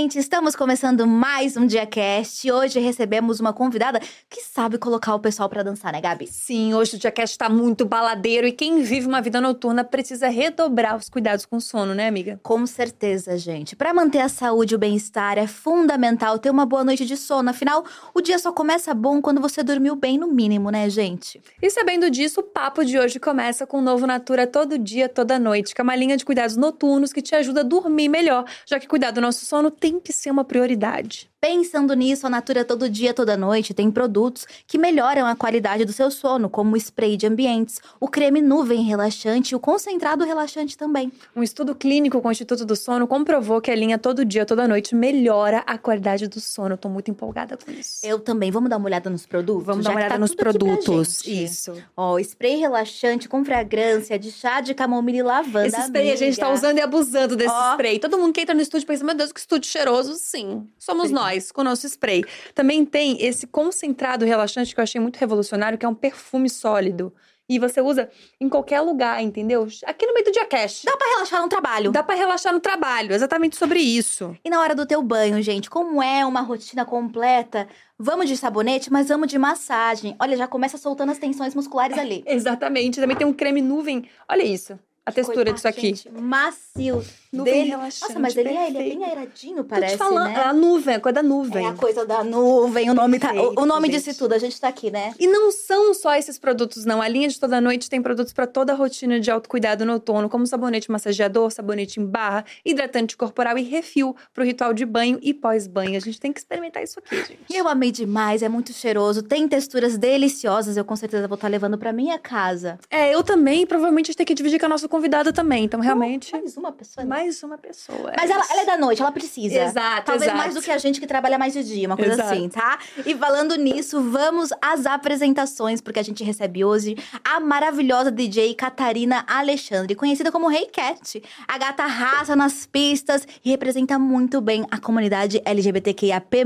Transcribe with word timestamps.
gente! 0.00 0.18
Estamos 0.18 0.56
começando 0.56 1.06
mais 1.06 1.58
um 1.58 1.66
DiaCast 1.66 2.50
hoje 2.50 2.80
recebemos 2.80 3.38
uma 3.38 3.52
convidada 3.52 4.00
que 4.30 4.40
sabe 4.40 4.78
colocar 4.78 5.14
o 5.14 5.18
pessoal 5.18 5.46
pra 5.46 5.62
dançar, 5.62 5.92
né, 5.92 6.00
Gabi? 6.00 6.26
Sim, 6.26 6.72
hoje 6.72 6.96
o 6.96 6.98
DiaCast 6.98 7.36
tá 7.36 7.50
muito 7.50 7.84
baladeiro 7.84 8.46
e 8.46 8.52
quem 8.52 8.82
vive 8.82 9.06
uma 9.06 9.20
vida 9.20 9.42
noturna 9.42 9.84
precisa 9.84 10.28
redobrar 10.28 10.96
os 10.96 11.10
cuidados 11.10 11.44
com 11.44 11.56
o 11.56 11.60
sono, 11.60 11.94
né, 11.94 12.08
amiga? 12.08 12.40
Com 12.42 12.66
certeza, 12.66 13.36
gente. 13.36 13.76
Pra 13.76 13.92
manter 13.92 14.20
a 14.20 14.28
saúde 14.30 14.72
e 14.72 14.76
o 14.76 14.78
bem-estar 14.78 15.36
é 15.36 15.46
fundamental 15.46 16.38
ter 16.38 16.48
uma 16.48 16.64
boa 16.64 16.82
noite 16.82 17.04
de 17.04 17.16
sono. 17.18 17.50
Afinal, 17.50 17.84
o 18.14 18.22
dia 18.22 18.38
só 18.38 18.52
começa 18.52 18.94
bom 18.94 19.20
quando 19.20 19.38
você 19.38 19.62
dormiu 19.62 19.94
bem 19.94 20.16
no 20.16 20.28
mínimo, 20.28 20.70
né, 20.70 20.88
gente? 20.88 21.42
E 21.60 21.68
sabendo 21.68 22.08
disso, 22.08 22.40
o 22.40 22.44
papo 22.44 22.86
de 22.86 22.98
hoje 22.98 23.20
começa 23.20 23.66
com 23.66 23.78
o 23.78 23.82
Novo 23.82 24.06
Natura 24.06 24.46
todo 24.46 24.78
dia, 24.78 25.10
toda 25.10 25.38
noite, 25.38 25.74
que 25.74 25.80
é 25.82 25.84
uma 25.84 25.94
linha 25.94 26.16
de 26.16 26.24
cuidados 26.24 26.56
noturnos 26.56 27.12
que 27.12 27.20
te 27.20 27.34
ajuda 27.34 27.60
a 27.60 27.64
dormir 27.64 28.08
melhor, 28.08 28.46
já 28.64 28.80
que 28.80 28.88
cuidar 28.88 29.10
do 29.10 29.20
nosso 29.20 29.44
sono 29.44 29.70
tem 29.70 29.89
que 29.98 30.12
ser 30.12 30.30
uma 30.30 30.44
prioridade. 30.44 31.29
Pensando 31.40 31.94
nisso, 31.94 32.26
a 32.26 32.30
Natura 32.30 32.66
todo 32.66 32.86
dia, 32.86 33.14
toda 33.14 33.34
noite 33.34 33.72
tem 33.72 33.90
produtos 33.90 34.46
que 34.66 34.76
melhoram 34.76 35.24
a 35.24 35.34
qualidade 35.34 35.86
do 35.86 35.92
seu 35.92 36.10
sono, 36.10 36.50
como 36.50 36.74
o 36.74 36.76
spray 36.76 37.16
de 37.16 37.26
ambientes, 37.26 37.80
o 37.98 38.06
creme 38.08 38.42
nuvem 38.42 38.82
relaxante 38.82 39.54
e 39.54 39.56
o 39.56 39.60
concentrado 39.60 40.22
relaxante 40.22 40.76
também. 40.76 41.10
Um 41.34 41.42
estudo 41.42 41.74
clínico 41.74 42.20
com 42.20 42.28
o 42.28 42.30
Instituto 42.30 42.66
do 42.66 42.76
Sono 42.76 43.06
comprovou 43.06 43.58
que 43.58 43.70
a 43.70 43.74
linha 43.74 43.96
todo 43.96 44.22
dia, 44.22 44.44
toda 44.44 44.68
noite 44.68 44.94
melhora 44.94 45.64
a 45.66 45.78
qualidade 45.78 46.28
do 46.28 46.38
sono. 46.38 46.74
Eu 46.74 46.78
tô 46.78 46.90
muito 46.90 47.10
empolgada 47.10 47.56
com 47.56 47.70
isso. 47.70 48.04
Eu 48.04 48.18
também. 48.18 48.50
Vamos 48.50 48.68
dar 48.68 48.76
uma 48.76 48.86
olhada 48.86 49.08
nos 49.08 49.24
produtos? 49.24 49.64
Vamos 49.64 49.82
Já 49.82 49.88
dar 49.88 49.94
uma 49.94 50.00
olhada 50.00 50.14
tá 50.16 50.18
nos 50.18 50.34
produtos. 50.34 51.26
Isso. 51.26 51.72
Ó, 51.96 52.18
spray 52.18 52.56
relaxante 52.56 53.30
com 53.30 53.42
fragrância 53.42 54.18
de 54.18 54.30
chá 54.30 54.60
de 54.60 54.74
camomila 54.74 55.18
e 55.18 55.22
lavanda. 55.22 55.66
Esse 55.68 55.80
spray 55.84 56.12
a 56.12 56.16
gente 56.16 56.38
tá 56.38 56.48
amiga. 56.48 56.58
usando 56.58 56.76
e 56.76 56.80
abusando 56.82 57.34
desse 57.34 57.50
Ó. 57.50 57.72
spray. 57.72 57.98
Todo 57.98 58.18
mundo 58.18 58.34
que 58.34 58.42
entra 58.42 58.54
no 58.54 58.60
estúdio 58.60 58.86
pensa, 58.86 59.02
meu 59.02 59.14
Deus, 59.14 59.32
que 59.32 59.40
estúdio 59.40 59.70
cheiroso. 59.70 60.16
Sim, 60.16 60.68
somos 60.78 61.08
Sim. 61.08 61.14
nós, 61.14 61.29
com 61.52 61.60
o 61.60 61.64
nosso 61.64 61.86
spray. 61.86 62.24
Também 62.54 62.84
tem 62.84 63.24
esse 63.24 63.46
concentrado 63.46 64.24
relaxante 64.24 64.74
que 64.74 64.80
eu 64.80 64.84
achei 64.84 65.00
muito 65.00 65.16
revolucionário, 65.16 65.78
que 65.78 65.86
é 65.86 65.88
um 65.88 65.94
perfume 65.94 66.48
sólido. 66.48 67.12
E 67.48 67.58
você 67.58 67.80
usa 67.80 68.08
em 68.40 68.48
qualquer 68.48 68.80
lugar, 68.80 69.20
entendeu? 69.20 69.66
Aqui 69.84 70.06
no 70.06 70.14
meio 70.14 70.24
do 70.24 70.30
dia 70.30 70.46
cash. 70.46 70.82
Dá 70.84 70.96
pra 70.96 71.08
relaxar 71.14 71.42
no 71.42 71.48
trabalho. 71.48 71.90
Dá 71.90 72.00
pra 72.00 72.14
relaxar 72.14 72.52
no 72.52 72.60
trabalho, 72.60 73.12
exatamente 73.12 73.56
sobre 73.56 73.80
isso. 73.80 74.36
E 74.44 74.48
na 74.48 74.60
hora 74.60 74.72
do 74.72 74.86
teu 74.86 75.02
banho, 75.02 75.42
gente, 75.42 75.68
como 75.68 76.00
é 76.00 76.24
uma 76.24 76.42
rotina 76.42 76.84
completa, 76.84 77.66
vamos 77.98 78.28
de 78.28 78.36
sabonete, 78.36 78.92
mas 78.92 79.08
vamos 79.08 79.26
de 79.28 79.36
massagem. 79.36 80.14
Olha, 80.20 80.36
já 80.36 80.46
começa 80.46 80.78
soltando 80.78 81.10
as 81.10 81.18
tensões 81.18 81.52
musculares 81.52 81.98
ali. 81.98 82.22
Exatamente. 82.28 83.00
Também 83.00 83.16
tem 83.16 83.26
um 83.26 83.32
creme 83.32 83.60
nuvem. 83.60 84.08
Olha 84.28 84.44
isso, 84.44 84.78
a 85.04 85.10
textura 85.10 85.52
Coitado, 85.52 85.56
disso 85.56 85.66
aqui. 85.66 85.88
gente, 85.88 86.08
macio. 86.08 87.04
Nuvem 87.32 87.54
dele. 87.54 87.70
relaxante, 87.70 88.08
Nossa, 88.08 88.18
mas 88.18 88.36
ele 88.36 88.48
é, 88.48 88.52
ele 88.52 88.76
é 88.76 88.80
bem 88.80 88.98
perfeito. 88.98 89.04
airadinho, 89.04 89.56
Tô 89.58 89.64
parece, 89.64 89.94
te 89.94 89.98
falando, 89.98 90.32
né? 90.32 90.42
a 90.42 90.52
nuvem, 90.52 90.94
a 90.96 91.00
cor 91.00 91.12
da 91.12 91.22
nuvem. 91.22 91.64
É 91.64 91.68
a 91.68 91.74
coisa 91.74 92.04
da 92.04 92.24
nuvem, 92.24 92.90
o 92.90 92.94
nome, 92.94 93.20
tá, 93.20 93.32
o, 93.32 93.50
o 93.62 93.66
nome 93.66 93.82
Perfeito, 93.82 93.90
disse 93.92 94.10
gente. 94.10 94.18
tudo, 94.18 94.32
a 94.32 94.38
gente 94.38 94.60
tá 94.60 94.66
aqui, 94.66 94.90
né? 94.90 95.14
E 95.18 95.28
não 95.28 95.52
são 95.52 95.94
só 95.94 96.14
esses 96.16 96.38
produtos, 96.38 96.84
não. 96.84 97.00
A 97.00 97.06
linha 97.06 97.28
de 97.28 97.38
toda 97.38 97.60
noite 97.60 97.88
tem 97.88 98.02
produtos 98.02 98.32
para 98.32 98.48
toda 98.48 98.72
a 98.72 98.74
rotina 98.74 99.20
de 99.20 99.30
autocuidado 99.30 99.84
noturno, 99.86 100.28
como 100.28 100.44
sabonete 100.46 100.90
massageador, 100.90 101.50
sabonete 101.52 102.00
em 102.00 102.04
barra, 102.04 102.44
hidratante 102.64 103.16
corporal 103.16 103.56
e 103.56 103.62
refil 103.62 104.16
para 104.34 104.42
o 104.42 104.46
ritual 104.46 104.72
de 104.74 104.84
banho 104.84 105.18
e 105.22 105.32
pós-banho. 105.32 105.96
A 105.96 106.00
gente 106.00 106.18
tem 106.18 106.32
que 106.32 106.40
experimentar 106.40 106.82
isso 106.82 106.98
aqui, 106.98 107.16
gente. 107.16 107.38
Eu 107.48 107.68
amei 107.68 107.92
demais, 107.92 108.42
é 108.42 108.48
muito 108.48 108.72
cheiroso, 108.72 109.22
tem 109.22 109.46
texturas 109.46 109.96
deliciosas, 109.96 110.76
eu 110.76 110.84
com 110.84 110.96
certeza 110.96 111.28
vou 111.28 111.36
estar 111.36 111.46
levando 111.48 111.78
pra 111.78 111.92
minha 111.92 112.18
casa. 112.18 112.76
É, 112.90 113.14
eu 113.14 113.22
também. 113.22 113.64
Provavelmente 113.66 114.06
a 114.06 114.08
gente 114.08 114.16
tem 114.16 114.26
que 114.26 114.34
dividir 114.34 114.58
com 114.58 114.66
a 114.66 114.68
nossa 114.68 114.88
convidada 114.88 115.32
também. 115.32 115.64
Então, 115.64 115.78
realmente, 115.80 116.32
Mais 116.32 116.56
uma 116.56 116.72
pessoa. 116.72 117.04
né? 117.06 117.19
Mais 117.20 117.42
uma 117.42 117.58
pessoa. 117.58 118.12
Mas 118.16 118.30
ela, 118.30 118.42
ela 118.50 118.62
é 118.62 118.64
da 118.64 118.78
noite, 118.78 119.02
ela 119.02 119.12
precisa. 119.12 119.54
Exato, 119.54 120.06
Talvez 120.06 120.22
exato. 120.22 120.38
mais 120.38 120.54
do 120.54 120.62
que 120.62 120.70
a 120.70 120.78
gente 120.78 120.98
que 120.98 121.06
trabalha 121.06 121.38
mais 121.38 121.52
de 121.52 121.62
dia, 121.62 121.86
uma 121.86 121.96
coisa 121.96 122.14
Exato. 122.14 122.32
assim, 122.32 122.48
tá? 122.48 122.78
E 123.04 123.14
falando 123.14 123.56
nisso, 123.56 124.00
vamos 124.00 124.48
às 124.62 124.86
apresentações, 124.86 125.82
porque 125.82 125.98
a 125.98 126.02
gente 126.02 126.24
recebe 126.24 126.64
hoje 126.64 126.96
a 127.22 127.38
maravilhosa 127.38 128.10
DJ 128.10 128.54
Catarina 128.54 129.22
Alexandre, 129.28 129.94
conhecida 129.94 130.32
como 130.32 130.50
Hey 130.50 130.66
Cat. 130.72 131.22
A 131.46 131.58
gata 131.58 131.84
raça 131.84 132.34
nas 132.34 132.64
pistas 132.64 133.28
e 133.44 133.50
representa 133.50 133.98
muito 133.98 134.40
bem 134.40 134.64
a 134.70 134.78
comunidade 134.78 135.42
LGBTQIAP+. 135.44 136.44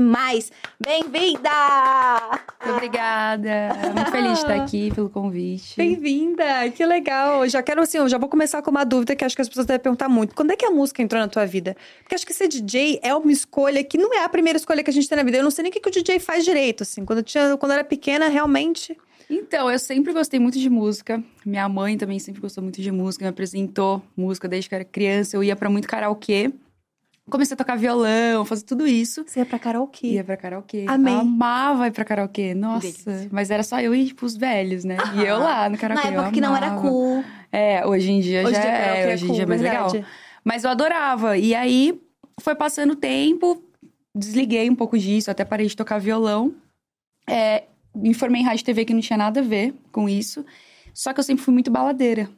Bem-vinda! 0.77 1.49
Obrigada. 2.69 3.69
Muito 3.95 4.11
feliz 4.11 4.33
de 4.33 4.39
estar 4.39 4.55
aqui 4.55 4.93
pelo 4.93 5.09
convite. 5.09 5.77
Bem-vinda! 5.77 6.69
Que 6.71 6.85
legal! 6.85 7.47
Já 7.47 7.63
quero, 7.63 7.81
assim, 7.81 7.97
eu 7.97 8.09
já 8.09 8.17
vou 8.17 8.27
começar 8.27 8.61
com 8.61 8.71
uma 8.71 8.83
dúvida 8.83 9.15
que 9.15 9.23
acho 9.23 9.35
que 9.35 9.41
as 9.41 9.47
pessoas 9.47 9.65
devem 9.65 9.81
perguntar 9.81 10.09
muito. 10.09 10.35
Quando 10.35 10.51
é 10.51 10.55
que 10.57 10.64
a 10.65 10.71
música 10.71 11.01
entrou 11.01 11.21
na 11.21 11.27
tua 11.27 11.45
vida? 11.45 11.75
Porque 12.01 12.15
acho 12.15 12.25
que 12.25 12.33
ser 12.33 12.47
DJ 12.47 12.99
é 13.01 13.13
uma 13.15 13.31
escolha 13.31 13.83
que 13.83 13.97
não 13.97 14.13
é 14.13 14.23
a 14.23 14.29
primeira 14.29 14.57
escolha 14.57 14.83
que 14.83 14.89
a 14.89 14.93
gente 14.93 15.07
tem 15.07 15.15
na 15.15 15.23
vida. 15.23 15.37
Eu 15.37 15.43
não 15.43 15.51
sei 15.51 15.63
nem 15.63 15.69
o 15.69 15.73
que, 15.73 15.79
que 15.79 15.89
o 15.89 15.91
DJ 15.91 16.19
faz 16.19 16.43
direito, 16.43 16.83
assim. 16.83 17.05
Quando 17.05 17.19
eu, 17.19 17.23
tinha, 17.23 17.57
quando 17.57 17.71
eu 17.71 17.75
era 17.79 17.83
pequena, 17.83 18.27
realmente... 18.27 18.97
Então, 19.29 19.71
eu 19.71 19.79
sempre 19.79 20.13
gostei 20.13 20.39
muito 20.39 20.59
de 20.59 20.69
música. 20.69 21.23
Minha 21.43 21.67
mãe 21.67 21.97
também 21.97 22.19
sempre 22.19 22.39
gostou 22.41 22.61
muito 22.61 22.79
de 22.79 22.91
música, 22.91 23.25
me 23.25 23.29
apresentou 23.29 24.01
música 24.15 24.47
desde 24.47 24.69
que 24.69 24.75
eu 24.75 24.77
era 24.77 24.85
criança. 24.85 25.35
Eu 25.35 25.43
ia 25.43 25.55
pra 25.55 25.67
muito 25.67 25.87
karaokê. 25.87 26.51
Comecei 27.27 27.55
a 27.55 27.57
tocar 27.57 27.75
violão, 27.75 28.45
fazer 28.45 28.65
tudo 28.65 28.85
isso. 28.85 29.23
Você 29.25 29.39
ia 29.39 29.45
pra 29.47 29.57
karaokê. 29.57 30.09
Ia 30.09 30.23
pra 30.23 30.37
karaokê. 30.37 30.85
Amei. 30.87 31.11
Eu 31.11 31.21
amava 31.21 31.87
ir 31.87 31.91
pra 31.91 32.05
karaokê. 32.05 32.53
Nossa. 32.53 32.81
Delícia. 32.81 33.27
Mas 33.31 33.49
era 33.49 33.63
só 33.63 33.81
eu 33.81 33.95
e, 33.95 34.05
tipo, 34.05 34.27
os 34.27 34.37
velhos, 34.37 34.83
né? 34.83 34.95
E 35.15 35.25
eu 35.25 35.39
lá 35.39 35.67
no 35.67 35.75
karaokê. 35.75 36.07
Na 36.11 36.13
época 36.13 36.31
que 36.31 36.41
não 36.41 36.55
era 36.55 36.75
cool. 36.75 37.23
É, 37.51 37.83
hoje 37.87 38.11
em 38.11 38.19
dia 38.19 38.43
Hoje 38.43 38.53
já 38.53 38.61
dia, 38.61 38.69
é. 38.69 39.09
é 39.09 39.13
Hoje 39.13 39.23
em 39.23 39.27
cool, 39.27 39.35
dia 39.35 39.43
é 39.43 39.47
mais 39.47 39.61
verdade. 39.61 39.93
legal. 39.93 40.09
Mas 40.45 40.63
eu 40.63 40.69
adorava. 40.69 41.37
E 41.37 41.55
aí, 41.55 41.99
foi 42.39 42.55
passando 42.55 42.91
o 42.91 42.95
tempo, 42.95 43.61
desliguei 44.13 44.69
um 44.69 44.75
pouco 44.75 44.97
disso, 44.97 45.31
até 45.31 45.43
parei 45.43 45.65
de 45.65 45.75
tocar 45.75 45.97
violão. 45.97 46.53
É, 47.27 47.63
me 47.95 48.13
formei 48.13 48.41
em 48.41 48.45
rádio 48.45 48.61
e 48.61 48.65
TV 48.65 48.85
que 48.85 48.93
não 48.93 49.01
tinha 49.01 49.17
nada 49.17 49.39
a 49.39 49.43
ver 49.43 49.73
com 49.91 50.07
isso. 50.07 50.45
Só 50.93 51.11
que 51.11 51.19
eu 51.19 51.23
sempre 51.23 51.43
fui 51.43 51.53
muito 51.53 51.71
baladeira. 51.71 52.29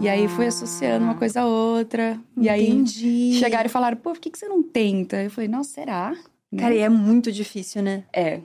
E 0.00 0.08
aí 0.08 0.28
fui 0.28 0.46
associando 0.46 1.04
uma 1.04 1.14
coisa 1.14 1.42
a 1.42 1.46
outra. 1.46 2.18
E 2.36 2.48
aí 2.48 2.68
Entendi. 2.68 3.34
chegaram 3.34 3.66
e 3.66 3.70
falaram, 3.70 3.96
pô, 3.96 4.12
por 4.12 4.20
que, 4.20 4.30
que 4.30 4.38
você 4.38 4.48
não 4.48 4.62
tenta? 4.62 5.22
Eu 5.22 5.30
falei, 5.30 5.48
nossa, 5.48 5.70
será? 5.70 6.16
Cara, 6.56 6.74
e 6.74 6.78
é 6.78 6.88
muito 6.88 7.30
difícil, 7.30 7.82
né? 7.82 8.04
É. 8.12 8.40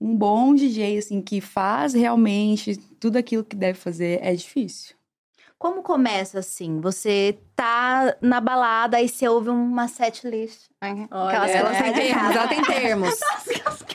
Um 0.00 0.16
bom 0.16 0.54
DJ, 0.54 0.98
assim, 0.98 1.20
que 1.20 1.40
faz 1.40 1.94
realmente 1.94 2.76
tudo 2.98 3.16
aquilo 3.16 3.44
que 3.44 3.54
deve 3.54 3.78
fazer 3.78 4.18
é 4.22 4.34
difícil. 4.34 4.94
Como 5.64 5.82
começa 5.82 6.40
assim? 6.40 6.78
Você 6.82 7.38
tá 7.56 8.14
na 8.20 8.38
balada 8.38 9.00
e 9.00 9.08
você 9.08 9.26
ouve 9.26 9.48
uma 9.48 9.88
set 9.88 10.28
list. 10.28 10.66
Aquelas 10.78 11.50
que 11.50 11.56
ela 11.56 11.74
ela 11.74 11.82
tem 11.82 11.92
de 11.92 12.00
termos, 12.02 12.36
ela 12.36 12.48
tem 12.48 12.62
termos. 12.62 13.20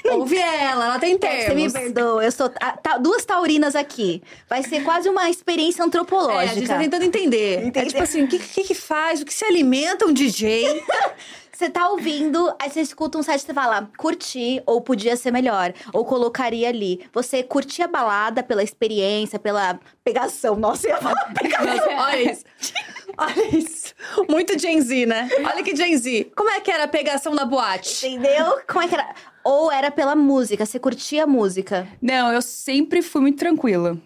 Ouve 0.12 0.38
ela, 0.40 0.86
ela 0.86 1.00
tem 1.00 1.20
É, 1.22 1.42
Você 1.46 1.54
me 1.54 1.70
termos. 1.72 1.74
perdoa, 1.74 2.24
eu 2.26 2.32
sou 2.32 2.52
ah, 2.60 2.72
tá- 2.72 2.98
duas 2.98 3.24
taurinas 3.24 3.76
aqui. 3.76 4.24
Vai 4.50 4.64
ser 4.64 4.84
quase 4.84 5.08
uma 5.08 5.30
experiência 5.30 5.82
É, 5.82 5.84
a 5.84 5.86
antropológica. 5.86 6.56
gente 6.56 6.68
tá 6.68 6.80
tentando 6.80 7.06
entender. 7.06 7.60
Entender. 7.60 7.80
É 7.82 7.86
tipo 7.86 8.02
assim, 8.02 8.24
o 8.24 8.28
que, 8.28 8.40
que 8.40 8.64
que 8.64 8.74
faz? 8.74 9.22
O 9.22 9.26
que 9.26 9.34
se 9.34 9.46
alimenta 9.46 10.08
um 10.08 10.12
DJ? 10.14 10.84
Você 11.60 11.70
tá 11.70 11.90
ouvindo, 11.90 12.56
aí 12.58 12.70
você 12.70 12.80
escuta 12.80 13.18
um 13.18 13.22
set 13.22 13.36
e 13.36 13.46
você 13.46 13.54
fala, 13.54 13.92
curti, 13.98 14.64
ou 14.66 14.80
podia 14.80 15.18
ser 15.18 15.30
melhor, 15.30 15.74
ou 15.92 16.06
colocaria 16.06 16.70
ali. 16.70 17.06
Você 17.12 17.44
curtia 17.44 17.84
a 17.84 17.88
balada 17.90 18.42
pela 18.42 18.64
experiência, 18.64 19.38
pela 19.38 19.78
pegação. 20.02 20.56
Nossa, 20.56 20.88
eu 20.88 20.92
ia 20.92 21.02
falar 21.02 21.34
Nossa, 21.66 21.90
olha 21.90 22.32
isso. 22.32 22.46
Olha 23.18 23.58
isso. 23.58 23.94
Muito 24.30 24.58
Gen 24.58 24.80
Z, 24.80 25.06
né? 25.06 25.28
Olha 25.44 25.62
que 25.62 25.76
Gen 25.76 25.98
Z. 25.98 26.32
Como 26.34 26.50
é 26.50 26.62
que 26.62 26.72
era 26.72 26.86
a 26.86 26.88
pegação 26.88 27.36
na 27.36 27.44
boate? 27.44 28.08
entendeu? 28.08 28.62
Como 28.66 28.82
é 28.82 28.88
que 28.88 28.96
era? 28.96 29.14
Ou 29.50 29.72
era 29.72 29.90
pela 29.90 30.16
música, 30.16 30.64
você 30.64 30.78
curtia 30.78 31.24
a 31.24 31.28
música. 31.28 31.88
Não, 32.00 32.32
eu 32.32 32.40
sempre 32.40 33.02
fui 33.02 33.20
muito 33.20 33.40
tranquila. 33.40 33.98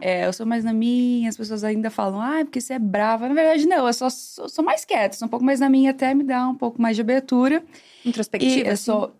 É, 0.00 0.26
eu 0.26 0.32
sou 0.32 0.44
mais 0.44 0.64
na 0.64 0.72
minha, 0.72 1.28
as 1.28 1.36
pessoas 1.36 1.62
ainda 1.62 1.88
falam, 1.88 2.20
ah, 2.20 2.40
porque 2.44 2.60
você 2.60 2.72
é 2.72 2.78
brava. 2.80 3.28
Na 3.28 3.34
verdade, 3.34 3.64
não, 3.64 3.86
eu 3.86 3.92
só 3.92 4.10
sou, 4.10 4.48
sou 4.48 4.64
mais 4.64 4.84
quieta, 4.84 5.14
sou 5.14 5.26
um 5.26 5.30
pouco 5.30 5.44
mais 5.44 5.60
na 5.60 5.70
minha, 5.70 5.92
até 5.92 6.12
me 6.14 6.24
dá 6.24 6.48
um 6.48 6.54
pouco 6.56 6.82
mais 6.82 6.96
de 6.96 7.02
abertura. 7.02 7.62
E 8.04 8.08
Introspectiva? 8.08 8.66
eu 8.66 8.72
assim? 8.72 8.82
sou. 8.82 9.14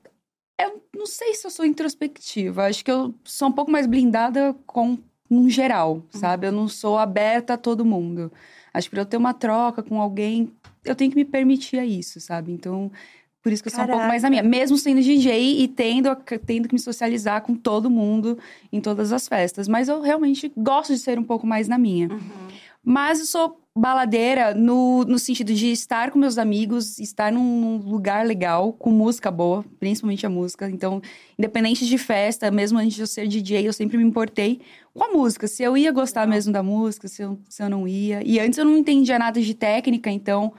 Eu 0.60 0.82
não 0.92 1.06
sei 1.06 1.34
se 1.34 1.46
eu 1.46 1.50
sou 1.52 1.64
introspectiva. 1.64 2.64
Acho 2.66 2.84
que 2.84 2.90
eu 2.90 3.14
sou 3.22 3.46
um 3.46 3.52
pouco 3.52 3.70
mais 3.70 3.86
blindada 3.86 4.56
com 4.66 4.98
um 5.31 5.48
geral, 5.48 6.02
sabe? 6.10 6.48
Eu 6.48 6.52
não 6.52 6.66
sou 6.66 6.98
aberta 6.98 7.54
a 7.54 7.56
todo 7.56 7.84
mundo. 7.84 8.32
Acho 8.74 8.88
que 8.88 8.96
pra 8.96 9.02
eu 9.02 9.06
ter 9.06 9.16
uma 9.16 9.32
troca 9.32 9.81
com 9.81 10.00
alguém, 10.00 10.50
eu 10.84 10.96
tenho 10.96 11.10
que 11.10 11.16
me 11.16 11.24
permitir 11.24 11.78
a 11.78 11.86
isso, 11.86 12.20
sabe? 12.20 12.50
Então, 12.50 12.90
por 13.48 13.52
isso 13.54 13.62
que 13.62 13.68
eu 13.68 13.72
sou 13.72 13.84
um 13.84 13.86
pouco 13.86 14.06
mais 14.06 14.22
na 14.22 14.28
minha. 14.28 14.42
Mesmo 14.42 14.76
sendo 14.76 15.00
DJ 15.00 15.62
e 15.62 15.68
tendo, 15.68 16.14
tendo 16.44 16.68
que 16.68 16.74
me 16.74 16.78
socializar 16.78 17.40
com 17.40 17.54
todo 17.54 17.88
mundo 17.88 18.38
em 18.70 18.78
todas 18.78 19.10
as 19.10 19.26
festas. 19.26 19.66
Mas 19.66 19.88
eu 19.88 20.02
realmente 20.02 20.52
gosto 20.54 20.92
de 20.92 20.98
ser 20.98 21.18
um 21.18 21.24
pouco 21.24 21.46
mais 21.46 21.66
na 21.66 21.78
minha. 21.78 22.10
Mas 22.84 23.20
eu 23.20 23.24
sou 23.24 23.58
baladeira 23.74 24.54
no, 24.54 25.02
no 25.04 25.18
sentido 25.18 25.54
de 25.54 25.72
estar 25.72 26.10
com 26.10 26.18
meus 26.18 26.36
amigos, 26.36 26.98
estar 26.98 27.32
num, 27.32 27.60
num 27.60 27.76
lugar 27.78 28.26
legal, 28.26 28.72
com 28.74 28.90
música 28.90 29.30
boa, 29.30 29.64
principalmente 29.80 30.26
a 30.26 30.28
música. 30.28 30.68
Então, 30.68 31.00
independente 31.38 31.86
de 31.86 31.96
festa, 31.96 32.50
mesmo 32.50 32.78
antes 32.78 32.96
de 32.96 33.00
eu 33.00 33.06
ser 33.06 33.26
DJ, 33.26 33.66
eu 33.66 33.72
sempre 33.72 33.96
me 33.96 34.04
importei 34.04 34.60
com 34.92 35.04
a 35.04 35.08
música. 35.08 35.48
Se 35.48 35.62
eu 35.62 35.74
ia 35.74 35.90
gostar 35.90 36.26
mesmo 36.26 36.52
da 36.52 36.62
música, 36.62 37.08
se 37.08 37.22
eu, 37.22 37.38
se 37.48 37.62
eu 37.62 37.70
não 37.70 37.88
ia. 37.88 38.20
E 38.26 38.38
antes 38.38 38.58
eu 38.58 38.64
não 38.66 38.76
entendia 38.76 39.18
nada 39.18 39.40
de 39.40 39.54
técnica, 39.54 40.10
então 40.10 40.52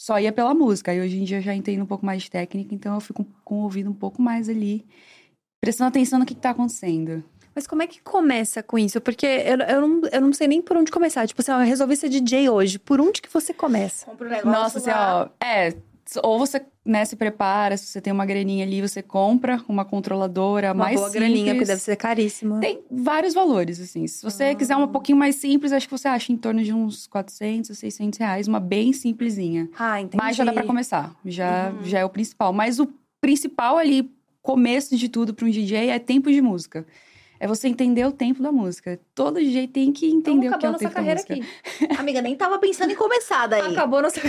só 0.00 0.18
ia 0.18 0.32
pela 0.32 0.54
música. 0.54 0.94
E 0.94 1.00
hoje 1.02 1.18
em 1.18 1.24
dia 1.24 1.36
eu 1.38 1.42
já 1.42 1.54
entendo 1.54 1.82
um 1.82 1.86
pouco 1.86 2.06
mais 2.06 2.22
de 2.22 2.30
técnica, 2.30 2.74
então 2.74 2.94
eu 2.94 3.00
fico 3.02 3.22
com 3.44 3.56
o 3.56 3.62
ouvido 3.64 3.90
um 3.90 3.94
pouco 3.94 4.22
mais 4.22 4.48
ali, 4.48 4.86
prestando 5.62 5.88
atenção 5.88 6.18
no 6.18 6.24
que, 6.24 6.34
que 6.34 6.40
tá 6.40 6.50
acontecendo. 6.50 7.22
Mas 7.54 7.66
como 7.66 7.82
é 7.82 7.86
que 7.86 8.00
começa 8.00 8.62
com 8.62 8.78
isso? 8.78 8.98
Porque 8.98 9.26
eu, 9.26 9.58
eu, 9.58 9.86
não, 9.86 10.08
eu 10.10 10.20
não 10.22 10.32
sei 10.32 10.48
nem 10.48 10.62
por 10.62 10.74
onde 10.78 10.90
começar. 10.90 11.26
Tipo 11.28 11.42
assim, 11.42 11.50
ó, 11.50 11.60
eu 11.60 11.66
resolvi 11.66 11.96
ser 11.96 12.08
DJ 12.08 12.48
hoje. 12.48 12.78
Por 12.78 12.98
onde 12.98 13.20
que 13.20 13.30
você 13.30 13.52
começa? 13.52 14.06
Compra 14.06 14.26
um 14.26 14.30
negócio 14.30 14.50
Nossa, 14.50 14.78
assim, 14.78 14.90
lá. 14.90 15.24
ó, 15.24 15.44
é. 15.44 15.74
Ou 16.22 16.38
você 16.38 16.60
né, 16.84 17.04
se 17.04 17.14
prepara, 17.14 17.76
se 17.76 17.86
você 17.86 18.00
tem 18.00 18.12
uma 18.12 18.26
graninha 18.26 18.64
ali, 18.64 18.80
você 18.80 19.02
compra 19.02 19.62
uma 19.68 19.84
controladora 19.84 20.72
Uma 20.72 20.84
mais 20.84 20.96
boa 20.98 21.10
graninha, 21.10 21.36
porque 21.38 21.50
simples. 21.50 21.68
deve 21.68 21.80
ser 21.80 21.96
caríssima. 21.96 22.58
Tem 22.60 22.80
vários 22.90 23.32
valores, 23.34 23.78
assim. 23.80 24.06
Se 24.06 24.22
você 24.22 24.44
Ah. 24.44 24.54
quiser 24.54 24.76
uma 24.76 24.88
pouquinho 24.88 25.16
mais 25.18 25.36
simples, 25.36 25.72
acho 25.72 25.86
que 25.86 25.96
você 25.96 26.08
acha 26.08 26.32
em 26.32 26.36
torno 26.36 26.62
de 26.64 26.72
uns 26.72 27.06
400, 27.06 27.76
600 27.78 28.18
reais, 28.18 28.48
uma 28.48 28.58
bem 28.58 28.92
simplesinha. 28.92 29.68
Ah, 29.78 30.00
entendi. 30.00 30.16
Mas 30.22 30.34
já 30.36 30.42
dá 30.44 30.52
pra 30.52 30.64
começar. 30.64 31.14
Já, 31.24 31.70
Uhum. 31.70 31.84
já 31.84 31.98
é 32.00 32.04
o 32.04 32.10
principal. 32.10 32.52
Mas 32.52 32.80
o 32.80 32.88
principal 33.20 33.76
ali, 33.78 34.10
começo 34.42 34.96
de 34.96 35.08
tudo 35.08 35.32
para 35.34 35.46
um 35.46 35.50
DJ, 35.50 35.90
é 35.90 35.98
tempo 35.98 36.30
de 36.32 36.40
música. 36.40 36.84
É 37.38 37.46
você 37.46 37.68
entender 37.68 38.04
o 38.06 38.12
tempo 38.12 38.42
da 38.42 38.50
música. 38.52 38.98
Todo 39.14 39.38
DJ 39.40 39.66
tem 39.68 39.92
que 39.92 40.06
entender 40.10 40.48
o 40.50 40.58
que 40.58 40.66
é 40.66 40.68
o 40.68 40.72
nossa 40.72 40.84
tempo 40.84 40.90
da 40.94 41.00
carreira 41.00 41.20
música. 41.26 41.34
aqui. 41.86 41.96
Amiga, 42.00 42.20
nem 42.20 42.34
tava 42.36 42.58
pensando 42.58 42.90
em 42.90 42.96
começar 42.96 43.46
daí. 43.46 43.60
Acabou 43.76 44.02
nossa 44.02 44.20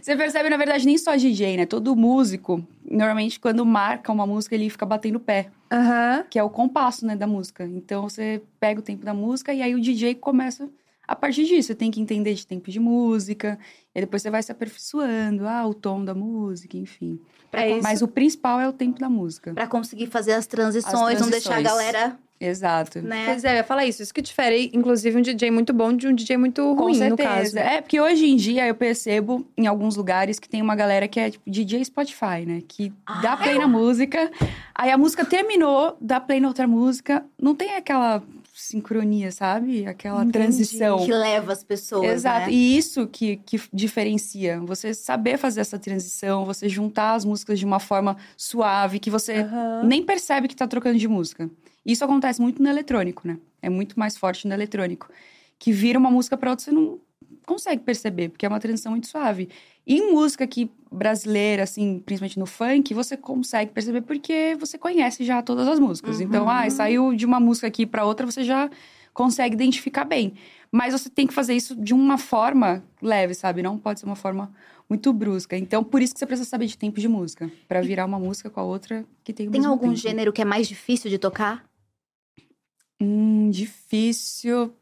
Você 0.00 0.16
percebe, 0.16 0.48
na 0.48 0.56
verdade, 0.56 0.86
nem 0.86 0.96
só 0.98 1.16
DJ, 1.16 1.56
né? 1.56 1.66
Todo 1.66 1.94
músico, 1.96 2.62
normalmente, 2.90 3.38
quando 3.40 3.64
marca 3.64 4.12
uma 4.12 4.26
música, 4.26 4.54
ele 4.54 4.68
fica 4.70 4.86
batendo 4.86 5.16
o 5.16 5.20
pé. 5.20 5.48
Aham. 5.72 6.24
Que 6.30 6.38
é 6.38 6.42
o 6.42 6.50
compasso, 6.50 7.06
né, 7.06 7.16
da 7.16 7.26
música. 7.26 7.64
Então, 7.64 8.08
você 8.08 8.42
pega 8.60 8.80
o 8.80 8.82
tempo 8.82 9.04
da 9.04 9.14
música 9.14 9.52
e 9.52 9.62
aí 9.62 9.74
o 9.74 9.80
DJ 9.80 10.14
começa... 10.14 10.68
A 11.08 11.14
partir 11.14 11.44
disso, 11.44 11.68
você 11.68 11.74
tem 11.76 11.88
que 11.88 12.00
entender 12.00 12.34
de 12.34 12.44
tempo 12.44 12.68
de 12.68 12.80
música. 12.80 13.56
E 13.94 14.00
depois 14.00 14.22
você 14.22 14.28
vai 14.28 14.42
se 14.42 14.50
aperfeiçoando. 14.50 15.46
Ah, 15.46 15.64
o 15.64 15.72
tom 15.72 16.04
da 16.04 16.12
música, 16.12 16.76
enfim. 16.76 17.20
É. 17.52 17.80
Mas 17.80 18.02
o 18.02 18.08
principal 18.08 18.58
é 18.58 18.68
o 18.68 18.72
tempo 18.72 18.98
da 18.98 19.08
música. 19.08 19.54
pra 19.54 19.68
conseguir 19.68 20.08
fazer 20.08 20.32
as 20.32 20.48
transições, 20.48 21.14
As 21.14 21.20
não 21.20 21.30
deixar 21.30 21.50
a 21.50 21.62
transições. 21.62 21.62
galera, 21.62 22.18
Exato. 22.40 23.00
né? 23.00 23.24
Pois 23.26 23.44
é, 23.44 23.52
eu 23.52 23.56
ia 23.56 23.64
falar 23.64 23.86
isso. 23.86 24.02
Isso 24.02 24.12
que 24.12 24.20
difere, 24.22 24.70
inclusive, 24.74 25.16
um 25.18 25.22
DJ 25.22 25.50
muito 25.50 25.72
bom 25.72 25.92
de 25.92 26.06
um 26.06 26.14
DJ 26.14 26.36
muito 26.36 26.62
Com 26.76 26.84
ruim, 26.84 26.92
no 26.92 26.98
certeza. 26.98 27.28
caso. 27.28 27.58
É, 27.58 27.80
porque 27.80 28.00
hoje 28.00 28.26
em 28.26 28.36
dia 28.36 28.66
eu 28.66 28.74
percebo 28.74 29.46
em 29.56 29.66
alguns 29.66 29.96
lugares 29.96 30.38
que 30.38 30.48
tem 30.48 30.60
uma 30.62 30.76
galera 30.76 31.08
que 31.08 31.18
é 31.18 31.30
tipo 31.30 31.48
DJ 31.50 31.84
Spotify, 31.84 32.44
né? 32.46 32.62
Que 32.66 32.92
dá 33.22 33.32
Ah. 33.32 33.36
play 33.36 33.58
na 33.58 33.66
música, 33.68 34.30
aí 34.74 34.90
a 34.90 34.98
música 34.98 35.24
terminou, 35.24 35.96
dá 36.00 36.20
play 36.20 36.40
na 36.40 36.48
outra 36.48 36.66
música. 36.66 37.24
Não 37.40 37.54
tem 37.54 37.74
aquela 37.74 38.22
sincronia, 38.58 39.30
sabe? 39.30 39.86
Aquela 39.86 40.20
Entendi. 40.22 40.32
transição. 40.32 41.04
Que 41.04 41.12
leva 41.12 41.52
as 41.52 41.62
pessoas, 41.62 42.06
Exato. 42.10 42.46
né? 42.46 42.52
E 42.52 42.76
isso 42.76 43.06
que, 43.06 43.36
que 43.44 43.60
diferencia. 43.72 44.58
Você 44.60 44.94
saber 44.94 45.36
fazer 45.36 45.60
essa 45.60 45.78
transição, 45.78 46.44
você 46.44 46.66
juntar 46.68 47.14
as 47.14 47.24
músicas 47.24 47.58
de 47.58 47.66
uma 47.66 47.78
forma 47.78 48.16
suave, 48.36 48.98
que 48.98 49.10
você 49.10 49.46
nem 49.84 50.02
percebe 50.02 50.48
que 50.48 50.56
tá 50.56 50.66
trocando 50.66 50.98
de 50.98 51.06
música. 51.06 51.50
Isso 51.86 52.04
acontece 52.04 52.42
muito 52.42 52.60
no 52.60 52.68
eletrônico, 52.68 53.26
né? 53.26 53.38
É 53.62 53.70
muito 53.70 53.98
mais 53.98 54.16
forte 54.16 54.48
no 54.48 54.52
eletrônico. 54.52 55.08
Que 55.58 55.72
vira 55.72 55.98
uma 55.98 56.10
música 56.10 56.36
pra 56.36 56.50
outra, 56.50 56.64
você 56.64 56.72
não 56.72 56.98
consegue 57.46 57.82
perceber, 57.82 58.28
porque 58.30 58.44
é 58.44 58.48
uma 58.48 58.58
transição 58.58 58.90
muito 58.90 59.06
suave. 59.06 59.48
E 59.86 59.98
em 59.98 60.12
música 60.12 60.42
aqui 60.42 60.68
brasileira, 60.90 61.62
assim, 61.62 62.02
principalmente 62.04 62.38
no 62.38 62.44
funk, 62.44 62.92
você 62.92 63.16
consegue 63.16 63.70
perceber 63.70 64.00
porque 64.02 64.56
você 64.58 64.76
conhece 64.76 65.24
já 65.24 65.40
todas 65.40 65.68
as 65.68 65.78
músicas. 65.78 66.16
Uhum. 66.18 66.24
Então, 66.24 66.50
ah, 66.50 66.68
saiu 66.68 67.14
de 67.14 67.24
uma 67.24 67.38
música 67.38 67.68
aqui 67.68 67.86
pra 67.86 68.04
outra, 68.04 68.26
você 68.26 68.42
já 68.42 68.68
consegue 69.14 69.54
identificar 69.54 70.04
bem. 70.04 70.34
Mas 70.72 70.92
você 70.92 71.08
tem 71.08 71.26
que 71.26 71.32
fazer 71.32 71.54
isso 71.54 71.76
de 71.76 71.94
uma 71.94 72.18
forma 72.18 72.82
leve, 73.00 73.32
sabe? 73.32 73.62
Não 73.62 73.78
pode 73.78 74.00
ser 74.00 74.06
uma 74.06 74.16
forma 74.16 74.52
muito 74.90 75.12
brusca. 75.12 75.56
Então, 75.56 75.82
por 75.84 76.02
isso 76.02 76.12
que 76.12 76.18
você 76.18 76.26
precisa 76.26 76.48
saber 76.48 76.66
de 76.66 76.76
tempo 76.76 77.00
de 77.00 77.08
música. 77.08 77.50
Pra 77.68 77.80
virar 77.80 78.04
uma 78.04 78.18
música 78.18 78.50
com 78.50 78.60
a 78.60 78.64
outra 78.64 79.04
que 79.22 79.32
tem 79.32 79.48
o 79.48 79.50
Tem 79.52 79.64
algum 79.64 79.88
tempo. 79.88 79.96
gênero 79.96 80.32
que 80.32 80.42
é 80.42 80.44
mais 80.44 80.68
difícil 80.68 81.08
de 81.08 81.18
tocar? 81.18 81.64
Hum, 83.00 83.50
difícil. 83.50 84.72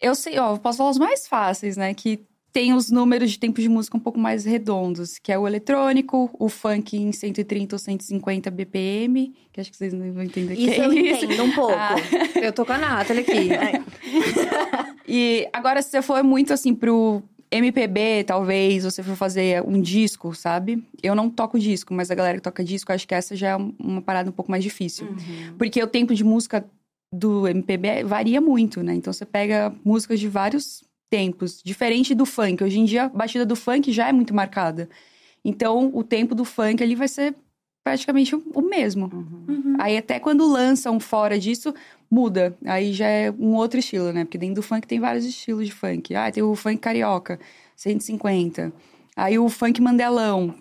Eu 0.00 0.14
sei, 0.14 0.38
ó, 0.38 0.54
eu 0.54 0.58
posso 0.58 0.78
falar 0.78 0.90
os 0.90 0.98
mais 0.98 1.26
fáceis, 1.28 1.76
né? 1.76 1.92
Que 1.94 2.20
tem 2.52 2.72
os 2.74 2.90
números 2.90 3.30
de 3.30 3.38
tempo 3.38 3.60
de 3.60 3.68
música 3.68 3.96
um 3.96 4.00
pouco 4.00 4.18
mais 4.18 4.44
redondos, 4.44 5.18
que 5.18 5.30
é 5.30 5.38
o 5.38 5.46
eletrônico, 5.46 6.28
o 6.38 6.48
funk 6.48 6.96
em 6.96 7.12
130 7.12 7.76
ou 7.76 7.78
150 7.78 8.50
BPM, 8.50 9.32
que 9.52 9.60
acho 9.60 9.70
que 9.70 9.76
vocês 9.76 9.92
não 9.92 10.12
vão 10.12 10.24
entender 10.24 10.56
que 10.56 10.62
Isso 10.68 10.80
é 10.80 10.86
eu 10.86 10.92
isso. 10.92 11.24
entendo 11.26 11.44
um 11.44 11.52
pouco. 11.52 11.74
Ah. 11.76 11.94
Eu 12.42 12.52
tô 12.52 12.64
com 12.66 12.72
a 12.72 12.78
Nathalie 12.78 13.22
aqui. 13.22 13.48
E 15.12 15.48
agora, 15.52 15.82
se 15.82 15.90
você 15.90 16.02
for 16.02 16.22
muito 16.22 16.52
assim 16.52 16.72
pro 16.72 17.20
MPB, 17.52 18.24
talvez, 18.24 18.84
você 18.84 19.02
for 19.02 19.16
fazer 19.16 19.62
um 19.66 19.80
disco, 19.80 20.34
sabe? 20.34 20.84
Eu 21.02 21.14
não 21.14 21.28
toco 21.28 21.58
disco, 21.58 21.92
mas 21.92 22.10
a 22.10 22.14
galera 22.14 22.38
que 22.38 22.42
toca 22.42 22.62
disco, 22.62 22.92
acho 22.92 23.08
que 23.08 23.14
essa 23.14 23.34
já 23.34 23.48
é 23.50 23.56
uma 23.56 24.00
parada 24.00 24.30
um 24.30 24.32
pouco 24.32 24.50
mais 24.50 24.62
difícil. 24.62 25.06
Uhum. 25.08 25.56
Porque 25.58 25.82
o 25.82 25.86
tempo 25.86 26.14
de 26.14 26.22
música 26.22 26.64
do 27.12 27.48
MPB 27.48 28.04
varia 28.04 28.40
muito, 28.40 28.82
né? 28.82 28.94
Então 28.94 29.12
você 29.12 29.26
pega 29.26 29.74
músicas 29.84 30.20
de 30.20 30.28
vários 30.28 30.84
tempos, 31.10 31.60
diferente 31.62 32.14
do 32.14 32.24
funk. 32.24 32.62
Hoje 32.62 32.78
em 32.78 32.84
dia, 32.84 33.04
a 33.04 33.08
batida 33.08 33.44
do 33.44 33.56
funk 33.56 33.90
já 33.90 34.08
é 34.08 34.12
muito 34.12 34.32
marcada. 34.32 34.88
Então, 35.44 35.90
o 35.92 36.04
tempo 36.04 36.34
do 36.34 36.44
funk 36.44 36.82
ali 36.82 36.94
vai 36.94 37.08
ser 37.08 37.34
praticamente 37.90 38.36
o 38.36 38.62
mesmo. 38.62 39.10
Uhum. 39.12 39.44
Uhum. 39.48 39.76
Aí 39.78 39.96
até 39.96 40.20
quando 40.20 40.46
lançam 40.48 41.00
fora 41.00 41.38
disso, 41.38 41.74
muda. 42.10 42.56
Aí 42.64 42.92
já 42.92 43.06
é 43.06 43.30
um 43.32 43.54
outro 43.56 43.80
estilo, 43.80 44.12
né? 44.12 44.24
Porque 44.24 44.38
dentro 44.38 44.56
do 44.56 44.62
funk 44.62 44.86
tem 44.86 45.00
vários 45.00 45.24
estilos 45.24 45.66
de 45.66 45.72
funk. 45.72 46.14
Ah, 46.14 46.30
tem 46.30 46.42
o 46.42 46.54
funk 46.54 46.78
carioca, 46.78 47.40
150. 47.74 48.72
Aí 49.16 49.38
o 49.38 49.48
funk 49.48 49.80
mandelão, 49.80 50.54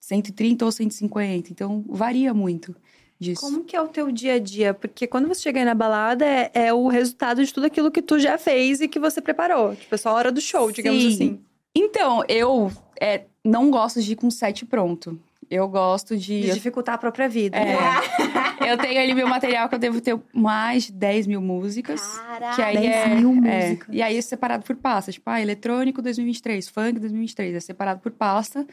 130 0.00 0.64
ou 0.64 0.72
150. 0.72 1.52
Então 1.52 1.84
varia 1.86 2.32
muito 2.32 2.74
disso. 3.18 3.42
Como 3.42 3.62
que 3.64 3.76
é 3.76 3.82
o 3.82 3.88
teu 3.88 4.10
dia 4.10 4.34
a 4.34 4.38
dia? 4.38 4.72
Porque 4.72 5.06
quando 5.06 5.28
você 5.28 5.42
chega 5.42 5.60
aí 5.60 5.66
na 5.66 5.74
balada, 5.74 6.24
é, 6.24 6.50
é 6.54 6.72
o 6.72 6.88
resultado 6.88 7.44
de 7.44 7.52
tudo 7.52 7.66
aquilo 7.66 7.90
que 7.90 8.00
tu 8.00 8.18
já 8.18 8.38
fez 8.38 8.80
e 8.80 8.88
que 8.88 8.98
você 8.98 9.20
preparou. 9.20 9.76
Tipo, 9.76 9.94
é 9.94 9.98
só 9.98 10.08
a 10.08 10.14
hora 10.14 10.32
do 10.32 10.40
show, 10.40 10.72
digamos 10.72 11.02
Sim. 11.02 11.08
assim. 11.08 11.40
Então, 11.74 12.24
eu 12.26 12.72
é, 12.98 13.24
não 13.44 13.70
gosto 13.70 14.00
de 14.00 14.12
ir 14.12 14.16
com 14.16 14.30
set 14.30 14.64
pronto. 14.64 15.20
Eu 15.50 15.68
gosto 15.68 16.16
de. 16.16 16.42
De 16.42 16.52
dificultar 16.52 16.94
a 16.94 16.98
própria 16.98 17.28
vida. 17.28 17.58
É. 17.58 18.70
eu 18.72 18.78
tenho 18.78 19.00
ali 19.00 19.12
meu 19.12 19.26
material 19.26 19.68
que 19.68 19.74
eu 19.74 19.78
devo 19.80 20.00
ter 20.00 20.16
mais 20.32 20.84
de 20.84 20.92
10 20.92 21.26
mil 21.26 21.40
músicas. 21.40 22.00
Caraca. 22.00 22.54
Que 22.54 22.62
aí 22.62 22.76
10 22.78 22.86
é, 22.86 23.14
mil 23.16 23.30
é, 23.30 23.34
músicas. 23.34 23.88
E 23.94 24.00
aí 24.00 24.16
é 24.16 24.22
separado 24.22 24.64
por 24.64 24.76
pasta. 24.76 25.10
Tipo, 25.10 25.28
ah, 25.28 25.42
eletrônico 25.42 26.00
2023, 26.00 26.68
funk 26.68 27.00
2023. 27.00 27.56
É 27.56 27.60
separado 27.60 28.00
por 28.00 28.12
pasta. 28.12 28.64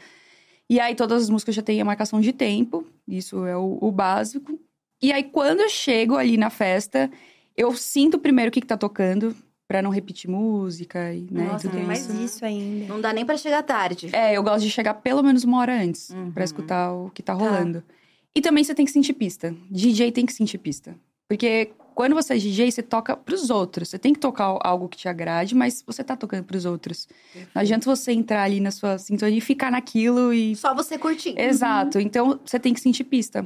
E 0.70 0.78
aí 0.78 0.94
todas 0.94 1.24
as 1.24 1.30
músicas 1.30 1.56
já 1.56 1.62
têm 1.62 1.80
a 1.80 1.84
marcação 1.84 2.20
de 2.20 2.32
tempo. 2.32 2.86
Isso 3.08 3.44
é 3.44 3.56
o, 3.56 3.78
o 3.80 3.90
básico. 3.90 4.56
E 5.02 5.10
aí 5.10 5.24
quando 5.24 5.60
eu 5.60 5.68
chego 5.68 6.16
ali 6.16 6.36
na 6.36 6.48
festa, 6.48 7.10
eu 7.56 7.74
sinto 7.74 8.20
primeiro 8.20 8.50
o 8.50 8.52
que, 8.52 8.60
que 8.60 8.66
tá 8.68 8.76
tocando. 8.76 9.34
Pra 9.68 9.82
não 9.82 9.90
repetir 9.90 10.30
música 10.30 11.12
e, 11.12 11.28
né, 11.30 11.44
e 11.44 11.46
Nossa, 11.48 11.68
tudo 11.68 11.76
tem 11.76 11.86
mais 11.86 12.00
isso. 12.08 12.22
isso 12.24 12.44
ainda. 12.44 12.86
Não 12.86 13.00
dá 13.02 13.12
nem 13.12 13.26
pra 13.26 13.36
chegar 13.36 13.62
tarde. 13.62 14.08
É, 14.14 14.34
eu 14.34 14.42
gosto 14.42 14.62
de 14.64 14.70
chegar 14.70 14.94
pelo 14.94 15.22
menos 15.22 15.44
uma 15.44 15.58
hora 15.58 15.78
antes 15.78 16.08
Uhum. 16.08 16.32
pra 16.32 16.42
escutar 16.42 16.90
o 16.94 17.10
que 17.10 17.22
tá 17.22 17.34
rolando. 17.34 17.84
E 18.34 18.40
também 18.40 18.64
você 18.64 18.74
tem 18.74 18.86
que 18.86 18.90
sentir 18.92 19.12
pista. 19.12 19.54
DJ 19.70 20.10
tem 20.10 20.24
que 20.24 20.32
sentir 20.32 20.56
pista. 20.56 20.96
Porque 21.28 21.70
quando 21.98 22.14
você 22.14 22.34
é 22.34 22.36
DJ, 22.36 22.70
você 22.70 22.80
toca 22.80 23.16
pros 23.16 23.50
outros. 23.50 23.88
Você 23.88 23.98
tem 23.98 24.12
que 24.12 24.20
tocar 24.20 24.56
algo 24.60 24.88
que 24.88 24.96
te 24.96 25.08
agrade, 25.08 25.52
mas 25.52 25.82
você 25.84 26.04
tá 26.04 26.16
tocando 26.16 26.44
pros 26.44 26.64
outros. 26.64 27.08
Não 27.52 27.60
adianta 27.60 27.86
você 27.86 28.12
entrar 28.12 28.44
ali 28.44 28.60
na 28.60 28.70
sua 28.70 28.98
sintonia 28.98 29.36
e 29.36 29.40
ficar 29.40 29.72
naquilo 29.72 30.32
e. 30.32 30.54
Só 30.54 30.72
você 30.72 30.96
curtindo. 30.96 31.40
Exato. 31.40 31.98
Então 31.98 32.38
você 32.44 32.56
tem 32.60 32.72
que 32.72 32.80
sentir 32.80 33.02
pista. 33.02 33.44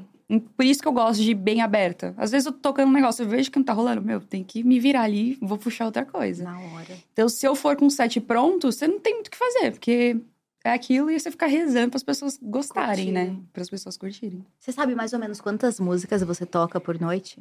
Por 0.54 0.66
isso 0.66 0.82
que 0.82 0.86
eu 0.86 0.92
gosto 0.92 1.22
de 1.22 1.30
ir 1.30 1.34
bem 1.34 1.62
aberta. 1.62 2.12
Às 2.14 2.30
vezes 2.30 2.44
eu 2.44 2.52
tô 2.52 2.58
tocando 2.58 2.90
um 2.90 2.92
negócio, 2.92 3.22
eu 3.22 3.28
vejo 3.30 3.50
que 3.50 3.58
não 3.58 3.64
tá 3.64 3.72
rolando. 3.72 4.02
Meu, 4.02 4.20
tem 4.20 4.44
que 4.44 4.62
me 4.62 4.78
virar 4.78 5.04
ali, 5.04 5.38
vou 5.40 5.56
puxar 5.56 5.86
outra 5.86 6.04
coisa. 6.04 6.44
Na 6.44 6.60
hora. 6.60 6.94
Então, 7.10 7.30
se 7.30 7.46
eu 7.46 7.54
for 7.54 7.74
com 7.74 7.86
o 7.86 7.90
set 7.90 8.20
pronto, 8.20 8.70
você 8.70 8.86
não 8.86 9.00
tem 9.00 9.14
muito 9.14 9.28
o 9.28 9.30
que 9.30 9.38
fazer, 9.38 9.70
porque 9.70 10.20
é 10.62 10.74
aquilo 10.74 11.10
e 11.10 11.18
você 11.18 11.30
fica 11.30 11.46
rezando 11.46 11.88
para 11.88 11.96
as 11.96 12.02
pessoas 12.02 12.38
gostarem, 12.42 13.12
né? 13.12 13.34
Para 13.50 13.62
as 13.62 13.70
pessoas 13.70 13.96
curtirem. 13.96 14.44
Você 14.60 14.72
sabe 14.72 14.94
mais 14.94 15.14
ou 15.14 15.18
menos 15.18 15.40
quantas 15.40 15.80
músicas 15.80 16.22
você 16.22 16.44
toca 16.44 16.78
por 16.78 17.00
noite? 17.00 17.40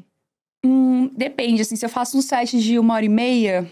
Hum, 0.64 1.08
depende, 1.16 1.62
assim, 1.62 1.76
se 1.76 1.86
eu 1.86 1.90
faço 1.90 2.18
um 2.18 2.22
set 2.22 2.60
de 2.60 2.78
uma 2.78 2.94
hora 2.94 3.06
e 3.06 3.10
meia, 3.10 3.70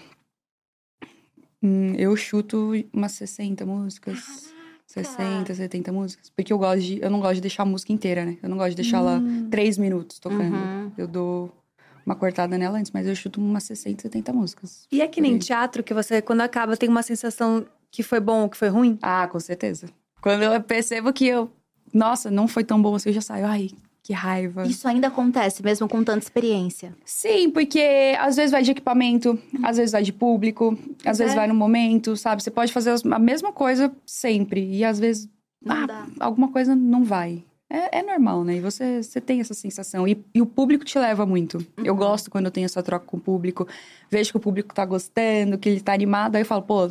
hum, 1.61 1.93
eu 1.95 2.15
chuto 2.15 2.71
umas 2.93 3.11
60 3.13 3.65
músicas. 3.65 4.49
60, 4.87 5.53
70 5.53 5.91
músicas. 5.91 6.31
Porque 6.35 6.51
eu 6.51 6.57
gosto 6.57 6.81
de. 6.81 6.99
Eu 6.99 7.11
não 7.11 7.19
gosto 7.19 7.35
de 7.35 7.41
deixar 7.41 7.61
a 7.61 7.65
música 7.65 7.93
inteira, 7.93 8.25
né? 8.25 8.37
Eu 8.41 8.49
não 8.49 8.57
gosto 8.57 8.71
de 8.71 8.77
deixar 8.77 8.97
ela 8.97 9.19
Hum. 9.19 9.47
três 9.49 9.77
minutos 9.77 10.17
tocando. 10.17 10.55
Uhum. 10.55 10.91
Eu 10.97 11.07
dou 11.07 11.55
uma 12.03 12.15
cortada 12.15 12.57
nela 12.57 12.79
antes, 12.79 12.91
mas 12.91 13.05
eu 13.05 13.15
chuto 13.15 13.39
umas 13.39 13.63
60, 13.65 14.01
70 14.01 14.33
músicas. 14.33 14.87
E 14.91 14.99
é 14.99 15.07
que 15.07 15.21
nem 15.21 15.33
aí. 15.33 15.39
teatro, 15.39 15.83
que 15.83 15.93
você, 15.93 16.23
quando 16.23 16.41
acaba, 16.41 16.75
tem 16.75 16.89
uma 16.89 17.03
sensação 17.03 17.67
que 17.91 18.01
foi 18.01 18.19
bom 18.19 18.41
ou 18.43 18.49
que 18.49 18.57
foi 18.57 18.69
ruim? 18.69 18.97
Ah, 18.99 19.27
com 19.27 19.39
certeza. 19.39 19.89
Quando 20.21 20.41
eu 20.41 20.59
percebo 20.63 21.13
que 21.13 21.27
eu. 21.27 21.51
Nossa, 21.93 22.31
não 22.31 22.47
foi 22.47 22.63
tão 22.63 22.81
bom 22.81 22.95
assim, 22.95 23.09
eu 23.09 23.13
já 23.13 23.21
saio. 23.21 23.45
Ai, 23.45 23.69
que 24.09 24.13
raiva. 24.13 24.65
Isso 24.65 24.87
ainda 24.87 25.07
acontece, 25.07 25.61
mesmo 25.63 25.87
com 25.87 26.03
tanta 26.03 26.17
experiência. 26.25 26.95
Sim, 27.05 27.51
porque 27.51 28.15
às 28.19 28.35
vezes 28.37 28.49
vai 28.49 28.63
de 28.63 28.71
equipamento, 28.71 29.37
às 29.61 29.77
vezes 29.77 29.91
vai 29.91 30.01
de 30.01 30.11
público, 30.11 30.75
às 31.05 31.19
vezes 31.19 31.33
É. 31.33 31.35
vai 31.35 31.47
no 31.47 31.53
momento, 31.53 32.17
sabe? 32.17 32.41
Você 32.41 32.49
pode 32.49 32.73
fazer 32.73 32.95
a 33.11 33.19
mesma 33.19 33.53
coisa 33.53 33.91
sempre. 34.07 34.67
E 34.75 34.83
às 34.83 34.99
vezes 34.99 35.29
Não 35.63 35.83
ah, 35.83 35.85
dá. 35.85 36.07
alguma 36.19 36.47
coisa 36.51 36.75
não 36.75 37.03
vai. 37.03 37.43
É, 37.69 37.99
é 37.99 38.01
normal, 38.01 38.43
né? 38.43 38.55
E 38.55 38.59
você, 38.61 39.03
você 39.03 39.21
tem 39.21 39.41
essa 39.41 39.53
sensação. 39.53 40.07
E, 40.07 40.17
e 40.33 40.41
o 40.41 40.45
público 40.47 40.83
te 40.83 40.97
leva 40.97 41.23
muito. 41.23 41.63
Eu 41.77 41.93
Uhum. 41.93 41.99
gosto 41.99 42.31
quando 42.31 42.45
eu 42.45 42.51
tenho 42.51 42.65
essa 42.65 42.81
troca 42.81 43.05
com 43.05 43.17
o 43.17 43.19
público. 43.19 43.67
Vejo 44.09 44.31
que 44.31 44.37
o 44.37 44.39
público 44.39 44.73
tá 44.73 44.83
gostando, 44.85 45.55
que 45.55 45.69
ele 45.69 45.81
tá 45.81 45.93
animado. 45.93 46.35
Aí 46.35 46.41
eu 46.41 46.45
falo, 46.47 46.63
pô, 46.63 46.89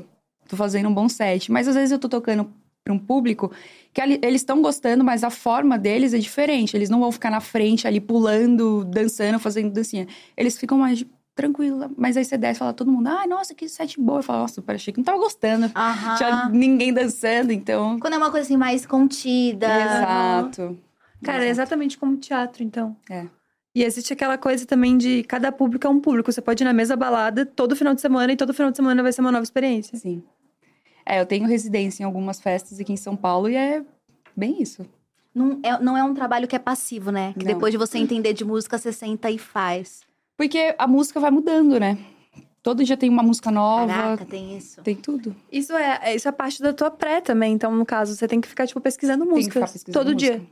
tô 0.49 0.57
fazendo 0.57 0.89
um 0.89 0.95
bom 0.95 1.09
set. 1.09 1.51
Mas 1.51 1.67
às 1.67 1.75
vezes 1.75 1.91
eu 1.91 1.99
tô 1.99 2.09
tocando 2.09 2.49
pra 2.89 2.95
um 2.95 2.99
público 2.99 3.53
que 3.93 4.01
eles 4.01 4.41
estão 4.41 4.63
gostando, 4.63 5.05
mas 5.05 5.23
a 5.23 5.31
forma 5.31 5.79
deles 5.79 6.15
é 6.15 6.19
diferente. 6.19 6.75
Eles 6.75 6.89
não 6.89 7.01
vão 7.01 7.13
ficar 7.13 7.31
na 7.31 7.41
frente 7.41 7.87
ali 7.87 8.01
pulando, 8.01 8.85
dançando, 8.85 9.39
fazendo 9.39 9.71
dancinha. 9.71 10.07
Eles 10.37 10.57
ficam 10.59 10.79
mais 10.79 11.05
tranquila. 11.35 11.91
Mas 11.97 12.17
aí 12.17 12.25
você 12.25 12.39
desce 12.39 12.57
e 12.57 12.61
fala 12.61 12.73
todo 12.73 12.91
mundo, 12.91 13.09
ai, 13.09 13.27
nossa, 13.27 13.55
que 13.55 13.69
set 13.69 14.01
boa. 14.01 14.21
Eu 14.21 14.23
falo, 14.23 14.41
nossa, 14.41 14.65
achei 14.69 14.93
que 14.93 14.99
não 14.99 15.05
tava 15.05 15.19
gostando. 15.19 15.71
Aham. 15.75 16.17
Tinha 16.17 16.49
ninguém 16.49 16.93
dançando, 16.93 17.53
então. 17.53 18.01
Quando 18.01 18.15
é 18.15 18.17
uma 18.17 18.31
coisa 18.31 18.47
assim 18.47 18.57
mais 18.57 18.87
contida. 18.87 19.67
Exato. 19.67 20.79
Cara, 21.23 21.45
é 21.45 21.49
Exato. 21.49 21.63
exatamente 21.63 21.99
como 21.99 22.17
teatro, 22.17 22.63
então. 22.63 22.97
É. 23.11 23.27
E 23.75 23.85
existe 23.85 24.13
aquela 24.13 24.39
coisa 24.39 24.65
também 24.67 24.97
de 24.97 25.23
cada 25.25 25.53
público 25.53 25.87
é 25.87 25.91
um 25.91 26.01
público. 26.01 26.33
Você 26.33 26.41
pode 26.41 26.63
ir 26.63 26.65
na 26.65 26.73
mesma 26.73 26.97
balada 26.97 27.45
todo 27.45 27.77
final 27.77 27.95
de 27.95 28.01
semana 28.01 28.33
e 28.33 28.37
todo 28.37 28.55
final 28.55 28.71
de 28.71 28.77
semana 28.77 29.03
vai 29.03 29.13
ser 29.13 29.21
uma 29.21 29.31
nova 29.31 29.45
experiência. 29.45 29.97
Sim. 29.99 30.23
É, 31.09 31.21
eu 31.23 31.27
tenho 31.27 31.47
residência 31.47 32.03
em 32.03 32.07
algumas 32.07 32.39
festas 32.39 32.79
aqui 32.79 32.93
em 32.93 32.97
São 32.97 33.17
Paulo 33.17 33.49
e 33.49 33.57
é 33.57 33.83
bem 34.37 34.61
isso. 34.61 34.85
Não 35.35 35.59
é, 35.63 35.79
não 35.81 35.97
é 35.97 36.05
um 36.05 36.13
trabalho 36.13 36.47
que 36.47 36.55
é 36.55 36.59
passivo, 36.59 37.11
né? 37.11 37.33
Que 37.33 37.47
Não. 37.47 37.55
depois 37.55 37.73
de 37.73 37.79
você 37.79 37.97
entender 37.97 38.35
de 38.35 38.45
música, 38.45 38.77
você 38.77 38.93
senta 38.93 39.31
e 39.31 39.39
faz. 39.39 40.01
Porque 40.37 40.75
a 40.79 40.87
música 40.87 41.19
vai 41.19 41.31
mudando, 41.31 41.81
né? 41.81 41.97
Todo 42.63 42.85
dia 42.85 42.97
tem 42.97 43.09
uma 43.09 43.23
música 43.23 43.51
nova, 43.51 43.87
Caraca, 43.87 44.25
tem 44.27 44.57
isso. 44.59 44.83
tem 44.83 44.97
tudo. 44.97 45.35
Isso 45.51 45.73
é, 45.73 46.15
isso 46.15 46.29
é 46.29 46.33
parte 46.33 46.61
da 46.61 46.73
tua 46.75 46.91
pré 46.91 47.21
também. 47.23 47.55
Então, 47.55 47.75
no 47.75 47.87
caso, 47.87 48.15
você 48.15 48.29
tem 48.29 48.41
que 48.41 48.49
ficar, 48.49 48.67
tipo, 48.67 48.81
pesquisando 48.81 49.25
pesquisando 49.27 49.93
todo 49.93 50.13
música. 50.13 50.39
dia. 50.39 50.43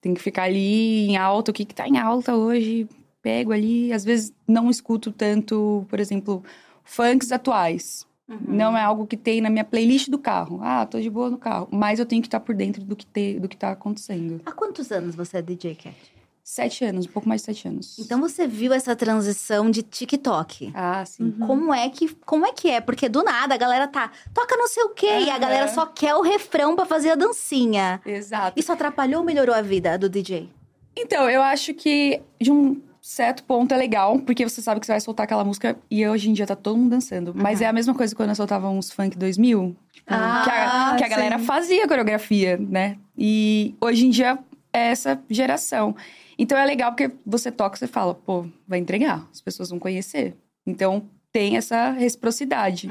Tem 0.00 0.14
que 0.14 0.22
ficar 0.22 0.44
ali 0.44 1.08
em 1.08 1.16
alta, 1.18 1.50
o 1.50 1.54
que 1.54 1.64
que 1.64 1.74
tá 1.74 1.86
em 1.86 1.98
alta 1.98 2.34
hoje, 2.34 2.88
pego 3.20 3.52
ali. 3.52 3.92
Às 3.92 4.04
vezes 4.04 4.32
não 4.48 4.70
escuto 4.70 5.12
tanto, 5.12 5.84
por 5.88 6.00
exemplo, 6.00 6.42
funks 6.84 7.30
atuais. 7.32 8.05
Uhum. 8.28 8.38
Não 8.48 8.76
é 8.76 8.82
algo 8.82 9.06
que 9.06 9.16
tem 9.16 9.40
na 9.40 9.48
minha 9.48 9.64
playlist 9.64 10.08
do 10.08 10.18
carro. 10.18 10.60
Ah, 10.62 10.84
tô 10.84 11.00
de 11.00 11.08
boa 11.08 11.30
no 11.30 11.38
carro. 11.38 11.68
Mas 11.70 11.98
eu 11.98 12.06
tenho 12.06 12.20
que 12.20 12.28
estar 12.28 12.40
por 12.40 12.54
dentro 12.54 12.82
do 12.82 12.96
que, 12.96 13.06
te, 13.06 13.38
do 13.38 13.48
que 13.48 13.56
tá 13.56 13.70
acontecendo. 13.70 14.40
Há 14.44 14.52
quantos 14.52 14.90
anos 14.90 15.14
você 15.14 15.38
é 15.38 15.42
DJ, 15.42 15.74
Cat? 15.76 15.96
Sete 16.42 16.84
anos, 16.84 17.06
um 17.06 17.08
pouco 17.08 17.28
mais 17.28 17.40
de 17.40 17.46
sete 17.46 17.66
anos. 17.66 17.98
Então 17.98 18.20
você 18.20 18.46
viu 18.46 18.72
essa 18.72 18.94
transição 18.94 19.68
de 19.68 19.82
TikTok. 19.82 20.70
Ah, 20.74 21.04
sim. 21.04 21.34
Uhum. 21.40 21.46
Como 21.46 21.74
é 21.74 21.88
que 21.88 22.14
como 22.24 22.46
é 22.46 22.52
que 22.52 22.70
é? 22.70 22.80
Porque 22.80 23.08
do 23.08 23.24
nada 23.24 23.54
a 23.54 23.58
galera 23.58 23.88
tá, 23.88 24.12
toca 24.32 24.56
não 24.56 24.68
sei 24.68 24.84
o 24.84 24.90
quê, 24.90 25.22
e 25.22 25.30
a 25.30 25.38
galera 25.38 25.66
só 25.66 25.86
quer 25.86 26.14
o 26.14 26.22
refrão 26.22 26.76
pra 26.76 26.86
fazer 26.86 27.10
a 27.10 27.14
dancinha. 27.16 28.00
Exato. 28.06 28.60
Isso 28.60 28.70
atrapalhou 28.70 29.20
ou 29.20 29.26
melhorou 29.26 29.54
a 29.54 29.60
vida 29.60 29.98
do 29.98 30.08
DJ? 30.08 30.48
Então, 30.96 31.28
eu 31.28 31.42
acho 31.42 31.74
que 31.74 32.22
de 32.40 32.50
um 32.50 32.80
certo 33.06 33.44
ponto 33.44 33.72
é 33.72 33.76
legal, 33.76 34.18
porque 34.18 34.42
você 34.42 34.60
sabe 34.60 34.80
que 34.80 34.86
você 34.86 34.92
vai 34.92 35.00
soltar 35.00 35.24
aquela 35.24 35.44
música 35.44 35.78
e 35.88 36.04
hoje 36.04 36.28
em 36.28 36.32
dia 36.32 36.44
tá 36.44 36.56
todo 36.56 36.76
mundo 36.76 36.90
dançando. 36.90 37.32
Mas 37.32 37.60
é 37.60 37.66
a 37.66 37.72
mesma 37.72 37.94
coisa 37.94 38.16
quando 38.16 38.30
eu 38.30 38.34
soltava 38.34 38.68
uns 38.68 38.90
funk 38.90 39.16
2000, 39.16 39.76
tipo, 39.92 40.06
Ah, 40.12 40.42
que 40.44 40.50
a, 40.50 40.96
que 40.96 41.04
a 41.04 41.08
galera 41.08 41.38
fazia 41.38 41.86
coreografia, 41.86 42.56
né? 42.56 42.98
E 43.16 43.76
hoje 43.80 44.06
em 44.06 44.10
dia 44.10 44.36
é 44.72 44.88
essa 44.88 45.22
geração. 45.30 45.94
Então 46.36 46.58
é 46.58 46.64
legal 46.64 46.90
porque 46.90 47.12
você 47.24 47.52
toca 47.52 47.76
você 47.76 47.86
fala, 47.86 48.12
pô, 48.12 48.44
vai 48.66 48.80
entregar, 48.80 49.24
as 49.32 49.40
pessoas 49.40 49.70
vão 49.70 49.78
conhecer. 49.78 50.34
Então 50.66 51.04
tem 51.30 51.56
essa 51.56 51.92
reciprocidade. 51.92 52.90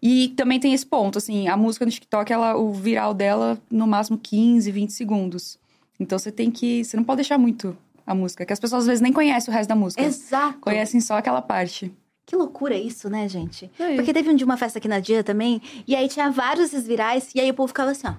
E 0.00 0.28
também 0.30 0.58
tem 0.58 0.72
esse 0.72 0.86
ponto, 0.86 1.18
assim, 1.18 1.46
a 1.46 1.58
música 1.58 1.84
no 1.84 1.92
TikTok, 1.92 2.32
ela, 2.32 2.56
o 2.56 2.72
viral 2.72 3.12
dela, 3.12 3.60
no 3.70 3.86
máximo 3.86 4.16
15, 4.16 4.72
20 4.72 4.94
segundos. 4.94 5.58
Então 6.00 6.18
você 6.18 6.32
tem 6.32 6.50
que. 6.50 6.82
Você 6.82 6.96
não 6.96 7.04
pode 7.04 7.16
deixar 7.16 7.36
muito 7.36 7.76
a 8.06 8.14
música, 8.14 8.44
que 8.44 8.52
as 8.52 8.60
pessoas 8.60 8.82
às 8.82 8.86
vezes 8.86 9.00
nem 9.00 9.12
conhecem 9.12 9.52
o 9.52 9.56
resto 9.56 9.68
da 9.68 9.76
música. 9.76 10.02
Exato. 10.02 10.58
Conhecem 10.60 11.00
só 11.00 11.16
aquela 11.16 11.42
parte. 11.42 11.92
Que 12.24 12.36
loucura 12.36 12.74
isso, 12.74 13.10
né, 13.10 13.28
gente? 13.28 13.70
Aí. 13.78 13.96
Porque 13.96 14.12
teve 14.12 14.30
um 14.30 14.34
dia 14.34 14.44
uma 14.44 14.56
festa 14.56 14.78
aqui 14.78 14.88
na 14.88 15.00
Dia 15.00 15.24
também, 15.24 15.60
e 15.86 15.94
aí 15.94 16.08
tinha 16.08 16.30
vários 16.30 16.70
virais, 16.72 17.30
e 17.34 17.40
aí 17.40 17.50
o 17.50 17.54
povo 17.54 17.68
ficava 17.68 17.90
assim, 17.90 18.06
ó. 18.06 18.14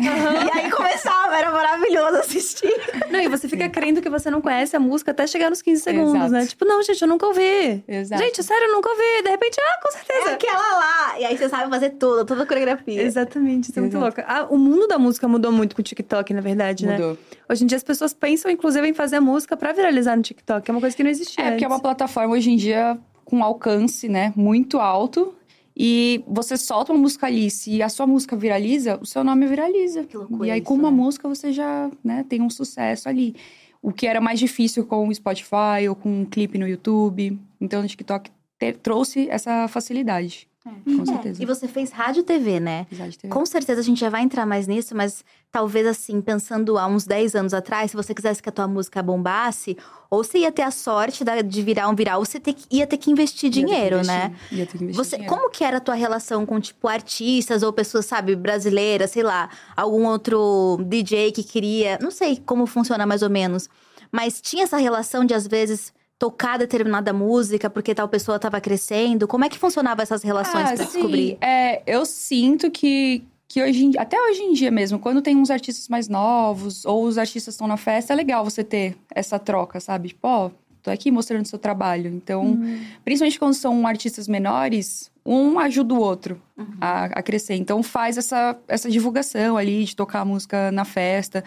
E 0.00 0.58
aí 0.58 0.70
começava, 0.70 1.36
era 1.36 1.50
maravilhoso 1.50 2.16
assistir. 2.18 2.72
Não, 3.10 3.20
e 3.20 3.28
você 3.28 3.48
fica 3.48 3.68
crendo 3.68 4.00
que 4.00 4.08
você 4.08 4.30
não 4.30 4.40
conhece 4.40 4.74
a 4.76 4.80
música 4.80 5.10
até 5.10 5.26
chegar 5.26 5.50
nos 5.50 5.60
15 5.62 5.82
segundos, 5.82 6.14
Exato. 6.14 6.32
né? 6.32 6.46
Tipo, 6.46 6.64
não, 6.64 6.82
gente, 6.82 7.02
eu 7.02 7.08
nunca 7.08 7.26
ouvi. 7.26 7.84
Exato. 7.86 8.22
Gente, 8.22 8.42
sério, 8.42 8.66
eu 8.68 8.72
nunca 8.72 8.88
ouvi. 8.88 9.22
De 9.22 9.30
repente, 9.30 9.58
ah, 9.60 9.80
com 9.82 9.88
É 9.88 9.92
certeza. 9.92 10.30
aquela 10.32 10.74
lá. 10.78 11.18
E 11.20 11.24
aí 11.24 11.36
você 11.36 11.48
sabe 11.48 11.68
fazer 11.70 11.90
tudo, 11.90 12.24
toda 12.24 12.42
a 12.42 12.46
coreografia. 12.46 13.02
Exatamente, 13.02 13.70
isso 13.70 13.78
é 13.78 13.82
muito 13.82 13.98
louco. 13.98 14.20
Ah, 14.26 14.46
o 14.50 14.56
mundo 14.56 14.86
da 14.86 14.98
música 14.98 15.28
mudou 15.28 15.52
muito 15.52 15.74
com 15.76 15.80
o 15.80 15.84
TikTok, 15.84 16.32
na 16.32 16.40
verdade, 16.40 16.86
né? 16.86 16.92
Mudou. 16.96 17.18
Hoje 17.48 17.64
em 17.64 17.66
dia 17.66 17.76
as 17.76 17.84
pessoas 17.84 18.14
pensam, 18.14 18.50
inclusive, 18.50 18.86
em 18.88 18.94
fazer 18.94 19.20
música 19.20 19.56
pra 19.56 19.72
viralizar 19.72 20.16
no 20.16 20.22
TikTok. 20.22 20.70
É 20.70 20.72
uma 20.72 20.80
coisa 20.80 20.96
que 20.96 21.02
não 21.02 21.10
existia. 21.10 21.44
É, 21.44 21.50
porque 21.50 21.64
é 21.64 21.66
uma 21.68 21.74
antes. 21.76 21.82
plataforma 21.82 22.34
hoje 22.34 22.50
em 22.50 22.56
dia 22.56 22.96
com 23.24 23.44
alcance, 23.44 24.08
né, 24.08 24.32
muito 24.34 24.78
alto. 24.80 25.34
E 25.76 26.22
você 26.26 26.56
solta 26.56 26.92
uma 26.92 27.00
música 27.00 27.26
ali, 27.26 27.50
se 27.50 27.82
a 27.82 27.88
sua 27.88 28.06
música 28.06 28.36
viraliza, 28.36 28.98
o 29.00 29.06
seu 29.06 29.24
nome 29.24 29.46
viraliza. 29.46 30.04
Que 30.04 30.16
loucura 30.16 30.46
E 30.46 30.50
aí, 30.50 30.58
isso, 30.58 30.66
com 30.66 30.74
uma 30.74 30.90
né? 30.90 30.96
música, 30.96 31.28
você 31.28 31.52
já 31.52 31.90
né, 32.04 32.24
tem 32.28 32.42
um 32.42 32.50
sucesso 32.50 33.08
ali. 33.08 33.34
O 33.80 33.92
que 33.92 34.06
era 34.06 34.20
mais 34.20 34.38
difícil 34.38 34.84
com 34.84 35.08
o 35.08 35.14
Spotify 35.14 35.88
ou 35.88 35.94
com 35.96 36.20
um 36.20 36.24
clipe 36.26 36.58
no 36.58 36.68
YouTube. 36.68 37.38
Então, 37.58 37.82
o 37.82 37.86
TikTok 37.86 38.30
te- 38.58 38.72
trouxe 38.74 39.26
essa 39.30 39.66
facilidade. 39.68 40.46
Com 40.84 41.06
certeza. 41.06 41.40
É. 41.40 41.42
E 41.42 41.46
você 41.46 41.66
fez 41.66 41.90
rádio 41.90 42.20
e 42.20 42.22
TV, 42.22 42.60
né? 42.60 42.86
De 42.90 43.16
ter- 43.18 43.28
Com 43.28 43.46
certeza 43.46 43.80
a 43.80 43.84
gente 43.84 43.98
já 43.98 44.10
vai 44.10 44.22
entrar 44.22 44.44
mais 44.44 44.66
nisso, 44.66 44.94
mas 44.94 45.24
talvez 45.50 45.86
assim, 45.86 46.20
pensando 46.20 46.76
há 46.76 46.86
uns 46.86 47.04
10 47.06 47.34
anos 47.34 47.54
atrás, 47.54 47.90
se 47.90 47.96
você 47.96 48.14
quisesse 48.14 48.42
que 48.42 48.48
a 48.48 48.52
tua 48.52 48.68
música 48.68 49.02
bombasse, 49.02 49.76
ou 50.10 50.22
você 50.22 50.38
ia 50.40 50.52
ter 50.52 50.62
a 50.62 50.70
sorte 50.70 51.24
de 51.46 51.62
virar 51.62 51.88
um 51.88 51.94
viral, 51.94 52.18
ou 52.20 52.26
você 52.26 52.38
ter 52.38 52.52
que- 52.52 52.66
ia 52.70 52.86
ter 52.86 52.98
que 52.98 53.10
investir 53.10 53.48
Ia 53.48 53.52
ter 53.54 53.60
que 53.60 53.66
dinheiro, 53.66 53.96
investir, 53.96 54.14
né? 54.14 54.36
Ia 54.52 54.66
ter 54.66 54.78
que 54.78 54.84
investir 54.84 55.04
Você, 55.04 55.16
dinheiro. 55.16 55.34
como 55.34 55.50
que 55.50 55.64
era 55.64 55.78
a 55.78 55.80
tua 55.80 55.94
relação 55.94 56.44
com, 56.44 56.60
tipo, 56.60 56.86
artistas 56.88 57.62
ou 57.62 57.72
pessoas, 57.72 58.04
sabe, 58.04 58.36
brasileiras, 58.36 59.10
sei 59.12 59.22
lá, 59.22 59.48
algum 59.74 60.04
outro 60.06 60.78
DJ 60.86 61.32
que 61.32 61.42
queria. 61.42 61.98
Não 62.02 62.10
sei 62.10 62.36
como 62.44 62.66
funciona 62.66 63.06
mais 63.06 63.22
ou 63.22 63.30
menos. 63.30 63.68
Mas 64.12 64.40
tinha 64.40 64.64
essa 64.64 64.76
relação 64.76 65.24
de, 65.24 65.32
às 65.32 65.46
vezes, 65.46 65.92
tocar 66.20 66.58
determinada 66.58 67.14
música 67.14 67.70
porque 67.70 67.94
tal 67.94 68.06
pessoa 68.06 68.38
tava 68.38 68.60
crescendo? 68.60 69.26
Como 69.26 69.42
é 69.42 69.48
que 69.48 69.58
funcionava 69.58 70.02
essas 70.02 70.22
relações 70.22 70.70
Ah, 70.70 70.76
sim. 70.76 70.84
descobrir? 70.84 71.38
É, 71.40 71.82
eu 71.86 72.04
sinto 72.04 72.70
que, 72.70 73.24
que 73.48 73.62
hoje 73.62 73.86
em- 73.86 73.98
até 73.98 74.20
hoje 74.20 74.42
em 74.42 74.52
dia 74.52 74.70
mesmo, 74.70 74.98
quando 74.98 75.22
tem 75.22 75.34
uns 75.34 75.50
artistas 75.50 75.88
mais 75.88 76.08
novos 76.08 76.84
ou 76.84 77.04
os 77.04 77.16
artistas 77.16 77.54
estão 77.54 77.66
na 77.66 77.78
festa, 77.78 78.12
é 78.12 78.16
legal 78.16 78.44
você 78.44 78.62
ter 78.62 78.98
essa 79.14 79.38
troca, 79.38 79.80
sabe? 79.80 80.08
Tipo, 80.08 80.28
ó, 80.28 80.50
tô 80.82 80.90
aqui 80.90 81.10
mostrando 81.10 81.46
seu 81.46 81.58
trabalho. 81.58 82.10
Então, 82.14 82.42
Uhum. 82.44 82.82
principalmente 83.02 83.38
quando 83.38 83.54
são 83.54 83.86
artistas 83.86 84.28
menores, 84.28 85.10
um 85.24 85.58
ajuda 85.58 85.94
o 85.94 85.98
outro 86.00 86.38
Uhum. 86.54 86.66
a, 86.82 87.04
a 87.06 87.22
crescer. 87.22 87.54
Então, 87.54 87.82
faz 87.82 88.18
essa, 88.18 88.58
essa 88.68 88.90
divulgação 88.90 89.56
ali 89.56 89.84
de 89.86 89.96
tocar 89.96 90.20
a 90.20 90.24
música 90.26 90.70
na 90.70 90.84
festa. 90.84 91.42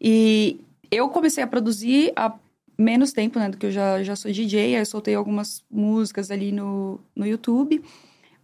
E 0.00 0.58
eu 0.90 1.10
comecei 1.10 1.44
a 1.44 1.46
produzir 1.46 2.10
menos 2.78 3.12
tempo, 3.12 3.38
né, 3.38 3.48
do 3.48 3.56
que 3.56 3.66
eu 3.66 3.70
já, 3.70 4.02
já 4.02 4.16
sou 4.16 4.30
DJ. 4.30 4.76
Aí 4.76 4.82
eu 4.82 4.86
soltei 4.86 5.14
algumas 5.14 5.64
músicas 5.70 6.30
ali 6.30 6.52
no, 6.52 7.00
no 7.14 7.26
YouTube. 7.26 7.82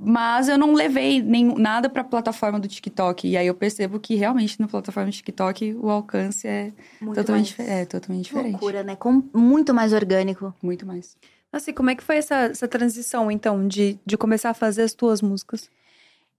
Mas 0.02 0.48
eu 0.48 0.56
não 0.56 0.72
levei 0.72 1.20
nem, 1.20 1.44
nada 1.44 1.90
pra 1.90 2.02
plataforma 2.02 2.58
do 2.58 2.66
TikTok. 2.66 3.28
E 3.28 3.36
aí 3.36 3.46
eu 3.46 3.54
percebo 3.54 4.00
que 4.00 4.14
realmente 4.14 4.58
na 4.58 4.66
plataforma 4.66 5.10
do 5.10 5.14
TikTok 5.14 5.74
o 5.74 5.90
alcance 5.90 6.48
é 6.48 6.72
Muito 7.00 7.16
totalmente, 7.16 7.54
mais. 7.58 7.70
é, 7.70 7.84
totalmente 7.84 8.24
diferente. 8.24 8.52
Loucura, 8.52 8.82
né? 8.82 8.96
Com, 8.96 9.22
muito 9.34 9.74
mais 9.74 9.92
orgânico. 9.92 10.54
Muito 10.62 10.86
mais. 10.86 11.18
Assim, 11.52 11.72
como 11.74 11.90
é 11.90 11.94
que 11.94 12.02
foi 12.02 12.16
essa, 12.16 12.34
essa 12.46 12.66
transição, 12.66 13.30
então, 13.30 13.68
de, 13.68 13.98
de 14.06 14.16
começar 14.16 14.50
a 14.50 14.54
fazer 14.54 14.82
as 14.82 14.94
tuas 14.94 15.20
músicas? 15.20 15.68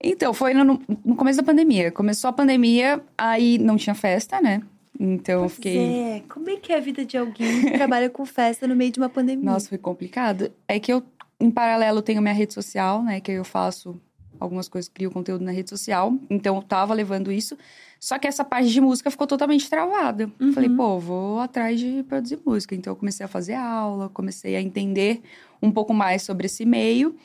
Então, 0.03 0.33
foi 0.33 0.55
no, 0.55 0.81
no 1.05 1.15
começo 1.15 1.37
da 1.37 1.45
pandemia. 1.45 1.91
Começou 1.91 2.29
a 2.29 2.33
pandemia, 2.33 2.99
aí 3.15 3.59
não 3.59 3.77
tinha 3.77 3.93
festa, 3.93 4.41
né? 4.41 4.63
Então 4.99 5.43
eu 5.43 5.49
fiquei. 5.49 5.77
É, 5.77 6.23
como 6.29 6.49
é 6.49 6.57
que 6.57 6.71
é 6.71 6.77
a 6.77 6.79
vida 6.79 7.03
de 7.05 7.17
alguém 7.17 7.61
que 7.61 7.71
trabalha 7.71 8.09
com 8.09 8.25
festa 8.25 8.67
no 8.67 8.75
meio 8.75 8.91
de 8.91 8.99
uma 8.99 9.09
pandemia? 9.09 9.43
Nossa, 9.43 9.69
foi 9.69 9.77
complicado. 9.77 10.51
É 10.67 10.79
que 10.79 10.91
eu, 10.91 11.03
em 11.39 11.49
paralelo, 11.49 12.01
tenho 12.01 12.21
minha 12.21 12.33
rede 12.33 12.53
social, 12.53 13.01
né? 13.01 13.19
Que 13.19 13.31
eu 13.31 13.43
faço 13.43 13.99
algumas 14.39 14.67
coisas, 14.67 14.89
crio 14.89 15.11
conteúdo 15.11 15.43
na 15.45 15.51
rede 15.51 15.69
social. 15.69 16.13
Então, 16.29 16.55
eu 16.55 16.61
tava 16.61 16.93
levando 16.93 17.31
isso. 17.31 17.57
Só 17.99 18.17
que 18.17 18.27
essa 18.27 18.43
parte 18.43 18.69
de 18.69 18.81
música 18.81 19.11
ficou 19.11 19.27
totalmente 19.27 19.69
travada. 19.69 20.31
Uhum. 20.39 20.51
Falei, 20.51 20.69
pô, 20.69 20.99
vou 20.99 21.39
atrás 21.39 21.79
de 21.79 22.03
produzir 22.03 22.39
música. 22.43 22.75
Então, 22.75 22.91
eu 22.91 22.97
comecei 22.97 23.23
a 23.23 23.29
fazer 23.29 23.53
aula, 23.53 24.09
comecei 24.09 24.55
a 24.55 24.61
entender 24.61 25.21
um 25.61 25.71
pouco 25.71 25.93
mais 25.93 26.23
sobre 26.23 26.47
esse 26.47 26.65
meio. 26.65 27.15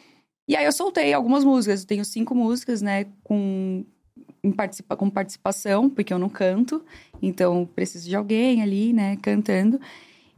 E 0.47 0.55
aí, 0.55 0.67
eu 0.67 0.73
soltei 0.73 1.15
algumas 1.15 1.43
músicas. 1.43 1.81
Eu 1.81 1.87
tenho 1.87 2.05
cinco 2.05 2.35
músicas, 2.35 2.83
né? 2.83 3.07
Com 3.25 3.85
participa 4.53 4.97
com 4.97 5.09
participação, 5.11 5.89
porque 5.89 6.13
eu 6.13 6.19
não 6.19 6.29
canto, 6.29 6.83
então 7.21 7.69
preciso 7.75 8.09
de 8.09 8.17
alguém 8.17 8.63
ali, 8.63 8.93
né, 8.93 9.17
cantando. 9.23 9.81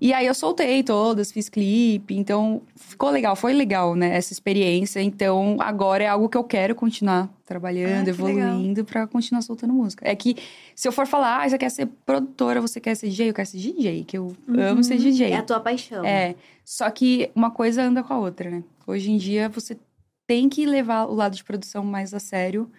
E 0.00 0.12
aí 0.12 0.26
eu 0.26 0.34
soltei 0.34 0.84
todas, 0.84 1.32
fiz 1.32 1.48
clipe, 1.48 2.14
então 2.14 2.62
ficou 2.76 3.10
legal, 3.10 3.34
foi 3.34 3.52
legal, 3.52 3.96
né, 3.96 4.16
essa 4.16 4.32
experiência. 4.32 5.00
Então 5.00 5.56
agora 5.58 6.04
é 6.04 6.06
algo 6.06 6.28
que 6.28 6.36
eu 6.36 6.44
quero 6.44 6.72
continuar 6.74 7.28
trabalhando, 7.44 8.06
Ah, 8.06 8.10
evoluindo 8.10 8.84
pra 8.84 9.08
continuar 9.08 9.42
soltando 9.42 9.72
música. 9.72 10.08
É 10.08 10.14
que 10.14 10.36
se 10.76 10.86
eu 10.86 10.92
for 10.92 11.04
falar, 11.04 11.42
ah, 11.42 11.48
você 11.48 11.58
quer 11.58 11.70
ser 11.70 11.86
produtora, 12.06 12.60
você 12.60 12.78
quer 12.78 12.94
ser 12.94 13.08
DJ, 13.08 13.30
eu 13.30 13.34
quero 13.34 13.48
ser 13.48 13.58
DJ, 13.58 14.04
que 14.04 14.16
eu 14.16 14.36
amo 14.56 14.84
ser 14.84 14.98
DJ. 14.98 15.32
É 15.32 15.36
a 15.36 15.42
tua 15.42 15.58
paixão. 15.58 16.04
É, 16.04 16.36
só 16.64 16.88
que 16.90 17.30
uma 17.34 17.50
coisa 17.50 17.82
anda 17.82 18.00
com 18.04 18.14
a 18.14 18.18
outra, 18.18 18.50
né? 18.50 18.62
Hoje 18.86 19.10
em 19.10 19.16
dia 19.16 19.48
você 19.48 19.76
tem 20.28 20.48
que 20.48 20.64
levar 20.64 21.06
o 21.06 21.14
lado 21.14 21.34
de 21.34 21.42
produção 21.42 21.82
mais 21.82 22.14
a 22.14 22.20
sério, 22.20 22.70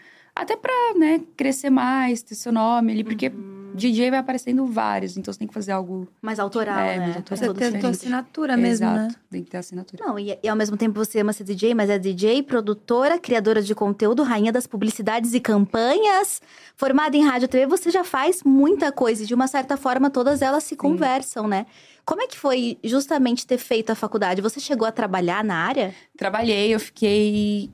até 0.41 0.55
pra, 0.55 0.73
né, 0.97 1.21
crescer 1.37 1.69
mais, 1.69 2.21
ter 2.21 2.35
seu 2.35 2.51
nome 2.51 2.91
ali, 2.91 3.03
porque 3.03 3.31
DJ 3.75 4.09
vai 4.09 4.19
aparecendo 4.19 4.65
vários, 4.65 5.15
então 5.15 5.31
você 5.31 5.39
tem 5.39 5.47
que 5.47 5.53
fazer 5.53 5.71
algo. 5.71 6.07
Mais 6.21 6.39
autoral, 6.39 6.79
É, 6.79 6.97
né? 6.97 7.03
mais 7.13 7.23
Faz 7.27 7.39
Você 7.39 7.53
tem 7.53 7.85
a 7.85 7.89
assinatura 7.89 8.57
mesmo, 8.57 8.85
Exato, 8.87 8.99
né? 9.13 9.15
tem 9.29 9.43
que 9.43 9.49
ter 9.51 9.57
assinatura. 9.57 10.05
Não, 10.05 10.17
e, 10.19 10.37
e 10.41 10.49
ao 10.49 10.55
mesmo 10.55 10.75
tempo 10.75 10.97
você 10.97 11.19
ama 11.19 11.31
ser 11.31 11.43
DJ, 11.43 11.73
mas 11.73 11.89
é 11.89 11.97
DJ, 11.97 12.43
produtora, 12.43 13.19
criadora 13.19 13.61
de 13.61 13.73
conteúdo, 13.75 14.23
rainha 14.23 14.51
das 14.51 14.65
publicidades 14.67 15.33
e 15.33 15.39
campanhas. 15.39 16.41
Formada 16.75 17.15
em 17.15 17.23
rádio 17.23 17.45
e 17.45 17.47
TV, 17.47 17.65
você 17.67 17.91
já 17.91 18.03
faz 18.03 18.43
muita 18.43 18.91
coisa. 18.91 19.23
E 19.23 19.25
de 19.25 19.33
uma 19.33 19.47
certa 19.47 19.77
forma, 19.77 20.09
todas 20.09 20.41
elas 20.41 20.63
se 20.63 20.75
conversam, 20.75 21.47
né? 21.47 21.65
Como 22.05 22.21
é 22.23 22.27
que 22.27 22.37
foi 22.39 22.77
justamente 22.83 23.45
ter 23.45 23.59
feito 23.59 23.91
a 23.91 23.95
faculdade? 23.95 24.41
Você 24.41 24.59
chegou 24.59 24.87
a 24.87 24.91
trabalhar 24.91 25.43
na 25.43 25.55
área? 25.55 25.93
Trabalhei, 26.17 26.73
eu 26.73 26.79
fiquei 26.79 27.69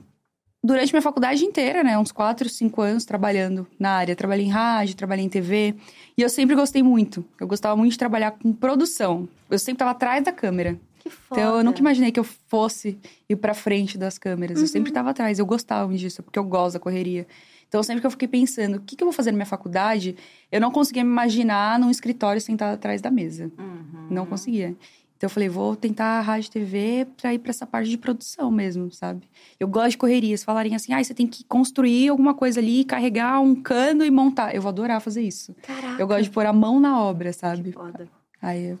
durante 0.66 0.92
minha 0.92 1.02
faculdade 1.02 1.44
inteira, 1.44 1.84
né? 1.84 1.96
Uns 1.96 2.10
4, 2.10 2.48
5 2.48 2.82
anos 2.82 3.04
trabalhando 3.04 3.66
na 3.78 3.90
área. 3.90 4.16
Trabalhei 4.16 4.46
em 4.46 4.50
rádio, 4.50 4.96
trabalhei 4.96 5.24
em 5.24 5.28
TV. 5.28 5.74
E 6.18 6.22
eu 6.22 6.28
sempre 6.28 6.56
gostei 6.56 6.82
muito. 6.82 7.24
Eu 7.40 7.46
gostava 7.46 7.76
muito 7.76 7.92
de 7.92 7.98
trabalhar 7.98 8.32
com 8.32 8.52
produção. 8.52 9.28
Eu 9.48 9.58
sempre 9.58 9.76
estava 9.76 9.92
atrás 9.92 10.24
da 10.24 10.32
câmera. 10.32 10.78
Que 10.98 11.08
foda. 11.08 11.40
Então, 11.40 11.58
eu 11.58 11.64
nunca 11.64 11.78
imaginei 11.78 12.10
que 12.10 12.18
eu 12.18 12.24
fosse 12.24 12.98
ir 13.28 13.36
pra 13.36 13.54
frente 13.54 13.96
das 13.96 14.18
câmeras. 14.18 14.60
Eu 14.60 14.66
sempre 14.66 14.90
estava 14.90 15.10
atrás. 15.10 15.38
Eu 15.38 15.46
gostava 15.46 15.94
disso, 15.94 16.20
porque 16.22 16.38
eu 16.38 16.44
gosto 16.44 16.74
da 16.74 16.80
correria. 16.80 17.28
Então, 17.68 17.80
sempre 17.82 18.00
que 18.00 18.06
eu 18.06 18.10
fiquei 18.10 18.28
pensando, 18.28 18.76
o 18.76 18.80
que, 18.80 18.96
que 18.96 19.04
eu 19.04 19.06
vou 19.06 19.12
fazer 19.12 19.30
na 19.30 19.36
minha 19.36 19.46
faculdade, 19.46 20.16
eu 20.50 20.60
não 20.60 20.70
conseguia 20.70 21.04
me 21.04 21.10
imaginar 21.10 21.78
num 21.78 21.90
escritório 21.90 22.40
sentado 22.40 22.74
atrás 22.74 23.00
da 23.00 23.10
mesa. 23.10 23.50
Uhum. 23.58 24.06
Não 24.10 24.26
conseguia. 24.26 24.74
Então, 25.16 25.26
eu 25.26 25.30
falei, 25.30 25.48
vou 25.48 25.74
tentar 25.74 26.18
a 26.18 26.20
rádio 26.20 26.48
e 26.48 26.50
TV 26.50 27.06
pra 27.16 27.32
ir 27.32 27.38
pra 27.38 27.50
essa 27.50 27.66
parte 27.66 27.88
de 27.88 27.96
produção 27.96 28.50
mesmo, 28.50 28.92
sabe? 28.92 29.22
Eu 29.58 29.66
gosto 29.66 29.90
de 29.92 29.98
correrias. 29.98 30.44
Falarem 30.44 30.74
assim, 30.74 30.92
ah, 30.92 31.02
você 31.02 31.14
tem 31.14 31.26
que 31.26 31.42
construir 31.44 32.08
alguma 32.08 32.34
coisa 32.34 32.60
ali, 32.60 32.84
carregar 32.84 33.40
um 33.40 33.54
cano 33.54 34.04
e 34.04 34.10
montar. 34.10 34.54
Eu 34.54 34.60
vou 34.60 34.68
adorar 34.68 35.00
fazer 35.00 35.22
isso. 35.22 35.54
Caraca. 35.62 36.00
Eu 36.02 36.06
gosto 36.06 36.24
de 36.24 36.30
pôr 36.30 36.44
a 36.44 36.52
mão 36.52 36.78
na 36.78 37.00
obra, 37.00 37.32
sabe? 37.32 37.72
Foda. 37.72 38.08
Aí, 38.42 38.70
eu... 38.70 38.78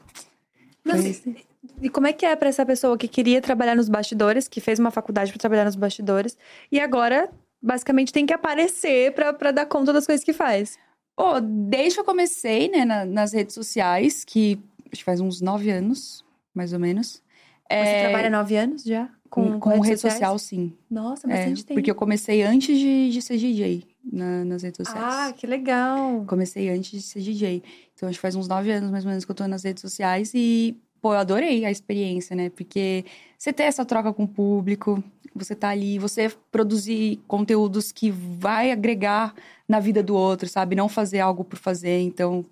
Mas, 0.84 1.18
Foi 1.20 1.36
e 1.80 1.88
como 1.88 2.06
é 2.06 2.12
que 2.12 2.24
é 2.24 2.36
pra 2.36 2.48
essa 2.48 2.64
pessoa 2.64 2.96
que 2.96 3.08
queria 3.08 3.40
trabalhar 3.40 3.74
nos 3.74 3.88
bastidores, 3.88 4.46
que 4.46 4.60
fez 4.60 4.78
uma 4.78 4.90
faculdade 4.90 5.32
pra 5.32 5.38
trabalhar 5.38 5.64
nos 5.64 5.74
bastidores, 5.74 6.36
e 6.70 6.78
agora 6.78 7.30
basicamente 7.60 8.12
tem 8.12 8.24
que 8.26 8.32
aparecer 8.32 9.12
pra, 9.14 9.32
pra 9.32 9.50
dar 9.50 9.66
conta 9.66 9.92
das 9.92 10.06
coisas 10.06 10.24
que 10.24 10.32
faz? 10.32 10.78
Pô, 11.16 11.40
desde 11.40 11.94
que 11.94 12.00
eu 12.00 12.04
comecei, 12.04 12.68
né, 12.68 12.84
na- 12.84 13.04
nas 13.04 13.32
redes 13.32 13.54
sociais, 13.54 14.22
que 14.24 14.58
acho 14.92 14.98
que 15.00 15.04
faz 15.04 15.20
uns 15.20 15.40
nove 15.40 15.70
anos, 15.70 16.24
mais 16.56 16.72
ou 16.72 16.78
menos. 16.80 17.22
Você 17.70 17.98
trabalha 17.98 18.30
nove 18.30 18.56
anos 18.56 18.82
já? 18.84 19.08
com, 19.28 19.58
com 19.60 19.70
redes 19.70 19.88
rede 19.88 20.00
sociais? 20.00 20.14
social, 20.18 20.38
sim. 20.38 20.72
Nossa, 20.90 21.26
É, 21.26 21.30
bastante 21.32 21.64
tempo. 21.64 21.74
porque 21.80 21.90
eu 21.90 21.94
comecei 21.96 22.42
antes 22.42 22.78
de, 22.78 23.10
de 23.10 23.20
ser 23.20 23.36
DJ 23.36 23.84
na- 24.04 24.44
nas 24.44 24.62
redes 24.62 24.76
sociais. 24.78 25.04
Ah, 25.04 25.32
que 25.36 25.46
legal. 25.46 26.24
Comecei 26.26 26.70
antes 26.70 26.90
de 26.92 27.02
ser 27.02 27.20
DJ. 27.20 27.62
Então, 27.94 28.08
acho 28.08 28.18
que 28.18 28.22
faz 28.22 28.36
uns 28.36 28.46
nove 28.48 28.70
anos, 28.70 28.90
mais 28.90 29.04
ou 29.04 29.08
menos, 29.10 29.24
que 29.24 29.30
eu 29.30 29.34
tô 29.34 29.46
nas 29.48 29.64
redes 29.64 29.80
sociais. 29.80 30.32
E, 30.32 30.76
pô, 31.02 31.12
eu 31.12 31.18
adorei 31.18 31.64
a 31.64 31.70
experiência, 31.72 32.36
né? 32.36 32.50
Porque 32.50 33.04
você 33.36 33.52
ter 33.52 33.64
essa 33.64 33.84
troca 33.84 34.12
com 34.12 34.22
o 34.22 34.28
público, 34.28 35.02
você 35.34 35.56
tá 35.56 35.70
ali, 35.70 35.98
você 35.98 36.30
produzir 36.52 37.18
conteúdos 37.26 37.90
que 37.90 38.10
vai 38.12 38.70
agregar 38.70 39.34
na 39.68 39.80
vida 39.80 40.02
do 40.04 40.14
outro, 40.14 40.48
sabe? 40.48 40.76
Não 40.76 40.88
fazer 40.88 41.18
algo 41.18 41.42
por 41.44 41.58
fazer. 41.58 42.00
Então, 42.00 42.44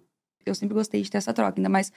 eu 0.45 0.55
sempre 0.57 0.75
gostei 0.75 1.01
de 1.03 1.11
ter 1.11 1.19
essa 1.19 1.33
troca. 1.33 1.59
Ainda 1.61 1.69
mais 1.71 1.93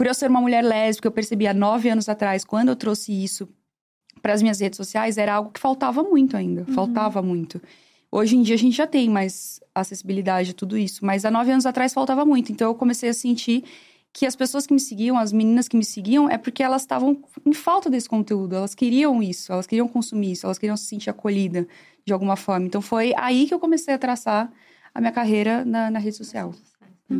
por 0.00 0.06
eu 0.06 0.14
ser 0.14 0.30
uma 0.30 0.40
mulher 0.40 0.64
lésbica, 0.64 1.08
eu 1.08 1.12
percebi 1.12 1.46
há 1.46 1.52
nove 1.52 1.90
anos 1.90 2.08
atrás, 2.08 2.42
quando 2.42 2.70
eu 2.70 2.76
trouxe 2.76 3.12
isso 3.12 3.46
para 4.22 4.32
as 4.32 4.40
minhas 4.40 4.58
redes 4.58 4.78
sociais, 4.78 5.18
era 5.18 5.34
algo 5.34 5.50
que 5.50 5.60
faltava 5.60 6.02
muito 6.02 6.38
ainda. 6.38 6.64
Faltava 6.72 7.20
muito. 7.20 7.60
Hoje 8.10 8.34
em 8.34 8.40
dia 8.40 8.54
a 8.54 8.58
gente 8.58 8.74
já 8.74 8.86
tem 8.86 9.10
mais 9.10 9.60
acessibilidade 9.74 10.52
a 10.52 10.54
tudo 10.54 10.78
isso, 10.78 11.04
mas 11.04 11.26
há 11.26 11.30
nove 11.30 11.52
anos 11.52 11.66
atrás 11.66 11.92
faltava 11.92 12.24
muito. 12.24 12.50
Então 12.50 12.68
eu 12.68 12.74
comecei 12.74 13.10
a 13.10 13.12
sentir 13.12 13.62
que 14.10 14.24
as 14.24 14.34
pessoas 14.34 14.66
que 14.66 14.72
me 14.72 14.80
seguiam, 14.80 15.18
as 15.18 15.34
meninas 15.34 15.68
que 15.68 15.76
me 15.76 15.84
seguiam, 15.84 16.30
é 16.30 16.38
porque 16.38 16.62
elas 16.62 16.80
estavam 16.80 17.22
em 17.44 17.52
falta 17.52 17.90
desse 17.90 18.08
conteúdo. 18.08 18.56
Elas 18.56 18.74
queriam 18.74 19.22
isso, 19.22 19.52
elas 19.52 19.66
queriam 19.66 19.86
consumir 19.86 20.32
isso, 20.32 20.46
elas 20.46 20.58
queriam 20.58 20.78
se 20.78 20.86
sentir 20.86 21.10
acolhida 21.10 21.68
de 22.06 22.12
alguma 22.14 22.36
forma. 22.36 22.64
Então 22.64 22.80
foi 22.80 23.12
aí 23.18 23.46
que 23.46 23.52
eu 23.52 23.60
comecei 23.60 23.92
a 23.92 23.98
traçar 23.98 24.50
a 24.94 24.98
minha 24.98 25.12
carreira 25.12 25.62
na, 25.62 25.90
na 25.90 25.98
rede 25.98 26.16
social. 26.16 26.54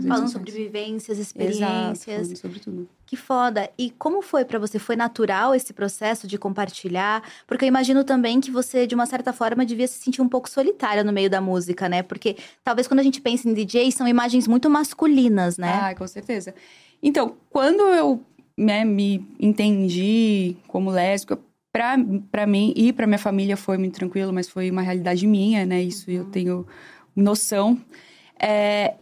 Falando 0.07 0.29
sobre 0.29 0.53
vivências, 0.53 1.19
Exato, 1.19 1.23
experiências. 1.23 2.05
falando 2.05 2.37
sobre 2.37 2.61
tudo. 2.61 2.89
Que 3.05 3.17
foda. 3.17 3.69
E 3.77 3.91
como 3.91 4.23
foi 4.23 4.45
pra 4.45 4.59
você? 4.59 4.79
Foi 4.79 4.95
natural 4.95 5.53
esse 5.55 5.73
processo 5.73 6.29
de 6.29 6.39
compartilhar? 6.39 7.23
Porque 7.47 7.65
eu 7.65 7.69
imagino 7.69 8.05
também 8.05 8.41
que 8.41 8.51
você, 8.53 8.87
de 8.87 8.95
uma 8.95 9.07
certa 9.07 9.33
forma, 9.33 9.67
devia 9.67 9.89
se 9.89 9.99
sentir 9.99 10.23
um 10.23 10.29
pouco 10.29 10.49
solitária 10.49 11.03
no 11.03 11.13
meio 11.13 11.29
da 11.29 11.41
música, 11.41 11.89
né? 11.89 12.03
Porque 12.03 12.37
talvez 12.63 12.87
quando 12.87 13.01
a 13.01 13.03
gente 13.03 13.21
pensa 13.21 13.49
em 13.49 13.53
DJ, 13.53 13.91
são 13.91 14.07
imagens 14.07 14.47
muito 14.47 14.71
masculinas, 14.71 15.59
né? 15.59 15.73
Ah, 15.83 15.95
com 15.95 16.07
certeza. 16.07 16.55
Então, 17.03 17.37
quando 17.51 17.81
eu 17.81 18.25
né, 18.57 18.85
me 18.85 19.27
entendi 19.41 20.57
como 20.69 20.91
lésbica, 20.91 21.39
pra, 21.73 21.97
pra 22.31 22.47
mim 22.47 22.73
e 22.77 22.93
pra 22.93 23.07
minha 23.07 23.19
família 23.19 23.57
foi 23.57 23.79
muito 23.79 23.95
tranquilo, 23.95 24.33
mas 24.33 24.49
foi 24.49 24.71
uma 24.71 24.83
realidade 24.83 25.27
minha, 25.27 25.65
né? 25.67 25.83
Isso 25.83 26.11
eu 26.11 26.27
tenho 26.27 26.67
noção. 27.17 27.81
É, 28.39 28.95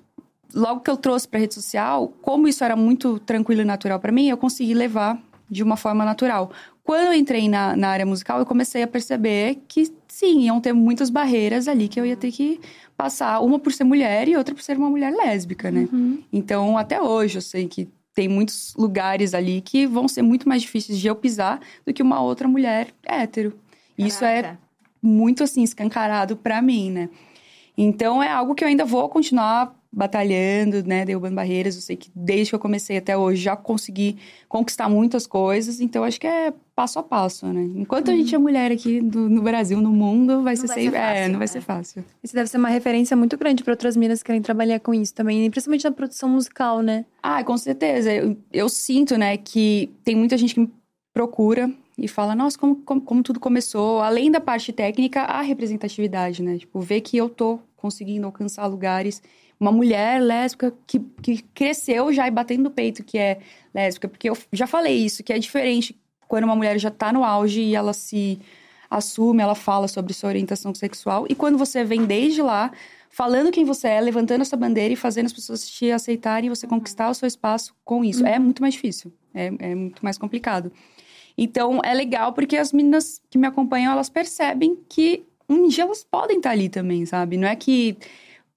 logo 0.54 0.80
que 0.80 0.90
eu 0.90 0.96
trouxe 0.96 1.28
pra 1.28 1.40
rede 1.40 1.54
social, 1.54 2.12
como 2.22 2.48
isso 2.48 2.64
era 2.64 2.76
muito 2.76 3.18
tranquilo 3.20 3.62
e 3.62 3.64
natural 3.64 4.00
pra 4.00 4.12
mim, 4.12 4.28
eu 4.28 4.36
consegui 4.36 4.74
levar 4.74 5.20
de 5.50 5.62
uma 5.62 5.76
forma 5.76 6.04
natural. 6.04 6.50
Quando 6.84 7.08
eu 7.08 7.12
entrei 7.14 7.48
na, 7.48 7.76
na 7.76 7.88
área 7.88 8.06
musical, 8.06 8.38
eu 8.38 8.46
comecei 8.46 8.82
a 8.82 8.86
perceber 8.86 9.58
que, 9.68 9.92
sim, 10.08 10.40
iam 10.42 10.60
ter 10.60 10.72
muitas 10.72 11.10
barreiras 11.10 11.68
ali 11.68 11.86
que 11.86 12.00
eu 12.00 12.06
ia 12.06 12.16
ter 12.16 12.32
que 12.32 12.60
passar. 12.96 13.40
Uma 13.40 13.58
por 13.58 13.72
ser 13.72 13.84
mulher 13.84 14.26
e 14.26 14.36
outra 14.36 14.54
por 14.54 14.62
ser 14.62 14.76
uma 14.78 14.88
mulher 14.88 15.12
lésbica, 15.12 15.70
né? 15.70 15.86
Então, 16.32 16.78
até 16.78 17.00
hoje, 17.00 17.36
eu 17.36 17.42
sei 17.42 17.68
que 17.68 17.88
tem 18.14 18.26
muitos 18.26 18.74
lugares 18.76 19.34
ali 19.34 19.60
que 19.60 19.86
vão 19.86 20.08
ser 20.08 20.22
muito 20.22 20.48
mais 20.48 20.62
difíceis 20.62 20.98
de 20.98 21.06
eu 21.06 21.14
pisar 21.14 21.60
do 21.86 21.92
que 21.92 22.02
uma 22.02 22.20
outra 22.20 22.48
mulher 22.48 22.88
hétero. 23.04 23.52
Isso 23.96 24.24
é 24.24 24.42
Caraca. 24.42 24.60
muito, 25.02 25.44
assim, 25.44 25.62
escancarado 25.62 26.36
pra 26.36 26.62
mim, 26.62 26.90
né? 26.90 27.10
Então, 27.76 28.22
é 28.22 28.30
algo 28.30 28.54
que 28.54 28.64
eu 28.64 28.68
ainda 28.68 28.84
vou 28.84 29.08
continuar 29.08 29.77
batalhando, 29.90 30.82
né? 30.86 31.04
Derrubando 31.04 31.34
barreiras. 31.34 31.74
Eu 31.76 31.82
sei 31.82 31.96
que 31.96 32.10
desde 32.14 32.50
que 32.50 32.54
eu 32.54 32.58
comecei 32.60 32.96
até 32.98 33.16
hoje 33.16 33.42
já 33.42 33.56
consegui 33.56 34.16
conquistar 34.48 34.88
muitas 34.88 35.26
coisas. 35.26 35.80
Então, 35.80 36.04
acho 36.04 36.20
que 36.20 36.26
é 36.26 36.52
passo 36.74 36.98
a 36.98 37.02
passo, 37.02 37.46
né? 37.46 37.62
Enquanto 37.74 38.10
a 38.10 38.14
gente 38.14 38.34
é 38.34 38.38
mulher 38.38 38.70
aqui 38.70 39.00
do- 39.00 39.28
no 39.28 39.42
Brasil, 39.42 39.80
no 39.80 39.90
mundo, 39.90 40.42
vai 40.42 40.54
Não 40.54 40.60
ser, 40.60 40.66
vai 40.68 40.76
sempre- 40.82 40.90
ser 40.98 41.02
fácil, 41.04 41.16
É, 41.22 41.28
não 41.28 41.32
vai 41.38 41.40
né? 41.40 41.46
ser 41.46 41.60
fácil. 41.60 42.04
Isso 42.22 42.34
deve 42.34 42.48
ser 42.50 42.58
uma 42.58 42.68
referência 42.68 43.16
muito 43.16 43.36
grande 43.36 43.64
pra 43.64 43.72
outras 43.72 43.96
minas 43.96 44.22
que 44.22 44.26
querem 44.26 44.42
trabalhar 44.42 44.78
com 44.80 44.94
isso 44.94 45.12
também, 45.14 45.50
principalmente 45.50 45.84
na 45.84 45.90
produção 45.90 46.28
musical, 46.28 46.80
né? 46.82 47.04
Ah, 47.22 47.42
com 47.42 47.56
certeza. 47.56 48.12
Eu, 48.12 48.36
eu 48.52 48.68
sinto, 48.68 49.16
né, 49.16 49.36
que 49.36 49.90
tem 50.04 50.14
muita 50.14 50.36
gente 50.38 50.54
que 50.54 50.60
me 50.60 50.70
procura 51.12 51.68
e 51.96 52.06
fala, 52.06 52.34
nossa, 52.36 52.56
como, 52.56 52.76
como, 52.76 53.00
como 53.00 53.22
tudo 53.24 53.40
começou. 53.40 54.00
Além 54.00 54.30
da 54.30 54.40
parte 54.40 54.72
técnica, 54.72 55.22
a 55.22 55.40
representatividade, 55.42 56.42
né? 56.42 56.58
Tipo, 56.58 56.78
ver 56.80 57.00
que 57.00 57.16
eu 57.16 57.28
tô 57.28 57.58
conseguindo 57.76 58.26
alcançar 58.26 58.66
lugares. 58.66 59.20
Uma 59.60 59.72
mulher 59.72 60.20
lésbica 60.20 60.72
que, 60.86 61.00
que 61.20 61.42
cresceu 61.54 62.12
já 62.12 62.26
e 62.28 62.30
batendo 62.30 62.64
no 62.64 62.70
peito 62.70 63.02
que 63.02 63.18
é 63.18 63.38
lésbica. 63.74 64.08
Porque 64.08 64.30
eu 64.30 64.36
já 64.52 64.66
falei 64.66 64.96
isso, 64.96 65.22
que 65.22 65.32
é 65.32 65.38
diferente 65.38 65.98
quando 66.28 66.44
uma 66.44 66.54
mulher 66.54 66.78
já 66.78 66.90
tá 66.90 67.12
no 67.12 67.24
auge 67.24 67.60
e 67.60 67.74
ela 67.74 67.92
se 67.92 68.38
assume, 68.90 69.42
ela 69.42 69.54
fala 69.54 69.88
sobre 69.88 70.12
sua 70.14 70.28
orientação 70.28 70.74
sexual. 70.74 71.26
E 71.28 71.34
quando 71.34 71.58
você 71.58 71.84
vem 71.84 72.04
desde 72.04 72.40
lá, 72.40 72.70
falando 73.10 73.50
quem 73.50 73.64
você 73.64 73.88
é, 73.88 74.00
levantando 74.00 74.42
essa 74.42 74.56
bandeira 74.56 74.92
e 74.92 74.96
fazendo 74.96 75.26
as 75.26 75.32
pessoas 75.32 75.68
te 75.68 75.90
aceitarem 75.90 76.46
e 76.46 76.50
você 76.50 76.66
conquistar 76.66 77.10
o 77.10 77.14
seu 77.14 77.26
espaço 77.26 77.74
com 77.84 78.04
isso. 78.04 78.24
É 78.26 78.38
muito 78.38 78.62
mais 78.62 78.74
difícil. 78.74 79.12
É, 79.34 79.46
é 79.58 79.74
muito 79.74 80.00
mais 80.02 80.16
complicado. 80.16 80.72
Então, 81.36 81.80
é 81.84 81.94
legal 81.94 82.32
porque 82.32 82.56
as 82.56 82.72
meninas 82.72 83.20
que 83.30 83.38
me 83.38 83.46
acompanham, 83.46 83.92
elas 83.92 84.08
percebem 84.08 84.76
que 84.88 85.24
um 85.48 85.68
dia 85.68 85.84
elas 85.84 86.04
podem 86.04 86.38
estar 86.38 86.50
ali 86.50 86.68
também, 86.68 87.06
sabe? 87.06 87.36
Não 87.36 87.48
é 87.48 87.56
que... 87.56 87.96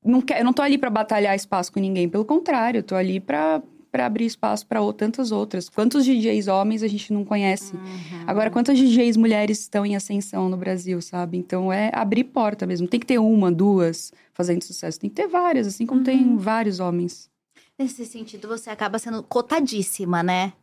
Não 0.04 0.22
quer, 0.22 0.40
eu 0.40 0.46
não 0.46 0.54
tô 0.54 0.62
ali 0.62 0.78
pra 0.78 0.90
batalhar 0.90 1.36
espaço 1.36 1.72
com 1.72 1.80
ninguém. 1.80 2.10
Pelo 2.10 2.26
contrário, 2.26 2.80
eu 2.80 2.84
tô 2.84 2.96
ali 2.96 3.20
pra 3.20 3.62
para 3.92 4.06
abrir 4.06 4.26
espaço 4.26 4.66
para 4.66 4.80
tantas 4.94 5.32
outras. 5.32 5.68
Quantos 5.68 6.06
DJs 6.06 6.48
homens 6.48 6.82
a 6.82 6.88
gente 6.88 7.12
não 7.12 7.26
conhece? 7.26 7.76
Uhum. 7.76 8.24
Agora, 8.26 8.50
quantas 8.50 8.78
DJs 8.78 9.18
mulheres 9.18 9.60
estão 9.60 9.86
em 9.86 9.96
ascensão 9.96 10.48
no 10.48 10.56
Brasil, 10.56 11.02
sabe? 11.02 11.38
Então 11.38 11.72
é 11.72 11.92
abrir 11.94 12.24
porta 12.24 12.66
mesmo. 12.66 12.88
Tem 12.88 13.00
que 13.00 13.06
ter 13.06 13.20
uma, 13.20 13.52
duas 13.52 14.14
fazendo 14.34 14.64
sucesso. 14.64 14.98
Tem 14.98 15.10
que 15.10 15.16
ter 15.18 15.28
várias, 15.28 15.68
assim 15.68 15.86
como 15.86 16.04
tem 16.04 16.38
vários 16.38 16.80
homens. 16.80 17.30
Nesse 17.78 18.06
sentido, 18.06 18.48
você 18.48 18.70
acaba 18.70 18.98
sendo 18.98 19.22
cotadíssima, 19.24 20.24
né? 20.24 20.54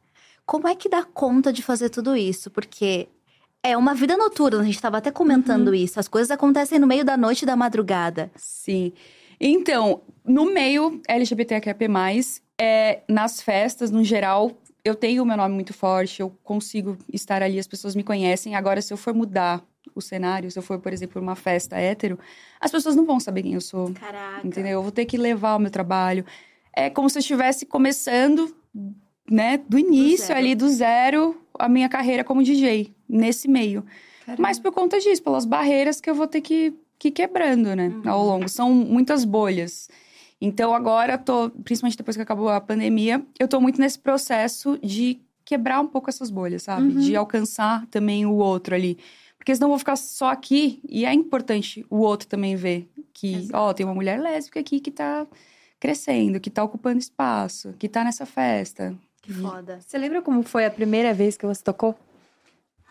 Como 0.46 0.66
é 0.66 0.74
que 0.74 0.88
dá 0.88 1.04
conta 1.04 1.52
de 1.52 1.62
fazer 1.62 1.90
tudo 1.90 2.16
isso? 2.16 2.50
Porque 2.50 3.08
é 3.62 3.76
uma 3.76 3.92
vida 3.92 4.16
noturna, 4.16 4.60
a 4.60 4.64
gente 4.64 4.76
estava 4.76 4.96
até 4.98 5.10
comentando 5.10 5.74
isso. 5.74 6.00
As 6.00 6.08
coisas 6.08 6.30
acontecem 6.30 6.78
no 6.78 6.86
meio 6.86 7.04
da 7.04 7.16
noite 7.16 7.42
e 7.42 7.46
da 7.46 7.56
madrugada. 7.56 8.30
Sim. 8.36 8.92
Então, 9.40 10.02
no 10.24 10.52
meio 10.52 11.00
LGBTQIA+, 11.06 11.76
é, 12.60 13.00
nas 13.08 13.40
festas, 13.40 13.90
no 13.90 14.02
geral, 14.02 14.52
eu 14.84 14.94
tenho 14.94 15.22
o 15.22 15.26
meu 15.26 15.36
nome 15.36 15.54
muito 15.54 15.72
forte, 15.72 16.20
eu 16.20 16.30
consigo 16.42 16.96
estar 17.12 17.42
ali, 17.42 17.58
as 17.58 17.66
pessoas 17.66 17.94
me 17.94 18.02
conhecem. 18.02 18.54
Agora, 18.54 18.80
se 18.82 18.92
eu 18.92 18.96
for 18.96 19.14
mudar 19.14 19.62
o 19.94 20.00
cenário, 20.00 20.50
se 20.50 20.58
eu 20.58 20.62
for, 20.62 20.78
por 20.78 20.92
exemplo, 20.92 21.20
uma 21.20 21.34
festa 21.36 21.76
hétero, 21.76 22.18
as 22.60 22.70
pessoas 22.70 22.96
não 22.96 23.04
vão 23.04 23.20
saber 23.20 23.42
quem 23.42 23.54
eu 23.54 23.60
sou, 23.60 23.92
Caraca. 23.92 24.46
entendeu? 24.46 24.72
Eu 24.72 24.82
vou 24.82 24.92
ter 24.92 25.04
que 25.04 25.16
levar 25.16 25.56
o 25.56 25.58
meu 25.58 25.70
trabalho. 25.70 26.24
É 26.74 26.90
como 26.90 27.08
se 27.08 27.18
eu 27.18 27.20
estivesse 27.20 27.66
começando, 27.66 28.54
né, 29.30 29.58
do 29.68 29.78
início 29.78 30.26
zero. 30.26 30.38
ali, 30.38 30.54
do 30.54 30.68
zero, 30.68 31.40
a 31.58 31.68
minha 31.68 31.88
carreira 31.88 32.24
como 32.24 32.42
DJ, 32.42 32.94
nesse 33.08 33.48
meio. 33.48 33.84
Mas 34.38 34.58
por 34.58 34.72
conta 34.72 35.00
disso, 35.00 35.22
pelas 35.22 35.46
barreiras 35.46 36.00
que 36.00 36.10
eu 36.10 36.14
vou 36.14 36.26
ter 36.26 36.42
que, 36.42 36.74
que 36.98 37.10
quebrando, 37.10 37.74
né? 37.76 37.92
Ao 38.04 38.24
longo. 38.24 38.48
São 38.48 38.72
muitas 38.72 39.24
bolhas. 39.24 39.88
Então 40.40 40.74
agora 40.74 41.14
eu 41.14 41.18
tô, 41.18 41.50
principalmente 41.50 41.96
depois 41.96 42.16
que 42.16 42.22
acabou 42.22 42.48
a 42.48 42.60
pandemia, 42.60 43.24
eu 43.38 43.48
tô 43.48 43.60
muito 43.60 43.80
nesse 43.80 43.98
processo 43.98 44.78
de 44.82 45.20
quebrar 45.44 45.80
um 45.80 45.86
pouco 45.86 46.10
essas 46.10 46.30
bolhas, 46.30 46.62
sabe? 46.62 46.92
De 46.92 47.16
alcançar 47.16 47.86
também 47.86 48.26
o 48.26 48.34
outro 48.34 48.74
ali. 48.74 48.98
Porque 49.36 49.54
senão 49.54 49.68
eu 49.68 49.70
vou 49.70 49.78
ficar 49.78 49.96
só 49.96 50.30
aqui 50.30 50.80
e 50.88 51.06
é 51.06 51.12
importante 51.12 51.86
o 51.88 51.98
outro 51.98 52.28
também 52.28 52.54
ver 52.54 52.88
que, 53.14 53.48
ó, 53.52 53.72
tem 53.72 53.86
uma 53.86 53.94
mulher 53.94 54.20
lésbica 54.20 54.60
aqui 54.60 54.78
que 54.78 54.90
tá 54.90 55.26
crescendo, 55.80 56.38
que 56.38 56.50
tá 56.50 56.62
ocupando 56.62 56.98
espaço, 56.98 57.72
que 57.78 57.88
tá 57.88 58.04
nessa 58.04 58.26
festa. 58.26 58.94
Que 59.22 59.32
foda. 59.32 59.80
Você 59.80 59.96
lembra 59.96 60.22
como 60.22 60.42
foi 60.42 60.66
a 60.66 60.70
primeira 60.70 61.14
vez 61.14 61.36
que 61.36 61.46
você 61.46 61.62
tocou? 61.62 61.94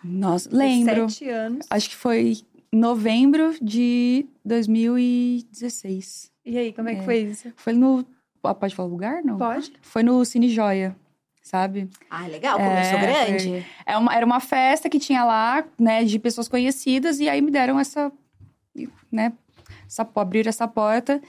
Nossa, 0.03 0.49
lembro. 0.51 1.09
Sete 1.09 1.29
anos. 1.29 1.67
Acho 1.69 1.89
que 1.89 1.95
foi 1.95 2.37
novembro 2.71 3.55
de 3.61 4.25
2016. 4.45 6.31
E 6.45 6.57
aí, 6.57 6.73
como 6.73 6.89
é 6.89 6.95
que 6.95 7.01
É. 7.01 7.03
foi 7.03 7.17
isso? 7.19 7.51
Foi 7.55 7.73
no. 7.73 8.05
Ah, 8.43 8.53
Pode 8.55 8.75
falar 8.75 8.87
o 8.87 8.91
lugar? 8.91 9.23
Não. 9.23 9.37
Pode. 9.37 9.73
Foi 9.81 10.03
no 10.03 10.23
Cine 10.23 10.47
Joia, 10.49 10.95
sabe? 11.41 11.89
Ah, 12.09 12.27
legal, 12.27 12.57
começou 12.57 12.97
É, 12.99 13.25
grande. 13.25 13.65
É 13.85 13.97
uma, 13.97 14.15
era 14.15 14.25
uma 14.25 14.39
festa 14.39 14.89
que 14.89 14.99
tinha 14.99 15.25
lá, 15.25 15.65
né, 15.77 16.03
de 16.05 16.17
pessoas 16.17 16.47
conhecidas, 16.47 17.19
e 17.19 17.27
aí 17.27 17.41
me 17.41 17.51
deram 17.51 17.77
essa. 17.79 18.11
né? 19.11 19.33
Essa, 19.85 20.07
abriram 20.15 20.47
essa 20.49 20.67
porta. 20.67 21.21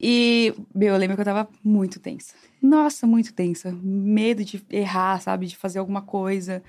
E, 0.00 0.54
meu, 0.74 0.92
eu 0.94 0.98
lembro 0.98 1.16
que 1.16 1.20
eu 1.22 1.24
tava 1.24 1.48
muito 1.64 1.98
tensa. 1.98 2.34
Nossa, 2.62 3.06
muito 3.06 3.32
tensa. 3.32 3.72
Medo 3.82 4.44
de 4.44 4.62
errar, 4.70 5.20
sabe? 5.20 5.46
De 5.46 5.56
fazer 5.56 5.78
alguma 5.78 6.02
coisa. 6.02 6.62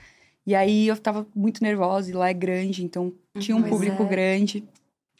E 0.49 0.55
aí 0.55 0.87
eu 0.87 0.97
tava 0.97 1.27
muito 1.35 1.61
nervosa, 1.61 2.09
e 2.09 2.13
lá 2.13 2.27
é 2.27 2.33
grande, 2.33 2.83
então 2.83 3.13
tinha 3.37 3.55
um 3.55 3.61
Pois 3.61 3.71
público 3.71 4.01
é. 4.01 4.05
grande. 4.07 4.63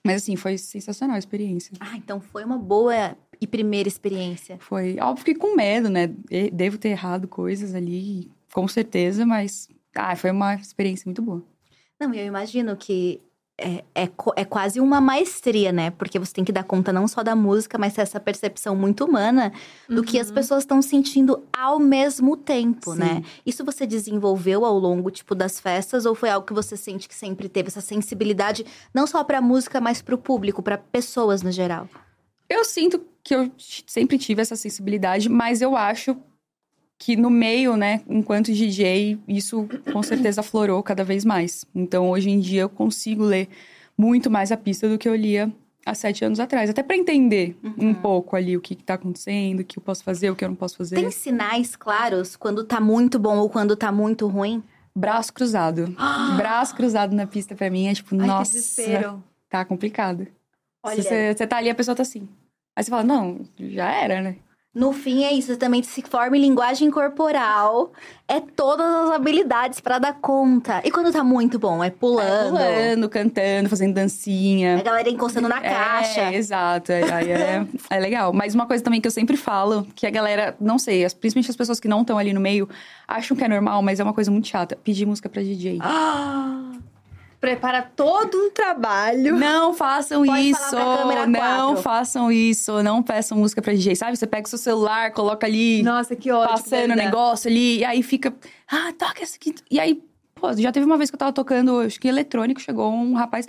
Mas 0.03 0.23
assim, 0.23 0.35
foi 0.35 0.57
sensacional 0.57 1.17
a 1.17 1.19
experiência. 1.19 1.77
Ah, 1.79 1.95
então 1.95 2.19
foi 2.19 2.43
uma 2.43 2.57
boa 2.57 3.15
e 3.39 3.45
primeira 3.45 3.87
experiência. 3.87 4.57
Foi. 4.59 4.97
Óbvio 4.99 5.25
que 5.25 5.35
com 5.35 5.55
medo, 5.55 5.87
né? 5.87 6.07
Devo 6.51 6.79
ter 6.79 6.89
errado 6.89 7.27
coisas 7.27 7.75
ali, 7.75 8.27
com 8.51 8.67
certeza, 8.67 9.23
mas. 9.23 9.69
Ah, 9.93 10.15
foi 10.15 10.31
uma 10.31 10.55
experiência 10.55 11.03
muito 11.05 11.21
boa. 11.21 11.43
Não, 11.99 12.11
e 12.11 12.19
eu 12.19 12.25
imagino 12.25 12.75
que 12.75 13.21
é, 13.59 13.83
é, 13.93 14.09
é 14.35 14.45
quase 14.45 14.79
uma 14.79 15.01
maestria, 15.01 15.71
né? 15.71 15.91
Porque 15.91 16.17
você 16.17 16.33
tem 16.33 16.43
que 16.43 16.51
dar 16.51 16.63
conta 16.63 16.93
não 16.93 17.07
só 17.07 17.21
da 17.21 17.35
música, 17.35 17.77
mas 17.77 17.97
essa 17.97 18.19
percepção 18.19 18.75
muito 18.75 19.05
humana 19.05 19.51
do 19.87 20.03
que 20.03 20.17
as 20.17 20.31
pessoas 20.31 20.63
estão 20.63 20.81
sentindo 20.81 21.43
ao 21.51 21.79
mesmo 21.79 22.37
tempo, 22.37 22.93
Sim. 22.93 22.99
né? 22.99 23.23
Isso 23.45 23.65
você 23.65 23.85
desenvolveu 23.85 24.65
ao 24.65 24.77
longo, 24.77 25.11
tipo, 25.11 25.35
das 25.35 25.59
festas? 25.59 26.05
Ou 26.05 26.15
foi 26.15 26.29
algo 26.29 26.47
que 26.47 26.53
você 26.53 26.77
sente 26.77 27.07
que 27.07 27.15
sempre 27.15 27.49
teve 27.49 27.67
essa 27.67 27.81
sensibilidade, 27.81 28.65
não 28.93 29.05
só 29.05 29.23
pra 29.23 29.41
música, 29.41 29.81
mas 29.81 30.01
pro 30.01 30.17
público, 30.17 30.63
pra 30.63 30.77
pessoas 30.77 31.41
no 31.41 31.51
geral? 31.51 31.87
Eu 32.49 32.65
sinto 32.65 33.05
que 33.23 33.35
eu 33.35 33.51
sempre 33.57 34.17
tive 34.17 34.41
essa 34.41 34.55
sensibilidade, 34.55 35.29
mas 35.29 35.61
eu 35.61 35.75
acho 35.75 36.17
que 36.99 37.15
no 37.15 37.29
meio, 37.29 37.77
né, 37.77 38.01
enquanto 38.09 38.51
DJ, 38.51 39.17
isso 39.25 39.67
com 39.91 40.03
certeza 40.03 40.41
aflorou 40.41 40.83
cada 40.83 41.01
vez 41.03 41.23
mais. 41.23 41.65
Então, 41.73 42.09
hoje 42.09 42.29
em 42.29 42.41
dia, 42.41 42.63
eu 42.63 42.69
consigo 42.69 43.23
ler 43.23 43.47
muito 43.97 44.29
mais 44.29 44.51
a 44.51 44.57
pista 44.57 44.87
do 44.89 44.97
que 44.97 45.07
eu 45.07 45.15
lia 45.15 45.49
há 45.85 45.95
sete 45.95 46.25
anos 46.25 46.41
atrás. 46.41 46.69
Até 46.69 46.83
pra 46.83 46.97
entender 46.97 47.57
um 47.77 47.93
pouco 47.93 48.35
ali 48.35 48.57
o 48.57 48.61
que, 48.61 48.75
que 48.75 48.83
tá 48.83 48.95
acontecendo, 48.95 49.61
o 49.61 49.63
que 49.63 49.79
eu 49.79 49.83
posso 49.83 50.03
fazer, 50.03 50.29
o 50.29 50.35
que 50.35 50.43
eu 50.43 50.49
não 50.49 50.55
posso 50.55 50.75
fazer. 50.75 50.95
Tem 50.97 51.09
sinais 51.09 51.73
claros 51.77 52.35
quando 52.35 52.65
tá 52.65 52.81
muito 52.81 53.17
bom 53.17 53.37
ou 53.37 53.49
quando 53.49 53.77
tá 53.77 53.93
muito 53.93 54.27
ruim? 54.27 54.61
Braço 54.93 55.31
cruzado. 55.33 55.95
Braço 56.35 56.75
cruzado 56.75 57.15
na 57.15 57.25
pista 57.25 57.55
pra 57.55 57.69
mim 57.69 57.87
é 57.87 57.93
tipo, 57.93 58.13
Ai, 58.19 58.27
nossa, 58.27 58.51
que 58.51 58.57
desespero. 58.57 59.23
tá 59.49 59.63
complicado. 59.63 60.27
Olha. 60.83 61.01
Se 61.01 61.03
você, 61.07 61.33
você 61.33 61.47
tá 61.47 61.57
ali, 61.57 61.69
a 61.69 61.75
pessoa 61.75 61.95
tá 61.95 62.01
assim. 62.01 62.27
Aí 62.75 62.83
você 62.83 62.89
fala, 62.89 63.03
não, 63.03 63.39
já 63.57 63.89
era, 63.89 64.21
né? 64.21 64.35
No 64.73 64.93
fim 64.93 65.23
é 65.23 65.33
isso, 65.33 65.47
você 65.47 65.57
também 65.57 65.81
se 65.81 65.99
forma 66.03 66.37
em 66.37 66.41
linguagem 66.41 66.91
corporal, 66.91 67.91
é 68.27 68.39
todas 68.39 68.85
as 68.85 69.09
habilidades 69.11 69.79
pra 69.81 69.97
dar 69.97 70.13
conta. 70.21 70.79
E 70.85 70.91
quando 70.91 71.11
tá 71.11 71.23
muito 71.23 71.57
bom, 71.57 71.83
é 71.83 71.89
pulando, 71.89 72.55
É, 72.59 72.91
pulando, 72.91 73.09
cantando, 73.09 73.67
fazendo 73.67 73.95
dancinha. 73.95 74.77
a 74.77 74.81
galera 74.83 75.09
encostando 75.09 75.49
na 75.49 75.59
caixa. 75.59 76.21
É, 76.21 76.35
exato. 76.35 76.91
É, 76.91 77.01
é, 77.01 77.67
é 77.89 77.99
legal. 77.99 78.31
Mas 78.31 78.53
uma 78.53 78.67
coisa 78.67 78.83
também 78.83 79.01
que 79.01 79.07
eu 79.07 79.11
sempre 79.11 79.35
falo, 79.35 79.87
que 79.95 80.05
a 80.05 80.11
galera, 80.11 80.55
não 80.61 80.77
sei, 80.77 81.03
as- 81.03 81.15
principalmente 81.15 81.49
as 81.49 81.57
pessoas 81.57 81.79
que 81.79 81.87
não 81.87 82.01
estão 82.01 82.19
ali 82.19 82.31
no 82.31 82.39
meio, 82.39 82.69
acham 83.07 83.35
que 83.35 83.43
é 83.43 83.47
normal, 83.47 83.81
mas 83.81 83.99
é 83.99 84.03
uma 84.03 84.13
coisa 84.13 84.29
muito 84.29 84.47
chata. 84.47 84.77
Pedir 84.83 85.07
música 85.07 85.27
pra 85.27 85.41
DJ. 85.41 85.79
Ah, 85.81 86.73
prepara 87.39 87.81
todo 87.95 88.37
um 88.37 88.51
trabalho. 88.51 89.35
Não 89.37 89.73
façam 89.73 90.25
Pode 90.25 90.49
isso! 90.49 90.75
Não 91.27 91.77
façam 91.77 92.31
isso! 92.31 92.83
Não 92.83 93.01
peçam 93.01 93.37
música 93.37 93.61
pra 93.61 93.73
DJ, 93.73 93.95
sabe? 93.95 94.17
Você 94.17 94.27
pega 94.27 94.45
o 94.45 94.49
seu 94.49 94.59
celular, 94.59 95.11
coloca 95.11 95.47
ali, 95.47 95.81
Nossa, 95.81 96.15
que 96.15 96.29
que 96.29 96.29
passando 96.29 96.91
o 96.91 96.95
negócio 96.95 97.49
ali, 97.49 97.79
e 97.79 97.85
aí 97.85 98.03
fica. 98.03 98.33
Ah, 98.69 98.93
toca 98.97 99.23
essa 99.23 99.35
aqui. 99.35 99.55
E 99.71 99.79
aí, 99.79 100.03
pô, 100.35 100.53
já 100.53 100.71
teve 100.71 100.85
uma 100.85 100.97
vez 100.97 101.09
que 101.09 101.15
eu 101.15 101.19
tava 101.19 101.33
tocando, 101.33 101.79
acho 101.79 101.99
que 101.99 102.07
eletrônico, 102.07 102.59
chegou 102.59 102.91
um 102.91 103.13
rapaz. 103.13 103.47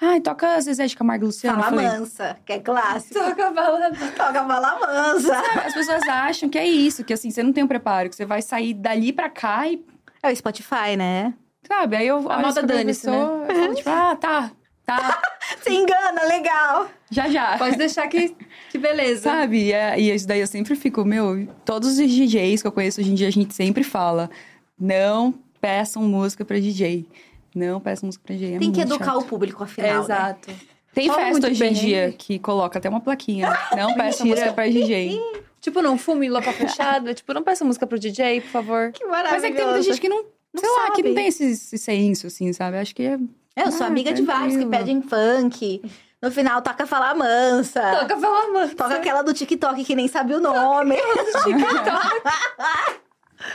Ai, 0.00 0.20
toca 0.20 0.60
Zezé 0.60 0.86
de 0.86 0.96
Camargo 0.96 1.24
e 1.24 1.26
Luciano. 1.26 1.60
Fala 1.60 1.82
mansa, 1.82 2.36
que 2.46 2.52
é 2.52 2.60
clássico. 2.60 3.14
Toca 3.14 3.48
a 3.48 3.50
bala. 3.50 3.90
Toca 4.16 4.46
fala 4.46 4.78
mansa. 4.78 5.36
As 5.64 5.74
pessoas 5.74 6.02
acham 6.08 6.48
que 6.48 6.56
é 6.56 6.66
isso, 6.66 7.02
que 7.02 7.12
assim, 7.12 7.30
você 7.32 7.42
não 7.42 7.52
tem 7.52 7.64
um 7.64 7.68
preparo, 7.68 8.08
que 8.08 8.14
você 8.14 8.24
vai 8.24 8.40
sair 8.40 8.74
dali 8.74 9.12
pra 9.12 9.28
cá 9.28 9.66
e, 9.66 9.84
É 10.22 10.30
o 10.30 10.36
Spotify, 10.36 10.96
né? 10.96 11.34
Sabe? 11.68 11.96
Aí 11.96 12.08
eu 12.08 12.16
olho 12.24 12.42
moda 12.42 12.62
dane-se, 12.62 13.06
eu 13.06 13.44
falo, 13.46 13.74
tipo, 13.74 13.90
ah, 13.90 14.16
tá, 14.16 14.50
tá, 14.86 15.20
Se 15.62 15.70
engana, 15.72 16.24
legal. 16.24 16.88
já 17.10 17.28
já. 17.28 17.56
Pode 17.58 17.76
deixar 17.76 18.08
que, 18.08 18.34
que 18.70 18.78
beleza. 18.78 19.22
Sabe? 19.22 19.64
E, 19.66 19.72
é- 19.72 20.00
e 20.00 20.10
isso 20.14 20.26
daí 20.26 20.40
eu 20.40 20.46
sempre 20.46 20.74
fico, 20.74 21.04
meu, 21.04 21.46
todos 21.64 21.90
os 21.90 21.96
DJs 21.96 22.62
que 22.62 22.68
eu 22.68 22.72
conheço 22.72 23.00
hoje 23.00 23.10
em 23.10 23.14
dia, 23.14 23.28
a 23.28 23.32
gente 23.32 23.54
sempre 23.54 23.84
fala, 23.84 24.30
não 24.78 25.34
peçam 25.60 26.02
música 26.04 26.44
pra 26.44 26.58
DJ. 26.58 27.06
Não 27.54 27.80
peçam 27.80 28.06
música 28.06 28.22
pra 28.26 28.34
DJ. 28.36 28.56
é 28.56 28.58
Tem 28.58 28.72
que 28.72 28.80
educar 28.80 29.04
chato. 29.06 29.18
o 29.20 29.24
público, 29.24 29.62
É, 29.62 29.64
afinal. 29.64 29.90
né? 29.94 29.98
exato. 30.00 30.50
Tem 30.94 31.06
Fala 31.08 31.18
festa 31.26 31.46
hoje 31.48 31.64
em 31.66 31.72
dia 31.72 32.14
que 32.16 32.38
coloca 32.38 32.78
até 32.78 32.88
uma 32.88 33.00
plaquinha. 33.00 33.48
Não 33.76 33.94
peça 33.94 34.24
música 34.24 34.52
pra 34.52 34.66
DJ. 34.66 35.20
Tipo, 35.60 35.82
não 35.82 35.98
fume 35.98 36.28
lá 36.28 36.40
pra 36.40 36.52
fechada. 36.52 37.12
tipo, 37.12 37.34
não 37.34 37.42
peça 37.42 37.64
música 37.64 37.84
pro 37.84 37.98
DJ, 37.98 38.40
por 38.42 38.48
favor. 38.50 38.92
Que 38.92 39.04
maravilhoso. 39.04 39.34
Mas 39.34 39.44
é 39.44 39.50
que 39.50 39.56
tem 39.56 39.64
muita 39.66 39.82
gente 39.82 40.00
que 40.00 40.08
não, 40.08 40.24
Não 40.54 40.60
sei 40.60 40.70
lá, 40.70 40.90
que 40.92 41.02
não 41.02 41.10
sabe. 41.10 41.14
tem 41.14 41.26
esse, 41.26 41.44
esse 41.44 41.78
senso, 41.78 42.26
assim, 42.26 42.52
sabe? 42.52 42.78
Acho 42.78 42.94
que 42.94 43.02
é 43.02 43.18
É, 43.56 43.64
Eu 43.64 43.72
sou 43.72 43.84
Ah, 43.84 43.88
amiga 43.88 44.12
de 44.12 44.22
vários 44.22 44.56
que 44.56 44.66
pedem 44.66 45.02
funk. 45.02 45.82
No 46.20 46.30
final, 46.32 46.60
toca 46.62 46.84
Fala 46.86 47.14
Mansa. 47.14 47.80
Toca 48.00 48.16
pela 48.16 48.48
mão. 48.48 48.68
Toca 48.70 48.96
aquela 48.96 49.22
do 49.22 49.32
TikTok 49.32 49.84
que 49.84 49.94
nem 49.94 50.08
sabe 50.08 50.34
o 50.34 50.40
nome. 50.40 50.96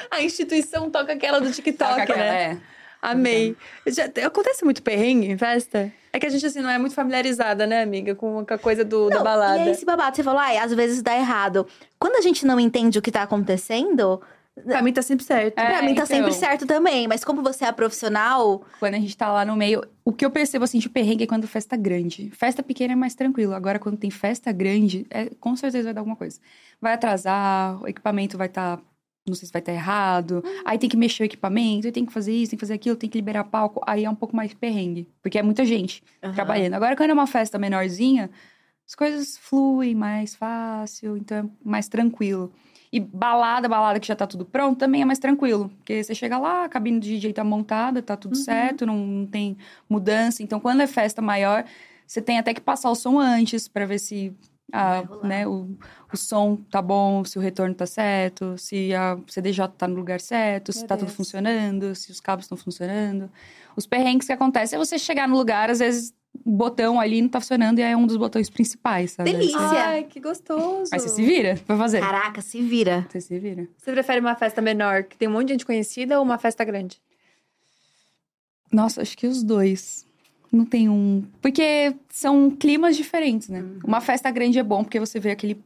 A 0.10 0.22
instituição 0.22 0.90
toca 0.90 1.12
aquela 1.14 1.42
do 1.42 1.52
TikTok, 1.52 1.90
Toca 1.90 2.04
aquela, 2.04 2.20
né? 2.20 2.52
é. 2.54 2.58
Amei. 3.02 3.58
Já, 3.86 4.06
acontece 4.26 4.64
muito 4.64 4.82
perrengue 4.82 5.30
em 5.30 5.38
festa? 5.38 5.92
É 6.14 6.20
que 6.20 6.26
a 6.26 6.30
gente, 6.30 6.46
assim, 6.46 6.62
não 6.62 6.70
é 6.70 6.78
muito 6.78 6.96
familiarizada, 6.96 7.68
né, 7.68 7.82
amiga? 7.82 8.16
Com, 8.16 8.46
a 8.48 8.58
coisa 8.58 8.86
do, 8.86 9.10
da 9.10 9.18
Não, 9.18 9.24
balada. 9.24 9.58
E 9.58 9.62
aí, 9.64 9.70
esse 9.72 9.84
babado, 9.84 10.16
você 10.16 10.24
falou, 10.24 10.40
ai, 10.40 10.58
às 10.58 10.74
vezes 10.74 11.02
dá 11.02 11.14
errado. 11.14 11.68
Quando 12.00 12.16
a 12.16 12.22
gente 12.22 12.46
não 12.46 12.58
entende 12.58 12.98
o 12.98 13.02
que 13.02 13.12
tá 13.12 13.24
acontecendo, 13.24 14.22
Pra 14.56 14.82
mim 14.82 14.94
tá 14.94 15.02
sempre 15.02 15.26
certo. 15.26 15.58
É, 15.58 15.68
pra 15.68 15.82
mim 15.82 15.88
tá 15.88 16.04
então. 16.04 16.06
sempre 16.06 16.34
certo 16.34 16.68
também. 16.68 17.08
Mas 17.08 17.24
como 17.24 17.42
você 17.42 17.66
é 17.66 17.72
profissional, 17.72 18.63
Quando 18.80 18.94
a 18.96 19.00
gente 19.00 19.18
tá 19.18 19.32
lá 19.32 19.44
no 19.44 19.56
meio, 19.56 19.84
o 20.06 20.13
que 20.13 20.26
eu 20.26 20.30
percebo 20.32 20.63
assim 20.63 20.78
de 20.78 20.89
perrengue 20.89 21.24
é 21.24 21.28
quando 21.28 21.48
festa 21.48 21.76
grande. 21.76 22.30
Festa 22.32 22.62
pequena 22.62 22.94
é 22.94 22.96
mais 22.96 23.16
tranquilo. 23.16 23.54
Agora, 23.54 23.80
quando 23.80 23.98
tem 23.98 24.12
festa 24.12 24.52
grande, 24.52 25.08
é, 25.10 25.26
com 25.39 25.56
certeza 25.56 25.86
vai 25.86 25.94
dar 25.94 26.02
alguma 26.02 26.16
coisa. 26.16 26.39
Vai 26.80 26.94
atrasar, 26.94 27.82
o 27.82 27.88
equipamento 27.88 28.38
vai 28.38 28.48
estar 28.48 28.80
não 29.26 29.36
sei 29.36 29.48
se 29.48 29.54
vai 29.54 29.62
estar 29.62 29.72
errado. 29.72 30.44
Aí 30.66 30.78
tem 30.78 30.89
que 30.89 30.98
mexer 30.98 31.24
o 31.24 31.26
equipamento, 31.26 31.88
aí 31.88 31.94
tem 31.94 32.06
que 32.06 32.12
fazer 32.12 32.34
isso, 32.34 32.52
tem 32.52 32.58
que 32.58 32.62
fazer 32.66 32.74
aquilo, 32.74 32.96
tem 32.96 33.10
que 33.10 33.18
liberar 33.18 33.46
palco. 33.46 33.82
Aí 33.88 34.04
é 34.04 34.10
um 34.10 34.16
pouco 34.16 34.36
mais 34.36 34.54
perrengue, 34.54 35.10
porque 35.22 35.38
é 35.38 35.42
muita 35.42 35.66
gente 35.66 36.04
Aham. 36.22 36.34
trabalhando. 36.34 36.74
Agora, 36.74 36.96
quando 36.96 37.12
é 37.12 37.13
uma 37.13 37.26
festa 37.26 37.58
menorzinha, 37.58 38.30
as 38.86 38.96
coisas 38.96 39.38
fluem 39.38 39.96
mais 39.96 40.36
fácil, 40.36 41.16
então 41.16 41.38
é 41.38 41.46
mais 41.63 41.88
tranquilo. 41.88 42.54
E 42.94 43.00
balada, 43.00 43.68
balada 43.68 44.00
que 44.00 44.08
já 44.08 44.16
tá 44.16 44.28
tudo 44.28 44.46
pronto, 44.46 44.78
também 44.78 45.02
é 45.02 45.06
mais 45.06 45.18
tranquilo. 45.18 45.70
Porque 45.78 46.04
você 46.04 46.14
chega 46.14 46.38
lá, 46.38 46.66
a 46.66 46.70
cabine 46.70 47.00
do 47.00 47.04
DJ 47.08 47.34
tá 47.34 47.44
montada, 47.44 48.04
tá 48.04 48.16
tudo 48.16 48.38
Uhum. 48.38 48.44
certo, 48.44 48.86
não, 48.86 48.96
não 48.96 49.26
tem 49.26 49.58
mudança. 49.90 50.44
Então, 50.44 50.60
quando 50.60 50.82
é 50.82 50.86
festa 50.86 51.20
maior, 51.20 51.66
você 52.06 52.22
tem 52.22 52.38
até 52.38 52.54
que 52.54 52.62
passar 52.62 52.92
o 52.92 52.96
som 52.96 53.18
antes 53.18 53.68
pra 53.68 53.88
ver 53.88 53.98
se 53.98 54.32
a, 54.72 55.04
né, 55.24 55.48
o, 55.48 55.76
o 56.14 56.16
som 56.18 56.56
tá 56.70 56.84
bom, 56.84 57.26
se 57.26 57.36
o 57.40 57.42
retorno 57.42 57.74
tá 57.74 57.88
certo, 57.88 58.58
se 58.60 58.94
a 58.94 59.18
CDJ 59.28 59.68
tá 59.76 59.88
no 59.88 59.96
lugar 59.96 60.22
certo, 60.22 60.72
se 60.72 60.80
Meu 60.80 60.88
tá 60.88 60.96
tudo 60.96 61.10
funcionando, 61.12 61.96
se 61.96 62.12
os 62.12 62.20
cabos 62.20 62.46
estão 62.46 62.58
funcionando. 62.58 63.28
Os 63.76 63.88
perrengues 63.88 64.28
que 64.28 64.34
acontecem 64.34 64.78
é 64.78 64.80
você 64.80 65.00
chegar 65.00 65.28
no 65.28 65.36
lugar, 65.36 65.72
às 65.72 65.80
vezes 65.80 66.14
botão 66.46 67.00
ali 67.00 67.22
não 67.22 67.30
tá 67.30 67.39
funcionando 67.39 67.80
e 67.80 67.82
é 67.82 67.96
um 67.96 68.06
dos 68.06 68.17
botões 68.17 68.50
principais, 68.50 69.12
sabe? 69.12 69.32
Delícia. 69.32 69.60
Ai, 69.60 70.04
que 70.04 70.19
gostoso. 70.19 70.89
Aí 70.93 71.00
você 71.00 71.10
se 71.10 71.24
vira 71.24 71.60
pra 71.65 71.78
fazer. 71.78 72.00
Caraca, 72.00 72.41
se 72.41 72.62
vira. 72.62 73.06
Você 73.10 73.22
se 73.22 73.39
vira. 73.39 73.67
Você 73.78 73.91
prefere 73.91 74.19
uma 74.19 74.36
festa 74.36 74.62
menor, 74.62 75.04
que 75.04 75.17
tem 75.17 75.28
um 75.28 75.32
monte 75.32 75.48
de 75.48 75.54
gente 75.54 75.65
conhecida, 75.65 76.17
ou 76.17 76.26
uma 76.26 76.38
festa 76.38 76.63
grande? 76.63 77.02
Nossa, 78.72 79.02
acho 79.02 79.17
que 79.17 79.28
os 79.28 79.43
dois. 79.43 80.06
Não 80.52 80.65
tem 80.65 80.89
um. 80.89 81.24
Porque 81.41 81.96
são 82.10 82.52
climas 82.52 82.96
diferentes, 82.96 83.50
né? 83.50 83.62
Uhum. 83.62 83.80
Uma 83.84 84.02
festa 84.02 84.30
grande 84.30 84.60
é 84.60 84.63
bom 84.63 84.84
porque 84.84 85.00
você 85.00 85.19
vê 85.19 85.32
aquele. 85.32 85.63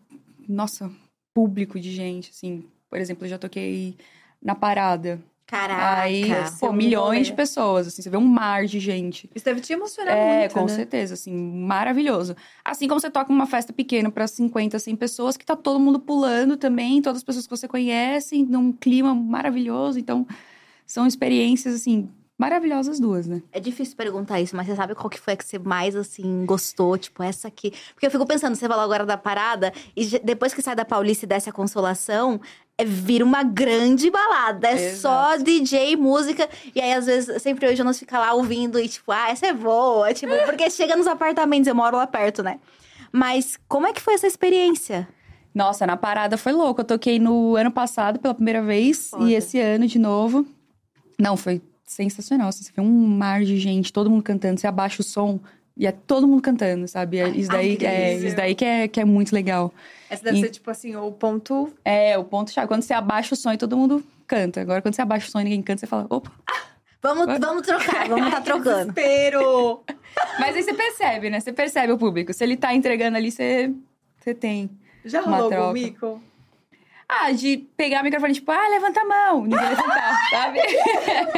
Nossa, 0.47 0.89
público 1.33 1.79
de 1.79 1.91
gente, 1.91 2.29
assim. 2.29 2.63
Por 2.89 2.99
exemplo, 2.99 3.25
eu 3.25 3.29
já 3.29 3.37
toquei 3.37 3.95
na 4.41 4.55
parada. 4.55 5.21
Caraca. 5.47 6.01
Aí, 6.01 6.25
ser 6.25 6.59
pô, 6.59 6.73
milhões 6.73 7.27
de 7.27 7.33
pessoas, 7.33 7.87
assim. 7.87 8.01
Você 8.01 8.09
vê 8.09 8.17
um 8.17 8.27
mar 8.27 8.65
de 8.65 8.81
gente. 8.81 9.29
Isso 9.33 9.45
deve 9.45 9.61
te 9.61 9.71
emocionar 9.71 10.13
É, 10.15 10.39
muito, 10.39 10.53
com 10.53 10.65
né? 10.65 10.67
certeza, 10.67 11.13
assim, 11.13 11.33
maravilhoso. 11.33 12.35
Assim 12.65 12.85
como 12.85 12.99
você 12.99 13.09
toca 13.09 13.31
uma 13.31 13.47
festa 13.47 13.71
pequena 13.71 14.11
para 14.11 14.27
50, 14.27 14.77
100 14.77 14.95
pessoas, 14.97 15.37
que 15.37 15.45
tá 15.45 15.55
todo 15.55 15.79
mundo 15.79 15.99
pulando 15.99 16.57
também, 16.57 17.01
todas 17.01 17.19
as 17.19 17.23
pessoas 17.23 17.47
que 17.47 17.55
você 17.55 17.67
conhece, 17.67 18.43
num 18.43 18.73
clima 18.73 19.15
maravilhoso. 19.15 19.97
Então, 19.97 20.27
são 20.85 21.07
experiências, 21.07 21.73
assim, 21.75 22.09
maravilhosas 22.37 22.99
duas, 22.99 23.25
né? 23.25 23.41
É 23.51 23.59
difícil 23.59 23.95
perguntar 23.95 24.41
isso, 24.41 24.55
mas 24.55 24.67
você 24.67 24.75
sabe 24.75 24.95
qual 24.95 25.09
que 25.09 25.19
foi 25.19 25.33
a 25.33 25.37
que 25.37 25.45
você 25.45 25.57
mais, 25.57 25.95
assim, 25.95 26.45
gostou? 26.45 26.97
Tipo, 26.97 27.23
essa 27.23 27.47
aqui. 27.47 27.71
Porque 27.93 28.05
eu 28.05 28.11
fico 28.11 28.25
pensando, 28.25 28.53
você 28.55 28.67
falou 28.67 28.83
agora 28.83 29.05
da 29.05 29.17
parada, 29.17 29.71
e 29.95 30.05
depois 30.19 30.53
que 30.53 30.61
sai 30.61 30.75
da 30.75 30.83
Paulista 30.85 31.25
e 31.25 31.27
desce 31.27 31.49
a 31.49 31.53
Consolação, 31.53 32.39
é, 32.39 32.66
vira 32.85 33.25
uma 33.25 33.43
grande 33.43 34.09
balada. 34.11 34.67
É 34.67 34.95
só 34.95 35.37
DJ, 35.37 35.95
música. 35.95 36.47
E 36.75 36.81
aí, 36.81 36.93
às 36.93 37.05
vezes, 37.05 37.41
sempre 37.41 37.67
hoje 37.67 37.83
nós 37.83 37.97
fica 37.97 38.19
lá 38.19 38.33
ouvindo 38.33 38.79
e, 38.79 38.87
tipo, 38.87 39.11
ah, 39.11 39.29
essa 39.29 39.47
é 39.47 39.53
boa. 39.53 40.13
Tipo, 40.13 40.33
porque 40.45 40.69
chega 40.69 40.95
nos 40.95 41.07
apartamentos, 41.07 41.67
eu 41.67 41.75
moro 41.75 41.97
lá 41.97 42.05
perto, 42.05 42.43
né? 42.43 42.59
Mas 43.11 43.57
como 43.67 43.87
é 43.87 43.93
que 43.93 44.01
foi 44.01 44.13
essa 44.13 44.27
experiência? 44.27 45.07
Nossa, 45.53 45.87
na 45.87 45.97
parada 45.97 46.37
foi 46.37 46.51
louco. 46.51 46.81
Eu 46.81 46.85
toquei 46.85 47.17
no 47.17 47.55
ano 47.55 47.71
passado 47.71 48.19
pela 48.19 48.33
primeira 48.35 48.61
vez 48.61 49.09
Foda. 49.09 49.23
e 49.23 49.33
esse 49.33 49.59
ano 49.59 49.87
de 49.87 49.97
novo. 49.97 50.45
Não, 51.19 51.35
foi 51.35 51.61
sensacional. 51.83 52.49
assim, 52.49 52.63
você 52.63 52.71
vê 52.75 52.81
um 52.81 53.07
mar 53.07 53.43
de 53.43 53.57
gente, 53.57 53.91
todo 53.91 54.09
mundo 54.09 54.21
cantando, 54.21 54.59
você 54.59 54.67
abaixa 54.67 55.01
o 55.01 55.05
som 55.05 55.39
e 55.77 55.85
é 55.87 55.91
todo 55.91 56.27
mundo 56.27 56.41
cantando, 56.41 56.87
sabe? 56.87 57.19
É 57.19 57.29
isso 57.29 57.49
daí, 57.49 57.75
que 57.77 57.85
é, 57.85 58.15
isso 58.15 58.35
daí 58.35 58.55
que 58.55 58.65
é, 58.65 58.87
que 58.87 58.99
é 58.99 59.05
muito 59.05 59.33
legal. 59.33 59.71
Essa 60.09 60.23
deve 60.23 60.37
E- 60.37 60.41
ser, 60.41 60.49
tipo 60.49 60.69
assim, 60.71 60.95
o 60.95 61.11
ponto... 61.11 61.71
É, 61.85 62.17
o 62.17 62.23
ponto 62.23 62.49
chave. 62.51 62.67
Quando 62.67 62.81
você 62.83 62.93
abaixa 62.93 63.33
o 63.33 63.37
som 63.37 63.51
e 63.51 63.57
todo 63.57 63.77
mundo 63.77 64.03
canta. 64.25 64.61
Agora, 64.61 64.81
quando 64.81 64.95
você 64.95 65.01
abaixa 65.01 65.27
o 65.27 65.31
som 65.31 65.39
e 65.41 65.43
ninguém 65.43 65.61
canta, 65.61 65.79
você 65.81 65.87
fala, 65.87 66.05
opa. 66.09 66.31
Vamos, 67.01 67.37
vamos 67.39 67.61
trocar, 67.61 68.07
vamos 68.09 68.31
tá 68.31 68.41
trocando. 68.41 68.91
Desespero! 68.93 69.83
Mas 70.39 70.55
aí 70.55 70.63
você 70.63 70.73
percebe, 70.73 71.29
né? 71.29 71.39
Você 71.39 71.53
percebe 71.53 71.93
o 71.93 71.97
público. 71.97 72.33
Se 72.33 72.43
ele 72.43 72.57
tá 72.57 72.73
entregando 72.73 73.17
ali, 73.17 73.31
você, 73.31 73.71
você 74.19 74.33
tem. 74.33 74.69
Já 75.05 75.21
Uma 75.21 75.35
rolou 75.37 75.49
troca. 75.49 75.63
algum 75.67 75.73
mico? 75.73 76.21
Ah, 77.09 77.31
de 77.31 77.57
pegar 77.77 78.01
o 78.01 78.03
microfone, 78.03 78.33
tipo, 78.33 78.51
ah, 78.51 78.67
levanta 78.67 78.99
a 78.99 79.05
mão. 79.05 79.43
Ninguém 79.43 79.69
levantar, 79.69 80.19
sabe? 80.29 80.59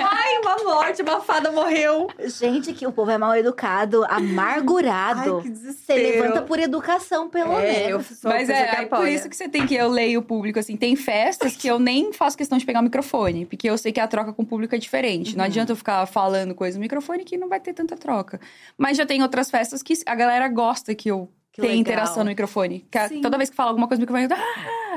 Ai, 0.01 0.37
uma 0.39 0.63
morte, 0.63 1.01
uma 1.03 1.21
fada 1.21 1.51
morreu. 1.51 2.07
Gente, 2.25 2.73
que 2.73 2.87
o 2.87 2.91
povo 2.91 3.11
é 3.11 3.19
mal 3.19 3.35
educado, 3.35 4.03
amargurado. 4.05 5.37
Ai, 5.37 5.41
que 5.43 5.49
Você 5.49 5.53
desespero. 5.53 6.01
levanta 6.01 6.41
por 6.41 6.59
educação, 6.59 7.29
pelo 7.29 7.53
É, 7.59 7.83
eu 7.85 7.99
menos. 7.99 8.07
sou 8.19 8.31
a 8.31 8.33
Mas 8.33 8.49
é, 8.49 8.77
aí 8.79 8.85
por 8.87 9.07
isso 9.07 9.29
que 9.29 9.35
você 9.35 9.47
tem 9.47 9.67
que 9.67 9.75
eu 9.75 9.87
leio 9.89 10.21
o 10.21 10.23
público, 10.23 10.57
assim. 10.57 10.75
Tem 10.75 10.95
festas 10.95 11.55
que 11.55 11.67
eu 11.67 11.77
nem 11.77 12.11
faço 12.13 12.35
questão 12.35 12.57
de 12.57 12.65
pegar 12.65 12.79
o 12.79 12.83
microfone, 12.83 13.45
porque 13.45 13.69
eu 13.69 13.77
sei 13.77 13.91
que 13.91 13.99
a 13.99 14.07
troca 14.07 14.33
com 14.33 14.41
o 14.41 14.45
público 14.45 14.73
é 14.73 14.77
diferente. 14.79 15.35
Não 15.37 15.43
Uhum. 15.43 15.49
adianta 15.51 15.71
eu 15.71 15.75
ficar 15.75 16.03
falando 16.07 16.55
coisa 16.55 16.77
no 16.77 16.81
microfone 16.81 17.23
que 17.23 17.37
não 17.37 17.47
vai 17.47 17.59
ter 17.59 17.73
tanta 17.73 17.95
troca. 17.95 18.39
Mas 18.75 18.97
já 18.97 19.05
tem 19.05 19.21
outras 19.21 19.51
festas 19.51 19.83
que 19.83 19.93
a 20.05 20.15
galera 20.15 20.47
gosta 20.47 20.95
que 20.95 21.11
eu 21.11 21.29
Que 21.51 21.61
tenha 21.61 21.73
legal. 21.75 21.81
interação 21.81 22.23
no 22.23 22.29
microfone. 22.29 22.87
Que 22.89 22.97
a- 22.97 23.07
Sim. 23.07 23.21
toda 23.21 23.37
vez 23.37 23.51
que 23.51 23.55
fala 23.55 23.69
alguma 23.69 23.87
coisa 23.87 24.03
no 24.03 24.11
microfone, 24.11 24.27
eu... 24.31 24.35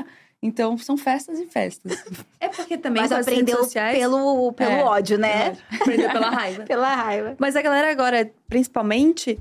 Ah! 0.00 0.04
Então, 0.42 0.76
são 0.76 0.96
festas 0.96 1.38
e 1.38 1.46
festas. 1.46 2.02
É 2.40 2.48
porque 2.48 2.76
também 2.76 3.00
Mas 3.02 3.12
com 3.12 3.18
as 3.18 3.26
redes 3.26 3.42
aprendeu 3.42 3.62
sociais... 3.64 3.96
pelo, 3.96 4.52
pelo 4.52 4.72
É, 4.72 4.82
ódio, 4.84 5.16
né? 5.16 5.56
Aprendeu 5.80 6.10
pela 6.10 6.30
raiva. 6.30 6.64
Pela 6.66 6.94
raiva. 6.96 7.36
Mas 7.38 7.54
a 7.54 7.62
galera 7.62 7.90
agora, 7.92 8.28
principalmente, 8.48 9.38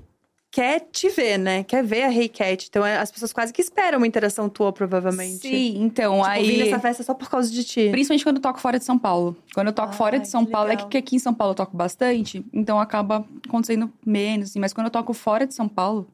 quer 0.52 0.82
te 0.92 1.10
ver, 1.10 1.40
né? 1.40 1.64
Quer 1.64 1.84
ver 1.84 2.04
a 2.04 2.14
Hey 2.14 2.30
Cat. 2.30 2.68
Então 2.70 2.86
é, 2.86 2.98
as 2.98 3.10
pessoas 3.12 3.34
quase 3.34 3.52
que 3.52 3.62
esperam 3.62 3.98
uma 3.98 4.06
interação 4.06 4.48
tua, 4.48 4.72
provavelmente. 4.72 5.40
Sim, 5.48 5.82
então, 5.82 6.18
Tipo, 6.18 6.26
aí... 6.28 6.48
vim 6.48 6.58
nessa 6.66 6.80
festa 6.80 7.02
só 7.04 7.14
por 7.16 7.30
causa 7.32 7.50
de 7.52 7.64
ti. 7.64 7.90
Principalmente 7.90 8.24
quando 8.24 8.36
eu 8.36 8.42
toco 8.44 8.60
fora 8.60 8.78
de 8.78 8.86
São 8.86 9.00
Paulo. 9.00 9.36
Quando 9.56 9.68
eu 9.68 9.74
toco 9.74 9.94
fora 9.94 10.18
Ai, 10.18 10.22
de 10.22 10.28
São 10.28 10.46
Paulo, 10.46 10.68
é 10.68 10.76
legal. 10.76 10.88
que 10.88 10.98
aqui 10.98 11.16
em 11.16 11.20
São 11.20 11.34
Paulo 11.34 11.54
eu 11.54 11.56
toco 11.56 11.76
bastante, 11.76 12.46
então 12.54 12.80
acaba 12.80 13.26
acontecendo 13.48 13.92
menos, 14.06 14.50
assim. 14.52 14.60
Mas 14.60 14.72
quando 14.72 14.86
eu 14.88 14.92
toco 14.92 15.14
fora 15.14 15.48
de 15.48 15.54
São 15.56 15.68
Paulo, 15.68 16.08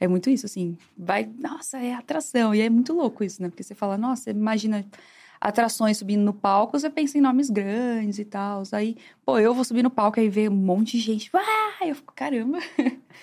é 0.00 0.06
muito 0.08 0.30
isso, 0.30 0.46
assim. 0.46 0.76
Vai, 0.96 1.28
nossa, 1.38 1.78
é 1.78 1.94
atração. 1.94 2.54
E 2.54 2.60
é 2.60 2.70
muito 2.70 2.92
louco 2.92 3.22
isso, 3.24 3.42
né? 3.42 3.48
Porque 3.48 3.62
você 3.62 3.74
fala, 3.74 3.96
nossa, 3.98 4.30
imagina 4.30 4.84
atrações 5.40 5.96
subindo 5.98 6.22
no 6.22 6.32
palco, 6.32 6.78
você 6.78 6.90
pensa 6.90 7.16
em 7.16 7.20
nomes 7.20 7.48
grandes 7.50 8.18
e 8.18 8.24
tal. 8.24 8.62
Aí, 8.72 8.96
pô, 9.24 9.38
eu 9.38 9.54
vou 9.54 9.64
subir 9.64 9.82
no 9.82 9.90
palco 9.90 10.18
e 10.20 10.28
ver 10.28 10.50
um 10.50 10.54
monte 10.54 10.92
de 10.98 11.00
gente. 11.00 11.30
Ah, 11.34 11.86
eu 11.86 11.94
fico, 11.94 12.12
caramba. 12.14 12.58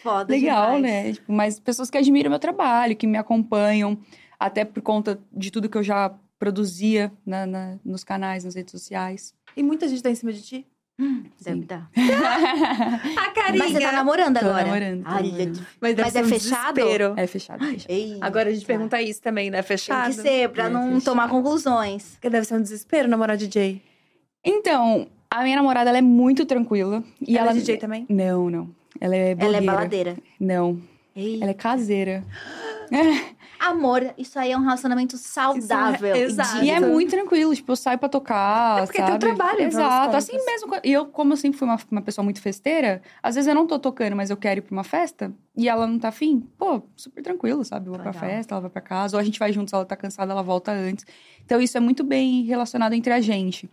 Foda 0.01 0.25
Legal, 0.33 0.75
demais. 0.77 0.81
né? 0.81 1.13
Tipo, 1.13 1.31
mas 1.33 1.59
pessoas 1.59 1.89
que 1.89 1.97
admiram 1.97 2.29
meu 2.29 2.39
trabalho, 2.39 2.95
que 2.95 3.05
me 3.07 3.17
acompanham, 3.17 3.97
até 4.39 4.63
por 4.63 4.81
conta 4.81 5.19
de 5.33 5.51
tudo 5.51 5.69
que 5.69 5.77
eu 5.77 5.83
já 5.83 6.13
produzia 6.39 7.11
na- 7.25 7.45
na- 7.45 7.77
nos 7.83 8.03
canais, 8.03 8.43
nas 8.43 8.55
redes 8.55 8.71
sociais. 8.71 9.33
E 9.55 9.63
muita 9.63 9.88
gente 9.88 10.03
tá 10.03 10.09
em 10.09 10.15
cima 10.15 10.31
de 10.33 10.41
ti. 10.41 10.67
Deve 10.97 11.60
Sim. 11.60 11.62
dar. 11.62 11.89
A 13.17 13.31
carinha! 13.31 13.63
Mas 13.65 13.73
você 13.73 13.79
tá 13.81 13.91
namorando 13.91 14.39
Tô 14.39 14.45
agora? 14.45 14.63
namorando, 14.63 15.03
tô 15.03 15.10
Ai, 15.10 15.23
namorando. 15.23 15.67
Mas, 15.81 15.95
deve 15.95 16.01
Mas 16.03 16.15
é 16.15 16.21
um 16.21 16.29
fechado? 16.29 16.75
desespero. 16.75 17.13
É 17.17 17.27
fechado, 17.27 17.65
fechado. 17.65 17.91
Ei, 17.91 18.17
Agora 18.21 18.49
a 18.49 18.53
gente 18.53 18.65
pergunta 18.65 19.01
isso 19.01 19.21
também, 19.21 19.49
né? 19.49 19.58
Tem 19.58 19.63
Fechado. 19.67 20.08
que 20.15 20.21
ser, 20.21 20.49
pra 20.49 20.65
É, 20.65 20.69
não 20.69 20.84
fechado. 20.93 21.03
tomar 21.03 21.27
conclusões. 21.29 22.12
Porque 22.13 22.29
deve 22.29 22.45
ser 22.47 22.55
um 22.55 22.62
desespero 22.62 23.10
namorar 23.10 23.36
DJ. 23.36 23.81
Então, 24.43 25.08
a 25.29 25.43
minha 25.43 25.58
namorada, 25.58 25.89
ela 25.89 25.97
é 25.97 26.01
muito 26.01 26.45
tranquila. 26.45 27.03
E 27.21 27.38
ela 27.38 27.49
ela, 27.49 27.58
é 27.58 27.60
DJ 27.60 27.77
também? 27.77 28.05
Não, 28.10 28.49
não. 28.49 28.69
Ela 29.01 29.15
é 29.17 29.31
Ela 29.31 29.36
blogueira. 29.36 29.58
é 29.63 29.65
baladeira. 29.65 30.17
Não, 30.39 30.81
Ei. 31.13 31.41
ela 31.41 31.51
é 31.51 31.53
caseira. 31.53 32.23
Amor, 33.69 34.13
isso 34.17 34.38
aí 34.38 34.51
é 34.51 34.58
um 34.58 34.62
relacionamento 34.62 35.17
saudável. 35.17 36.15
Isso 36.15 36.17
é- 36.17 36.19
e 36.19 36.21
exato. 36.23 36.63
E 36.63 36.69
é 36.69 36.80
muito 36.80 37.10
tranquilo, 37.12 37.54
tipo, 37.56 37.71
eu 37.71 37.75
saio 37.75 37.97
pra 37.97 38.08
tocar, 38.10 38.80
É 38.82 38.86
porque 38.86 39.01
é 39.01 39.06
sabe? 39.08 39.19
trabalho, 39.19 39.63
no 39.65 39.71
final 39.71 39.89
das 39.89 39.99
Exato, 39.99 40.17
assim 40.17 40.45
mesmo. 40.45 40.73
E 40.84 40.91
eu, 40.93 41.06
como 41.08 41.34
eu 41.34 41.38
sempre 41.38 41.58
fui 41.58 41.67
uma, 41.67 41.78
uma 41.91 42.01
pessoa 42.01 42.23
muito 42.23 42.41
festeira, 42.41 43.01
às 43.23 43.36
vezes 43.36 43.47
eu 43.47 43.56
não 43.56 43.65
tô 43.67 43.80
tocando, 43.80 44.15
mas 44.15 44.30
eu 44.30 44.38
quero 44.38 44.60
ir 44.60 44.62
pra 44.62 44.73
uma 44.73 44.84
festa, 44.84 45.34
e 45.58 45.67
ela 45.69 45.88
não 45.88 45.97
tá 45.99 46.10
afim, 46.10 46.41
pô, 46.58 46.82
super 46.95 47.21
tranquilo, 47.23 47.63
sabe? 47.63 47.88
Eu 47.88 47.93
vou 47.93 48.01
pra 48.01 48.12
Legal. 48.12 48.30
festa, 48.30 48.54
ela 48.56 48.62
vai 48.62 48.69
pra 48.69 48.82
casa, 48.82 49.17
ou 49.17 49.21
a 49.21 49.23
gente 49.23 49.39
vai 49.39 49.51
juntos, 49.51 49.73
ela 49.73 49.86
tá 49.86 49.95
cansada, 49.95 50.32
ela 50.32 50.43
volta 50.43 50.71
antes. 50.71 51.06
Então 51.45 51.60
isso 51.62 51.78
é 51.78 51.80
muito 51.80 52.04
bem 52.04 52.43
relacionado 52.43 52.93
entre 52.93 53.12
a 53.13 53.21
gente. 53.21 53.69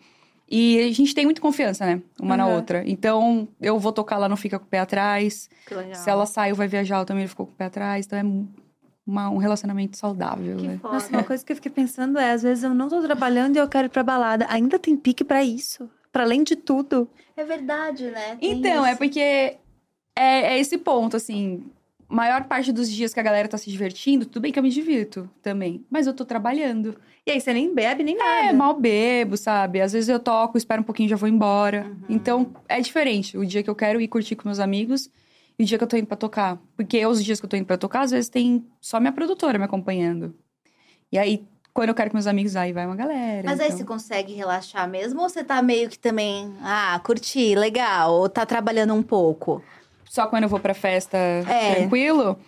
E 0.54 0.78
a 0.80 0.92
gente 0.92 1.14
tem 1.14 1.24
muita 1.24 1.40
confiança, 1.40 1.86
né? 1.86 2.02
Uma 2.20 2.36
na 2.36 2.46
Uhum. 2.46 2.56
outra. 2.56 2.82
Então, 2.86 3.48
eu 3.58 3.78
vou 3.78 3.90
tocar, 3.90 4.16
ela 4.16 4.28
não 4.28 4.36
fica 4.36 4.58
com 4.58 4.66
o 4.66 4.68
pé 4.68 4.80
atrás. 4.80 5.48
Que 5.66 5.74
legal. 5.74 5.94
Se 5.94 6.10
ela 6.10 6.26
sai 6.26 6.50
ou 6.50 6.56
vai 6.56 6.68
viajar, 6.68 6.98
eu 6.98 7.06
também 7.06 7.26
ficou 7.26 7.46
com 7.46 7.52
o 7.52 7.54
pé 7.56 7.64
atrás. 7.66 8.04
Então, 8.04 8.18
é 8.18 8.22
uma- 9.06 9.30
um 9.30 9.36
relacionamento 9.38 9.96
saudável, 9.96 10.56
Que 10.56 10.66
né? 10.68 10.78
foda. 10.80 10.94
Nossa, 10.94 11.08
uma 11.10 11.24
coisa 11.24 11.44
que 11.44 11.52
eu 11.52 11.56
fiquei 11.56 11.70
pensando 11.72 12.18
é, 12.18 12.32
às 12.32 12.42
vezes 12.42 12.62
eu 12.64 12.72
não 12.74 12.88
tô 12.88 13.00
trabalhando 13.02 13.56
e 13.56 13.58
eu 13.58 13.68
quero 13.68 13.86
ir 13.86 13.90
pra 13.90 14.02
balada. 14.02 14.46
Ainda 14.48 14.78
tem 14.78 14.96
pique 14.96 15.24
pra 15.24 15.42
isso. 15.44 15.88
Pra 16.12 16.22
além 16.24 16.42
de 16.44 16.54
tudo. 16.56 17.08
É 17.36 17.42
verdade, 17.44 18.10
né? 18.10 18.36
Tem 18.36 18.52
Então, 18.52 18.84
é 18.84 18.90
isso. 18.90 18.98
porque 18.98 19.18
é, 19.20 19.56
é 20.16 20.58
esse 20.58 20.76
ponto, 20.78 21.16
assim. 21.16 21.64
Maior 22.08 22.44
parte 22.44 22.70
dos 22.70 22.90
dias 22.90 23.14
que 23.14 23.20
a 23.20 23.22
galera 23.22 23.48
tá 23.48 23.56
se 23.56 23.70
divertindo, 23.70 24.26
tudo 24.26 24.42
bem 24.42 24.52
que 24.52 24.58
eu 24.58 24.62
me 24.62 24.68
divirto 24.68 25.28
também. 25.40 25.82
Mas 25.90 26.06
eu 26.06 26.12
tô 26.12 26.26
trabalhando. 26.26 26.94
E 27.26 27.30
aí 27.30 27.40
você 27.40 27.54
nem 27.54 27.72
bebe, 27.74 28.02
nem 28.02 28.16
nada. 28.18 28.48
É, 28.48 28.52
mal 28.52 28.78
bebo, 28.78 29.36
sabe? 29.38 29.80
Às 29.80 29.94
vezes 29.94 30.10
eu 30.10 30.18
toco, 30.20 30.58
espero 30.58 30.82
um 30.82 30.84
pouquinho 30.84 31.06
e 31.06 31.10
já 31.10 31.16
vou 31.16 31.28
embora. 31.28 31.86
Uhum. 31.86 31.96
Então, 32.10 32.48
é 32.68 32.80
diferente. 32.82 33.38
O 33.38 33.46
dia 33.46 33.62
que 33.62 33.70
eu 33.70 33.74
quero 33.74 33.98
ir 34.00 34.08
curtir 34.08 34.36
com 34.36 34.46
meus 34.46 34.58
amigos 34.60 35.08
e 35.58 35.64
o 35.64 35.66
dia 35.66 35.78
que 35.78 35.84
eu 35.84 35.88
tô 35.88 35.96
indo 35.96 36.06
pra 36.06 36.16
tocar. 36.16 36.58
Porque 36.76 37.04
os 37.06 37.22
dias 37.22 37.40
que 37.40 37.46
eu 37.46 37.50
tô 37.50 37.56
indo 37.56 37.66
pra 37.66 37.76
tocar, 37.76 38.02
às 38.02 38.10
vezes 38.10 38.28
tem 38.28 38.64
só 38.80 38.98
minha 39.00 39.12
produtora 39.12 39.58
me 39.58 39.64
acompanhando. 39.64 40.34
E 41.10 41.18
aí, 41.18 41.44
quando 41.74 41.90
eu 41.90 41.94
quero 41.94 42.10
com 42.10 42.16
meus 42.16 42.26
amigos, 42.26 42.56
aí 42.56 42.72
vai 42.72 42.86
uma 42.86 42.96
galera. 42.96 43.42
Mas 43.44 43.60
aí 43.60 43.66
então. 43.66 43.78
você 43.78 43.84
consegue 43.84 44.32
relaxar 44.34 44.88
mesmo? 44.88 45.20
Ou 45.20 45.28
você 45.28 45.42
tá 45.44 45.60
meio 45.62 45.88
que 45.88 45.98
também, 45.98 46.54
ah, 46.62 47.00
curti, 47.04 47.54
legal? 47.54 48.12
Ou 48.12 48.28
tá 48.28 48.44
trabalhando 48.44 48.94
um 48.94 49.02
pouco? 49.02 49.62
Só 50.08 50.26
quando 50.26 50.42
eu 50.42 50.48
vou 50.48 50.60
pra 50.60 50.74
festa 50.74 51.16
É. 51.16 51.76
tranquilo. 51.76 52.38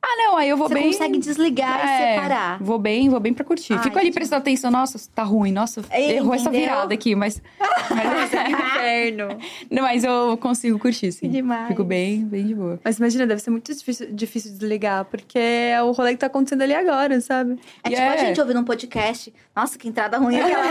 Ah, 0.00 0.16
não, 0.16 0.36
aí 0.36 0.48
eu 0.48 0.56
vou 0.56 0.68
você 0.68 0.74
bem. 0.74 0.86
consegue 0.92 1.18
desligar 1.18 1.80
e 1.80 1.88
É, 1.88 2.14
separar. 2.14 2.62
Vou 2.62 2.78
bem, 2.78 3.08
vou 3.08 3.18
bem 3.18 3.34
pra 3.34 3.44
curtir. 3.44 3.72
Ai, 3.74 3.82
Fico 3.82 3.96
ali 3.98 4.06
gente. 4.06 4.14
prestando 4.14 4.40
atenção, 4.40 4.70
nossa, 4.70 4.98
tá 5.12 5.24
ruim, 5.24 5.50
nossa, 5.52 5.82
É, 5.90 6.12
errou 6.12 6.34
essa 6.34 6.48
entendeu? 6.48 6.60
virada 6.68 6.94
aqui, 6.94 7.14
mas. 7.16 7.42
mas 7.90 8.32
Inferno. 8.32 9.28
não, 9.70 9.82
mas 9.82 10.04
eu 10.04 10.36
consigo 10.38 10.78
curtir, 10.78 11.10
sim. 11.12 11.28
Demais. 11.28 11.66
Fico 11.68 11.82
bem, 11.82 12.24
bem 12.24 12.46
de 12.46 12.54
boa. 12.54 12.78
Mas 12.84 12.98
imagina, 12.98 13.26
deve 13.26 13.40
ser 13.42 13.50
muito 13.50 13.74
difícil, 13.74 14.08
difícil 14.12 14.52
desligar, 14.52 15.04
porque 15.06 15.38
é 15.38 15.82
o 15.82 15.90
rolê 15.90 16.12
que 16.12 16.18
tá 16.18 16.26
acontecendo 16.28 16.62
ali 16.62 16.74
agora, 16.74 17.20
sabe? 17.20 17.58
É 17.82 17.88
E 17.88 17.90
tipo 17.94 18.02
a 18.02 18.14
é. 18.14 18.18
gente 18.18 18.40
ouvindo 18.40 18.60
um 18.60 18.64
podcast. 18.64 19.34
Nossa, 19.54 19.76
que 19.76 19.88
entrada 19.88 20.16
ruim 20.18 20.38
aquela. 20.40 20.64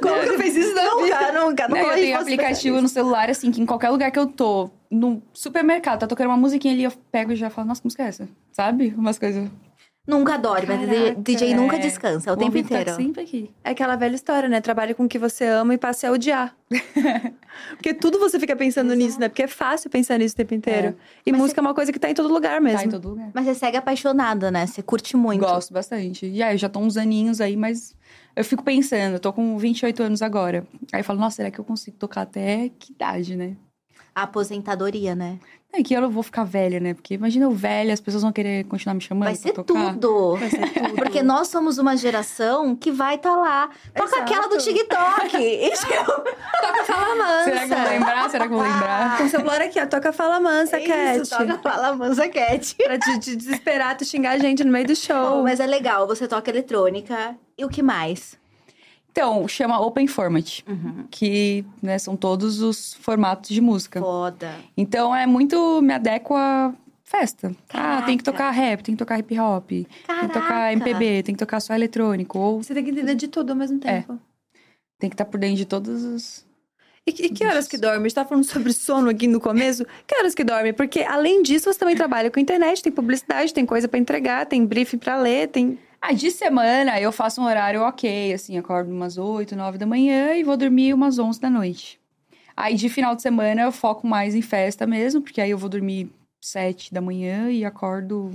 Como 0.00 0.20
que 0.20 0.38
fez 0.38 0.56
isso 0.56 0.74
na 0.74 0.84
nunca, 0.84 1.32
nunca. 1.32 1.68
Não, 1.68 1.76
Nunca 1.76 1.90
eu 1.90 1.94
tenho 1.94 2.16
você 2.16 2.22
aplicativo 2.22 2.80
no 2.80 2.88
celular, 2.88 3.28
assim, 3.30 3.50
que 3.50 3.60
em 3.60 3.66
qualquer 3.66 3.90
lugar 3.90 4.10
que 4.10 4.18
eu 4.18 4.26
tô, 4.26 4.70
no 4.94 5.22
supermercado, 5.32 6.00
tá 6.00 6.06
tocando 6.06 6.28
uma 6.28 6.36
musiquinha 6.36 6.72
ali, 6.72 6.84
eu 6.84 6.92
pego 7.10 7.32
e 7.32 7.36
já 7.36 7.50
falo, 7.50 7.68
nossa, 7.68 7.80
que 7.80 7.86
música 7.86 8.02
é 8.04 8.06
essa? 8.08 8.28
Sabe? 8.52 8.94
Umas 8.96 9.18
coisas. 9.18 9.48
Nunca 10.06 10.36
dorme, 10.36 10.66
mas 10.66 10.86
Caraca. 10.86 11.20
DJ 11.22 11.54
nunca 11.54 11.76
É. 11.76 11.78
descansa, 11.78 12.30
o 12.30 12.36
Vou 12.36 12.44
tempo 12.44 12.52
tá 12.68 12.78
inteiro. 12.78 12.94
sempre 12.94 13.22
aqui. 13.22 13.50
É 13.64 13.70
aquela 13.70 13.96
velha 13.96 14.14
história, 14.14 14.50
né? 14.50 14.60
Trabalhe 14.60 14.92
com 14.92 15.04
o 15.04 15.08
que 15.08 15.18
você 15.18 15.46
ama 15.46 15.72
e 15.72 15.78
passe 15.78 16.06
a 16.06 16.12
odiar. 16.12 16.54
Porque 17.70 17.94
tudo 17.94 18.18
você 18.18 18.38
fica 18.38 18.54
pensando 18.54 18.92
nisso, 18.94 19.18
né? 19.18 19.30
Porque 19.30 19.44
é 19.44 19.48
fácil 19.48 19.88
pensar 19.88 20.18
nisso 20.18 20.34
o 20.34 20.36
tempo 20.36 20.52
inteiro. 20.54 20.94
E 21.24 21.32
Mas 21.32 21.40
música 21.40 21.58
é 21.60 21.62
uma 21.62 21.72
coisa 21.74 21.90
que 21.90 21.98
tá 21.98 22.10
em 22.10 22.14
todo 22.14 22.28
lugar 22.30 22.60
mesmo. 22.60 22.80
Tá 22.80 22.84
em 22.84 22.90
todo 22.90 23.08
lugar. 23.10 23.30
Mas 23.32 23.46
você 23.46 23.54
segue 23.54 23.78
apaixonada, 23.78 24.50
né? 24.50 24.66
Você 24.66 24.82
curte 24.82 25.16
muito. 25.16 25.40
Gosto 25.40 25.72
bastante. 25.72 26.26
E 26.26 26.42
aí, 26.42 26.54
eu 26.54 26.58
já 26.58 26.68
tô 26.68 26.80
uns 26.80 26.98
aninhos 26.98 27.40
aí, 27.40 27.56
mas 27.56 27.96
eu 28.36 28.44
fico 28.44 28.62
pensando, 28.62 29.14
eu 29.14 29.20
tô 29.20 29.32
com 29.32 29.56
28 29.56 30.02
anos 30.02 30.20
agora. 30.20 30.66
Aí 30.92 31.00
eu 31.00 31.04
falo, 31.04 31.18
nossa, 31.18 31.36
será 31.36 31.50
que 31.50 31.58
eu 31.58 31.64
consigo 31.64 31.96
tocar 31.96 32.22
até 32.22 32.70
que 32.78 32.92
idade, 32.92 33.36
né? 33.36 33.56
A 34.14 34.22
aposentadoria, 34.22 35.14
né? 35.14 35.38
É 35.76 35.82
que 35.82 35.92
eu 35.92 36.00
não 36.00 36.08
vou 36.08 36.22
ficar 36.22 36.44
velha, 36.44 36.78
né? 36.78 36.94
Porque 36.94 37.14
imagina 37.14 37.46
eu 37.46 37.50
velha, 37.50 37.92
as 37.92 38.00
pessoas 38.00 38.22
vão 38.22 38.30
querer 38.30 38.64
continuar 38.66 38.94
me 38.94 39.00
chamando 39.00 39.24
Vai 39.24 39.34
pra 39.34 39.42
ser 39.42 39.52
tocar. 39.52 39.92
tudo. 39.94 40.36
Vai 40.36 40.48
ser 40.48 40.72
tudo. 40.72 40.94
Porque 40.94 41.20
nós 41.20 41.48
somos 41.48 41.78
uma 41.78 41.96
geração 41.96 42.76
que 42.76 42.92
vai 42.92 43.16
estar 43.16 43.30
tá 43.30 43.36
lá. 43.36 43.70
Toca 43.92 44.08
Exato. 44.08 44.22
aquela 44.22 44.48
do 44.48 44.58
TikTok. 44.58 45.34
E, 45.36 45.70
tipo, 45.70 46.04
Toca 46.04 46.84
Fala 46.84 47.14
Mansa. 47.16 47.44
Será 47.44 47.66
que 47.66 47.72
eu 47.72 47.78
vou 47.78 47.88
lembrar? 47.88 48.30
Será 48.30 48.46
que 48.46 48.52
eu 48.52 48.58
vou 48.58 48.66
lembrar? 48.66 49.18
Com 49.18 49.24
o 49.24 49.28
celular 49.28 49.60
aqui, 49.62 49.80
ó. 49.80 49.86
Toca 49.86 50.12
Fala 50.12 50.38
Mansa, 50.38 50.80
Cat. 50.80 51.20
Isso, 51.20 51.36
toca 51.36 51.58
Fala 51.58 51.96
Mansa 51.96 52.28
Cat. 52.28 52.76
Pra 52.84 52.98
te, 52.98 53.18
te 53.18 53.34
desesperar, 53.34 53.96
tu 53.96 54.04
xingar 54.04 54.32
a 54.32 54.38
gente 54.38 54.62
no 54.62 54.70
meio 54.70 54.86
do 54.86 54.94
show. 54.94 55.40
Oh, 55.40 55.42
mas 55.42 55.58
é 55.58 55.66
legal, 55.66 56.06
você 56.06 56.28
toca 56.28 56.50
eletrônica. 56.50 57.34
E 57.58 57.64
o 57.64 57.68
que 57.68 57.82
mais? 57.82 58.38
Então, 59.16 59.46
chama 59.46 59.78
Open 59.80 60.08
Format, 60.08 60.62
Uhum. 60.66 61.04
que 61.08 61.64
né, 61.80 61.96
são 61.98 62.16
todos 62.16 62.60
os 62.60 62.94
formatos 62.94 63.48
de 63.50 63.60
música. 63.60 64.00
Foda. 64.00 64.56
Então, 64.76 65.14
é 65.14 65.24
muito... 65.24 65.80
Me 65.82 65.94
adequa 65.94 66.36
a 66.36 66.74
festa. 67.04 67.54
Ah, 67.72 68.02
tem 68.02 68.18
que 68.18 68.24
Caraca. 68.24 68.32
tocar 68.32 68.50
rap, 68.50 68.82
tem 68.82 68.96
que 68.96 68.98
tocar 68.98 69.20
hip 69.20 69.38
hop. 69.38 69.68
Tem 69.68 69.84
que 69.84 70.02
Caraca. 70.04 70.28
tocar 70.40 70.72
MPB, 70.72 71.22
tem 71.22 71.32
que 71.36 71.38
tocar 71.38 71.60
só 71.60 71.72
eletrônico. 71.76 72.36
Ou 72.40 72.60
Você 72.60 72.74
tem 72.74 72.82
que 72.82 72.90
entender 72.90 73.14
de 73.14 73.28
tudo 73.28 73.50
ao 73.50 73.56
mesmo 73.56 73.78
tempo. 73.78 74.18
tem 74.98 75.08
que 75.08 75.14
estar 75.14 75.26
por 75.26 75.38
dentro 75.38 75.58
de 75.58 75.64
todos 75.64 76.02
os... 76.02 76.44
E, 77.06 77.10
e 77.10 77.28
que 77.28 77.46
horas 77.46 77.68
que 77.68 77.76
dorme? 77.78 77.98
A 77.98 78.02
gente 78.08 78.14
tava 78.16 78.28
falando 78.30 78.44
sobre 78.44 78.72
sono 78.74 79.10
aqui 79.10 79.28
no 79.28 79.38
começo. 79.38 79.84
Que 80.08 80.16
horas 80.16 80.34
que 80.34 80.42
dorme? 80.42 80.72
Porque, 80.72 81.02
além 81.02 81.40
disso, 81.40 81.72
você 81.72 81.78
também 81.78 81.94
trabalha 81.94 82.32
com 82.32 82.40
internet, 82.40 82.82
tem 82.82 82.90
publicidade, 82.90 83.54
tem 83.54 83.64
coisa 83.64 83.86
pra 83.86 84.00
entregar, 84.00 84.44
tem 84.46 84.66
briefing 84.66 84.98
pra 84.98 85.16
ler, 85.16 85.46
tem... 85.48 85.78
Ah, 86.06 86.12
de 86.12 86.30
semana 86.30 87.00
eu 87.00 87.10
faço 87.10 87.40
um 87.40 87.46
horário 87.46 87.80
ok, 87.80 88.34
assim, 88.34 88.58
acordo 88.58 88.92
umas 88.92 89.16
8, 89.16 89.56
9 89.56 89.78
da 89.78 89.86
manhã 89.86 90.34
e 90.34 90.44
vou 90.44 90.54
dormir 90.54 90.92
umas 90.92 91.18
11 91.18 91.40
da 91.40 91.48
noite. 91.48 91.98
Aí 92.54 92.74
de 92.74 92.90
final 92.90 93.16
de 93.16 93.22
semana 93.22 93.62
eu 93.62 93.72
foco 93.72 94.06
mais 94.06 94.34
em 94.34 94.42
festa 94.42 94.86
mesmo, 94.86 95.22
porque 95.22 95.40
aí 95.40 95.50
eu 95.50 95.56
vou 95.56 95.70
dormir 95.70 96.10
7 96.42 96.92
da 96.92 97.00
manhã 97.00 97.50
e 97.50 97.64
acordo, 97.64 98.30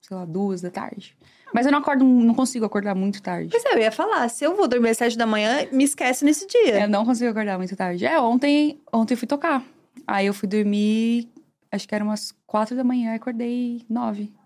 sei 0.00 0.16
lá, 0.16 0.24
2 0.24 0.62
da 0.62 0.70
tarde. 0.70 1.16
Mas 1.54 1.64
eu 1.64 1.70
não 1.70 1.78
acordo, 1.78 2.04
não 2.04 2.34
consigo 2.34 2.64
acordar 2.64 2.96
muito 2.96 3.22
tarde. 3.22 3.50
Pois 3.52 3.64
é, 3.66 3.74
eu 3.74 3.78
ia 3.78 3.92
falar, 3.92 4.28
se 4.28 4.42
eu 4.42 4.56
vou 4.56 4.66
dormir 4.66 4.88
às 4.88 4.98
sete 4.98 5.16
da 5.16 5.24
manhã, 5.24 5.68
me 5.70 5.84
esquece 5.84 6.24
nesse 6.24 6.44
dia. 6.48 6.80
Eu 6.80 6.88
não 6.88 7.04
consigo 7.04 7.30
acordar 7.30 7.56
muito 7.56 7.76
tarde. 7.76 8.04
É, 8.04 8.20
ontem, 8.20 8.80
ontem 8.92 9.14
eu 9.14 9.18
fui 9.18 9.28
tocar. 9.28 9.64
Aí 10.08 10.26
eu 10.26 10.34
fui 10.34 10.48
dormir, 10.48 11.28
acho 11.70 11.86
que 11.86 11.94
era 11.94 12.02
umas 12.02 12.34
4 12.48 12.74
da 12.74 12.82
manhã, 12.82 13.14
acordei 13.14 13.86
9. 13.88 14.41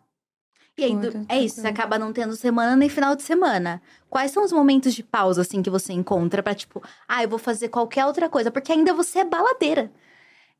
E 0.78 0.84
aí, 0.84 0.92
é 1.28 1.40
isso, 1.42 1.60
você 1.60 1.66
acaba 1.68 1.98
não 1.98 2.12
tendo 2.12 2.36
semana 2.36 2.76
nem 2.76 2.88
final 2.88 3.16
de 3.16 3.22
semana. 3.22 3.80
Quais 4.10 4.30
são 4.30 4.44
os 4.44 4.52
momentos 4.52 4.94
de 4.94 5.02
pausa, 5.02 5.40
assim, 5.40 5.62
que 5.62 5.70
você 5.70 5.92
encontra 5.94 6.42
pra, 6.42 6.54
tipo, 6.54 6.82
ah, 7.08 7.22
eu 7.22 7.28
vou 7.28 7.38
fazer 7.38 7.68
qualquer 7.68 8.04
outra 8.04 8.28
coisa? 8.28 8.50
Porque 8.50 8.72
ainda 8.72 8.92
você 8.92 9.20
é 9.20 9.24
baladeira. 9.24 9.90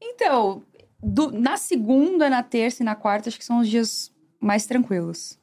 Então, 0.00 0.62
do- 1.02 1.31
na 1.33 1.57
segunda, 1.57 2.29
na 2.31 2.42
terça 2.42 2.83
e 2.83 2.87
na 2.87 2.94
quarta, 2.94 3.29
acho 3.29 3.38
que 3.38 3.44
são 3.44 3.61
os 3.61 3.68
dias 3.68 4.11
mais 4.40 4.66
tranquilos. 4.66 5.38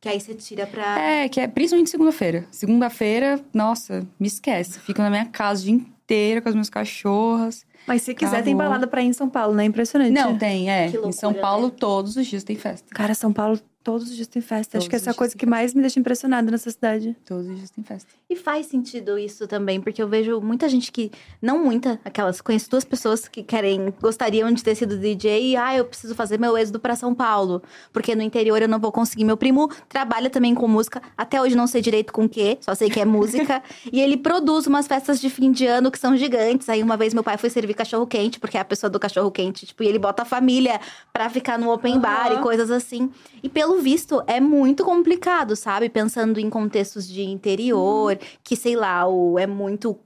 Que 0.00 0.08
aí 0.08 0.20
você 0.20 0.34
tira 0.34 0.66
pra. 0.66 0.98
É, 1.00 1.28
que 1.28 1.40
é 1.40 1.48
principalmente 1.48 1.90
segunda-feira. 1.90 2.46
Segunda-feira, 2.50 3.40
nossa, 3.52 4.06
me 4.20 4.28
esquece. 4.28 4.78
Fico 4.80 5.02
na 5.02 5.10
minha 5.10 5.26
casa 5.26 5.62
o 5.62 5.64
dia 5.64 5.74
inteiro 5.74 6.40
com 6.42 6.48
as 6.48 6.54
minhas 6.54 6.70
cachorras. 6.70 7.66
Mas 7.86 8.02
se 8.02 8.14
quiser, 8.14 8.42
tem 8.44 8.52
Acabou. 8.54 8.68
balada 8.70 8.86
pra 8.86 9.02
ir 9.02 9.06
em 9.06 9.12
São 9.12 9.28
Paulo, 9.28 9.54
né? 9.54 9.64
Impressionante. 9.64 10.12
Não, 10.12 10.38
tem, 10.38 10.70
é. 10.70 10.90
Que 10.90 10.98
em 10.98 11.10
São 11.12 11.30
loucura, 11.30 11.40
Paulo, 11.40 11.66
né? 11.68 11.74
todos 11.80 12.16
os 12.16 12.26
dias 12.26 12.44
tem 12.44 12.54
festa. 12.54 12.86
Cara, 12.94 13.12
São 13.14 13.32
Paulo, 13.32 13.58
todos 13.82 14.08
os 14.08 14.16
dias 14.16 14.28
tem 14.28 14.42
festa. 14.42 14.78
Acho 14.78 14.86
Todos 14.86 14.88
que 14.88 14.96
os 14.96 15.02
essa 15.02 15.10
é 15.10 15.12
a 15.12 15.14
coisa 15.14 15.36
que 15.36 15.46
mais 15.46 15.72
me 15.72 15.80
deixa 15.80 15.98
impressionada 15.98 16.50
nessa 16.50 16.70
cidade. 16.70 17.16
Todos 17.24 17.48
os 17.48 17.56
dias 17.56 17.70
tem 17.70 17.82
festa. 17.82 18.12
E 18.28 18.36
faz 18.36 18.66
sentido 18.66 19.18
isso 19.18 19.46
também, 19.46 19.80
porque 19.80 20.02
eu 20.02 20.08
vejo 20.08 20.40
muita 20.40 20.68
gente 20.68 20.92
que. 20.92 21.10
Não 21.40 21.64
muita, 21.64 21.98
aquelas. 22.04 22.40
Conheço 22.40 22.68
duas 22.70 22.84
pessoas 22.84 23.26
que 23.26 23.42
querem. 23.42 23.92
Gostariam 24.00 24.52
de 24.52 24.62
ter 24.62 24.74
sido 24.74 24.98
DJ 24.98 25.52
e, 25.52 25.56
ah, 25.56 25.76
eu 25.76 25.84
preciso 25.84 26.14
fazer 26.14 26.38
meu 26.38 26.56
êxodo 26.56 26.78
pra 26.78 26.94
São 26.96 27.14
Paulo. 27.14 27.62
Porque 27.92 28.14
no 28.14 28.22
interior 28.22 28.60
eu 28.60 28.68
não 28.68 28.78
vou 28.78 28.92
conseguir. 28.92 29.24
Meu 29.24 29.36
primo 29.36 29.70
trabalha 29.88 30.28
também 30.28 30.54
com 30.54 30.68
música. 30.68 31.00
Até 31.16 31.40
hoje 31.40 31.56
não 31.56 31.66
sei 31.66 31.80
direito 31.80 32.12
com 32.12 32.24
o 32.24 32.28
quê, 32.28 32.58
só 32.60 32.74
sei 32.74 32.90
que 32.90 33.00
é 33.00 33.04
música. 33.04 33.62
e 33.90 34.00
ele 34.00 34.16
produz 34.16 34.66
umas 34.66 34.86
festas 34.86 35.20
de 35.20 35.30
fim 35.30 35.50
de 35.50 35.66
ano 35.66 35.90
que 35.90 35.98
são 35.98 36.16
gigantes. 36.16 36.68
Aí 36.68 36.82
uma 36.82 36.96
vez 36.96 37.14
meu 37.14 37.22
pai 37.22 37.38
foi 37.38 37.48
servir 37.48 37.74
cachorro-quente, 37.74 38.38
porque 38.38 38.56
é 38.56 38.60
a 38.60 38.64
pessoa 38.64 38.90
do 38.90 38.98
cachorro-quente. 38.98 39.64
Tipo, 39.64 39.82
e 39.82 39.86
ele 39.86 39.98
bota 39.98 40.22
a 40.22 40.26
família 40.26 40.78
pra 41.12 41.30
ficar 41.30 41.58
no 41.58 41.72
open 41.72 41.98
bar 41.98 42.32
e 42.32 42.42
coisas 42.42 42.70
assim. 42.70 43.10
E 43.42 43.48
pelo 43.48 43.67
visto, 43.76 44.22
é 44.26 44.40
muito 44.40 44.84
complicado, 44.84 45.54
sabe? 45.54 45.88
Pensando 45.88 46.40
em 46.40 46.48
contextos 46.48 47.06
de 47.06 47.22
interior, 47.22 48.18
que 48.42 48.56
sei 48.56 48.74
lá, 48.76 49.06
o, 49.06 49.38
é 49.38 49.46
muito 49.46 49.98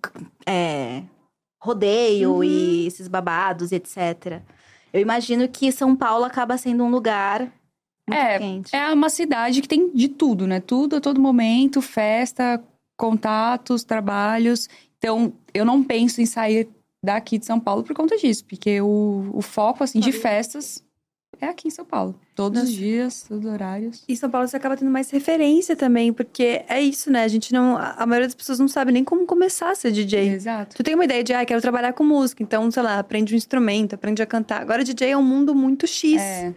é, 0.46 1.03
rodeio 1.62 2.37
Uhum. 2.37 2.44
e 2.44 2.87
esses 2.87 3.07
babados, 3.09 3.70
etc. 3.72 4.42
Eu 4.92 5.01
imagino 5.01 5.48
que 5.48 5.70
São 5.70 5.94
Paulo 5.94 6.25
acaba 6.25 6.59
sendo 6.59 6.85
um 6.85 6.90
lugar 6.90 7.40
muito 8.09 8.20
É, 8.20 8.38
quente. 8.38 8.75
É 8.75 8.92
uma 8.92 9.09
cidade 9.09 9.62
que 9.62 9.68
tem 9.68 9.90
de 9.94 10.09
tudo, 10.09 10.46
né? 10.46 10.61
Tudo 10.61 10.96
a 10.96 11.01
todo 11.01 11.20
momento, 11.20 11.81
festa, 11.81 12.62
contatos, 12.98 13.85
trabalhos. 13.85 14.68
Então, 14.98 15.33
eu 15.55 15.64
não 15.64 15.83
penso 15.83 16.20
em 16.20 16.27
sair 16.27 16.68
daqui 17.05 17.38
de 17.38 17.46
São 17.46 17.59
Paulo 17.59 17.83
por 17.83 17.94
conta 17.94 18.16
disso, 18.16 18.44
porque 18.44 18.81
o, 18.81 19.31
o 19.33 19.42
foco, 19.42 19.83
assim, 19.83 19.98
de 19.98 20.12
festas 20.12 20.85
é 21.45 21.49
aqui 21.49 21.69
em 21.69 21.71
São 21.71 21.85
Paulo. 21.85 22.15
Todos 22.35 22.59
Nossa. 22.61 22.71
os 22.71 22.77
dias, 22.77 23.23
todos 23.29 23.45
os 23.45 23.51
horários. 23.53 24.05
E 24.09 24.17
São 24.17 24.31
Paulo 24.31 24.47
você 24.49 24.57
acaba 24.57 24.77
tendo 24.77 24.91
mais 24.91 25.11
referência 25.11 25.75
também, 25.77 26.13
porque 26.13 26.65
é 26.69 26.81
isso, 26.81 27.11
né? 27.11 27.25
A 27.25 27.29
gente 27.29 27.53
não. 27.53 27.77
A 27.77 28.05
maioria 28.07 28.29
das 28.29 28.35
pessoas 28.35 28.59
não 28.59 28.69
sabe 28.69 28.93
nem 28.93 29.05
como 29.05 29.27
começar 29.27 29.71
a 29.71 29.75
ser 29.75 29.91
DJ. 29.93 30.29
Exato. 30.31 30.77
Tu 30.77 30.83
tem 30.83 30.95
uma 30.95 31.05
ideia 31.05 31.23
de, 31.25 31.33
ah, 31.33 31.45
quero 31.45 31.61
trabalhar 31.61 31.93
com 31.93 32.05
música, 32.05 32.43
então, 32.43 32.71
sei 32.71 32.83
lá, 32.83 32.99
aprende 32.99 33.35
um 33.35 33.37
instrumento, 33.37 33.95
aprende 33.95 34.23
a 34.23 34.27
cantar. 34.27 34.61
Agora, 34.63 34.83
DJ 34.85 35.11
é 35.11 35.17
um 35.17 35.23
mundo 35.23 35.55
muito 35.55 35.87
X. 35.87 36.21
É. 36.21 36.55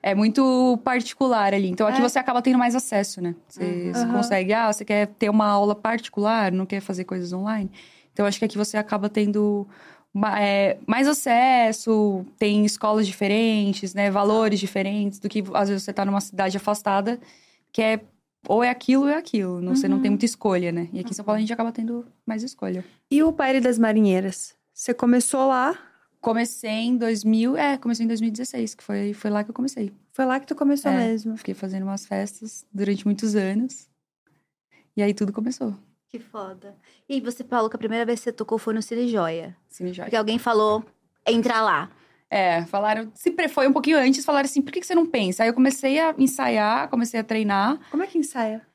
É 0.00 0.14
muito 0.14 0.78
particular 0.84 1.52
ali. 1.52 1.68
Então 1.68 1.86
aqui 1.86 1.98
É. 1.98 2.00
você 2.00 2.18
acaba 2.20 2.40
tendo 2.40 2.56
mais 2.56 2.74
acesso, 2.74 3.20
né? 3.20 3.34
Você, 3.48 3.92
Uhum. 3.96 4.12
consegue, 4.12 4.52
ah, 4.52 4.72
você 4.72 4.84
quer 4.84 5.08
ter 5.18 5.28
uma 5.28 5.46
aula 5.46 5.74
particular, 5.74 6.52
não 6.52 6.64
quer 6.64 6.80
fazer 6.80 7.02
coisas 7.04 7.32
online. 7.32 7.68
Então 8.12 8.24
acho 8.24 8.38
que 8.38 8.44
aqui 8.44 8.56
você 8.56 8.76
acaba 8.76 9.08
tendo 9.08 9.66
mais 10.86 11.06
acesso, 11.08 12.24
tem 12.38 12.64
escolas 12.64 13.06
diferentes, 13.06 13.94
né? 13.94 14.10
Valores 14.10 14.58
diferentes 14.60 15.18
do 15.18 15.28
que 15.28 15.42
às 15.54 15.68
vezes 15.68 15.84
você 15.84 15.92
tá 15.92 16.04
numa 16.04 16.20
cidade 16.20 16.56
afastada, 16.56 17.18
que 17.72 17.80
é 17.82 18.00
ou 18.48 18.62
é 18.64 18.70
aquilo 18.70 19.02
ou 19.04 19.08
é 19.08 19.16
aquilo. 19.16 19.60
Não, 19.60 19.74
Você 19.74 19.88
não 19.88 19.96
Uhum. 19.96 20.02
tem 20.02 20.10
muita 20.10 20.24
escolha, 20.24 20.70
né? 20.72 20.88
E 20.92 21.00
aqui 21.00 21.10
em 21.10 21.14
São 21.14 21.24
Paulo 21.24 21.36
a 21.36 21.40
gente 21.40 21.52
acaba 21.52 21.70
tendo 21.72 22.06
mais 22.26 22.42
escolha. 22.42 22.84
E 23.10 23.22
o 23.22 23.30
Baile 23.32 23.60
das 23.60 23.78
Marinheiras? 23.78 24.54
Você 24.72 24.92
começou 24.94 25.46
lá, 25.48 25.76
Comecei 26.20 26.70
em 26.70 26.96
2000, 26.96 27.56
é, 27.56 27.76
comecei 27.78 28.04
em 28.04 28.08
2016, 28.08 28.74
que 28.74 28.82
foi, 28.82 29.12
foi 29.14 29.30
lá 29.30 29.44
que 29.44 29.50
eu 29.50 29.54
comecei. 29.54 29.92
foi 30.12 30.24
lá 30.26 30.40
que 30.40 30.46
tu 30.48 30.54
começou 30.56 30.90
É. 30.90 30.96
mesmo. 31.06 31.36
Fiquei 31.36 31.54
fazendo 31.54 31.84
umas 31.84 32.04
festas 32.06 32.66
durante 32.74 33.04
muitos 33.06 33.36
anos. 33.36 33.86
E 34.96 35.02
aí 35.02 35.14
tudo 35.14 35.32
começou. 35.32 35.76
Que 36.08 36.18
foda. 36.18 36.74
E 37.08 37.20
você 37.20 37.44
falou 37.44 37.68
que 37.68 37.76
a 37.76 37.78
primeira 37.78 38.04
vez 38.04 38.20
que 38.20 38.24
você 38.24 38.32
tocou 38.32 38.58
foi 38.58 38.72
no 38.72 38.80
Cine 38.80 39.08
Joia. 39.08 39.56
Cine 39.68 39.92
Joia. 39.92 40.06
Porque 40.06 40.16
alguém 40.16 40.38
falou, 40.38 40.84
entra 41.26 41.60
lá. 41.60 41.90
É, 42.30 42.64
falaram. 42.66 43.10
Se 43.14 43.34
foi 43.48 43.66
um 43.66 43.72
pouquinho 43.72 43.98
antes, 43.98 44.24
falaram 44.24 44.46
assim: 44.46 44.60
por 44.60 44.72
que, 44.72 44.80
que 44.80 44.86
você 44.86 44.94
não 44.94 45.06
pensa? 45.06 45.42
Aí 45.42 45.48
eu 45.48 45.54
comecei 45.54 45.98
a 45.98 46.14
ensaiar, 46.18 46.88
comecei 46.88 47.18
a 47.20 47.24
treinar. 47.24 47.78
Como 47.90 48.02
é 48.02 48.06
que 48.06 48.18
ensaia? 48.18 48.66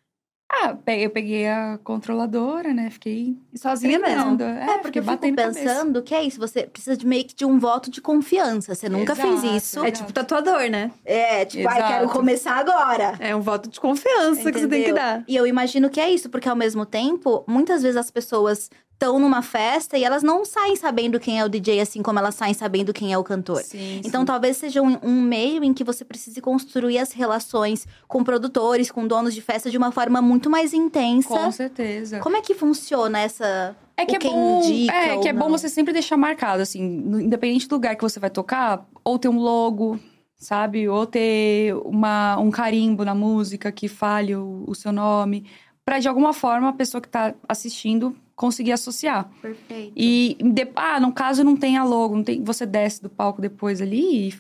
Ah, 0.56 0.78
eu 0.94 1.10
peguei 1.10 1.48
a 1.48 1.80
controladora, 1.84 2.74
né? 2.74 2.90
Fiquei 2.92 3.36
E 3.52 3.58
sozinha 3.58 3.98
mesmo. 3.98 4.06
treinando. 4.38 4.44
É, 4.44 4.78
porque 4.78 5.02
fiquei 5.02 5.02
eu 5.02 5.04
fico 5.04 5.36
pensando 5.36 6.04
que 6.04 6.14
é 6.14 6.24
isso. 6.24 6.40
Você 6.40 6.64
precisa 6.64 6.96
de 6.96 7.06
meio 7.08 7.26
que 7.26 7.34
de 7.36 7.44
um 7.46 7.58
voto 7.58 7.90
de 7.90 8.00
confiança. 8.00 8.76
Você 8.76 8.88
nunca 8.88 9.14
Exato, 9.14 9.38
fez 9.40 9.64
isso. 9.64 9.84
É 9.84 9.90
tipo 9.92 10.14
tatuador, 10.14 10.70
né? 10.70 10.92
É, 11.04 11.44
tipo, 11.46 11.68
ai, 11.68 11.88
quero 11.88 12.10
começar 12.10 12.56
agora. 12.58 13.16
É 13.20 13.36
um 13.36 13.42
voto 13.42 13.68
de 13.70 13.80
confiança 13.80 14.52
que 14.52 14.60
você 14.60 14.68
tem 14.68 14.84
que 14.84 14.90
Entendeu? 14.90 14.96
dar. 14.96 15.24
E 15.28 15.36
eu 15.36 15.48
imagino 15.48 15.90
que 15.90 16.00
é 16.00 16.10
isso, 16.10 16.30
porque 16.30 16.48
ao 16.48 16.56
mesmo 16.56 16.86
tempo, 16.86 17.44
muitas 17.48 17.82
vezes 17.82 17.98
as 17.98 18.12
pessoas 18.12 18.70
estão 19.04 19.20
numa 19.20 19.42
festa 19.42 19.98
e 19.98 20.04
elas 20.04 20.24
não 20.24 20.46
saem 20.46 20.78
sabendo 20.78 21.20
quem 21.20 21.38
é 21.38 21.44
o 21.44 21.50
DJ, 21.50 21.82
assim 21.82 22.02
como 22.02 22.20
elas 22.20 22.36
saem 22.36 22.54
sabendo 22.54 22.94
quem 22.94 23.12
é 23.12 23.18
o 23.18 23.24
cantor. 23.24 23.62
Sim, 23.62 24.02
Então, 24.06 24.22
sim. 24.22 24.26
talvez 24.26 24.56
seja 24.56 24.82
um, 24.82 24.98
um 25.04 25.22
meio 25.22 25.62
em 25.62 25.74
que 25.74 25.84
você 25.84 26.06
precise 26.06 26.40
construir 26.40 26.98
as 26.98 27.12
relações 27.12 27.86
com 28.08 28.24
produtores, 28.24 28.90
com 28.90 29.06
donos 29.06 29.34
de 29.34 29.42
festa 29.42 29.70
de 29.70 29.78
uma 29.78 29.92
forma 29.92 30.22
muito 30.22 30.50
mais 30.50 30.74
intensa. 30.74 31.28
Com 31.28 31.52
certeza. 31.52 32.20
Como 32.20 32.38
é 32.38 32.42
que 32.42 32.54
funciona 32.54 33.20
essa. 33.20 33.76
É 33.98 34.06
que 34.06 34.16
é 34.16 34.20
bom, 34.20 34.62
é, 34.90 35.18
que 35.20 35.28
é 35.28 35.34
bom 35.34 35.50
você 35.50 35.70
sempre 35.70 35.94
deixar 35.94 36.18
marcado, 36.18 36.64
assim, 36.64 36.82
independente 36.82 37.68
do 37.68 37.76
lugar 37.76 37.96
que 37.96 38.02
você 38.02 38.20
vai 38.20 38.30
tocar, 38.30 38.88
ou 39.04 39.20
ter 39.20 39.28
um 39.28 39.38
logo, 39.38 40.00
sabe? 40.36 40.88
Ou 40.88 41.06
ter 41.06 41.76
uma, 41.86 42.40
um 42.40 42.50
carimbo 42.50 43.06
na 43.06 43.14
música 43.14 43.72
que 43.72 43.88
fale 43.88 44.36
o, 44.36 44.64
o 44.66 44.74
seu 44.74 44.92
nome, 44.92 45.46
Pra 45.86 46.00
de 46.00 46.08
alguma 46.08 46.32
forma 46.32 46.70
a 46.70 46.74
pessoa 46.74 47.02
que 47.02 47.10
tá 47.10 47.36
assistindo 47.48 48.16
conseguir 48.36 48.72
associar. 48.72 49.30
Perfeito. 49.42 49.94
E 49.96 50.38
de- 50.42 50.68
ah, 50.76 51.00
no 51.00 51.12
caso 51.14 51.44
não 51.44 51.56
tem 51.56 51.78
a 51.78 51.84
logo, 51.84 52.16
não 52.16 52.24
tem, 52.24 52.44
você 52.44 52.66
desce 52.66 53.02
do 53.02 53.10
palco 53.10 53.42
depois 53.42 53.82
ali 53.82 54.30
e 54.30 54.34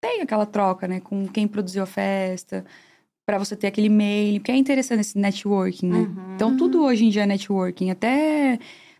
tem 0.00 0.20
aquela 0.20 0.46
troca, 0.46 0.86
né, 0.88 1.00
com 1.00 1.26
quem 1.28 1.46
produziu 1.48 1.82
a 1.82 1.86
festa, 1.86 2.64
Pra 3.24 3.38
você 3.38 3.54
ter 3.54 3.68
aquele 3.68 3.86
e-mail, 3.86 4.40
porque 4.40 4.50
é 4.50 4.56
interessante 4.56 4.98
esse 5.00 5.16
networking, 5.16 5.86
né? 5.86 5.98
Uhum. 6.00 6.34
Então 6.34 6.56
tudo 6.56 6.82
hoje 6.82 7.04
em 7.04 7.08
dia 7.08 7.22
é 7.22 7.26
networking, 7.26 7.88
até 7.88 8.58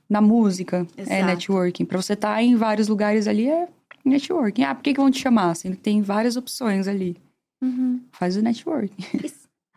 na 0.08 0.20
música 0.20 0.86
é 0.96 1.02
Exato. 1.02 1.26
networking. 1.26 1.84
Pra 1.84 2.00
você 2.00 2.12
estar 2.12 2.40
em 2.40 2.54
vários 2.54 2.86
lugares 2.86 3.26
ali 3.26 3.48
é 3.48 3.68
networking. 4.04 4.62
Ah, 4.62 4.76
por 4.76 4.82
que, 4.84 4.94
que 4.94 5.00
vão 5.00 5.10
te 5.10 5.18
chamar? 5.20 5.56
Sendo 5.56 5.74
que 5.74 5.82
tem 5.82 6.00
várias 6.02 6.36
opções 6.36 6.86
ali. 6.86 7.16
Uhum. 7.60 8.00
Faz 8.12 8.36
o 8.36 8.42
networking. 8.42 8.94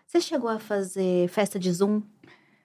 Você 0.06 0.22
chegou 0.22 0.50
a 0.50 0.60
fazer 0.60 1.28
festa 1.30 1.58
de 1.58 1.72
Zoom 1.74 2.04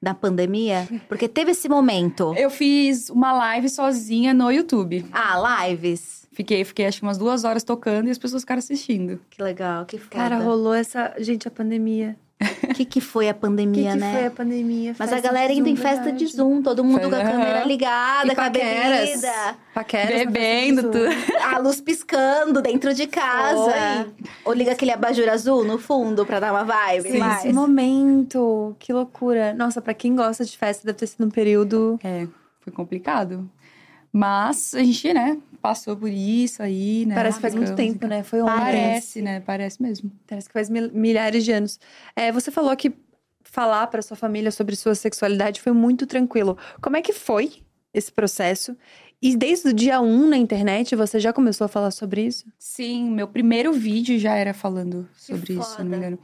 na 0.00 0.14
pandemia? 0.14 0.88
Porque 1.08 1.28
teve 1.28 1.50
esse 1.52 1.68
momento. 1.68 2.34
Eu 2.36 2.50
fiz 2.50 3.10
uma 3.10 3.32
live 3.32 3.68
sozinha 3.68 4.32
no 4.32 4.50
YouTube. 4.50 5.04
Ah, 5.12 5.66
lives. 5.68 6.26
Fiquei, 6.32 6.64
fiquei 6.64 6.86
acho 6.86 7.00
que 7.00 7.06
umas 7.06 7.18
duas 7.18 7.44
horas 7.44 7.62
tocando 7.64 8.08
e 8.08 8.10
as 8.10 8.18
pessoas 8.18 8.42
ficaram 8.42 8.60
assistindo. 8.60 9.20
Que 9.28 9.42
legal, 9.42 9.84
que 9.84 9.98
foda. 9.98 10.16
Cara, 10.16 10.38
rolou 10.38 10.72
essa. 10.72 11.14
Gente, 11.18 11.46
a 11.48 11.50
pandemia. 11.50 12.16
O 12.40 12.72
que, 12.74 12.84
que 12.86 13.00
foi 13.02 13.28
a 13.28 13.32
O 13.32 13.34
que, 13.34 13.40
pandemia, 13.40 13.92
que 13.92 13.98
né? 13.98 14.12
foi 14.14 14.26
a 14.26 14.30
pandemia? 14.30 14.96
Mas 14.98 15.12
a 15.12 15.20
galera 15.20 15.52
indo 15.52 15.68
em 15.68 15.76
festa 15.76 16.10
de. 16.10 16.26
Zoom, 16.26 16.62
todo 16.62 16.82
mundo 16.82 17.10
com 17.10 17.14
a 17.16 17.22
câmera 17.22 17.64
ligada, 17.64 18.32
E 18.32 18.34
com 18.34 18.40
a 18.40 18.44
paqueras. 18.44 19.08
bebida, 19.10 19.56
Paqueras 19.74 20.18
Bebendo, 20.24 20.82
tudo. 20.84 21.04
a 21.54 21.58
luz 21.58 21.80
piscando 21.82 22.62
dentro 22.62 22.94
de 22.94 23.06
casa. 23.06 24.08
Ou 24.44 24.52
liga 24.54 24.72
aquele 24.72 24.90
abajur 24.92 25.28
azul 25.28 25.64
no 25.64 25.78
fundo 25.78 26.24
pra 26.24 26.40
dar 26.40 26.52
uma 26.52 26.64
vibe. 26.64 27.10
Sim, 27.12 27.18
mais. 27.18 27.44
esse 27.44 27.52
momento. 27.52 28.74
Que 28.78 28.92
loucura. 28.92 29.52
Nossa, 29.52 29.82
pra 29.82 29.92
quem 29.92 30.16
gosta 30.16 30.44
de 30.44 30.56
festa, 30.56 30.86
deve 30.86 30.98
ter 30.98 31.06
sido 31.08 31.26
um 31.26 31.30
período. 31.30 31.98
É, 32.02 32.26
foi 32.60 32.72
complicado. 32.72 33.48
Mas 34.12 34.74
a 34.74 34.82
gente, 34.82 35.12
né, 35.12 35.36
passou 35.60 35.96
por 35.96 36.08
isso 36.10 36.62
aí, 36.62 37.04
né? 37.06 37.14
Parece 37.14 37.36
que 37.38 37.42
faz 37.42 37.54
muito 37.54 37.74
tempo, 37.74 38.06
né? 38.06 38.22
Foi 38.22 38.40
ontem. 38.40 38.52
Parece, 38.58 39.22
né? 39.22 39.40
Parece 39.40 39.82
mesmo. 39.82 40.10
Parece 40.26 40.48
que 40.48 40.52
faz 40.52 40.68
mil- 40.70 40.90
milhares 40.92 41.44
de 41.44 41.52
anos. 41.52 41.78
É, 42.16 42.32
você 42.32 42.50
falou 42.50 42.74
que 42.76 42.92
falar 43.42 43.86
pra 43.88 44.02
sua 44.02 44.16
família 44.16 44.50
sobre 44.50 44.76
sua 44.76 44.94
sexualidade 44.94 45.60
foi 45.60 45.72
muito 45.72 46.06
tranquilo. 46.06 46.56
Como 46.80 46.96
é 46.96 47.02
que 47.02 47.12
foi 47.12 47.52
esse 47.92 48.10
processo? 48.12 48.76
E 49.22 49.36
desde 49.36 49.68
o 49.68 49.72
dia 49.74 50.00
1 50.00 50.28
na 50.28 50.36
internet, 50.38 50.96
você 50.96 51.20
já 51.20 51.32
começou 51.32 51.66
a 51.66 51.68
falar 51.68 51.90
sobre 51.90 52.22
isso? 52.24 52.46
Sim, 52.58 53.10
meu 53.10 53.28
primeiro 53.28 53.72
vídeo 53.72 54.18
já 54.18 54.34
era 54.34 54.54
falando 54.54 55.06
sobre 55.16 55.54
isso, 55.54 55.72
se 55.76 55.78
não 55.82 55.86
me 55.90 55.96
engano. 55.96 56.18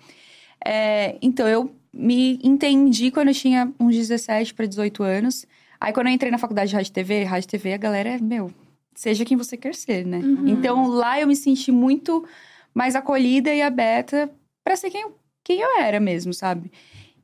É, 0.64 1.16
então, 1.20 1.47
eu 1.47 1.74
me 1.93 2.39
entendi 2.43 3.11
quando 3.11 3.28
eu 3.28 3.34
tinha 3.34 3.72
uns 3.78 3.95
17 3.95 4.55
para 4.55 4.66
18 4.66 5.03
anos. 5.03 5.45
Aí, 5.80 5.93
quando 5.93 6.07
eu 6.07 6.12
entrei 6.14 6.30
na 6.30 6.39
faculdade 6.39 6.70
de 6.70 6.76
Rádio 6.76 6.91
e 6.91 6.93
TV, 6.93 7.24
Rádio 7.24 7.47
e 7.47 7.51
TV, 7.51 7.72
a 7.74 7.76
galera 7.76 8.09
é, 8.11 8.18
meu, 8.18 8.51
seja 8.97 9.24
quem 9.24 9.36
você 9.36 9.57
quer 9.57 9.74
ser, 9.74 10.05
né? 10.05 10.18
Uhum. 10.18 10.49
Então, 10.49 10.88
lá 10.88 11.20
eu 11.20 11.26
me 11.26 11.36
senti 11.36 11.70
muito 11.70 12.26
mais 12.74 12.97
acolhida 12.97 13.55
e 13.55 13.62
aberta 13.62 14.30
pra 14.64 14.74
ser 14.74 14.90
quem 14.90 15.03
eu, 15.03 15.16
quem 15.44 15.61
eu 15.61 15.78
era 15.78 16.01
mesmo, 16.01 16.34
sabe? 16.34 16.72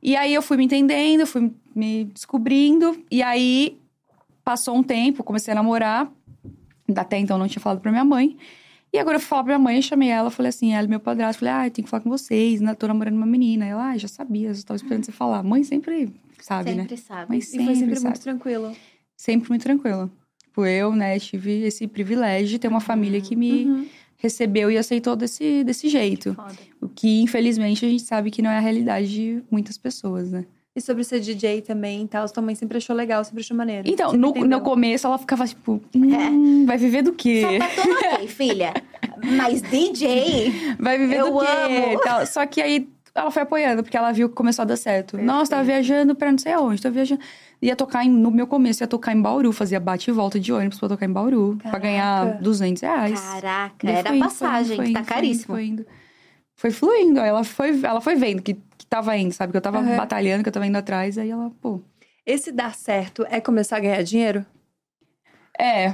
E 0.01 0.15
aí, 0.15 0.33
eu 0.33 0.41
fui 0.41 0.55
me 0.55 0.65
entendendo, 0.65 1.25
fui 1.25 1.51
me 1.75 2.05
descobrindo. 2.05 3.03
E 3.09 3.21
aí, 3.21 3.77
passou 4.43 4.75
um 4.75 4.83
tempo, 4.83 5.23
comecei 5.23 5.51
a 5.51 5.55
namorar. 5.55 6.11
Até 6.95 7.17
então, 7.17 7.37
não 7.37 7.47
tinha 7.47 7.61
falado 7.61 7.81
pra 7.81 7.91
minha 7.91 8.05
mãe. 8.05 8.37
E 8.93 8.99
agora 8.99 9.15
eu 9.15 9.19
fui 9.19 9.27
falar 9.27 9.43
pra 9.43 9.57
minha 9.57 9.63
mãe, 9.63 9.75
eu 9.77 9.81
chamei 9.81 10.09
ela, 10.09 10.29
falei 10.29 10.49
assim, 10.49 10.73
ela 10.73 10.85
e 10.85 10.89
meu 10.89 10.99
padrasto, 10.99 11.39
falei, 11.39 11.53
ah, 11.53 11.67
eu 11.67 11.71
tenho 11.71 11.83
que 11.83 11.89
falar 11.89 12.03
com 12.03 12.11
vocês, 12.11 12.61
né? 12.61 12.75
Tô 12.75 12.87
namorando 12.87 13.15
uma 13.15 13.25
menina. 13.25 13.65
Ela, 13.65 13.89
ah, 13.89 13.97
já 13.97 14.07
sabia, 14.07 14.49
eu 14.49 14.55
só 14.55 14.63
tava 14.63 14.75
esperando 14.75 15.05
você 15.05 15.11
falar. 15.11 15.41
Mãe 15.41 15.63
sempre 15.63 16.13
sabe, 16.39 16.75
né? 16.75 16.83
Sempre 16.83 16.97
sabe. 16.97 17.37
E 17.37 17.41
foi 17.41 17.75
sempre 17.75 17.95
sabe. 17.95 18.07
muito 18.07 18.21
tranquilo. 18.21 18.75
Sempre 19.17 19.49
muito 19.49 19.63
tranquila. 19.63 20.11
Tipo, 20.53 20.67
eu, 20.67 20.91
né, 20.93 21.17
tive 21.17 21.63
esse 21.65 21.87
privilégio 21.87 22.47
de 22.47 22.59
ter 22.59 22.67
uma 22.67 22.79
família 22.79 23.19
que 23.19 23.35
me 23.35 23.65
Uhum. 23.65 23.87
recebeu 24.17 24.69
e 24.69 24.77
aceitou 24.77 25.15
desse, 25.15 25.63
desse 25.63 25.89
jeito. 25.89 26.35
Foda. 26.35 26.53
O 26.79 26.87
que, 26.87 27.21
infelizmente, 27.23 27.83
a 27.83 27.89
gente 27.89 28.03
sabe 28.03 28.29
que 28.29 28.39
não 28.39 28.51
é 28.51 28.57
a 28.57 28.59
realidade 28.59 29.07
de 29.11 29.43
muitas 29.49 29.79
pessoas, 29.79 30.31
né? 30.31 30.45
E 30.75 30.79
sobre 30.81 31.03
ser 31.03 31.19
DJ 31.21 31.61
também 31.61 32.03
e 32.03 32.07
tal, 32.07 32.27
sua 32.27 32.41
mãe 32.43 32.53
sempre 32.53 32.77
achou 32.77 32.95
legal, 32.95 33.23
sempre 33.23 33.41
achou 33.41 33.57
maneiro. 33.57 33.87
Então, 33.89 34.13
no, 34.13 34.29
entendeu. 34.29 34.47
no 34.59 34.61
começo, 34.61 35.07
ela 35.07 35.17
ficava 35.17 35.47
tipo, 35.47 35.81
hum, 35.95 36.65
vai 36.67 36.77
viver 36.77 37.01
do 37.01 37.13
quê? 37.13 37.41
Sapatona 37.59 37.99
ok, 38.17 38.27
filha. 38.27 38.73
Mas 39.37 39.59
DJ, 39.63 40.51
Vai 40.79 40.99
viver 40.99 41.17
Eu 41.19 41.31
do 41.33 41.39
quê? 41.39 41.45
amo. 41.47 41.99
Tal. 42.01 42.25
Só 42.27 42.45
que 42.45 42.61
aí 42.61 42.87
ela 43.15 43.29
foi 43.31 43.43
apoiando, 43.43 43.83
porque 43.83 43.95
ela 43.95 44.11
viu 44.11 44.27
que 44.27 44.35
começou 44.35 44.63
a 44.63 44.65
dar 44.65 44.75
certo. 44.77 45.11
Perfeito. 45.11 45.27
Nossa, 45.31 45.51
tava 45.51 45.63
viajando 45.63 46.15
pra 46.15 46.31
não 46.31 46.37
sei 46.37 46.53
aonde, 46.53 46.81
tava 46.81 46.93
viajando. 46.95 47.21
Ia 47.61 47.75
tocar 47.75 48.03
em, 48.03 48.09
no 48.09 48.31
meu 48.31 48.47
começo, 48.47 48.81
ia 48.83 48.87
tocar 48.87 49.15
em 49.15 49.21
Bauru, 49.21 49.51
fazia 49.51 49.79
bate 49.79 50.09
e 50.09 50.13
volta 50.13 50.39
de 50.39 50.51
ônibus 50.51 50.79
pra 50.79 50.89
tocar 50.89 51.05
em 51.05 51.11
Bauru, 51.11 51.55
pra 51.57 51.71
Caraca. 51.71 51.79
ganhar 51.87 52.41
200 52.41 52.81
reais. 52.81 53.19
caraca, 53.21 53.89
era 53.89 54.15
indo, 54.15 54.23
passagem, 54.25 54.75
foi 54.77 54.85
que 54.85 54.91
indo, 54.91 54.99
tá 54.99 55.03
foi 55.03 55.13
caríssimo. 55.15 55.55
indo, 55.57 55.63
Foi, 55.63 55.65
indo. 55.65 55.85
Foi 56.55 56.71
fluindo, 56.71 57.19
aí 57.19 57.29
ela 57.29 57.43
foi, 57.43 57.79
ela 57.83 58.01
foi 58.01 58.15
vendo 58.15 58.41
que, 58.41 58.55
que 58.77 58.85
tava 58.85 59.15
indo, 59.17 59.33
sabe? 59.33 59.51
Que 59.51 59.57
eu 59.57 59.61
tava 59.61 59.79
Aham. 59.79 59.95
batalhando, 59.97 60.43
que 60.43 60.49
eu 60.49 60.53
tava 60.53 60.67
indo 60.67 60.77
atrás, 60.77 61.17
aí 61.17 61.29
ela, 61.29 61.51
pô. 61.61 61.81
Esse 62.25 62.51
dar 62.51 62.73
certo 62.75 63.25
é 63.29 63.39
começar 63.41 63.77
a 63.77 63.79
ganhar 63.79 64.01
dinheiro? 64.03 64.45
É. 65.59 65.93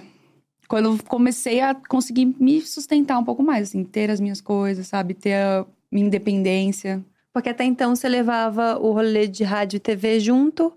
Quando 0.67 0.89
eu 0.89 1.03
comecei 1.07 1.59
a 1.61 1.73
conseguir 1.73 2.25
me 2.39 2.61
sustentar 2.61 3.17
um 3.17 3.23
pouco 3.23 3.41
mais, 3.41 3.69
assim, 3.69 3.83
ter 3.83 4.11
as 4.11 4.19
minhas 4.19 4.39
coisas, 4.39 4.87
sabe? 4.87 5.13
Ter 5.15 5.33
a 5.33 5.65
minha 5.91 6.05
independência. 6.05 7.03
Porque 7.33 7.49
até 7.49 7.63
então 7.63 7.95
você 7.95 8.07
levava 8.09 8.77
o 8.79 8.91
rolê 8.91 9.27
de 9.27 9.43
rádio 9.43 9.77
e 9.77 9.79
TV 9.79 10.19
junto? 10.19 10.73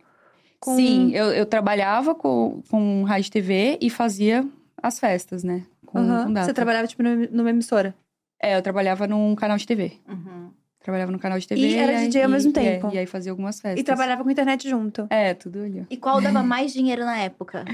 com- 0.60 0.76
Sim, 0.76 1.10
eu, 1.12 1.26
eu 1.32 1.44
trabalhava 1.46 2.14
com, 2.14 2.62
com 2.70 3.02
rádio 3.02 3.28
e 3.28 3.30
TV 3.32 3.78
e 3.80 3.90
fazia 3.90 4.46
as 4.80 4.98
festas, 5.00 5.42
né? 5.42 5.64
Com, 5.84 5.98
Aham. 5.98 6.26
com. 6.34 6.34
Você 6.44 6.52
trabalhava, 6.54 6.86
tipo, 6.86 7.02
numa 7.02 7.50
emissora? 7.50 7.94
É, 8.40 8.56
eu 8.56 8.62
trabalhava 8.62 9.06
num 9.08 9.34
canal 9.34 9.56
de 9.56 9.66
TV. 9.66 9.92
Uhum. 10.08 10.50
Trabalhava 10.80 11.10
no 11.12 11.18
canal 11.18 11.38
de 11.38 11.46
TV. 11.48 11.60
E 11.60 11.74
era 11.74 11.98
aí- 11.98 12.06
DJ 12.08 12.22
ao 12.24 12.28
mesmo 12.30 12.52
e- 12.54 12.58
é, 12.58 12.72
tempo. 12.78 12.90
e 12.94 12.98
aí 12.98 13.06
fazia 13.06 13.32
algumas 13.32 13.60
festas. 13.60 13.80
E 13.80 13.84
trabalhava 13.84 14.22
com 14.24 14.30
internet 14.30 14.68
junto? 14.68 15.06
É, 15.10 15.32
tudo 15.34 15.60
ali. 15.62 15.86
E 15.90 15.96
qual 15.96 16.20
dava 16.20 16.42
mais 16.44 16.72
dinheiro 16.72 17.04
na 17.04 17.16
época? 17.18 17.64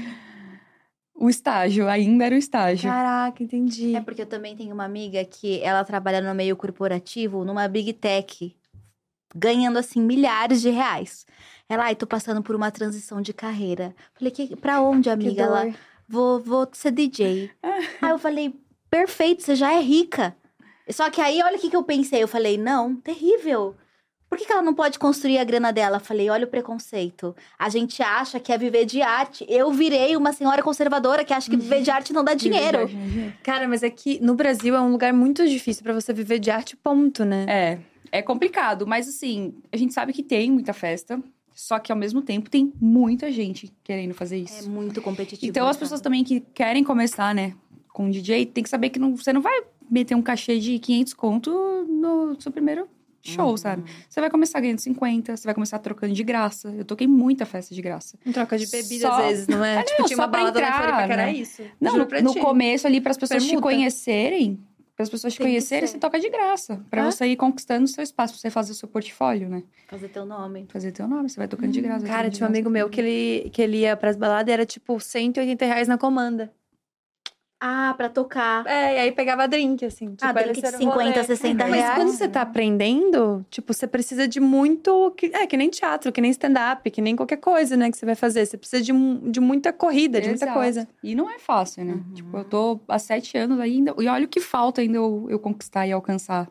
O 1.19 1.29
estágio, 1.29 1.89
ainda 1.89 2.25
era 2.25 2.33
o 2.33 2.37
estágio. 2.37 2.89
Caraca, 2.89 3.43
entendi. 3.43 3.93
É 3.93 3.99
porque 3.99 4.21
eu 4.21 4.25
também 4.25 4.55
tenho 4.55 4.73
uma 4.73 4.85
amiga 4.85 5.23
que 5.25 5.61
ela 5.61 5.83
trabalha 5.83 6.21
no 6.21 6.33
meio 6.33 6.55
corporativo, 6.55 7.43
numa 7.43 7.67
big 7.67 7.91
tech, 7.91 8.55
ganhando 9.35 9.77
assim 9.77 10.01
milhares 10.01 10.61
de 10.61 10.69
reais. 10.69 11.25
Ela, 11.67 11.83
ai, 11.83 11.95
tô 11.95 12.07
passando 12.07 12.41
por 12.41 12.55
uma 12.55 12.71
transição 12.71 13.21
de 13.21 13.33
carreira. 13.33 13.93
Falei, 14.13 14.31
que, 14.31 14.55
pra 14.55 14.81
onde, 14.81 15.09
amiga? 15.09 15.43
Ela, 15.43 15.65
dor. 15.65 15.75
vou, 16.07 16.39
vou 16.39 16.69
ser 16.71 16.91
DJ. 16.91 17.51
aí 18.01 18.09
eu 18.09 18.17
falei, 18.17 18.55
perfeito, 18.89 19.43
você 19.43 19.55
já 19.55 19.73
é 19.73 19.81
rica. 19.81 20.33
Só 20.89 21.09
que 21.09 21.19
aí, 21.19 21.43
olha 21.43 21.57
o 21.57 21.59
que, 21.59 21.69
que 21.69 21.75
eu 21.75 21.83
pensei. 21.83 22.23
Eu 22.23 22.29
falei, 22.29 22.57
não, 22.57 22.95
terrível. 22.95 23.75
Por 24.29 24.37
que, 24.37 24.45
que 24.45 24.51
ela 24.51 24.61
não 24.61 24.75
pode 24.75 24.99
construir 24.99 25.39
a 25.39 25.43
grana 25.43 25.73
dela? 25.73 25.99
Falei, 25.99 26.29
olha 26.29 26.45
o 26.45 26.47
preconceito. 26.47 27.35
A 27.57 27.67
gente 27.67 28.01
acha 28.03 28.39
que 28.39 28.51
é 28.53 28.57
viver 28.59 28.85
de 28.85 29.01
arte. 29.01 29.43
Eu 29.49 29.71
virei 29.71 30.15
uma 30.15 30.31
senhora 30.31 30.61
conservadora 30.61 31.25
que 31.25 31.33
acha 31.33 31.49
que 31.49 31.57
viver 31.57 31.81
de 31.81 31.89
arte 31.89 32.13
não 32.13 32.23
dá 32.23 32.35
dinheiro. 32.35 32.79
Cara, 33.41 33.67
mas 33.67 33.81
é 33.81 33.89
que 33.89 34.19
no 34.23 34.35
Brasil 34.35 34.75
é 34.75 34.79
um 34.81 34.91
lugar 34.91 35.11
muito 35.13 35.47
difícil 35.47 35.81
pra 35.83 35.93
você 35.93 36.13
viver 36.13 36.37
de 36.37 36.51
arte, 36.51 36.77
ponto, 36.77 37.25
né? 37.25 37.45
É, 37.49 37.79
é 38.11 38.21
complicado, 38.21 38.85
mas 38.85 39.07
assim, 39.07 39.55
a 39.71 39.77
gente 39.77 39.93
sabe 39.95 40.13
que 40.13 40.21
tem 40.21 40.51
muita 40.51 40.73
festa, 40.73 41.19
só 41.55 41.79
que 41.79 41.91
ao 41.91 41.97
mesmo 41.97 42.21
tempo 42.21 42.51
tem 42.51 42.71
muita 42.79 43.31
gente 43.31 43.73
querendo 43.83 44.13
fazer 44.13 44.35
É 44.35 44.39
isso. 44.39 44.69
muito 44.69 45.01
competitivo. 45.01 45.49
então 45.49 45.67
as 45.67 45.75
né, 45.75 45.79
pessoas 45.79 46.01
também 46.01 46.23
que 46.23 46.39
querem 46.53 46.83
começar, 46.83 47.33
né, 47.33 47.55
com 47.91 48.09
DJ, 48.09 48.45
tem 48.45 48.63
que 48.63 48.69
saber 48.69 48.89
que 48.91 48.99
não, 48.99 49.15
você 49.15 49.33
não 49.33 49.41
vai 49.41 49.59
meter 49.89 50.13
um 50.15 50.21
cachê 50.21 50.59
de 50.59 50.77
500 50.79 51.13
conto 51.15 51.51
no 51.89 52.39
seu 52.39 52.51
primeiro 52.51 52.87
show, 53.21 53.55
sabe? 53.57 53.83
Você 54.09 54.19
vai 54.19 54.29
começar 54.29 54.59
ganhando 54.59 54.79
50, 54.79 55.35
você 55.37 55.43
vai 55.45 55.53
começar 55.53 55.79
trocando 55.79 56.13
de 56.13 56.23
graça. 56.23 56.69
Eu 56.77 56.85
toquei 56.85 57.07
muita 57.07 57.45
festa 57.45 57.73
de 57.75 57.81
graça. 57.81 58.17
Em 58.25 58.31
troca 58.31 58.57
de 58.57 58.67
bebida, 58.67 59.07
Só- 59.07 59.19
às 59.19 59.25
vezes, 59.27 59.47
não 59.47 59.63
é? 59.63 59.75
É, 59.79 59.83
tipo, 59.83 60.01
não, 60.01 60.07
tinha 60.07 60.17
só 60.17 60.23
uma 60.23 60.27
balada 60.27 60.59
entrar, 60.59 60.71
na 60.71 60.77
Floripa 60.77 61.05
que 61.07 61.13
era 61.13 61.25
né? 61.25 61.33
isso. 61.33 61.61
Não, 61.79 61.97
no, 61.97 62.05
no 62.05 62.35
começo 62.35 62.87
ali, 62.87 63.01
para 63.01 63.11
as 63.11 63.17
pessoas 63.17 63.43
te 63.43 63.49
Permuta. 63.49 63.67
conhecerem, 63.67 64.59
para 64.95 65.03
as 65.03 65.09
pessoas 65.09 65.33
te 65.33 65.37
Tem 65.37 65.47
conhecerem, 65.47 65.87
você 65.87 65.97
toca 65.97 66.19
de 66.19 66.29
graça. 66.29 66.85
Ah. 66.91 67.11
você 67.11 67.25
ir 67.25 67.35
conquistando 67.37 67.85
o 67.85 67.87
seu 67.87 68.03
espaço, 68.03 68.33
pra 68.33 68.41
você 68.41 68.49
fazer 68.49 68.71
o 68.71 68.75
seu 68.75 68.87
portfólio, 68.87 69.47
né? 69.47 69.63
Fazer 69.87 70.09
teu 70.09 70.25
nome. 70.25 70.65
Fazer 70.69 70.91
teu 70.91 71.07
nome, 71.07 71.29
você 71.29 71.37
vai 71.37 71.47
tocando 71.47 71.71
de 71.71 71.79
graça. 71.81 72.05
Cara, 72.05 72.29
tinha 72.29 72.45
um 72.45 72.49
amigo 72.49 72.69
meu 72.69 72.89
que 72.89 72.99
ele, 72.99 73.49
que 73.49 73.61
ele 73.61 73.77
ia 73.77 73.95
pras 73.95 74.15
baladas 74.17 74.49
e 74.49 74.53
era 74.53 74.65
tipo 74.65 74.99
180 74.99 75.65
reais 75.65 75.87
na 75.87 75.97
comanda. 75.97 76.51
Ah, 77.61 77.93
pra 77.97 78.07
tocar. 78.07 78.65
É, 78.65 78.95
e 78.95 78.99
aí 78.99 79.11
pegava 79.11 79.45
drink, 79.47 79.83
assim. 79.83 80.11
Tipo, 80.15 80.23
Ah, 80.25 80.31
drink 80.31 80.61
de 80.61 80.65
era 80.65 80.77
o 80.77 80.79
50, 80.79 80.95
rolê. 80.95 81.23
60 81.25 81.67
Mas 81.67 81.75
reais. 81.81 81.95
quando 81.95 82.09
você 82.13 82.27
tá 82.29 82.41
aprendendo, 82.41 83.45
tipo, 83.49 83.73
você 83.73 83.85
precisa 83.85 84.27
de 84.27 84.39
muito. 84.39 85.11
que- 85.17 85.25
É, 85.33 85.45
que 85.45 85.57
nem 85.57 85.69
teatro, 85.69 86.09
que 86.11 86.21
nem 86.21 86.31
stand-up, 86.31 86.89
que 86.89 87.01
nem 87.01 87.15
qualquer 87.17 87.35
coisa, 87.37 87.75
né, 87.75 87.91
que 87.91 87.97
você 87.97 88.05
vai 88.05 88.15
fazer. 88.15 88.45
Você 88.45 88.57
precisa 88.57 88.81
de, 88.81 88.93
de 89.29 89.39
muita 89.41 89.73
corrida, 89.73 90.21
de 90.21 90.29
muita 90.29 90.53
coisa. 90.53 90.87
E 91.03 91.13
não 91.15 91.29
é 91.29 91.37
fácil, 91.37 91.83
né? 91.83 91.93
Uhum. 91.93 92.13
Tipo, 92.13 92.37
eu 92.37 92.43
tô 92.45 92.79
há 92.87 92.97
sete 92.97 93.37
anos 93.37 93.59
ainda. 93.59 93.93
E 93.99 94.07
olha 94.07 94.23
o 94.25 94.29
que 94.29 94.39
falta 94.39 94.79
ainda 94.79 94.95
eu, 94.97 95.27
eu 95.29 95.37
conquistar 95.39 95.85
e 95.85 95.91
alcançar. 95.91 96.47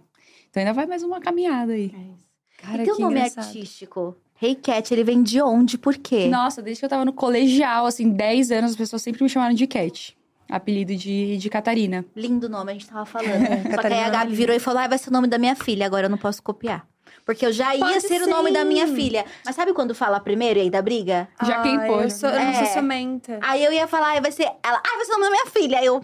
Então 0.50 0.60
ainda 0.60 0.74
vai 0.74 0.84
mais 0.86 1.02
uma 1.02 1.20
caminhada 1.20 1.72
aí. 1.72 1.90
É 1.94 2.12
isso. 2.14 2.28
Cara, 2.58 2.82
e 2.82 2.84
teu 2.84 2.96
que 2.96 3.00
nome 3.02 3.14
engraçado. 3.16 3.44
artístico? 3.46 4.16
Hey 4.42 4.54
Cat, 4.54 4.92
ele 4.92 5.04
vem 5.04 5.22
de 5.22 5.40
onde? 5.40 5.78
Por 5.78 5.96
quê? 5.96 6.28
Nossa, 6.28 6.60
desde 6.60 6.80
que 6.80 6.84
eu 6.84 6.88
tava 6.90 7.04
no 7.04 7.12
colegial, 7.12 7.86
assim, 7.86 8.10
10 8.10 8.50
anos, 8.52 8.72
as 8.72 8.76
pessoas 8.76 9.00
sempre 9.02 9.22
me 9.22 9.28
chamaram 9.28 9.54
de 9.54 9.66
Cat. 9.66 10.16
Apelido 10.50 10.94
de, 10.96 11.36
de 11.36 11.50
Catarina. 11.50 12.04
Lindo 12.16 12.48
nome, 12.48 12.70
a 12.70 12.74
gente 12.74 12.86
tava 12.88 13.04
falando. 13.04 13.28
Só 13.38 13.46
que 13.46 13.52
aí 13.52 13.70
Catarina 13.76 14.06
a 14.06 14.10
Gabi 14.10 14.24
Lindo. 14.26 14.36
virou 14.36 14.56
e 14.56 14.58
falou: 14.58 14.80
ah, 14.80 14.88
vai 14.88 14.96
ser 14.98 15.10
o 15.10 15.12
nome 15.12 15.28
da 15.28 15.36
minha 15.38 15.54
filha, 15.54 15.84
agora 15.86 16.06
eu 16.06 16.10
não 16.10 16.18
posso 16.18 16.42
copiar. 16.42 16.86
Porque 17.24 17.44
eu 17.44 17.52
já 17.52 17.74
ia 17.74 17.80
Pode 17.84 18.00
ser 18.00 18.22
o 18.22 18.26
nome 18.30 18.50
da 18.50 18.64
minha 18.64 18.86
sim. 18.86 18.94
filha. 18.94 19.24
Mas 19.44 19.54
sabe 19.54 19.74
quando 19.74 19.94
fala 19.94 20.18
primeiro 20.18 20.58
e 20.58 20.62
aí 20.62 20.70
dá 20.70 20.80
briga? 20.80 21.28
Já 21.44 21.60
quem 21.62 21.78
pôs, 21.80 22.04
Eu, 22.04 22.10
sou, 22.10 22.28
eu 22.30 22.42
não 22.42 22.54
sou 22.54 22.62
É. 22.62 22.66
ciumenta. 22.66 23.38
Aí 23.42 23.62
eu 23.62 23.70
ia 23.72 23.86
falar, 23.86 24.12
aí 24.12 24.20
vai 24.20 24.32
ser. 24.32 24.44
Ela, 24.44 24.78
ah, 24.78 24.96
vai 24.96 25.04
ser 25.04 25.12
o 25.12 25.18
nome 25.18 25.24
da 25.24 25.30
minha 25.30 25.46
filha. 25.46 25.78
Aí 25.78 25.84
eu. 25.86 26.02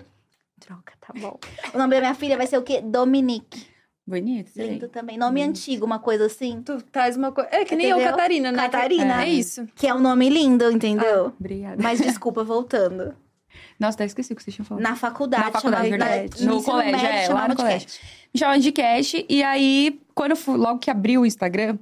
Droga, 0.66 0.92
tá 1.00 1.14
bom. 1.18 1.38
O 1.72 1.78
nome 1.78 1.94
da 1.94 2.00
minha 2.00 2.14
filha 2.14 2.36
vai 2.36 2.46
ser 2.46 2.58
o 2.58 2.62
quê? 2.62 2.82
Dominique. 2.82 3.66
Bonito. 4.06 4.50
Lindo 4.54 4.88
também. 4.88 5.16
Nome 5.16 5.40
Lindo. 5.40 5.50
antigo, 5.52 5.86
uma 5.86 5.98
coisa 5.98 6.26
assim. 6.26 6.60
Tu 6.62 6.82
traz 6.92 7.16
uma 7.16 7.32
coisa. 7.32 7.48
É 7.50 7.64
que 7.64 7.74
nem 7.74 7.88
eu? 7.88 7.98
Catarina, 7.98 8.52
né? 8.52 8.58
Catarina. 8.58 9.24
É, 9.24 9.28
isso. 9.30 9.66
Que 9.74 9.86
é 9.86 9.94
um 9.94 10.00
nome 10.00 10.28
lindo, 10.28 10.70
entendeu? 10.70 11.32
Obrigada. 11.40 11.82
Mas 11.82 12.00
desculpa, 12.00 12.44
voltando. 12.44 13.14
Nossa, 13.78 13.96
até 13.96 14.04
esqueci 14.06 14.32
o 14.32 14.36
que 14.36 14.42
vocês 14.42 14.54
tinham 14.54 14.64
falado. 14.66 14.82
Na 14.82 14.94
faculdade, 14.96 15.44
Na 15.44 15.50
faculdade, 15.52 15.90
verdade. 15.90 16.44
na- 16.44 16.52
No 16.52 16.62
colégio, 16.62 16.92
médio, 16.92 17.08
é, 17.08 17.28
lá 17.28 17.48
no 17.48 17.56
colégio. 17.56 17.88
Cat. 17.88 18.00
Me 18.32 18.40
chamavam 18.40 18.60
de 18.60 18.72
Cat. 18.72 19.26
E 19.28 19.42
aí, 19.42 20.00
quando 20.14 20.30
eu 20.32 20.36
fui, 20.36 20.56
logo 20.56 20.78
que 20.78 20.90
abriu 20.90 21.22
o 21.22 21.26
Instagram, 21.26 21.78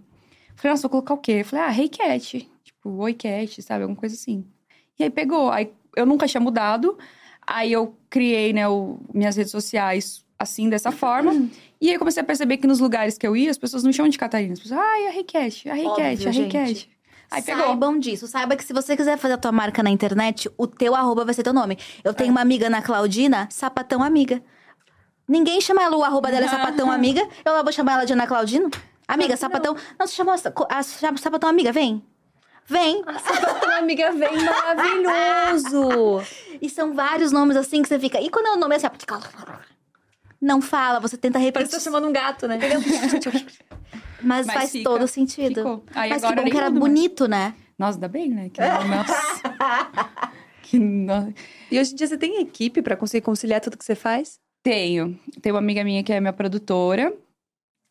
falei, 0.57 0.73
nossa, 0.73 0.83
vou 0.83 0.91
colocar 0.91 1.15
o 1.15 1.19
quê? 1.19 1.33
Eu 1.41 1.45
falei, 1.45 1.65
ah, 1.67 1.79
Hey 1.79 1.89
Cat. 1.89 2.49
Tipo, 2.65 2.91
Oi 2.91 3.15
Cat, 3.15 3.63
sabe? 3.63 3.83
Alguma 3.83 3.99
coisa 3.99 4.15
assim. 4.15 4.45
E 4.99 5.05
aí 5.05 5.11
pegou. 5.11 5.51
Aí 5.51 5.71
eu 5.97 6.07
nunca 6.07 6.27
tinha 6.27 6.41
mudado. 6.41 6.97
Aí 7.47 7.73
eu 7.73 7.95
criei, 8.09 8.53
né, 8.53 8.69
o- 8.69 8.99
minhas 9.13 9.37
redes 9.37 9.51
sociais 9.53 10.25
assim, 10.39 10.69
dessa 10.69 10.91
forma. 10.91 11.49
E 11.81 11.91
aí 11.91 11.99
comecei 11.99 12.21
a 12.21 12.25
perceber 12.25 12.57
que 12.57 12.67
nos 12.67 12.81
lugares 12.81 13.17
que 13.17 13.25
eu 13.27 13.37
ia, 13.37 13.51
as 13.51 13.59
pessoas 13.59 13.83
não 13.85 13.89
me 13.89 13.95
chamam 13.95 14.09
de 14.11 14.19
Catarina. 14.19 14.55
As 14.55 14.61
pessoas, 14.61 14.81
ai, 14.81 15.07
a 15.09 15.25
Cat, 15.25 15.69
a 15.69 15.77
Cat, 15.77 16.01
a 16.01 16.11
Hey 16.11 16.17
gente. 16.33 16.53
Cat. 16.53 16.91
Aí 17.33 17.43
pegou. 17.43 17.65
Saibam 17.65 17.99
disso. 17.99 18.27
Saiba 18.27 18.57
que 18.57 18.65
se 18.65 18.73
você 18.73 18.97
quiser 18.97 19.17
fazer 19.17 19.35
a 19.35 19.39
tua 19.39 19.51
marca 19.51 19.83
na 19.83 19.89
internet, 19.89 20.51
o 20.59 20.67
teu 20.67 20.95
arroba 20.95 21.25
vai 21.25 21.33
ser 21.33 21.43
teu 21.43 21.53
nome. 21.53 21.79
Eu 22.05 22.13
tenho 22.13 22.31
uma 22.31 22.43
amiga 22.43 22.69
na 22.69 22.83
Claudina, 22.83 23.49
Sapatão 23.51 24.03
Amiga. 24.03 24.43
Ninguém 25.27 25.61
chama 25.61 25.83
ela, 25.83 25.97
o 25.97 26.05
arroba 26.05 26.31
dela 26.31 26.45
é 26.45 26.49
Sapatão 26.49 26.93
Amiga. 26.93 27.27
Eu 27.45 27.53
lá 27.55 27.63
vou 27.63 27.73
chamar 27.73 27.95
ela 27.95 28.05
de 28.05 28.13
Ana 28.13 28.27
Claudino? 28.27 28.71
Amiga, 29.09 29.37
Sapatão. 29.37 29.75
Não, 29.99 30.07
você 30.07 30.15
chamou 30.15 30.35
a, 30.35 30.79
a, 30.79 30.83
chama 30.83 31.17
Sapatão 31.17 31.49
Amiga? 31.49 31.73
Vem. 31.73 32.05
Vem. 32.67 33.03
Tua 33.03 33.79
amiga 33.79 34.13
vem 34.13 34.39
maravilhoso. 34.45 36.23
E 36.61 36.69
são 36.69 36.93
vários 36.93 37.33
nomes 37.33 37.57
assim 37.57 37.83
que 37.83 37.89
você 37.89 37.99
fica. 37.99 38.21
E 38.21 38.29
quando 38.29 38.47
é 38.47 38.53
o 38.53 38.57
nome 38.57 38.77
assim, 38.77 38.87
ó, 38.87 38.91
não 40.41 40.61
fala, 40.61 40.99
você 40.99 41.17
tenta 41.17 41.35
Parece 41.35 41.47
repetir. 41.47 41.69
que 41.69 41.75
tá 41.77 41.81
chamando 41.81 42.09
um 42.09 42.13
gato, 42.13 42.47
né? 42.49 42.59
Mas, 44.23 44.47
Mas 44.47 44.55
faz 44.57 44.71
fica, 44.73 44.85
todo 44.89 45.07
sentido. 45.09 45.55
Ficou. 45.57 45.85
Aí 45.95 46.11
Mas 46.11 46.21
que 46.21 46.27
agora 46.27 46.37
bom 46.37 46.43
nem 46.45 46.53
que 46.53 46.59
era 46.59 46.71
mudo 46.71 46.81
bonito, 46.81 47.27
né? 47.29 47.55
Nossa, 47.79 47.97
ainda 47.97 48.09
bem, 48.09 48.29
né? 48.31 48.49
Que 48.49 48.61
nossa. 48.61 49.13
que 50.63 50.79
no... 50.79 51.35
E 51.71 51.79
hoje 51.81 51.93
em 51.93 51.97
dia 51.97 52.07
você 52.07 52.17
tem 52.17 52.41
equipe 52.41 52.81
pra 52.83 52.97
conseguir 52.97 53.25
conciliar 53.25 53.61
tudo 53.61 53.77
que 53.77 53.85
você 53.85 53.95
faz? 53.95 54.39
Tenho. 54.63 55.19
Tem 55.41 55.53
uma 55.53 55.59
amiga 55.59 55.83
minha 55.83 56.03
que 56.03 56.13
é 56.13 56.21
minha 56.21 56.33
produtora, 56.33 57.13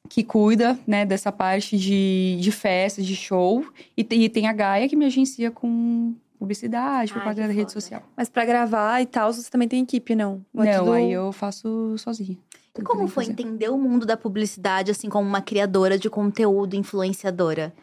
que 0.09 0.23
cuida, 0.23 0.79
né, 0.87 1.05
dessa 1.05 1.31
parte 1.31 1.77
de, 1.77 2.37
de 2.39 2.51
festa, 2.51 3.01
de 3.01 3.15
show. 3.15 3.65
E 3.95 4.03
tem, 4.03 4.23
e 4.23 4.29
tem 4.29 4.47
a 4.47 4.53
Gaia, 4.53 4.87
que 4.87 4.95
me 4.95 5.05
agencia 5.05 5.51
com 5.51 6.15
publicidade, 6.39 7.13
por 7.13 7.21
que 7.21 7.33
da 7.35 7.45
rede 7.47 7.71
social. 7.71 8.01
Mas 8.17 8.27
pra 8.27 8.43
gravar 8.45 8.99
e 8.99 9.05
tal, 9.05 9.31
você 9.31 9.49
também 9.49 9.67
tem 9.67 9.83
equipe, 9.83 10.15
não? 10.15 10.43
Ou 10.53 10.63
é 10.63 10.71
Não, 10.71 10.85
tudo- 10.85 10.93
aí 10.93 11.11
eu 11.11 11.31
faço 11.31 11.95
sozinha. 11.97 12.37
E 12.79 12.81
como 12.83 13.07
foi 13.07 13.25
fazer. 13.25 13.31
entender 13.33 13.69
o 13.69 13.77
mundo 13.77 14.05
da 14.05 14.15
publicidade, 14.15 14.91
assim, 14.91 15.09
como 15.09 15.27
uma 15.27 15.41
criadora 15.41 15.97
de 15.97 16.09
conteúdo, 16.09 16.75
influenciadora? 16.75 17.73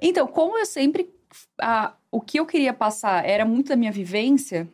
Então, 0.00 0.26
como 0.26 0.56
eu 0.58 0.66
sempre. 0.66 1.10
a- 1.60 1.92
o 2.10 2.20
que 2.20 2.38
eu 2.38 2.46
queria 2.46 2.72
passar 2.72 3.24
era 3.28 3.44
muito 3.44 3.68
da 3.68 3.76
minha 3.76 3.90
vivência, 3.92 4.68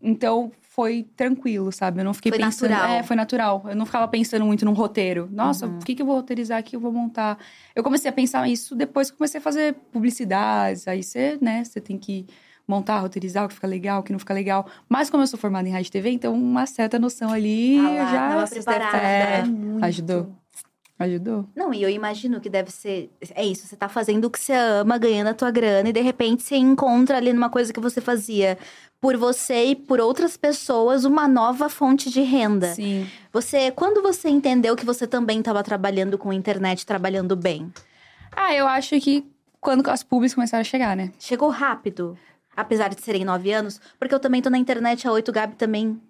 então 0.00 0.50
foi 0.62 1.06
tranquilo, 1.16 1.72
sabe? 1.72 2.00
Eu 2.00 2.04
não 2.04 2.14
fiquei 2.14 2.30
Foi 2.30 2.38
pensando. 2.38 2.70
natural. 2.70 2.90
É, 2.96 3.02
foi 3.02 3.16
natural. 3.16 3.64
Eu 3.68 3.74
não 3.76 3.84
ficava 3.84 4.06
pensando 4.08 4.44
muito 4.44 4.64
num 4.64 4.72
roteiro. 4.72 5.28
Nossa, 5.32 5.66
Uhum. 5.66 5.78
o 5.78 5.84
que, 5.84 5.94
que 5.94 6.02
eu 6.02 6.06
vou 6.06 6.14
roteirizar 6.16 6.58
aqui? 6.58 6.76
Eu 6.76 6.80
vou 6.80 6.92
montar. 6.92 7.38
Eu 7.74 7.82
comecei 7.82 8.08
a 8.08 8.12
pensar 8.12 8.46
isso 8.48 8.74
depois 8.76 9.10
que 9.10 9.16
comecei 9.16 9.38
a 9.38 9.42
fazer 9.42 9.74
publicidades. 9.90 10.86
Aí 10.86 11.02
você, 11.02 11.36
né, 11.40 11.64
você 11.64 11.80
tem 11.80 11.98
que 11.98 12.26
montar, 12.66 12.98
roteirizar 12.98 13.44
o 13.44 13.48
que 13.48 13.54
fica 13.54 13.66
legal, 13.66 14.00
o 14.00 14.02
que 14.02 14.12
não 14.12 14.18
fica 14.18 14.34
legal. 14.34 14.66
Mas 14.88 15.08
como 15.08 15.22
eu 15.22 15.26
sou 15.26 15.38
formada 15.38 15.68
em 15.68 15.72
rádio 15.72 15.88
e 15.88 15.92
TV, 15.92 16.10
então 16.10 16.34
uma 16.34 16.66
certa 16.66 16.98
noção 16.98 17.30
ali 17.32 17.78
Ah 17.78 18.10
já. 18.12 18.28
tava 18.28 18.46
preparada. 18.48 18.98
É, 18.98 19.44
ajudou. 19.82 20.32
Ajudou. 20.98 21.46
Não, 21.54 21.74
e 21.74 21.82
eu 21.82 21.90
imagino 21.90 22.40
que 22.40 22.48
deve 22.48 22.70
ser. 22.70 23.10
É 23.34 23.44
isso, 23.44 23.66
você 23.66 23.76
tá 23.76 23.86
fazendo 23.86 24.24
o 24.24 24.30
que 24.30 24.40
você 24.40 24.54
ama, 24.54 24.96
ganhando 24.96 25.26
a 25.26 25.34
tua 25.34 25.50
grana, 25.50 25.90
e 25.90 25.92
de 25.92 26.00
repente 26.00 26.42
você 26.42 26.56
encontra 26.56 27.18
ali 27.18 27.34
numa 27.34 27.50
coisa 27.50 27.70
que 27.70 27.78
você 27.78 28.00
fazia 28.00 28.56
por 28.98 29.14
você 29.14 29.66
e 29.66 29.76
por 29.76 30.00
outras 30.00 30.38
pessoas 30.38 31.04
uma 31.04 31.28
nova 31.28 31.68
fonte 31.68 32.10
de 32.10 32.22
renda. 32.22 32.72
Sim. 32.72 33.06
Você, 33.30 33.70
quando 33.72 34.02
você 34.02 34.30
entendeu 34.30 34.74
que 34.74 34.86
você 34.86 35.06
também 35.06 35.40
estava 35.40 35.62
trabalhando 35.62 36.16
com 36.16 36.32
internet, 36.32 36.86
trabalhando 36.86 37.36
bem? 37.36 37.70
Ah, 38.34 38.54
eu 38.54 38.66
acho 38.66 38.98
que 38.98 39.22
quando 39.60 39.86
as 39.90 40.02
pubs 40.02 40.34
começaram 40.34 40.62
a 40.62 40.64
chegar, 40.64 40.96
né? 40.96 41.12
Chegou 41.18 41.50
rápido, 41.50 42.16
apesar 42.56 42.88
de 42.94 43.00
serem 43.02 43.24
nove 43.24 43.52
anos, 43.52 43.80
porque 43.98 44.14
eu 44.14 44.20
também 44.20 44.40
tô 44.42 44.48
na 44.50 44.58
internet 44.58 45.06
há 45.06 45.12
oito, 45.12 45.30
Gabi 45.32 45.54
também 45.56 46.00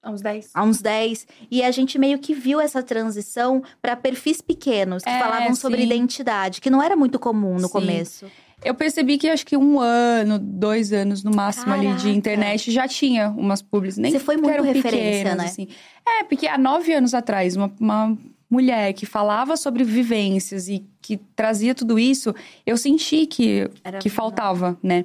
Há 0.00 0.10
uns 0.10 0.20
10. 0.22 0.50
há 0.54 0.62
uns 0.62 0.80
10. 0.80 1.26
E 1.50 1.62
a 1.62 1.70
gente 1.72 1.98
meio 1.98 2.18
que 2.20 2.32
viu 2.32 2.60
essa 2.60 2.82
transição 2.82 3.62
para 3.82 3.96
perfis 3.96 4.40
pequenos, 4.40 5.02
que 5.02 5.10
É, 5.10 5.18
falavam 5.18 5.54
sobre 5.56 5.78
sim. 5.78 5.86
identidade, 5.86 6.60
que 6.60 6.70
não 6.70 6.80
era 6.80 6.94
muito 6.94 7.18
comum 7.18 7.54
no 7.54 7.66
Sim. 7.66 7.72
começo. 7.72 8.26
Eu 8.64 8.74
percebi 8.74 9.18
que 9.18 9.28
acho 9.28 9.44
que 9.44 9.56
um 9.56 9.78
ano, 9.80 10.38
dois 10.38 10.92
anos 10.92 11.22
no 11.24 11.32
máximo 11.34 11.72
ali 11.72 11.86
Caraca. 11.86 12.02
de 12.02 12.10
internet 12.10 12.70
já 12.70 12.86
tinha 12.88 13.28
umas 13.30 13.60
pubs. 13.60 13.96
Nem 13.96 14.10
Você 14.12 14.18
foi 14.20 14.36
que 14.36 14.42
muito 14.42 14.54
eram 14.54 14.64
referência, 14.64 15.00
pequenas, 15.00 15.36
né? 15.36 15.44
Assim. 15.44 15.68
É, 16.06 16.24
porque 16.24 16.46
há 16.46 16.56
nove 16.58 16.92
anos 16.92 17.12
atrás, 17.14 17.54
uma, 17.56 17.72
uma 17.80 18.16
mulher 18.50 18.92
que 18.94 19.04
falava 19.04 19.56
sobre 19.56 19.84
vivências 19.84 20.68
e 20.68 20.84
que 21.02 21.16
trazia 21.36 21.74
tudo 21.74 21.98
isso, 21.98 22.34
eu 22.66 22.76
senti 22.76 23.26
que, 23.26 23.68
Era 23.84 23.98
que 23.98 24.08
faltava, 24.08 24.76
né? 24.82 25.04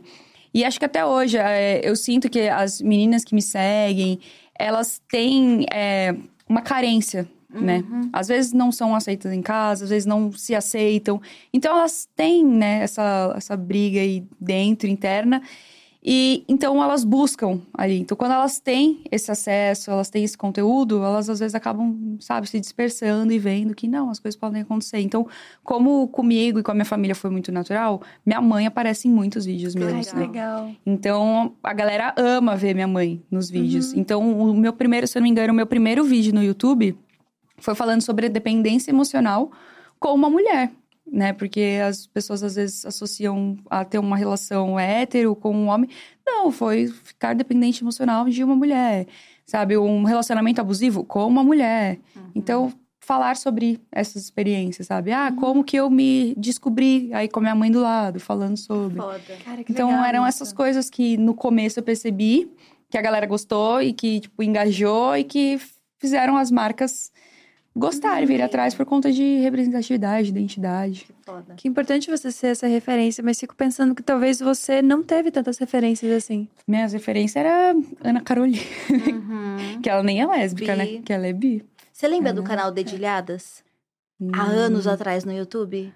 E 0.54 0.64
acho 0.64 0.80
que 0.80 0.86
até 0.86 1.06
hoje 1.06 1.38
é, 1.38 1.82
eu 1.84 1.95
sinto 1.95 2.30
que 2.30 2.47
as 2.47 2.82
meninas 2.82 3.24
que 3.24 3.34
me 3.34 3.41
seguem, 3.41 4.20
elas 4.58 5.01
têm 5.10 5.66
é, 5.72 6.16
uma 6.47 6.62
carência, 6.62 7.28
né? 7.49 7.84
Uhum. 7.89 8.10
Às 8.12 8.28
vezes 8.28 8.54
não 8.54 8.72
são 8.72 8.95
aceitas 8.95 9.32
em 9.32 9.41
casa, 9.41 9.84
às 9.84 9.89
vezes 9.89 10.06
não 10.06 10.32
se 10.32 10.56
aceitam. 10.56 11.22
Então 11.54 11.78
elas 11.78 12.08
têm, 12.16 12.45
né, 12.45 12.84
essa, 12.84 13.34
essa 13.36 13.56
briga 13.56 13.99
aí 13.99 14.26
dentro, 14.39 14.88
interna. 14.88 15.41
E 16.06 16.43
então 16.49 16.84
elas 16.84 17.06
buscam 17.06 17.62
ali. 17.74 17.99
Então 17.99 18.18
quando 18.18 18.34
elas 18.34 18.60
têm 18.60 19.01
esse 19.10 19.32
acesso, 19.32 19.89
elas 19.89 20.10
têm 20.10 20.24
esse 20.24 20.38
conteúdo, 20.38 21.01
elas 21.01 21.30
às 21.30 21.39
vezes 21.39 21.56
acabam, 21.56 22.18
sabe, 22.20 22.49
se 22.49 22.60
dispersando 22.60 23.32
e 23.32 23.39
vendo 23.39 23.74
que 23.74 23.88
não, 23.88 24.10
as 24.10 24.20
coisas 24.20 24.38
podem 24.38 24.62
acontecer. 24.62 24.99
Então, 24.99 25.26
como 25.64 26.08
comigo 26.10 26.60
e 26.60 26.64
com 26.64 26.72
a 26.72 26.74
minha 26.74 26.86
família 26.86 27.16
foi 27.16 27.30
muito 27.30 27.51
natural, 27.51 28.01
minha 28.26 28.41
mãe 28.41 28.68
aparece 28.68 29.08
em 29.08 29.12
muitos 29.12 29.45
vídeos 29.45 29.76
mesmo. 29.76 29.97
legal. 29.97 30.16
né? 30.16 30.28
Legal. 30.28 30.72
Então, 30.86 31.54
a 31.64 31.74
galera 31.74 32.14
ama 32.18 32.56
ver 32.56 32.74
minha 32.74 32.88
mãe 32.88 33.24
nos 33.32 33.49
vídeos. 33.49 33.93
Então, 33.93 34.22
o 34.41 34.54
meu 34.54 34.74
primeiro, 34.74 35.08
se 35.08 35.18
eu 35.18 35.22
não 35.22 35.24
me 35.26 35.30
engano, 35.30 35.54
o 35.54 35.56
meu 35.56 35.68
primeiro 35.68 36.04
vídeo 36.04 36.34
no 36.34 36.43
YouTube 36.43 36.97
foi 37.58 37.76
falando 37.76 38.01
sobre 38.01 38.28
dependência 38.28 38.91
emocional 38.91 39.51
com 39.99 40.14
uma 40.14 40.30
mulher, 40.30 40.70
né? 41.14 41.32
Porque 41.32 41.80
as 41.88 42.07
pessoas 42.07 42.41
às 42.41 42.55
vezes 42.55 42.84
associam 42.86 43.55
a 43.70 43.86
ter 43.86 43.99
uma 43.99 44.18
relação 44.18 44.80
hétero 44.80 45.36
com 45.36 45.55
um 45.55 45.68
homem. 45.68 45.88
Não, 46.26 46.51
foi 46.51 46.88
ficar 46.88 47.36
dependente 47.36 47.84
emocional 47.84 48.28
de 48.28 48.43
uma 48.43 48.55
mulher, 48.55 49.05
sabe? 49.45 49.78
Um 49.78 50.03
relacionamento 50.03 50.59
abusivo 50.59 51.03
com 51.03 51.28
uma 51.28 51.43
mulher. 51.43 51.99
Então, 52.34 52.74
falar 52.99 53.36
sobre 53.38 53.80
essas 53.91 54.24
experiências, 54.24 54.88
sabe? 54.88 55.11
Ah, 55.11 55.32
como 55.32 55.64
que 55.64 55.76
eu 55.78 55.88
me 55.89 56.34
descobri 56.36 57.14
aí 57.14 57.28
com 57.28 57.39
a 57.39 57.43
minha 57.43 57.55
mãe 57.55 57.70
do 57.70 57.82
lado, 57.82 58.20
falando 58.20 58.57
sobre. 58.57 58.97
Foda. 58.97 59.22
Cara, 59.45 59.64
que 59.64 59.72
Então 59.72 59.89
legal 59.89 60.05
eram 60.05 60.20
isso. 60.28 60.30
essas 60.41 60.53
coisas 60.53 60.89
que 60.89 61.16
no 61.18 61.36
começo 61.36 61.78
eu 61.80 61.84
percebi 61.84 62.49
que 62.89 62.97
a 62.97 63.01
galera 63.01 63.28
gostou 63.28 63.82
e 63.82 63.93
que, 63.93 64.22
tipo, 64.22 64.41
engajou 64.41 65.16
e 65.16 65.24
que 65.24 65.59
fizeram 65.99 66.38
as 66.38 66.49
marcas 66.49 67.11
gostarem, 67.76 68.26
vir 68.28 68.42
atrás 68.42 68.76
por 68.76 68.86
conta 68.86 69.12
de 69.12 69.38
representatividade, 69.40 70.30
identidade. 70.30 71.06
Que 71.06 71.14
foda. 71.26 71.54
Que 71.56 71.68
importante 71.68 72.10
você 72.10 72.32
ser 72.32 72.48
essa 72.48 72.68
referência, 72.68 73.24
mas 73.24 73.40
fico 73.40 73.56
pensando 73.56 73.96
que 73.96 74.04
talvez 74.04 74.40
você 74.40 74.82
não 74.82 75.02
teve 75.02 75.32
tantas 75.32 75.58
referências 75.58 76.12
assim. 76.12 76.48
Minhas 76.68 76.94
referências 76.94 77.36
era 77.44 77.76
Ana 78.04 78.22
Carolina, 78.22 78.62
Uhum. 78.90 79.80
que 79.82 79.90
ela 79.90 80.04
nem 80.04 80.22
é 80.22 80.28
lésbica, 80.28 80.74
Bi. 80.74 80.78
né? 80.78 81.02
Que 81.04 81.12
ela 81.14 81.28
é 81.28 81.34
bi. 81.34 81.66
Você 81.92 82.08
lembra 82.08 82.30
É, 82.30 82.34
do 82.34 82.42
né? 82.42 82.48
canal 82.48 82.72
Dedilhadas? 82.72 83.64
Há 84.34 84.44
Hum. 84.46 84.50
anos 84.50 84.88
atrás 84.88 85.26
no 85.26 85.34
YouTube? 85.34 85.92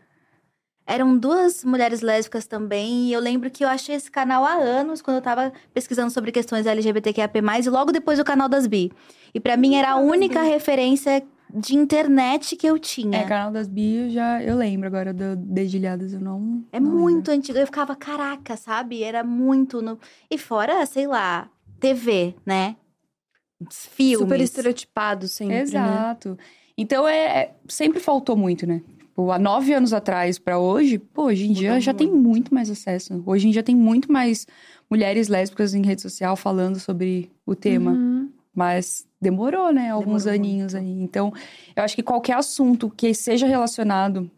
Eram 0.85 1.17
duas 1.17 1.63
mulheres 1.65 2.01
lésbicas 2.01 2.47
também, 2.47 3.07
e 3.09 3.13
eu 3.13 3.19
lembro 3.19 3.49
que 3.51 3.63
eu 3.63 3.67
achei 3.67 3.93
esse 3.93 4.09
canal 4.09 4.45
há 4.45 4.53
anos, 4.53 5.01
quando 5.01 5.17
eu 5.17 5.21
tava 5.21 5.51
pesquisando 5.73 6.09
sobre 6.11 6.31
questões 6.31 6.65
LGBTQIA+, 6.65 7.29
e 7.61 7.69
logo 7.69 7.91
depois 7.91 8.19
o 8.19 8.23
canal 8.23 8.47
das 8.47 8.65
bi. 8.67 8.89
E 9.33 9.39
pra 9.39 9.57
mim 9.57 9.75
era 9.75 9.91
a 9.91 9.95
única 9.97 10.41
referência 10.41 11.21
de 11.53 11.75
internet 11.75 12.55
que 12.55 12.67
eu 12.67 12.77
tinha. 12.77 13.19
É, 13.19 13.23
canal 13.23 13.51
das 13.51 13.67
bi 13.67 13.95
eu 13.95 14.09
já 14.09 14.41
eu 14.43 14.55
lembro, 14.55 14.87
agora 14.87 15.13
do 15.13 15.35
Dedilhadas 15.35 16.13
eu 16.13 16.19
não. 16.19 16.63
É 16.71 16.79
não 16.79 16.91
muito 16.91 17.31
antigo. 17.31 17.57
Eu 17.57 17.65
ficava, 17.65 17.95
caraca, 17.95 18.57
sabe? 18.57 19.03
Era 19.03 19.23
muito. 19.23 19.81
No... 19.81 19.99
E 20.29 20.37
fora, 20.37 20.85
sei 20.85 21.07
lá, 21.07 21.49
TV, 21.79 22.35
né? 22.45 22.75
Filmes. 23.71 24.19
Super 24.19 24.39
estereotipado 24.39 25.27
sempre, 25.27 25.55
né? 25.55 25.61
Exato. 25.61 26.37
Então 26.77 27.07
é, 27.07 27.25
é- 27.25 27.55
sempre 27.67 27.99
faltou 27.99 28.37
muito, 28.37 28.67
né? 28.67 28.81
Tipo, 29.17 29.31
há 29.31 29.39
nove 29.39 29.73
anos 29.73 29.93
atrás 29.93 30.37
pra 30.37 30.59
hoje, 30.59 30.99
pô, 30.99 31.23
hoje 31.23 31.47
em 31.47 31.51
dia 31.53 31.69
Mudou 31.69 31.81
já 31.81 31.91
tem 31.91 32.07
muito. 32.07 32.23
muito 32.23 32.53
mais 32.53 32.69
acesso. 32.69 33.23
Hoje 33.25 33.47
em 33.47 33.51
dia 33.51 33.63
tem 33.63 33.75
muito 33.75 34.11
mais 34.11 34.45
mulheres 34.87 35.27
lésbicas 35.27 35.73
em 35.73 35.83
rede 35.83 36.03
social 36.03 36.35
falando 36.35 36.79
sobre 36.79 37.31
o 37.43 37.55
tema. 37.55 37.93
Uhum. 37.93 38.29
Mas 38.53 39.06
demorou, 39.21 39.71
né? 39.73 39.89
Alguns 39.91 40.23
Demorou 40.25 40.45
aninhos 40.45 40.73
muito. 40.73 40.85
aí. 40.85 41.01
Então, 41.03 41.33
eu 41.75 41.83
acho 41.83 41.95
que 41.95 42.03
qualquer 42.03 42.35
assunto 42.37 42.89
que 42.89 43.13
seja 43.13 43.47
relacionado 43.47 44.29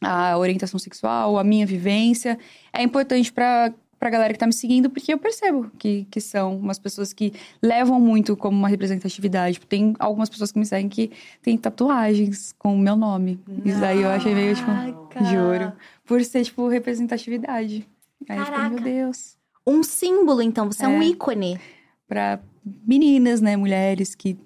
à 0.00 0.36
orientação 0.36 0.78
sexual, 0.78 1.38
à 1.38 1.44
minha 1.44 1.66
vivência, 1.66 2.38
é 2.72 2.82
importante 2.82 3.32
pra 3.32 3.72
pra 3.98 4.10
galera 4.10 4.30
que 4.34 4.38
tá 4.38 4.46
me 4.46 4.52
seguindo, 4.52 4.90
porque 4.90 5.14
eu 5.14 5.16
percebo 5.18 5.70
que, 5.78 6.06
que 6.10 6.20
são 6.20 6.54
umas 6.58 6.78
pessoas 6.78 7.14
que 7.14 7.32
levam 7.62 7.98
muito 7.98 8.36
como 8.36 8.56
uma 8.56 8.68
representatividade. 8.68 9.58
Tem 9.60 9.94
algumas 9.98 10.28
pessoas 10.28 10.52
que 10.52 10.58
me 10.58 10.66
seguem 10.66 10.86
que 10.86 11.10
têm 11.40 11.56
tatuagens 11.56 12.54
com 12.58 12.74
o 12.74 12.78
meu 12.78 12.94
nome. 12.94 13.40
Isso 13.64 13.80
daí 13.80 14.02
eu 14.02 14.10
achei 14.10 14.34
meio, 14.34 14.54
tipo, 14.54 14.66
Caraca. 15.08 15.24
juro. 15.24 15.72
Por 16.04 16.22
ser, 16.22 16.44
tipo, 16.44 16.68
representatividade. 16.68 17.88
Aí 18.28 18.36
eu 18.36 18.44
fiquei, 18.44 18.54
Caraca. 18.58 18.74
meu 18.74 18.80
Deus. 18.84 19.38
Um 19.66 19.82
símbolo, 19.82 20.42
então. 20.42 20.70
Você 20.70 20.84
é, 20.84 20.88
um 20.88 21.00
É. 21.00 21.06
ícone. 21.06 21.58
Pra 22.06 22.38
meninas, 22.86 23.40
né, 23.40 23.56
mulheres 23.56 24.14
que 24.14 24.36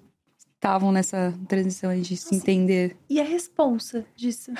estavam 0.55 0.91
nessa 0.91 1.33
transição 1.47 1.89
aí 1.89 2.01
de 2.01 2.15
se 2.15 2.25
Nossa. 2.25 2.35
entender. 2.35 2.95
E 3.09 3.19
a 3.19 3.23
responsa 3.23 4.05
disso? 4.15 4.51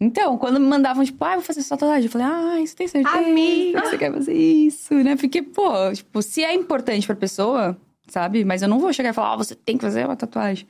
Então, 0.00 0.38
quando 0.38 0.60
me 0.60 0.66
mandavam, 0.66 1.04
tipo, 1.04 1.24
ah, 1.24 1.34
vou 1.34 1.42
fazer 1.42 1.62
sua 1.62 1.76
tatuagem, 1.76 2.04
eu 2.04 2.10
falei, 2.10 2.26
ah, 2.26 2.64
você 2.64 2.76
tem 2.76 2.86
certeza 2.86 3.16
Amiga. 3.18 3.80
que 3.80 3.88
você 3.88 3.98
quer 3.98 4.12
fazer 4.12 4.34
isso, 4.34 4.94
né? 4.94 5.16
Porque, 5.16 5.42
pô, 5.42 5.92
tipo, 5.92 6.22
se 6.22 6.44
é 6.44 6.54
importante 6.54 7.06
pra 7.06 7.16
pessoa, 7.16 7.76
sabe? 8.06 8.44
Mas 8.44 8.62
eu 8.62 8.68
não 8.68 8.78
vou 8.78 8.92
chegar 8.92 9.10
e 9.10 9.12
falar, 9.12 9.32
ah, 9.32 9.36
você 9.36 9.54
tem 9.56 9.76
que 9.76 9.84
fazer 9.84 10.04
uma 10.04 10.14
tatuagem. 10.14 10.68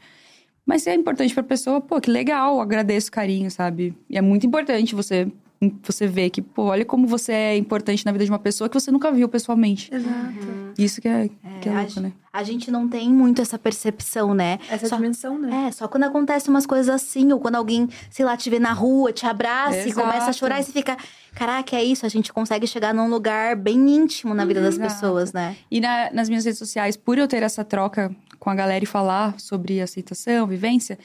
Mas 0.65 0.83
se 0.83 0.91
é 0.91 0.95
importante 0.95 1.35
pra 1.35 1.43
pessoa, 1.43 1.81
pô, 1.81 2.01
que 2.01 2.11
legal, 2.11 2.61
agradeço 2.61 3.09
o 3.09 3.13
carinho, 3.13 3.51
sabe? 3.51 3.95
E 4.09 4.17
é 4.17 4.23
muito 4.23 4.47
importante 4.47 4.95
você, 4.95 5.31
você 5.83 6.07
ver 6.07 6.31
que, 6.31 6.41
pô, 6.41 6.65
olha 6.65 6.85
como 6.85 7.07
você 7.07 7.33
é 7.33 7.57
importante 7.57 8.05
na 8.07 8.13
vida 8.13 8.25
de 8.25 8.31
uma 8.31 8.39
pessoa 8.39 8.69
que 8.69 8.79
você 8.79 8.91
nunca 8.93 9.11
viu 9.11 9.29
pessoalmente. 9.29 9.93
Exato. 9.93 10.73
Isso 10.79 11.01
que 11.01 11.09
é, 11.09 11.29
que 11.61 11.69
é 11.69 11.73
a 11.73 11.79
louco, 11.79 11.91
gen- 11.91 12.03
né? 12.05 12.13
A 12.33 12.45
gente 12.45 12.71
não 12.71 12.89
tem 12.89 13.09
muito 13.13 13.43
essa 13.43 13.59
percepção, 13.59 14.33
né? 14.33 14.61
Essa 14.71 14.87
Só- 14.87 14.97
dimensão, 14.97 15.37
né? 15.37 15.67
É, 15.67 15.73
só 15.73 15.89
quando 15.89 16.05
acontece 16.05 16.49
umas 16.49 16.65
coisas 16.65 16.89
assim, 16.89 17.33
ou 17.33 17.41
quando 17.41 17.57
alguém, 17.57 17.89
sei 18.11 18.25
lá, 18.25 18.37
te 18.37 18.49
vê 18.49 18.61
na 18.61 18.73
rua, 18.73 19.13
te 19.13 19.27
abraça 19.27 19.79
e 19.79 19.89
Exato. 19.89 20.07
começa 20.07 20.31
a 20.31 20.33
chorar 20.33 20.61
e 20.61 20.63
você 20.63 20.71
fica, 20.71 20.97
caraca, 21.35 21.75
é 21.75 21.83
isso, 21.83 22.07
a 22.07 22.09
gente 22.09 22.33
consegue 22.33 22.67
chegar 22.69 22.95
num 22.95 23.09
lugar 23.09 23.57
bem 23.57 23.91
íntimo 23.91 24.35
na 24.35 24.45
vida 24.45 24.63
das 24.63 24.79
pessoas, 24.79 25.33
né? 25.33 25.57
E 25.69 25.81
na- 25.81 26.11
nas 26.13 26.29
minhas 26.29 26.45
redes 26.45 26.59
sociais, 26.61 26.97
por 26.97 27.19
eu 27.19 27.27
ter 27.27 27.43
essa 27.43 27.65
troca 27.65 28.15
com 28.39 28.49
a 28.51 28.55
galera 28.55 28.85
e 28.85 28.87
falar 28.87 29.41
sobre 29.41 29.81
aceitação, 29.81 30.47
vivência, 30.47 30.97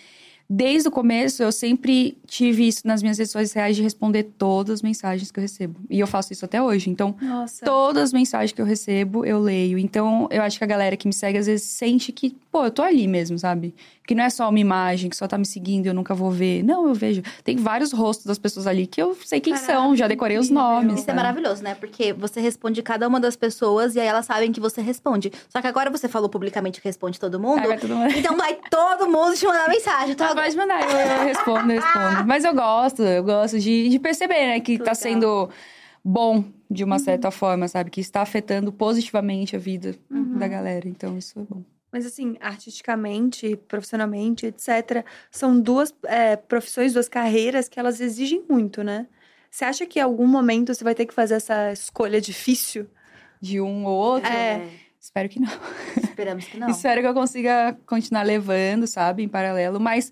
desde 0.49 0.87
o 0.87 0.91
começo 0.91 1.41
eu 1.41 1.51
sempre 1.51 2.17
tive 2.27 2.67
isso 2.67 2.81
nas 2.85 3.01
minhas 3.01 3.17
redes 3.17 3.31
sociais 3.31 3.75
de 3.75 3.81
responder 3.81 4.23
todas 4.37 4.75
as 4.75 4.81
mensagens 4.81 5.31
que 5.31 5.39
eu 5.39 5.41
recebo. 5.41 5.79
E 5.89 5.99
eu 5.99 6.07
faço 6.07 6.33
isso 6.33 6.45
até 6.45 6.61
hoje. 6.61 6.89
Então, 6.89 7.15
Nossa. 7.21 7.65
todas 7.65 8.03
as 8.03 8.13
mensagens 8.13 8.51
que 8.51 8.61
eu 8.61 8.65
recebo, 8.65 9.25
eu 9.25 9.39
leio. 9.39 9.77
Então, 9.77 10.27
eu 10.31 10.41
acho 10.41 10.57
que 10.57 10.63
a 10.63 10.67
galera 10.67 10.95
que 10.97 11.07
me 11.07 11.13
segue 11.13 11.37
às 11.37 11.45
vezes 11.47 11.63
sente 11.67 12.11
que, 12.11 12.35
pô, 12.51 12.65
eu 12.65 12.71
tô 12.71 12.81
ali 12.81 13.07
mesmo, 13.07 13.37
sabe? 13.39 13.73
Que 14.05 14.13
não 14.13 14.23
é 14.23 14.29
só 14.29 14.49
uma 14.49 14.59
imagem 14.59 15.09
que 15.09 15.15
só 15.15 15.27
tá 15.27 15.37
me 15.37 15.45
seguindo 15.45 15.85
e 15.85 15.89
eu 15.89 15.93
nunca 15.93 16.13
vou 16.13 16.29
ver. 16.29 16.61
Não, 16.61 16.87
eu 16.87 16.93
vejo. 16.93 17.21
Tem 17.43 17.55
vários 17.55 17.93
rostos 17.93 18.25
das 18.25 18.37
pessoas 18.37 18.67
ali 18.67 18.85
que 18.85 19.01
eu 19.01 19.15
sei 19.23 19.39
quem 19.39 19.53
Caraca, 19.53 19.71
são, 19.73 19.95
já 19.95 20.07
decorei 20.09 20.37
os 20.37 20.49
nomes. 20.49 20.99
Isso 20.99 21.09
é 21.09 21.13
maravilhoso, 21.13 21.63
né? 21.63 21.73
Porque 21.75 22.11
você 22.11 22.41
responde 22.41 22.81
cada 22.81 23.07
uma 23.07 23.17
das 23.19 23.37
pessoas 23.37 23.95
e 23.95 23.99
aí 24.01 24.07
elas 24.07 24.25
sabem 24.25 24.51
que 24.51 24.59
você 24.59 24.81
responde. 24.81 25.31
Só 25.47 25.61
que 25.61 25.67
agora 25.67 25.89
você 25.89 26.09
falou 26.09 26.27
publicamente 26.27 26.81
que 26.81 26.87
responde 26.87 27.17
todo 27.17 27.39
mundo. 27.39 27.59
Agora 27.59 27.79
todo 27.79 27.95
mundo- 27.95 28.13
Então 28.13 28.35
vai 28.35 28.57
todo 28.69 29.07
mundo 29.09 29.37
te 29.37 29.45
mandar 29.45 29.69
mensagem. 29.69 30.11
Então, 30.11 30.32
Tá, 30.35 30.41
pode 30.41 30.57
mandar, 30.57 30.81
eu, 30.81 31.17
eu 31.19 31.25
respondo, 31.25 31.71
eu 31.71 31.81
respondo. 31.81 32.25
Mas 32.25 32.43
eu 32.43 32.53
gosto, 32.53 33.01
eu 33.03 33.23
gosto 33.23 33.59
de, 33.59 33.89
de 33.89 33.99
perceber, 33.99 34.47
né, 34.47 34.59
que 34.59 34.77
tá 34.77 34.83
legal. 34.83 34.95
sendo 34.95 35.49
bom 36.03 36.43
de 36.69 36.83
uma 36.83 36.99
certa 36.99 37.31
forma, 37.31 37.67
sabe? 37.67 37.89
Que 37.89 38.01
está 38.01 38.21
afetando 38.21 38.71
positivamente 38.71 39.55
a 39.55 39.59
vida 39.59 39.95
da 40.09 40.47
galera. 40.47 40.87
Então, 40.87 41.17
isso 41.17 41.39
é 41.39 41.43
bom. 41.43 41.63
Mas 41.91 42.07
assim, 42.07 42.35
artisticamente, 42.41 43.55
profissionalmente, 43.67 44.47
etc., 44.47 45.05
são 45.29 45.59
duas 45.59 45.93
é, 46.05 46.35
profissões, 46.35 46.93
duas 46.93 47.07
carreiras 47.07 47.69
que 47.69 47.79
elas 47.79 48.01
exigem 48.01 48.43
muito, 48.49 48.83
né? 48.83 49.05
Você 49.51 49.63
acha 49.65 49.85
que 49.85 49.99
em 49.99 50.01
algum 50.01 50.25
momento 50.25 50.73
você 50.73 50.83
vai 50.83 50.95
ter 50.95 51.05
que 51.05 51.13
fazer 51.13 51.35
essa 51.35 51.71
escolha 51.71 52.19
difícil? 52.19 52.87
De 53.39 53.61
um 53.61 53.85
ou 53.85 53.95
outro, 53.95 54.31
É. 54.31 54.67
espero 55.03 55.27
que 55.29 55.39
não. 55.39 55.49
Esperamos 56.01 56.45
que 56.45 56.57
não. 56.57 56.69
Espero 56.71 57.01
que 57.01 57.07
eu 57.07 57.13
consiga 57.13 57.77
continuar 57.85 58.23
levando, 58.23 58.87
sabe, 58.87 59.23
em 59.23 59.27
paralelo. 59.27 59.79
Mas 59.79 60.11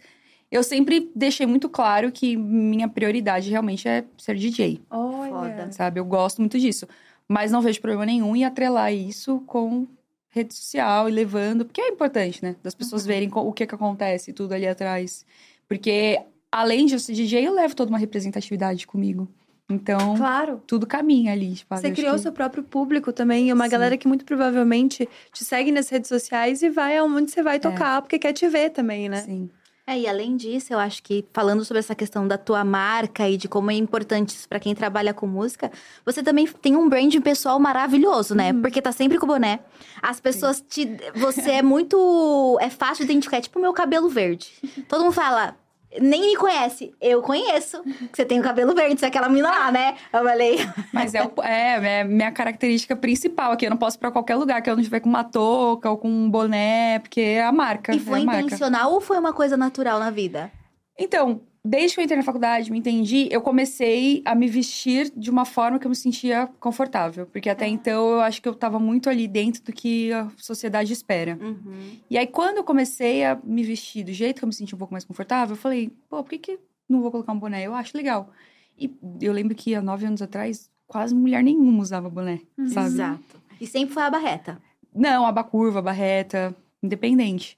eu 0.51 0.63
sempre 0.63 1.09
deixei 1.15 1.45
muito 1.45 1.69
claro 1.69 2.11
que 2.11 2.35
minha 2.35 2.87
prioridade 2.87 3.49
realmente 3.49 3.87
é 3.87 4.03
ser 4.17 4.35
DJ. 4.35 4.81
Olha. 4.89 5.29
Foda. 5.31 5.71
sabe? 5.71 5.99
Eu 5.99 6.05
gosto 6.05 6.39
muito 6.39 6.59
disso. 6.59 6.87
Mas 7.27 7.51
não 7.51 7.61
vejo 7.61 7.79
problema 7.79 8.05
nenhum 8.05 8.35
em 8.35 8.43
atrelar 8.43 8.93
isso 8.93 9.39
com 9.47 9.87
rede 10.29 10.53
social 10.53 11.07
e 11.09 11.11
levando, 11.11 11.65
porque 11.65 11.81
é 11.81 11.87
importante, 11.89 12.43
né? 12.43 12.55
Das 12.63 12.73
pessoas 12.75 13.05
verem 13.05 13.29
co- 13.29 13.41
o 13.41 13.53
que 13.53 13.65
que 13.65 13.75
acontece 13.75 14.33
tudo 14.33 14.53
ali 14.53 14.67
atrás. 14.67 15.25
Porque 15.67 16.19
além 16.51 16.85
de 16.85 16.93
eu 16.95 16.99
ser 16.99 17.13
DJ, 17.13 17.47
eu 17.47 17.53
levo 17.53 17.75
toda 17.75 17.89
uma 17.89 17.97
representatividade 17.97 18.85
comigo. 18.85 19.27
Então, 19.71 20.15
Claro. 20.15 20.61
tudo 20.67 20.85
caminha 20.85 21.31
ali, 21.33 21.53
tipo, 21.55 21.75
Você 21.75 21.87
eu 21.87 21.91
acho 21.91 21.99
criou 22.01 22.15
que- 22.15 22.21
seu 22.21 22.31
próprio 22.31 22.63
público 22.63 23.11
também, 23.13 23.49
e 23.49 23.53
uma 23.53 23.65
Sim. 23.65 23.71
galera 23.71 23.97
que 23.97 24.07
muito 24.07 24.25
provavelmente 24.25 25.07
te 25.33 25.43
segue 25.45 25.71
nas 25.71 25.89
redes 25.89 26.09
sociais 26.09 26.61
e 26.61 26.69
vai 26.69 26.97
aonde 26.97 27.31
você 27.31 27.41
vai 27.41 27.59
tocar, 27.59 28.01
porque 28.01 28.19
quer 28.19 28.33
te 28.33 28.47
ver 28.47 28.69
também, 28.71 29.07
né? 29.09 29.21
Sim. 29.21 29.49
É, 29.87 29.97
e 29.99 30.07
além 30.07 30.37
disso, 30.37 30.71
eu 30.71 30.77
acho 30.79 31.01
que 31.01 31.25
falando 31.33 31.65
sobre 31.65 31.79
essa 31.79 31.95
questão 31.95 32.27
da 32.27 32.37
tua 32.37 32.63
marca 32.63 33.27
e 33.27 33.35
de 33.35 33.47
como 33.49 33.71
é 33.71 33.73
importante 33.73 34.29
isso 34.29 34.47
pra 34.47 34.59
quem 34.59 34.75
trabalha 34.75 35.11
com 35.13 35.25
música, 35.25 35.71
você 36.05 36.21
também 36.21 36.45
tem 36.47 36.75
um 36.77 36.87
branding 36.87 37.19
pessoal 37.19 37.59
maravilhoso, 37.59 38.35
né? 38.35 38.51
Uhum. 38.53 38.61
Porque 38.61 38.79
tá 38.81 38.91
sempre 38.91 39.17
com 39.17 39.25
o 39.25 39.27
boné. 39.27 39.59
As 40.01 40.19
pessoas 40.19 40.61
te. 40.61 40.87
Você 41.15 41.49
é 41.51 41.61
muito. 41.63 42.57
É 42.61 42.69
fácil 42.69 43.05
de 43.05 43.11
identificar, 43.11 43.37
é 43.37 43.41
tipo 43.41 43.57
o 43.57 43.61
meu 43.61 43.73
cabelo 43.73 44.07
verde. 44.07 44.51
Todo 44.87 45.01
mundo 45.03 45.13
fala. 45.13 45.55
Nem 45.99 46.21
me 46.21 46.35
conhece. 46.37 46.93
Eu 47.01 47.21
conheço. 47.21 47.81
Que 47.83 48.09
você 48.13 48.23
tem 48.25 48.39
o 48.39 48.43
cabelo 48.43 48.73
verde, 48.73 48.99
você 48.99 49.05
é 49.05 49.07
aquela 49.09 49.27
mina 49.27 49.49
lá, 49.49 49.71
né? 49.71 49.95
Eu 50.13 50.23
falei. 50.23 50.57
Mas 50.93 51.13
é, 51.13 51.23
o- 51.23 51.43
é, 51.43 51.99
é 51.99 52.03
minha 52.03 52.31
característica 52.31 52.95
principal 52.95 53.51
aqui. 53.51 53.65
Eu 53.65 53.69
não 53.71 53.77
posso 53.77 53.97
ir 53.97 53.99
pra 53.99 54.11
qualquer 54.11 54.35
lugar 54.35 54.61
que 54.61 54.69
eu 54.69 54.75
não 54.75 54.83
tiver 54.83 54.99
com 55.01 55.09
uma 55.09 55.23
touca 55.23 55.89
ou 55.89 55.97
com 55.97 56.07
um 56.09 56.29
boné, 56.29 56.99
porque 56.99 57.19
é 57.21 57.43
a 57.43 57.51
marca. 57.51 57.93
E 57.93 57.97
é 57.97 57.99
foi 57.99 58.23
marca. 58.23 58.41
intencional 58.41 58.93
ou 58.93 59.01
foi 59.01 59.17
uma 59.19 59.33
coisa 59.33 59.57
natural 59.57 59.99
na 59.99 60.09
vida? 60.11 60.51
Então, 60.97 61.41
desde 61.63 61.95
que 61.95 62.01
eu 62.01 62.03
entrei 62.03 62.17
na 62.17 62.23
faculdade, 62.23 62.71
me 62.71 62.79
entendi, 62.79 63.27
eu 63.31 63.41
comecei 63.41 64.21
a 64.25 64.33
me 64.33 64.47
vestir 64.47 65.11
de 65.15 65.29
uma 65.29 65.45
forma 65.45 65.77
que 65.77 65.85
eu 65.85 65.89
me 65.89 65.95
sentia 65.95 66.47
confortável. 66.59 67.27
Porque 67.27 67.49
até 67.49 67.67
então 67.67 68.13
eu 68.13 68.21
acho 68.21 68.41
que 68.41 68.49
eu 68.49 68.55
tava 68.55 68.79
muito 68.79 69.09
ali 69.09 69.27
dentro 69.27 69.63
do 69.63 69.71
que 69.71 70.11
a 70.11 70.29
sociedade 70.37 70.91
espera. 70.91 71.37
Uhum. 71.39 71.97
E 72.09 72.17
aí, 72.17 72.27
quando 72.27 72.57
eu 72.57 72.63
comecei 72.63 73.23
a 73.23 73.39
me 73.43 73.63
vestir 73.63 74.03
do 74.03 74.11
jeito 74.11 74.39
que 74.39 74.43
eu 74.43 74.47
me 74.47 74.53
sentia 74.53 74.75
um 74.75 74.79
pouco 74.79 74.93
mais 74.93 75.05
confortável, 75.05 75.55
eu 75.55 75.59
falei, 75.59 75.91
pô, 76.09 76.23
por 76.23 76.29
que, 76.29 76.37
que 76.39 76.59
não 76.89 77.01
vou 77.01 77.11
colocar 77.11 77.31
um 77.31 77.39
boné? 77.39 77.63
Eu 77.65 77.75
acho 77.75 77.95
legal. 77.95 78.31
E 78.77 78.91
eu 79.21 79.31
lembro 79.31 79.55
que 79.55 79.75
há 79.75 79.81
nove 79.81 80.05
anos 80.05 80.21
atrás, 80.21 80.69
quase 80.87 81.13
mulher 81.13 81.43
nenhuma 81.43 81.81
usava 81.81 82.09
boné, 82.09 82.41
sabe? 82.69 82.87
Exato. 82.87 83.41
E 83.59 83.67
sempre 83.67 83.93
foi 83.93 84.03
a 84.03 84.09
barreta. 84.09 84.59
Não, 84.93 85.25
aba 85.25 85.43
curva, 85.43 85.81
barreta, 85.81 86.55
independente. 86.81 87.57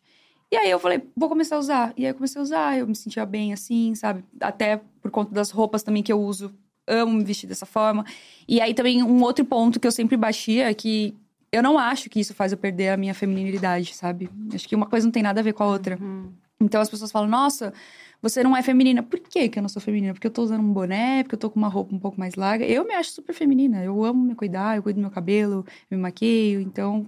E 0.53 0.55
aí 0.55 0.69
eu 0.69 0.77
falei, 0.77 1.01
vou 1.17 1.27
começar 1.27 1.55
a 1.55 1.59
usar. 1.59 1.93
E 1.97 2.05
aí 2.05 2.11
eu 2.11 2.13
comecei 2.13 2.39
a 2.39 2.43
usar, 2.43 2.77
eu 2.77 2.85
me 2.85 2.95
sentia 2.95 3.25
bem 3.25 3.51
assim, 3.51 3.95
sabe? 3.95 4.23
Até 4.39 4.79
por 5.01 5.09
conta 5.09 5.33
das 5.33 5.49
roupas 5.49 5.81
também 5.81 6.03
que 6.03 6.13
eu 6.13 6.21
uso. 6.21 6.53
Amo 6.85 7.11
me 7.11 7.23
vestir 7.23 7.47
dessa 7.47 7.65
forma. 7.65 8.05
E 8.47 8.61
aí 8.61 8.71
também 8.75 9.01
um 9.01 9.23
outro 9.23 9.43
ponto 9.43 9.79
que 9.79 9.87
eu 9.87 9.91
sempre 9.91 10.15
baixia 10.15 10.69
é 10.69 10.73
que 10.75 11.17
eu 11.51 11.63
não 11.63 11.79
acho 11.79 12.07
que 12.07 12.19
isso 12.19 12.35
faz 12.35 12.51
eu 12.51 12.57
perder 12.59 12.89
a 12.89 12.97
minha 12.97 13.15
feminilidade, 13.15 13.95
sabe? 13.95 14.29
Acho 14.53 14.69
que 14.69 14.75
uma 14.75 14.85
coisa 14.85 15.07
não 15.07 15.11
tem 15.11 15.23
nada 15.23 15.39
a 15.39 15.43
ver 15.43 15.53
com 15.53 15.63
a 15.63 15.65
outra. 15.65 15.97
Uhum. 15.99 16.31
Então 16.61 16.79
as 16.79 16.87
pessoas 16.87 17.11
falam, 17.11 17.27
nossa, 17.27 17.73
você 18.21 18.43
não 18.43 18.55
é 18.55 18.61
feminina. 18.61 19.01
Por 19.01 19.21
que, 19.21 19.49
que 19.49 19.57
eu 19.57 19.63
não 19.63 19.69
sou 19.69 19.81
feminina? 19.81 20.13
Porque 20.13 20.27
eu 20.27 20.31
tô 20.31 20.43
usando 20.43 20.61
um 20.61 20.71
boné, 20.71 21.23
porque 21.23 21.33
eu 21.33 21.39
tô 21.39 21.49
com 21.49 21.57
uma 21.57 21.67
roupa 21.67 21.95
um 21.95 21.99
pouco 21.99 22.19
mais 22.19 22.35
larga. 22.35 22.63
Eu 22.63 22.85
me 22.85 22.93
acho 22.93 23.09
super 23.09 23.33
feminina. 23.33 23.83
Eu 23.83 24.05
amo 24.05 24.23
me 24.23 24.35
cuidar, 24.35 24.77
eu 24.77 24.83
cuido 24.83 24.99
do 24.99 25.01
meu 25.01 25.09
cabelo, 25.09 25.65
eu 25.89 25.97
me 25.97 26.03
maqueio. 26.03 26.61
Então, 26.61 27.07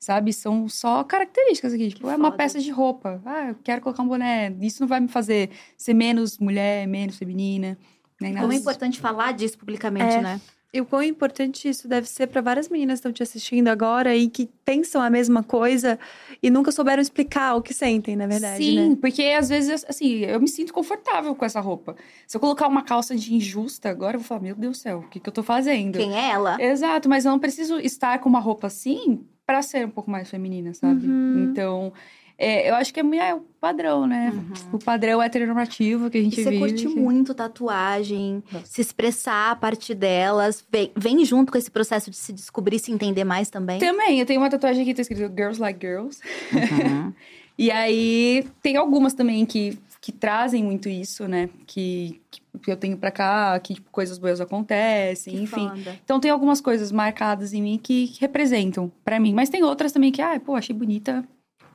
sabe, 0.00 0.32
são 0.32 0.66
só 0.68 1.04
características 1.04 1.74
aqui. 1.74 1.88
Tipo, 1.90 2.08
é 2.08 2.16
uma 2.16 2.26
foda. 2.30 2.36
peça 2.38 2.58
de 2.58 2.70
roupa. 2.70 3.20
Ah, 3.24 3.48
eu 3.50 3.56
quero 3.62 3.82
colocar 3.82 4.02
um 4.02 4.08
boné. 4.08 4.52
Isso 4.60 4.80
não 4.80 4.88
vai 4.88 4.98
me 4.98 5.08
fazer 5.08 5.50
ser 5.76 5.92
menos 5.94 6.38
mulher, 6.38 6.88
menos 6.88 7.16
feminina. 7.18 7.76
Nem 8.20 8.32
nada. 8.32 8.42
Como 8.46 8.52
é 8.52 8.56
importante 8.56 8.98
falar 8.98 9.32
disso 9.32 9.58
publicamente, 9.58 10.14
É. 10.16 10.20
né? 10.22 10.40
E 10.72 10.80
o 10.80 10.86
quão 10.86 11.02
importante 11.02 11.68
isso 11.68 11.88
deve 11.88 12.08
ser 12.08 12.28
para 12.28 12.40
várias 12.40 12.68
meninas 12.68 12.94
que 12.94 13.00
estão 13.00 13.12
te 13.12 13.24
assistindo 13.24 13.66
agora 13.66 14.14
e 14.14 14.28
que 14.28 14.48
pensam 14.64 15.02
a 15.02 15.10
mesma 15.10 15.42
coisa 15.42 15.98
e 16.40 16.48
nunca 16.48 16.70
souberam 16.70 17.02
explicar 17.02 17.56
o 17.56 17.60
que 17.62 17.74
sentem, 17.74 18.14
na 18.14 18.28
verdade, 18.28 18.62
Sim, 18.64 18.90
né? 18.90 18.96
porque 19.00 19.20
às 19.36 19.48
vezes, 19.48 19.84
assim, 19.88 20.18
eu 20.20 20.38
me 20.40 20.46
sinto 20.46 20.72
confortável 20.72 21.34
com 21.34 21.44
essa 21.44 21.58
roupa. 21.58 21.96
Se 22.24 22.36
eu 22.36 22.40
colocar 22.40 22.68
uma 22.68 22.82
calça 22.84 23.16
de 23.16 23.34
injusta 23.34 23.88
agora, 23.90 24.14
eu 24.14 24.20
vou 24.20 24.28
falar, 24.28 24.42
meu 24.42 24.54
Deus 24.54 24.78
do 24.78 24.80
céu, 24.80 24.98
o 25.00 25.08
que, 25.08 25.18
que 25.18 25.28
eu 25.28 25.32
tô 25.32 25.42
fazendo? 25.42 25.98
Quem 25.98 26.16
é 26.16 26.30
ela? 26.30 26.56
Exato, 26.62 27.08
mas 27.08 27.24
eu 27.24 27.32
não 27.32 27.40
preciso 27.40 27.80
estar 27.80 28.20
com 28.20 28.28
uma 28.28 28.38
roupa 28.38 28.68
assim 28.68 29.26
pra 29.50 29.62
ser 29.62 29.84
um 29.84 29.90
pouco 29.90 30.08
mais 30.10 30.30
feminina, 30.30 30.72
sabe? 30.74 31.04
Uhum. 31.06 31.48
Então, 31.50 31.92
é, 32.38 32.70
eu 32.70 32.74
acho 32.76 32.94
que 32.94 33.00
é, 33.00 33.02
é 33.30 33.34
o 33.34 33.40
padrão, 33.60 34.06
né? 34.06 34.32
O 34.72 34.78
padrão 34.78 35.20
heteronormativo 35.20 36.08
que 36.08 36.18
a 36.18 36.22
gente 36.22 36.40
E 36.40 36.44
você 36.44 36.50
vive. 36.50 36.58
curte 36.62 36.86
que- 36.86 36.94
muito 36.94 37.34
tatuagem, 37.34 38.42
Nossa. 38.52 38.64
se 38.66 38.80
expressar 38.80 39.50
a 39.50 39.56
partir 39.56 39.94
delas. 39.94 40.64
Vem, 40.70 40.92
vem 40.96 41.24
junto 41.24 41.50
com 41.50 41.58
esse 41.58 41.70
processo 41.70 42.10
de 42.10 42.16
se 42.16 42.32
descobrir, 42.32 42.78
se 42.78 42.92
entender 42.92 43.24
mais 43.24 43.50
também. 43.50 43.80
Também, 43.80 44.20
eu 44.20 44.26
tenho 44.26 44.40
uma 44.40 44.48
tatuagem 44.48 44.82
aqui 44.82 44.90
que 44.92 44.96
tá 44.96 45.02
escrito 45.02 45.32
Girls 45.36 45.60
Like 45.60 45.84
Girls. 45.84 46.20
Uhum. 46.52 47.12
E 47.58 47.70
aí, 47.70 48.46
tem 48.62 48.78
algumas 48.78 49.12
também 49.12 49.44
que, 49.44 49.78
que 50.00 50.12
trazem 50.12 50.64
muito 50.64 50.88
isso, 50.88 51.28
né? 51.28 51.50
Que, 51.66 52.20
que 52.62 52.70
eu 52.70 52.76
tenho 52.76 52.96
pra 52.96 53.10
cá, 53.10 53.58
que 53.60 53.74
tipo, 53.74 53.90
coisas 53.90 54.18
boas 54.18 54.40
acontecem, 54.40 55.34
Que 55.34 55.42
enfim. 55.42 55.68
foda. 55.68 55.98
Então 56.02 56.18
tem 56.18 56.30
algumas 56.30 56.60
coisas 56.60 56.90
marcadas 56.90 57.52
em 57.52 57.62
mim 57.62 57.78
que, 57.82 58.14
representam 58.18 58.90
pra 59.04 59.20
mim. 59.20 59.34
Mas 59.34 59.50
tem 59.50 59.62
outras 59.62 59.92
também 59.92 60.10
que, 60.10 60.22
ah, 60.22 60.40
pô, 60.40 60.54
achei 60.54 60.74
bonita, 60.74 61.22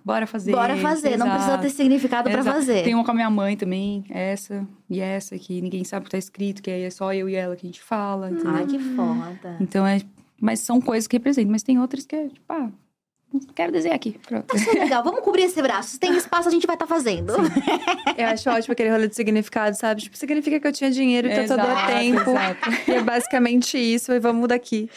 bora 0.03 0.25
fazer. 0.25 0.51
Bora 0.53 0.75
fazer, 0.77 1.17
não 1.17 1.27
precisa 1.27 1.51
Exato. 1.51 1.63
ter 1.63 1.69
significado 1.69 2.29
pra 2.29 2.39
Exato. 2.39 2.57
fazer. 2.57 2.83
Tem 2.83 2.95
uma 2.95 3.05
com 3.05 3.11
a 3.11 3.15
minha 3.15 3.29
mãe 3.29 3.55
também, 3.55 4.03
essa 4.09 4.67
e 4.89 4.99
essa, 4.99 5.37
que 5.37 5.61
ninguém 5.61 5.83
sabe 5.83 6.03
o 6.03 6.05
que 6.05 6.11
tá 6.11 6.17
escrito, 6.17 6.63
que 6.63 6.71
aí 6.71 6.81
é 6.81 6.89
só 6.89 7.13
eu 7.13 7.29
e 7.29 7.35
ela 7.35 7.55
que 7.55 7.65
a 7.65 7.69
gente 7.69 7.81
fala, 7.81 8.31
entendeu? 8.31 8.51
Ai, 8.55 8.65
que 8.65 8.79
foda. 8.79 9.57
Então 9.61 9.85
é. 9.85 10.01
Mas 10.41 10.59
são 10.59 10.81
coisas 10.81 11.07
que 11.07 11.15
representam. 11.15 11.51
Mas 11.51 11.63
tem 11.63 11.79
outras 11.79 12.05
que 12.05 12.15
é, 12.15 12.27
tipo, 12.27 12.41
ah, 12.49 12.69
quero 13.53 13.71
desenhar 13.71 13.95
aqui. 13.95 14.17
Pronto. 14.27 14.55
Isso 14.55 14.69
é 14.69 14.73
legal, 14.73 15.03
vamos 15.03 15.21
cobrir 15.21 15.43
esse 15.43 15.61
braço. 15.61 15.89
Se 15.91 15.99
tem 15.99 16.15
espaço, 16.15 16.47
a 16.47 16.51
gente 16.51 16.65
vai 16.67 16.75
estar 16.75 16.87
fazendo. 16.87 17.33
Eu 18.17 18.27
acho 18.27 18.49
ótimo 18.49 18.73
aquele 18.73 18.89
rolê 18.89 19.07
de 19.07 19.15
significado, 19.15 19.75
sabe? 19.77 20.01
Tipo, 20.01 20.17
significa 20.17 20.59
que 20.59 20.67
eu 20.67 20.71
tinha 20.71 20.89
dinheiro 20.91 21.27
e 21.27 21.35
tatuador 21.47 21.71
Exato, 21.71 21.87
tempo. 21.93 22.29
exato. 22.31 22.69
E 22.87 22.93
é 22.93 23.01
basicamente 23.01 23.77
isso, 23.77 24.11
e 24.13 24.19
vamos 24.19 24.47
daqui. 24.47 24.89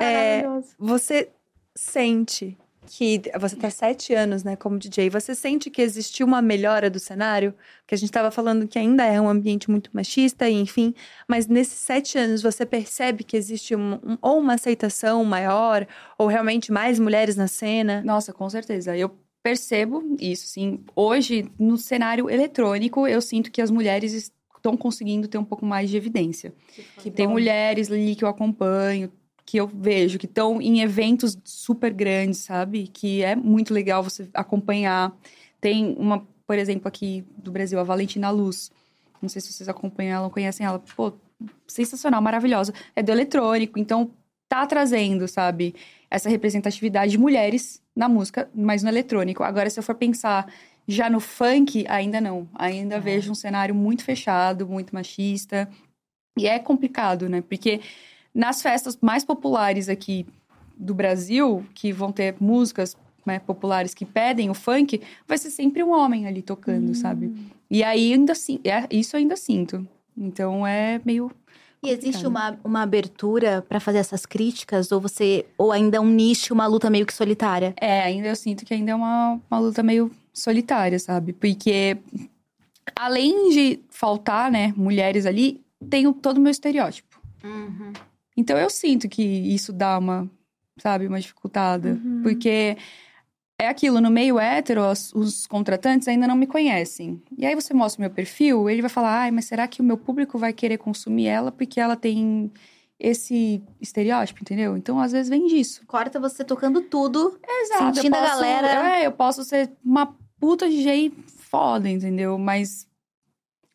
É, 0.00 0.42
Maravilhoso. 0.42 0.68
Você 0.78 1.28
sente 1.74 2.56
que 2.86 3.22
você 3.40 3.56
tá 3.56 3.70
sete 3.70 4.14
anos, 4.14 4.44
né, 4.44 4.56
como 4.56 4.78
DJ. 4.78 5.10
Você 5.10 5.34
sente 5.34 5.70
que 5.70 5.82
existiu 5.82 6.26
uma 6.26 6.40
melhora 6.42 6.88
do 6.90 6.98
cenário? 6.98 7.54
Porque 7.80 7.94
a 7.94 7.98
gente 7.98 8.12
tava 8.12 8.30
falando 8.30 8.66
que 8.68 8.78
ainda 8.78 9.04
é 9.04 9.20
um 9.20 9.28
ambiente 9.28 9.70
muito 9.70 9.90
machista, 9.92 10.48
e 10.48 10.54
enfim. 10.54 10.94
Mas 11.28 11.46
nesses 11.46 11.78
sete 11.78 12.16
anos 12.18 12.42
você 12.42 12.64
percebe 12.66 13.24
que 13.24 13.36
existe 13.36 13.74
um, 13.74 13.94
um- 13.94 14.18
ou 14.22 14.38
uma 14.38 14.54
aceitação 14.54 15.24
maior, 15.24 15.86
ou 16.18 16.26
realmente 16.26 16.70
mais 16.72 16.98
mulheres 16.98 17.36
na 17.36 17.46
cena? 17.48 18.02
Nossa, 18.04 18.32
com 18.32 18.48
certeza. 18.48 18.96
Eu 18.96 19.10
percebo 19.42 20.16
isso, 20.20 20.46
sim. 20.46 20.84
Hoje, 20.96 21.50
no 21.58 21.76
cenário 21.76 22.30
eletrônico, 22.30 23.06
eu 23.06 23.20
sinto 23.20 23.50
que 23.50 23.60
as 23.60 23.70
mulheres 23.70 24.12
estão 24.56 24.76
conseguindo 24.76 25.28
ter 25.28 25.36
um 25.36 25.44
pouco 25.44 25.66
mais 25.66 25.90
de 25.90 25.96
evidência. 25.98 26.54
Que 26.98 27.10
Tem 27.10 27.26
bom. 27.26 27.32
mulheres 27.34 27.90
ali 27.90 28.14
que 28.16 28.24
eu 28.24 28.28
acompanho, 28.28 29.12
que 29.46 29.58
eu 29.58 29.66
vejo, 29.66 30.18
que 30.18 30.26
estão 30.26 30.60
em 30.60 30.80
eventos 30.80 31.36
super 31.44 31.92
grandes, 31.92 32.40
sabe? 32.40 32.88
Que 32.88 33.22
é 33.22 33.36
muito 33.36 33.74
legal 33.74 34.02
você 34.02 34.28
acompanhar. 34.32 35.12
Tem 35.60 35.94
uma, 35.98 36.26
por 36.46 36.58
exemplo, 36.58 36.88
aqui 36.88 37.24
do 37.36 37.50
Brasil, 37.50 37.78
a 37.78 37.84
Valentina 37.84 38.30
Luz. 38.30 38.70
Não 39.20 39.28
sei 39.28 39.40
se 39.42 39.52
vocês 39.52 39.68
acompanham 39.68 40.16
ela 40.16 40.26
ou 40.26 40.30
conhecem 40.30 40.66
ela. 40.66 40.78
Pô, 40.96 41.12
sensacional, 41.66 42.22
maravilhosa. 42.22 42.72
É 42.96 43.02
do 43.02 43.12
eletrônico, 43.12 43.78
então 43.78 44.10
tá 44.48 44.66
trazendo, 44.66 45.26
sabe? 45.28 45.74
Essa 46.10 46.28
representatividade 46.28 47.12
de 47.12 47.18
mulheres 47.18 47.82
na 47.94 48.08
música, 48.08 48.48
mas 48.54 48.82
no 48.82 48.88
eletrônico. 48.88 49.42
Agora, 49.42 49.68
se 49.68 49.78
eu 49.78 49.82
for 49.82 49.94
pensar 49.94 50.52
já 50.86 51.08
no 51.08 51.20
funk, 51.20 51.84
ainda 51.88 52.20
não. 52.20 52.48
Ainda 52.54 53.00
vejo 53.00 53.32
um 53.32 53.34
cenário 53.34 53.74
muito 53.74 54.04
fechado, 54.04 54.66
muito 54.66 54.94
machista. 54.94 55.68
E 56.38 56.46
é 56.46 56.58
complicado, 56.58 57.28
né? 57.28 57.42
Porque 57.42 57.80
nas 58.34 58.60
festas 58.60 58.98
mais 59.00 59.24
populares 59.24 59.88
aqui 59.88 60.26
do 60.76 60.92
Brasil, 60.94 61.64
que 61.74 61.92
vão 61.92 62.10
ter 62.10 62.34
músicas 62.40 62.96
né, 63.24 63.38
populares 63.38 63.94
que 63.94 64.04
pedem 64.04 64.50
o 64.50 64.54
funk, 64.54 65.00
vai 65.26 65.38
ser 65.38 65.50
sempre 65.50 65.82
um 65.82 65.90
homem 65.92 66.26
ali 66.26 66.42
tocando, 66.42 66.94
sabe? 66.94 67.32
E 67.70 67.82
aí 67.82 68.12
ainda 68.12 68.32
assim, 68.32 68.60
é, 68.64 68.86
isso 68.90 69.16
ainda 69.16 69.36
sinto. 69.36 69.86
Então 70.16 70.66
é 70.66 71.00
meio. 71.04 71.30
E 71.82 71.90
existe 71.90 72.26
uma, 72.26 72.58
uma 72.64 72.82
abertura 72.82 73.64
pra 73.68 73.78
fazer 73.78 73.98
essas 73.98 74.24
críticas? 74.26 74.90
Ou 74.92 75.00
você. 75.00 75.46
Ou 75.58 75.70
ainda 75.72 75.96
é 75.98 76.00
um 76.00 76.08
nicho, 76.10 76.52
uma 76.54 76.66
luta 76.66 76.88
meio 76.90 77.04
que 77.06 77.12
solitária? 77.14 77.74
É, 77.80 78.02
ainda 78.02 78.28
eu 78.28 78.36
sinto 78.36 78.64
que 78.64 78.72
ainda 78.74 78.90
é 78.92 78.94
uma, 78.94 79.40
uma 79.50 79.58
luta 79.60 79.82
meio 79.82 80.10
solitária, 80.32 80.98
sabe? 80.98 81.32
Porque 81.32 81.96
além 82.96 83.50
de 83.50 83.80
faltar, 83.90 84.50
né, 84.50 84.72
mulheres 84.76 85.26
ali, 85.26 85.60
tem 85.90 86.06
o- 86.06 86.12
todo 86.14 86.38
o 86.38 86.40
meu 86.40 86.50
estereótipo. 86.50 87.20
Então 88.36 88.56
eu 88.58 88.68
sinto 88.70 89.08
que 89.08 89.22
isso 89.22 89.72
dá 89.72 89.98
uma, 89.98 90.28
sabe, 90.78 91.06
uma 91.06 91.20
dificultada. 91.20 91.90
Uhum. 92.02 92.20
Porque 92.22 92.76
é 93.58 93.68
aquilo, 93.68 94.00
no 94.00 94.10
meio 94.10 94.38
hétero, 94.38 94.82
os, 94.82 95.12
os 95.14 95.46
contratantes 95.46 96.08
ainda 96.08 96.26
não 96.26 96.34
me 96.36 96.46
conhecem. 96.46 97.22
E 97.38 97.46
aí 97.46 97.54
você 97.54 97.72
mostra 97.72 98.00
o 98.00 98.02
meu 98.02 98.10
perfil, 98.10 98.68
ele 98.68 98.80
vai 98.82 98.90
falar, 98.90 99.20
ai, 99.22 99.30
mas 99.30 99.44
será 99.44 99.68
que 99.68 99.80
o 99.80 99.84
meu 99.84 99.96
público 99.96 100.36
vai 100.38 100.52
querer 100.52 100.78
consumir 100.78 101.26
ela 101.26 101.52
porque 101.52 101.78
ela 101.80 101.94
tem 101.96 102.50
esse 102.98 103.62
estereótipo, 103.80 104.40
entendeu? 104.42 104.76
Então, 104.76 104.98
às 105.00 105.12
vezes, 105.12 105.28
vem 105.28 105.46
disso. 105.46 105.82
Corta 105.86 106.18
você 106.18 106.44
tocando 106.44 106.80
tudo. 106.82 107.38
Exato. 107.46 107.96
Sentindo 107.96 108.14
a 108.14 108.20
posso- 108.20 108.32
galera. 108.32 108.96
É, 108.96 109.06
eu 109.06 109.12
posso 109.12 109.44
ser 109.44 109.70
uma 109.84 110.14
puta 110.40 110.68
DJ 110.68 111.12
foda, 111.26 111.88
entendeu? 111.88 112.38
Mas 112.38 112.88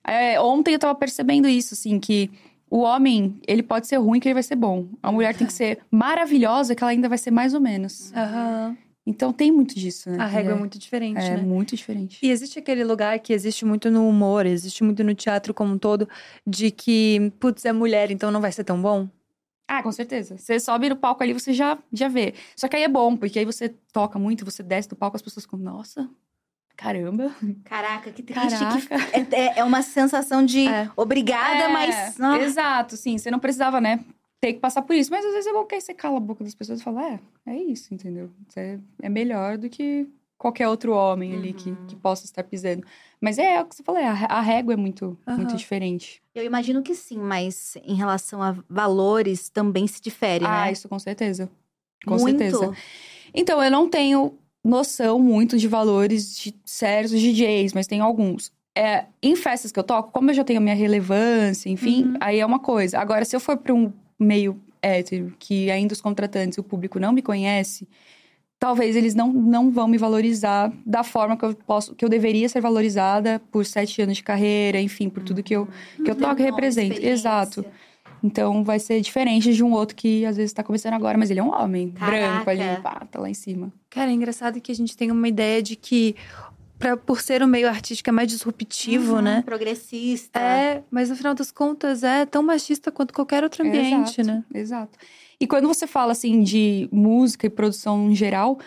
é, 0.06 0.40
ontem 0.42 0.74
eu 0.74 0.80
tava 0.80 0.96
percebendo 0.96 1.48
isso, 1.48 1.74
assim, 1.74 2.00
que 2.00 2.30
o 2.70 2.80
homem, 2.80 3.40
ele 3.48 3.64
pode 3.64 3.88
ser 3.88 3.98
ruim 3.98 4.20
que 4.20 4.28
ele 4.28 4.34
vai 4.34 4.44
ser 4.44 4.56
bom. 4.56 4.88
A 5.02 5.12
mulher 5.12 5.36
tem 5.36 5.48
que 5.48 5.54
ser 5.54 5.80
maravilhosa 5.92 6.76
que 6.76 6.84
ela 6.84 6.92
ainda 6.92 7.10
vai 7.10 7.18
ser 7.18 7.32
mais 7.32 7.54
ou 7.54 7.60
menos. 7.62 8.14
Aham. 8.14 8.78
Então 9.06 9.34
tem 9.34 9.52
muito 9.52 9.74
disso, 9.74 10.10
né? 10.12 10.18
A 10.20 10.28
régua 10.28 10.52
é 10.52 10.56
muito 10.56 10.78
diferente, 10.78 11.18
É 11.20 11.36
né? 11.36 11.42
muito 11.42 11.76
diferente. 11.76 12.20
E 12.22 12.30
existe 12.30 12.60
aquele 12.60 12.84
lugar 12.84 13.18
que 13.20 13.34
existe 13.34 13.66
muito 13.66 13.90
no 13.90 14.08
humor, 14.08 14.46
existe 14.46 14.84
muito 14.84 15.04
no 15.04 15.16
teatro 15.16 15.52
como 15.54 15.74
um 15.74 15.78
todo, 15.80 16.08
de 16.46 16.70
que, 16.70 17.32
putz, 17.40 17.66
é 17.66 17.74
mulher, 17.74 18.12
então 18.12 18.30
não 18.30 18.40
vai 18.40 18.52
ser 18.52 18.64
tão 18.64 18.80
bom? 18.80 19.10
Ah, 19.68 19.82
com 19.82 19.92
certeza. 19.92 20.38
Você 20.38 20.60
sobe 20.60 20.90
no 20.90 20.96
palco 20.96 21.24
ali, 21.24 21.34
você 21.34 21.54
já, 21.54 21.78
já 21.92 22.08
vê. 22.08 22.34
Só 22.56 22.68
que 22.68 22.76
aí 22.76 22.84
é 22.84 22.88
bom, 22.88 23.16
porque 23.16 23.40
aí 23.40 23.46
você 23.46 23.70
toca 23.92 24.20
muito, 24.20 24.46
você 24.46 24.62
desce 24.62 24.90
do 24.90 24.96
palco, 24.96 25.16
as 25.16 25.22
pessoas 25.24 25.44
ficam, 25.46 25.58
nossa, 25.58 26.08
caramba. 26.80 27.36
Caraca, 27.66 28.10
que 28.12 28.24
triste. 28.24 28.50
Caraca. 28.58 28.80
Que 29.28 29.36
é, 29.36 29.40
é- 29.48 29.60
é 29.60 29.64
uma 29.64 29.82
sensação 29.82 30.44
de 30.46 30.68
É. 30.68 30.90
obrigada, 30.96 31.66
É, 31.66 31.68
mas. 31.68 32.20
ah, 32.22 32.38
Exato, 32.40 32.96
sim. 32.96 33.18
Você 33.18 33.30
não 33.30 33.40
precisava, 33.40 33.82
né, 33.82 34.00
ter 34.40 34.54
que 34.54 34.60
passar 34.60 34.82
por 34.84 34.96
isso. 34.96 35.12
Mas 35.12 35.26
às 35.26 35.32
vezes 35.34 35.48
é 35.48 35.54
bom 35.54 35.66
que 35.66 35.76
aí 35.76 35.82
você 35.82 35.94
cala 35.94 36.18
a 36.18 36.22
boca 36.22 36.44
das 36.44 36.56
pessoas 36.56 36.80
e 36.80 36.84
fala, 36.84 37.06
é, 37.06 37.20
é 37.48 37.56
isso, 37.58 37.94
entendeu? 37.94 38.30
Você 38.48 38.80
é 39.02 39.10
melhor 39.10 39.58
do 39.58 39.70
que 39.70 40.08
qualquer 40.38 40.70
outro 40.70 40.94
homem 40.94 41.36
ali 41.36 41.52
que, 41.52 41.72
Uhum. 41.72 41.86
que 41.86 41.96
possa 41.98 42.24
estar 42.24 42.44
pisando. 42.44 42.86
Mas 43.20 43.38
é, 43.38 43.60
o 43.62 43.66
que 43.66 43.76
você 43.76 43.84
falou, 43.84 44.00
é, 44.00 44.08
a, 44.08 44.40
régua 44.40 44.74
é 44.74 44.78
muito, 44.78 45.18
muito 45.28 45.50
Aham. 45.50 45.58
diferente. 45.58 46.22
Eu 46.34 46.46
imagino 46.46 46.82
que 46.82 46.96
sim, 46.96 47.18
mas 47.20 47.76
em 47.84 47.96
relação 47.96 48.42
a 48.42 48.56
valores 48.70 49.50
também 49.50 49.86
se 49.86 50.00
difere, 50.02 50.46
Ah, 50.46 50.68
né? 50.68 50.72
isso 50.72 50.88
com 50.88 50.98
certeza. 50.98 51.50
Com 52.06 52.12
Muito. 52.18 52.40
certeza. 52.40 52.72
Então, 53.34 53.62
eu 53.62 53.70
não 53.70 53.90
tenho 53.90 54.39
noção 54.64 55.20
muito 55.20 55.58
de 55.58 55.68
valores 55.68 56.38
de 56.38 56.54
certos 56.66 57.20
DJs, 57.20 57.74
mas 57.74 57.88
tenho 57.88 58.04
alguns. 58.04 58.52
É, 58.78 59.06
em 59.22 59.36
festas 59.36 59.72
que 59.72 59.80
eu 59.80 59.84
toco, 59.84 60.12
como 60.12 60.30
eu 60.30 60.34
já 60.34 60.44
tenho 60.44 60.60
a 60.60 60.62
minha 60.64 60.76
relevância, 60.76 61.70
enfim, 61.70 62.04
Uhum. 62.06 62.14
aí 62.20 62.40
é 62.40 62.46
uma 62.46 62.60
coisa. 62.60 63.00
Agora, 63.00 63.26
se 63.26 63.36
eu 63.36 63.40
for 63.40 63.58
para 63.58 63.74
um 63.74 63.92
meio 64.18 64.60
hétero, 64.82 65.34
que 65.40 65.70
ainda 65.70 65.94
os 65.94 66.02
contratantes 66.02 66.58
e 66.58 66.62
o 66.62 66.64
público 66.64 67.00
não 67.00 67.12
me 67.12 67.22
conhece, 67.22 67.88
talvez 68.58 68.96
eles 68.96 69.16
não, 69.16 69.32
não 69.34 69.72
vão 69.72 69.88
me 69.88 69.98
valorizar 69.98 70.72
da 70.86 71.04
forma 71.04 71.36
que 71.36 71.44
eu 71.46 71.56
posso, 71.56 71.96
que 71.96 72.06
eu 72.06 72.10
deveria 72.10 72.48
ser 72.48 72.62
valorizada 72.62 73.42
por 73.52 73.66
sete 73.66 74.02
anos 74.02 74.18
de 74.18 74.24
carreira, 74.24 74.80
enfim, 74.80 75.10
por 75.10 75.24
tudo 75.24 75.42
que 75.44 75.56
eu, 75.56 75.68
que 76.04 76.10
eu 76.10 76.16
toco 76.16 76.42
e 76.42 76.46
represento. 76.46 77.02
Exato. 77.02 77.66
Então 78.24 78.64
vai 78.64 78.80
ser 78.80 79.00
diferente 79.02 79.54
de 79.54 79.64
um 79.64 79.72
outro 79.72 79.96
que 79.96 80.26
às 80.26 80.38
vezes 80.38 80.54
tá 80.54 80.64
começando 80.64 80.94
agora, 80.94 81.18
mas 81.18 81.30
ele 81.30 81.40
é 81.40 81.44
um 81.44 81.54
homem 81.54 81.92
Caraca. 81.92 82.18
branco 82.44 82.50
ali, 82.50 82.82
pá, 82.82 83.08
tá 83.10 83.20
lá 83.20 83.30
em 83.30 83.34
cima. 83.34 83.72
Cara, 83.90 84.12
é 84.12 84.14
engraçado 84.14 84.60
que 84.60 84.72
a 84.72 84.76
gente 84.76 84.96
tem 84.96 85.12
uma 85.12 85.28
ideia 85.28 85.62
de 85.62 85.76
que, 85.76 86.16
pra, 86.78 86.98
por 86.98 87.22
ser 87.22 87.42
um 87.42 87.48
meio 87.48 87.68
artístico, 87.68 88.10
é 88.10 88.14
mais 88.14 88.28
disruptivo, 88.28 89.16
Uhum, 89.16 89.22
né? 89.22 89.42
Progressista. 89.46 90.40
É, 90.40 90.84
mas 90.92 91.10
no 91.10 91.16
final 91.16 91.34
das 91.34 91.52
contas 91.52 92.04
é 92.04 92.26
tão 92.26 92.44
machista 92.44 92.92
quanto 92.92 93.14
qualquer 93.14 93.44
outro 93.44 93.66
ambiente, 93.66 94.22
Exato, 94.22 94.24
né? 94.28 94.44
Exato. 94.54 94.98
E 95.40 95.48
quando 95.48 95.68
você 95.68 95.88
fala 95.88 96.12
assim 96.12 96.42
de 96.44 96.90
música 96.92 97.48
e 97.48 97.50
produção 97.50 98.12
em 98.12 98.16
geral, 98.16 98.60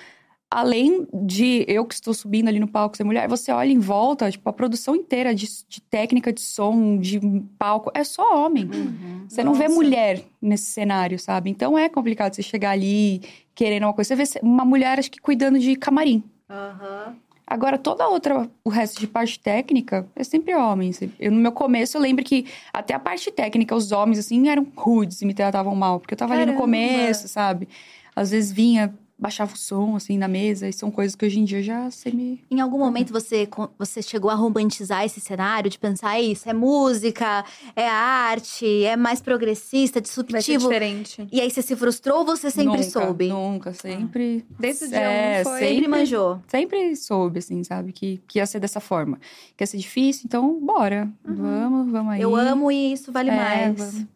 além 0.53 1.07
de 1.15 1.65
eu 1.67 1.85
que 1.87 1.95
estou 1.95 2.13
subindo 2.13 2.49
ali 2.49 2.61
no 2.61 2.69
palco 2.69 2.95
ser 2.95 3.05
mulher, 3.05 3.27
você 3.27 3.51
olha 3.51 3.73
em 3.73 3.79
volta, 3.79 4.31
tipo, 4.31 4.47
a 4.49 4.53
produção 4.53 4.95
inteira 4.95 5.35
de, 5.35 5.49
de 5.67 5.81
técnica 5.81 6.31
de 6.31 6.43
som, 6.43 6.99
de 6.99 7.19
palco, 7.59 7.91
é 7.95 8.05
só 8.05 8.45
homem. 8.45 8.65
Uhum. 8.65 9.25
Você 9.27 9.43
não 9.43 9.55
vê 9.55 9.65
Nossa. 9.65 9.75
mulher 9.75 10.23
nesse 10.41 10.67
cenário, 10.67 11.19
sabe? 11.19 11.49
Então 11.49 11.79
é 11.79 11.89
complicado 11.89 12.35
você 12.35 12.43
chegar 12.43 12.73
ali 12.73 13.23
querendo 13.55 13.85
uma 13.85 13.95
coisa. 13.95 14.15
Você 14.15 14.39
vê 14.39 14.47
uma 14.47 14.65
mulher, 14.65 14.99
acho 14.99 15.11
que 15.11 15.21
cuidando 15.21 15.59
de 15.59 15.75
camarim. 15.75 16.23
Aham. 16.51 17.17
Agora, 17.47 17.79
toda 17.79 18.05
a 18.05 18.09
outra, 18.09 18.49
o 18.65 18.69
resto 18.69 19.01
de 19.01 19.07
parte 19.07 19.39
técnica, 19.39 20.07
é 20.15 20.23
sempre 20.23 20.55
homem. 20.55 20.91
Eu, 21.19 21.33
no 21.33 21.39
meu 21.39 21.53
começo, 21.53 21.97
eu 21.97 22.01
lembro 22.01 22.25
que 22.25 22.47
até 22.73 22.95
a 22.95 22.99
parte 22.99 23.31
técnica, 23.31 23.75
os 23.75 23.91
homens, 23.91 24.19
assim, 24.19 24.49
eram 24.49 24.67
rudes 24.77 25.23
e 25.23 25.27
me 25.27 25.35
tratavam 25.35 25.75
mal. 25.75 25.99
Porque 25.99 26.15
eu 26.15 26.19
tava 26.19 26.35
ali 26.35 26.43
no 26.43 26.53
Caramba! 26.53 26.63
começo, 26.63 27.27
sabe? 27.27 27.69
Às 28.15 28.31
vezes 28.31 28.53
vinha, 28.53 28.95
baixava 29.23 29.55
o 29.55 29.57
som, 29.57 29.95
assim, 29.95 30.19
na 30.19 30.27
mesa. 30.27 30.69
E 30.69 30.73
são 30.73 30.91
coisas 30.91 31.15
que 31.15 31.25
hoje 31.25 31.39
em 31.39 31.45
dia 31.45 31.63
já 31.63 31.89
sei 31.93 32.13
me... 32.13 32.45
Em 32.51 32.61
algum 32.61 32.77
momento 32.79 33.13
você, 33.13 33.49
você 33.79 34.03
chegou 34.03 34.29
a 34.29 34.35
romantizar 34.35 35.05
esse 35.05 35.21
cenário, 35.21 35.71
de 35.71 35.79
pensar, 35.79 36.17
"É 36.17 36.23
isso 36.23 36.49
é 36.51 36.53
música, 36.53 37.45
é 37.77 37.89
arte, 37.89 38.85
é 38.85 38.97
mais 38.97 39.21
progressista, 39.21 40.01
Vai 40.01 40.03
disruptivo. 40.03 40.69
diferente. 40.69 41.27
E 41.31 41.41
aí 41.41 41.49
você 41.49 41.63
se 41.63 41.77
frustrou 41.77 42.19
ou 42.19 42.25
você 42.27 42.51
sempre 42.51 42.79
nunca, 42.79 42.83
soube? 42.83 43.29
Nunca, 43.29 43.73
sempre... 43.73 44.45
Desde 44.59 44.87
o 44.87 44.89
dia 44.89 44.99
É, 45.01 45.41
um 45.41 45.45
foi... 45.45 45.59
Sempre 45.61 45.89
manjou. 45.89 46.41
sempre 46.49 46.97
soube, 46.97 47.39
assim, 47.39 47.63
sabe? 47.63 47.93
Que, 47.93 48.21
que 48.27 48.41
ia 48.41 48.47
ser 48.47 48.59
dessa 48.59 48.81
forma. 48.81 49.21
Que 49.57 49.63
ia 49.63 49.67
ser 49.69 49.79
difícil, 49.79 50.23
então 50.27 50.59
bora. 50.61 51.09
Vamos, 51.25 51.93
vamos 51.93 52.13
aí. 52.15 52.21
Eu 52.21 52.35
amo 52.35 52.73
e 52.73 52.93
isso 52.93 53.13
vale 53.13 53.31
É, 53.31 53.37
mais. 53.37 53.77
vamos. 53.79 54.07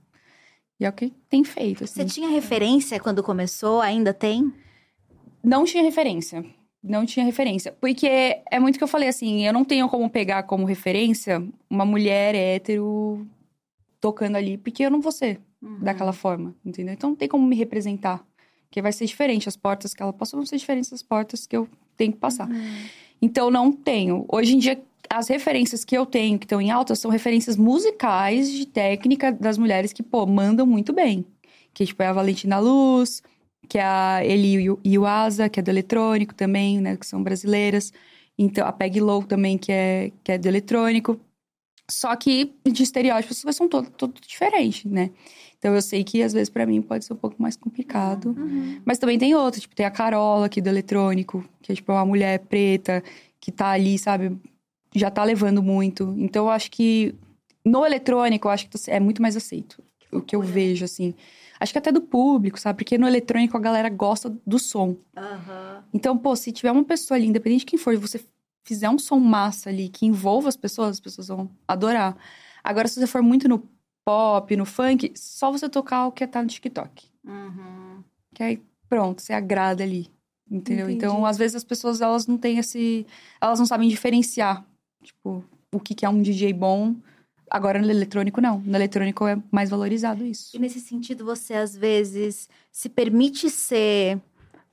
E 0.81 0.85
é 0.85 0.89
o 0.89 0.93
que 0.93 1.13
tem 1.31 1.45
feito, 1.45 1.85
assim. 1.85 1.95
Você 2.01 2.05
tinha 2.05 2.29
referência 2.29 2.99
quando 3.01 3.23
começou? 3.23 3.81
Ainda 3.81 4.13
tem? 4.13 4.53
Não 5.47 5.65
tinha 5.65 5.83
referência. 5.83 6.45
Não 6.83 7.07
tinha 7.07 7.25
referência. 7.25 7.73
Porque 7.81 8.07
é 8.51 8.59
muito 8.61 8.79
que 8.79 8.85
eu 8.85 8.89
falei 8.89 9.09
assim, 9.09 9.47
eu 9.47 9.53
não 9.53 9.65
tenho 9.65 9.89
como 9.89 10.09
pegar 10.11 10.43
como 10.45 10.65
referência 10.67 11.43
uma 11.71 11.85
mulher 11.85 12.35
hétero 12.35 13.27
tocando 14.01 14.37
ali, 14.37 14.57
porque 14.59 14.85
eu 14.85 14.91
não 14.91 15.01
vou 15.01 15.13
ser 15.13 15.41
Uhum. 15.63 15.79
daquela 15.81 16.13
forma, 16.13 16.55
entendeu? 16.65 16.93
Então 16.93 17.11
não 17.11 17.17
tem 17.17 17.27
como 17.27 17.47
me 17.47 17.57
representar. 17.57 18.23
Porque 18.69 18.83
vai 18.83 18.93
ser 18.93 19.07
diferente. 19.07 19.49
As 19.49 19.57
portas 19.57 19.95
que 19.95 20.03
ela 20.03 20.13
passou 20.13 20.39
vão 20.39 20.47
ser 20.47 20.59
diferentes 20.59 20.91
das 20.91 21.03
portas 21.03 21.47
que 21.47 21.57
eu 21.57 21.67
tenho 21.97 22.13
que 22.13 22.19
passar. 22.19 22.47
Então 23.23 23.51
não 23.51 23.73
tenho. 23.73 24.27
Hoje 24.29 24.55
em 24.55 24.59
dia, 24.59 24.81
as 25.09 25.29
referências 25.29 25.83
que 25.83 25.97
eu 25.97 26.05
tenho, 26.05 26.39
que 26.39 26.45
estão 26.45 26.61
em 26.61 26.71
alta, 26.71 26.95
são 26.95 27.11
referências 27.11 27.57
musicais 27.57 28.53
de 28.53 28.67
técnica 28.67 29.33
das 29.33 29.57
mulheres 29.57 29.93
que, 29.95 30.03
pô, 30.03 30.27
mandam 30.27 30.67
muito 30.67 30.93
bem. 30.93 31.25
Que, 31.73 31.87
tipo, 31.87 32.03
é 32.03 32.07
a 32.07 32.13
Valentina 32.13 32.59
Luz, 32.59 33.23
que 33.69 33.79
é 33.79 33.85
a 33.85 34.25
Eli 34.25 34.67
Iuasa, 34.85 35.49
que 35.49 35.61
é 35.61 35.63
do 35.63 35.71
eletrônico 35.71 36.35
também, 36.35 36.81
né? 36.81 36.97
Que 36.97 37.07
são 37.07 37.23
brasileiras. 37.23 37.93
Então, 38.39 38.67
a 38.67 38.73
Peg 38.73 39.01
Low 39.01 39.23
também, 39.23 39.57
que 39.57 39.73
é, 39.73 40.13
que 40.23 40.33
é 40.33 40.39
do 40.39 40.47
eletrônico. 40.47 41.19
Só 41.89 42.15
que 42.17 42.53
de 42.65 42.83
estereótipos 42.83 43.45
são 43.55 43.69
todo, 43.69 43.91
todo 43.91 44.21
diferente, 44.21 44.89
né? 44.89 45.11
Então 45.59 45.75
eu 45.75 45.81
sei 45.81 46.05
que 46.05 46.23
às 46.23 46.33
vezes 46.33 46.49
pra 46.49 46.67
mim 46.67 46.83
pode 46.83 47.05
ser 47.05 47.13
um 47.13 47.17
pouco 47.17 47.41
mais 47.41 47.57
complicado. 47.57 48.35
Uhum. 48.37 48.81
Mas 48.85 48.99
também 48.99 49.19
tem 49.19 49.35
outro, 49.35 49.61
tipo, 49.61 49.75
tem 49.75 49.87
a 49.87 49.91
Carola 49.91 50.47
aqui 50.47 50.61
do 50.61 50.69
eletrônico, 50.69 51.45
que 51.63 51.73
é 51.73 51.75
tipo 51.75 51.93
uma 51.93 52.05
mulher 52.05 52.41
preta 52.41 53.03
que 53.41 53.53
tá 53.53 53.71
ali, 53.71 53.99
sabe, 53.99 54.37
já 54.95 55.11
tá 55.11 55.23
levando 55.23 55.63
muito. 55.63 56.15
Então 56.19 56.47
eu 56.47 56.51
acho 56.51 56.71
que 56.71 57.15
no 57.65 57.85
eletrônico 57.85 58.49
eu 58.49 58.53
acho 58.53 58.69
que 58.69 58.91
é 58.91 59.01
muito 59.01 59.23
mais 59.23 59.37
aceito. 59.37 59.83
O 60.13 60.21
que 60.21 60.37
eu 60.37 60.43
vejo, 60.43 60.85
assim. 60.85 61.15
Acho 61.59 61.73
que 61.73 61.79
até 61.79 61.91
do 61.91 62.01
público, 62.01 62.59
sabe? 62.59 62.79
Porque 62.79 62.99
no 62.99 63.07
eletrônico 63.07 63.57
a 63.57 63.61
galera 63.61 63.89
gosta 63.89 64.35
do 64.47 64.59
som. 64.59 64.97
Aham. 65.17 65.85
Então, 65.93 66.17
pô, 66.17 66.37
se 66.37 66.53
tiver 66.53 66.71
uma 66.71 66.85
pessoa 66.85 67.17
ali, 67.17 67.27
independente 67.27 67.61
de 67.61 67.67
quem 67.67 67.79
for, 67.79 67.95
e 67.95 67.97
você 67.97 68.25
fizer 68.65 68.91
um 68.91 68.99
som 68.99 69.19
massa 69.19 69.71
ali 69.71 69.89
que 69.89 70.07
envolva 70.07 70.49
as 70.49 70.57
pessoas, 70.57 70.91
as 70.91 71.01
pessoas 71.01 71.29
vão 71.29 71.51
adorar. 71.67 72.17
Agora, 72.63 72.89
se 72.89 72.99
você 72.99 73.07
for 73.07 73.23
muito 73.23 73.49
no 73.49 73.63
pop, 74.05 74.57
no 74.57 74.67
funk, 74.67 75.13
só 75.17 75.51
você 75.51 75.69
tocar 75.69 76.07
o 76.07 76.13
que 76.13 76.27
tá 76.27 76.43
no 76.43 76.49
TikTok. 76.49 77.09
Uhum. 77.25 78.03
Que 78.35 78.43
aí, 78.43 78.63
pronto, 78.89 79.23
você 79.23 79.33
agrada 79.33 79.83
ali. 79.83 80.11
Entendeu? 80.51 80.87
Entendi. 80.87 80.99
Então, 80.99 81.27
às 81.27 81.37
vezes 81.37 81.57
as 81.57 81.65
pessoas, 81.65 82.01
elas 82.01 82.27
não 82.27 82.39
têm 82.39 82.59
esse... 82.59 83.07
Elas 83.41 83.59
não 83.59 83.67
sabem 83.67 83.89
diferenciar, 83.89 84.65
tipo, 85.03 85.45
o 85.73 85.81
que, 85.81 85.95
que 85.95 86.05
é 86.05 86.09
um 86.09 86.23
DJ 86.23 86.53
bom. 86.53 86.95
Agora, 87.51 87.81
no 87.81 87.91
eletrônico, 87.91 88.41
não. 88.41 88.59
No 88.61 88.77
eletrônico 88.77 89.27
é 89.27 89.39
mais 89.53 89.71
valorizado 89.71 90.25
isso. 90.25 90.57
E 90.57 90.59
nesse 90.59 90.81
sentido, 90.81 91.25
você 91.25 91.55
às 91.55 91.77
vezes 91.77 92.49
se 92.73 92.89
permite 92.89 93.49
ser 93.51 94.21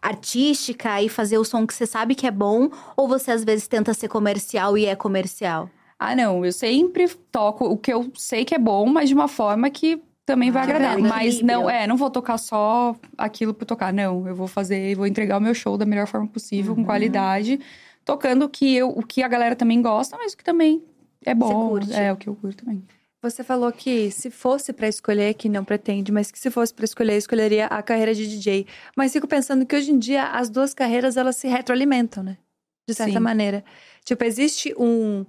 artística 0.02 1.02
e 1.02 1.08
fazer 1.08 1.38
o 1.38 1.46
som 1.46 1.66
que 1.66 1.74
você 1.74 1.86
sabe 1.86 2.16
que 2.16 2.28
é 2.28 2.32
bom? 2.32 2.70
Ou 2.98 3.08
você 3.08 3.32
às 3.32 3.44
vezes 3.44 3.68
tenta 3.68 3.94
ser 3.94 4.08
comercial 4.10 4.78
e 4.78 4.86
é 4.86 4.96
comercial? 4.96 5.70
Ah, 5.98 6.16
não. 6.16 6.46
Eu 6.46 6.52
sempre 6.52 7.08
toco 7.32 7.66
o 7.66 7.78
que 7.78 7.94
eu 7.94 8.12
sei 8.16 8.44
que 8.44 8.54
é 8.54 8.60
bom, 8.60 8.86
mas 8.88 9.08
de 9.10 9.16
uma 9.16 9.28
forma 9.28 9.70
que 9.70 10.02
também 10.26 10.52
vai 10.52 10.62
Ah, 10.64 10.66
agradar. 10.66 10.98
Mas 11.00 11.36
equilíbrio. 11.36 11.46
não, 11.48 11.70
é, 11.70 11.88
não 11.88 11.96
vou 11.96 12.10
tocar 12.10 12.38
só 12.38 12.96
aquilo 13.18 13.54
por 13.54 13.66
tocar. 13.66 13.94
Não, 13.94 14.28
eu 14.28 14.36
vou 14.36 14.48
fazer, 14.48 14.96
vou 14.96 15.08
entregar 15.08 15.38
o 15.38 15.42
meu 15.42 15.54
show 15.54 15.78
da 15.78 15.86
melhor 15.86 16.08
forma 16.08 16.28
possível, 16.28 16.72
Uhum. 16.74 16.80
com 16.80 16.86
qualidade, 16.86 17.60
tocando 18.04 18.44
o 18.46 18.50
que, 18.50 18.76
eu, 18.76 18.90
o 18.90 19.04
que 19.04 19.24
a 19.24 19.28
galera 19.28 19.56
também 19.56 19.82
gosta, 19.82 20.18
mas 20.18 20.34
o 20.34 20.38
que 20.38 20.44
também 20.44 20.84
é 21.26 21.34
bom. 21.34 21.70
curte. 21.70 21.94
É, 21.94 22.12
o 22.12 22.18
que 22.18 22.28
eu 22.28 22.36
curto 22.36 22.64
também. 22.64 22.84
Você 23.22 23.42
falou 23.42 23.72
que 23.72 24.12
se 24.12 24.30
fosse 24.30 24.74
pra 24.74 24.88
escolher, 24.88 25.34
que 25.34 25.48
não 25.48 25.64
pretende, 25.64 26.12
mas 26.12 26.30
que 26.30 26.38
se 26.38 26.52
fosse 26.52 26.74
pra 26.74 26.84
escolher, 26.84 27.16
escolheria 27.16 27.68
a 27.68 27.82
carreira 27.82 28.14
de 28.14 28.28
DJ. 28.28 28.68
Mas 28.98 29.14
fico 29.14 29.28
pensando 29.28 29.66
que 29.66 29.74
hoje 29.74 29.92
em 29.92 29.98
dia 29.98 30.28
as 30.28 30.50
duas 30.50 30.74
carreiras 30.74 31.16
elas 31.16 31.38
se 31.38 31.48
retroalimentam, 31.48 32.22
né? 32.22 32.38
De 32.86 32.94
certa 32.94 33.14
Sim. 33.14 33.20
maneira. 33.20 33.64
Tipo, 34.04 34.26
existe 34.26 34.76
um, 34.78 35.26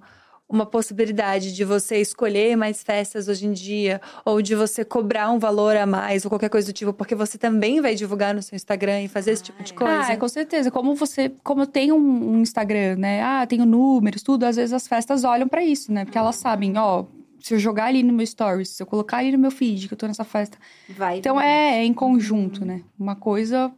uma 0.48 0.66
possibilidade 0.66 1.54
de 1.54 1.64
você 1.64 1.96
escolher 2.00 2.56
mais 2.56 2.82
festas 2.82 3.28
hoje 3.28 3.46
em 3.46 3.52
dia, 3.52 4.00
ou 4.24 4.42
de 4.42 4.54
você 4.54 4.84
cobrar 4.84 5.30
um 5.30 5.38
valor 5.38 5.76
a 5.76 5.86
mais, 5.86 6.24
ou 6.24 6.30
qualquer 6.30 6.50
coisa 6.50 6.70
do 6.70 6.72
tipo, 6.74 6.92
porque 6.92 7.14
você 7.14 7.38
também 7.38 7.80
vai 7.80 7.94
divulgar 7.94 8.34
no 8.34 8.42
seu 8.42 8.54
Instagram 8.54 9.02
e 9.02 9.08
fazer 9.08 9.32
esse 9.32 9.42
tipo 9.42 9.62
de 9.62 9.72
Ah, 9.72 9.76
coisa. 9.76 10.08
Ah, 10.10 10.12
é, 10.12 10.16
com 10.16 10.28
certeza. 10.28 10.70
Como 10.70 10.94
você, 10.94 11.32
como 11.42 11.62
eu 11.62 11.66
tenho 11.66 11.96
um, 11.96 12.34
um 12.36 12.40
Instagram, 12.42 12.96
né? 12.96 13.22
Ah, 13.22 13.46
tenho 13.46 13.64
números, 13.64 14.22
tudo. 14.22 14.44
Às 14.44 14.56
vezes 14.56 14.72
as 14.72 14.86
festas 14.86 15.24
olham 15.24 15.48
pra 15.48 15.64
isso, 15.64 15.90
né? 15.92 16.04
Porque 16.04 16.18
elas 16.18 16.36
sabem, 16.36 16.76
ó, 16.76 17.04
se 17.40 17.54
eu 17.54 17.58
jogar 17.58 17.86
ali 17.86 18.02
no 18.02 18.12
meu 18.12 18.26
stories, 18.26 18.68
se 18.70 18.82
eu 18.82 18.86
colocar 18.86 19.18
ali 19.18 19.32
no 19.32 19.38
meu 19.38 19.50
feed 19.50 19.88
que 19.88 19.94
eu 19.94 19.98
tô 19.98 20.06
nessa 20.06 20.24
festa, 20.24 20.58
Vai. 20.90 21.18
Então 21.18 21.40
é, 21.40 21.78
é 21.78 21.84
em 21.84 21.94
conjunto, 21.94 22.64
né? 22.64 22.82
Uma 22.98 23.16
coisa 23.16 23.72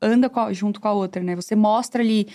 anda 0.00 0.28
com 0.28 0.40
a- 0.40 0.52
junto 0.52 0.80
com 0.80 0.88
a 0.88 0.92
outra, 0.92 1.22
né? 1.22 1.34
Você 1.36 1.54
mostra 1.56 2.02
ali 2.02 2.28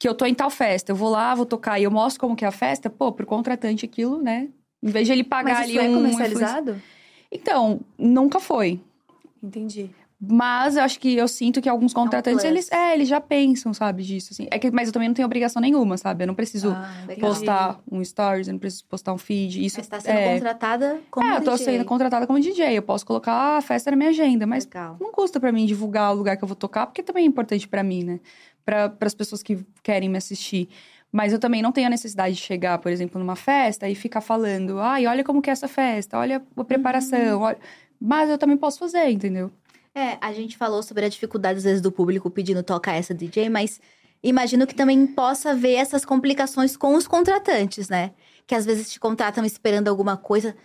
que 0.00 0.08
eu 0.08 0.14
tô 0.14 0.24
em 0.24 0.32
tal 0.34 0.48
festa, 0.48 0.92
eu 0.92 0.96
vou 0.96 1.10
lá, 1.10 1.34
vou 1.34 1.44
tocar 1.44 1.78
e 1.78 1.84
eu 1.84 1.90
mostro 1.90 2.18
como 2.22 2.34
que 2.34 2.42
é 2.42 2.48
a 2.48 2.52
festa, 2.52 2.88
pô, 2.88 3.12
pro 3.12 3.26
contratante 3.26 3.84
aquilo, 3.84 4.20
né? 4.20 4.48
Em 4.82 4.90
vez 4.90 5.06
de 5.06 5.12
ele 5.12 5.22
pagar 5.22 5.56
Mas 5.56 5.64
ali 5.64 5.72
isso 5.72 5.80
é 5.80 5.88
um 5.90 5.94
comercializado? 5.94 6.82
Então, 7.30 7.80
nunca 7.98 8.40
foi. 8.40 8.80
Entendi. 9.42 9.90
Mas 10.22 10.76
eu 10.76 10.82
acho 10.82 10.98
que 11.00 11.14
eu 11.16 11.28
sinto 11.28 11.60
que 11.62 11.68
alguns 11.68 11.92
contratantes, 11.94 12.42
plus. 12.42 12.50
eles, 12.50 12.72
é, 12.72 12.94
eles 12.94 13.08
já 13.08 13.20
pensam, 13.20 13.72
sabe, 13.72 14.02
disso, 14.02 14.30
assim. 14.32 14.46
É 14.50 14.58
que, 14.58 14.70
mas 14.70 14.88
eu 14.88 14.92
também 14.92 15.08
não 15.08 15.14
tenho 15.14 15.24
obrigação 15.24 15.60
nenhuma, 15.62 15.96
sabe? 15.96 16.24
Eu 16.24 16.26
não 16.28 16.34
preciso 16.34 16.70
Ah, 16.70 17.06
postar 17.18 17.80
um 17.90 18.02
stories, 18.04 18.48
eu 18.48 18.52
não 18.52 18.58
preciso 18.58 18.84
postar 18.86 19.12
um 19.14 19.18
feed. 19.18 19.64
Isso 19.64 19.76
Você 19.76 19.80
está 19.82 20.00
sendo 20.00 20.18
é... 20.18 20.34
contratada 20.34 21.00
como 21.10 21.26
É, 21.26 21.36
eu 21.36 21.42
tô 21.44 21.52
DJ. 21.52 21.64
sendo 21.64 21.84
contratada 21.86 22.26
como 22.26 22.38
DJ. 22.38 22.76
Eu 22.76 22.82
posso 22.82 23.04
colocar 23.06 23.56
a 23.58 23.60
festa 23.62 23.90
na 23.90 23.96
minha 23.96 24.10
agenda, 24.10 24.46
mas 24.46 24.64
Legal. 24.64 24.96
não 25.00 25.10
custa 25.10 25.40
pra 25.40 25.52
mim 25.52 25.64
divulgar 25.64 26.12
o 26.12 26.14
lugar 26.14 26.36
que 26.36 26.44
eu 26.44 26.48
vou 26.48 26.56
tocar, 26.56 26.86
porque 26.86 27.02
também 27.02 27.24
é 27.24 27.26
importante 27.26 27.66
pra 27.66 27.82
mim, 27.82 28.04
né? 28.04 28.20
Para 28.64 28.94
as 29.00 29.14
pessoas 29.14 29.42
que 29.42 29.64
querem 29.82 30.08
me 30.08 30.18
assistir. 30.18 30.68
Mas 31.12 31.32
eu 31.32 31.38
também 31.38 31.60
não 31.60 31.72
tenho 31.72 31.88
a 31.88 31.90
necessidade 31.90 32.36
de 32.36 32.40
chegar, 32.40 32.78
por 32.78 32.92
exemplo, 32.92 33.18
numa 33.18 33.34
festa 33.34 33.88
e 33.88 33.94
ficar 33.94 34.20
falando, 34.20 34.78
ai, 34.78 35.06
olha 35.06 35.24
como 35.24 35.42
que 35.42 35.50
é 35.50 35.52
essa 35.52 35.66
festa, 35.66 36.18
olha 36.18 36.42
a 36.56 36.64
preparação, 36.64 37.40
olha... 37.40 37.58
Mas 38.00 38.30
eu 38.30 38.38
também 38.38 38.56
posso 38.56 38.78
fazer, 38.78 39.10
entendeu? 39.10 39.50
É, 39.94 40.16
a 40.20 40.32
gente 40.32 40.56
falou 40.56 40.82
sobre 40.82 41.04
a 41.04 41.08
dificuldade, 41.08 41.58
às 41.58 41.64
vezes, 41.64 41.82
do 41.82 41.92
público 41.92 42.30
pedindo 42.30 42.62
toca 42.62 42.92
essa 42.92 43.12
DJ, 43.12 43.50
mas 43.50 43.80
imagino 44.22 44.66
que 44.66 44.74
também 44.74 45.06
possa 45.06 45.50
haver 45.50 45.74
essas 45.74 46.04
complicações 46.04 46.76
com 46.76 46.94
os 46.94 47.06
contratantes, 47.06 47.88
né? 47.88 48.12
Que 48.46 48.54
às 48.54 48.64
vezes 48.64 48.90
te 48.90 49.00
contratam 49.00 49.44
esperando 49.44 49.88
alguma 49.88 50.16
coisa. 50.16 50.56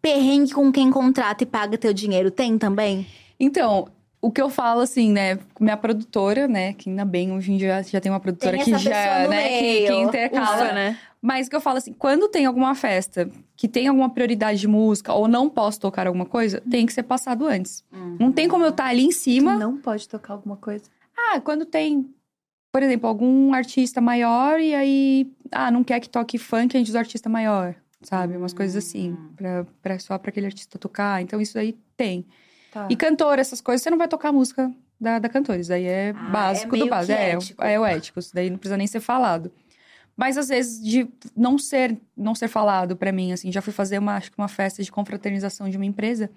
Perrengue 0.00 0.52
com 0.52 0.70
quem 0.70 0.90
contrata 0.90 1.42
e 1.42 1.46
paga 1.46 1.78
teu 1.78 1.92
dinheiro. 1.92 2.30
Tem 2.30 2.56
também? 2.58 3.06
Então, 3.40 3.88
o 4.20 4.30
que 4.30 4.40
eu 4.40 4.48
falo, 4.50 4.80
assim, 4.80 5.12
né? 5.12 5.38
Minha 5.60 5.76
produtora, 5.76 6.48
né? 6.48 6.72
Que 6.72 6.88
ainda 6.90 7.04
bem, 7.04 7.32
hoje 7.32 7.52
em 7.52 7.56
dia 7.56 7.82
já 7.82 8.00
tem 8.00 8.10
uma 8.10 8.20
produtora 8.20 8.56
Tem 8.56 8.64
que 8.64 8.78
já, 8.78 9.28
né? 9.28 9.48
Que, 9.60 9.86
que 9.86 9.92
intercala. 9.94 10.64
Ufa, 10.64 10.72
né? 10.72 10.98
Mas 11.22 11.46
o 11.46 11.50
que 11.50 11.56
eu 11.56 11.60
falo 11.60 11.78
assim, 11.78 11.92
quando 11.92 12.28
tem 12.28 12.46
alguma 12.46 12.74
festa 12.74 13.28
que 13.56 13.66
tem 13.66 13.88
alguma 13.88 14.08
prioridade 14.10 14.60
de 14.60 14.68
música 14.68 15.12
ou 15.12 15.26
não 15.26 15.48
posso 15.48 15.80
tocar 15.80 16.06
alguma 16.06 16.26
coisa, 16.26 16.62
tem 16.70 16.86
que 16.86 16.92
ser 16.92 17.02
passado 17.02 17.46
antes. 17.46 17.84
Não 18.20 18.30
tem 18.30 18.48
como 18.48 18.64
eu 18.64 18.70
estar 18.70 18.86
ali 18.86 19.04
em 19.04 19.08
Tu 19.08 19.14
cima. 19.14 19.56
não 19.58 19.76
pode 19.76 20.08
tocar 20.08 20.34
alguma 20.34 20.56
coisa. 20.56 20.84
Ah, 21.16 21.40
quando 21.40 21.64
tem, 21.64 22.08
por 22.70 22.82
exemplo, 22.82 23.08
algum 23.08 23.52
artista 23.54 24.00
maior 24.00 24.60
e 24.60 24.72
aí, 24.74 25.32
ah, 25.50 25.70
não 25.70 25.82
quer 25.82 25.98
que 26.00 26.08
toque 26.08 26.38
funk, 26.38 26.76
a 26.76 26.78
gente 26.78 26.88
usa 26.90 26.98
artista 27.00 27.28
maior, 27.28 27.74
sabe? 28.02 28.36
Umas 28.36 28.52
coisas 28.52 28.76
assim, 28.84 29.12
Hum. 29.12 29.30
pra, 29.36 29.66
pra, 29.82 29.98
só 29.98 30.16
pra 30.18 30.28
aquele 30.28 30.46
artista 30.46 30.78
tocar. 30.78 31.20
Então 31.22 31.40
isso 31.40 31.58
aí 31.58 31.74
tem. 31.96 32.24
Tá. 32.72 32.86
E 32.90 32.96
cantor, 32.96 33.38
essas 33.38 33.60
coisas, 33.60 33.82
você 33.82 33.90
não 33.90 33.98
vai 33.98 34.08
tocar 34.08 34.28
a 34.30 34.32
música 34.32 34.70
da, 35.00 35.18
da 35.18 35.28
cantora. 35.28 35.58
Isso 35.58 35.68
daí 35.70 35.84
é 35.84 36.10
Ah, 36.16 36.30
básico 36.30 36.76
é 36.76 36.78
do 36.78 36.86
básico. 36.88 37.12
É, 37.18 37.30
ético. 37.30 37.62
é 37.62 37.80
o 37.80 37.84
ético. 37.84 38.18
Isso 38.18 38.34
daí 38.34 38.50
não 38.50 38.58
precisa 38.58 38.76
nem 38.76 38.86
ser 38.86 39.00
falado. 39.00 39.50
Mas 40.16 40.38
às 40.38 40.48
vezes 40.48 40.82
de 40.82 41.06
não 41.36 41.58
ser 41.58 41.96
não 42.16 42.34
ser 42.34 42.48
falado 42.48 42.96
pra 42.96 43.12
mim, 43.12 43.32
assim, 43.32 43.52
já 43.52 43.60
fui 43.60 43.72
fazer 43.72 43.98
uma, 43.98 44.16
acho 44.16 44.30
que 44.32 44.38
uma 44.38 44.48
festa 44.48 44.82
de 44.82 44.90
confraternização 44.90 45.68
de 45.68 45.76
uma 45.76 45.84
empresa. 45.84 46.30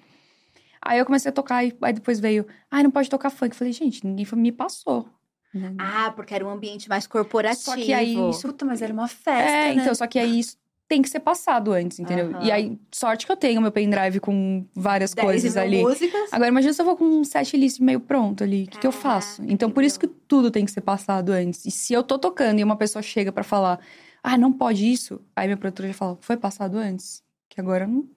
Aí 0.82 1.00
eu 1.00 1.06
comecei 1.06 1.30
a 1.30 1.34
tocar 1.34 1.64
e 1.64 1.76
aí 1.82 1.94
depois 1.94 2.20
veio, 2.20 2.46
ai, 2.70 2.84
não 2.84 2.92
pode 2.92 3.10
tocar 3.10 3.30
funk. 3.30 3.52
Eu 3.54 3.58
falei, 3.58 3.74
gente, 3.74 4.06
ninguém 4.06 4.26
me 4.36 4.52
passou. 4.52 5.08
né? 5.54 5.74
Ah, 5.78 6.12
porque 6.16 6.34
era 6.34 6.46
um 6.46 6.50
ambiente 6.50 6.88
mais 6.90 7.08
corporativo. 7.08 7.64
Só 7.64 7.76
que 7.76 7.94
aí 7.94 8.16
isso 8.30 8.48
Puta, 8.48 8.66
mas 8.66 8.82
era 8.82 8.94
uma 8.94 9.08
festa, 9.08 9.50
é, 9.50 9.76
né? 9.76 9.82
então, 9.82 9.96
só 9.96 10.08
que 10.08 10.20
aí 10.20 10.40
isso 10.40 10.58
tem 10.90 11.04
que 11.04 11.10
ser 11.10 11.20
passado 11.20 11.72
antes, 11.72 12.00
entendeu? 12.00 12.32
Aham. 12.32 12.44
E 12.44 12.52
aí, 12.52 12.80
sorte 12.92 13.28
que 13.28 13.32
eu 13.32 13.38
tenho 13.38 13.62
meu 13.62 13.72
pendrive 13.72 14.20
com 14.20 14.66
várias 14.76 15.14
10 15.14 15.26
coisas 15.26 15.56
ali. 15.56 15.84
músicas. 15.84 16.34
Agora, 16.34 16.50
imagina 16.50 16.74
se 16.74 16.82
eu 16.82 16.86
vou 16.86 16.98
com 16.98 17.06
um 17.06 17.24
set 17.24 17.56
list 17.56 17.80
meio 17.80 18.00
pronto 18.00 18.44
ali. 18.44 18.64
O 18.64 18.68
que, 18.68 18.80
que 18.80 18.88
eu 18.88 18.92
faço? 18.92 19.44
Então, 19.48 19.70
por 19.70 19.84
isso 19.84 20.00
que 20.00 20.08
tudo 20.08 20.50
tem 20.50 20.66
que 20.66 20.72
ser 20.72 20.82
passado 20.82 21.30
antes. 21.30 21.64
E 21.64 21.70
se 21.70 21.94
eu 21.94 22.02
tô 22.02 22.18
tocando 22.18 22.60
e 22.60 22.64
uma 22.64 22.76
pessoa 22.76 23.04
chega 23.04 23.32
pra 23.32 23.44
falar, 23.44 23.80
ah, 24.24 24.36
não 24.36 24.52
pode 24.52 24.92
isso, 24.92 25.22
aí 25.36 25.48
minha 25.48 25.58
produtora 25.58 25.90
já 25.90 25.94
fala, 25.94 26.18
foi 26.22 26.36
passado 26.36 26.80
antes. 26.80 27.24
Que 27.48 27.62
agora 27.62 27.86
não. 27.86 28.10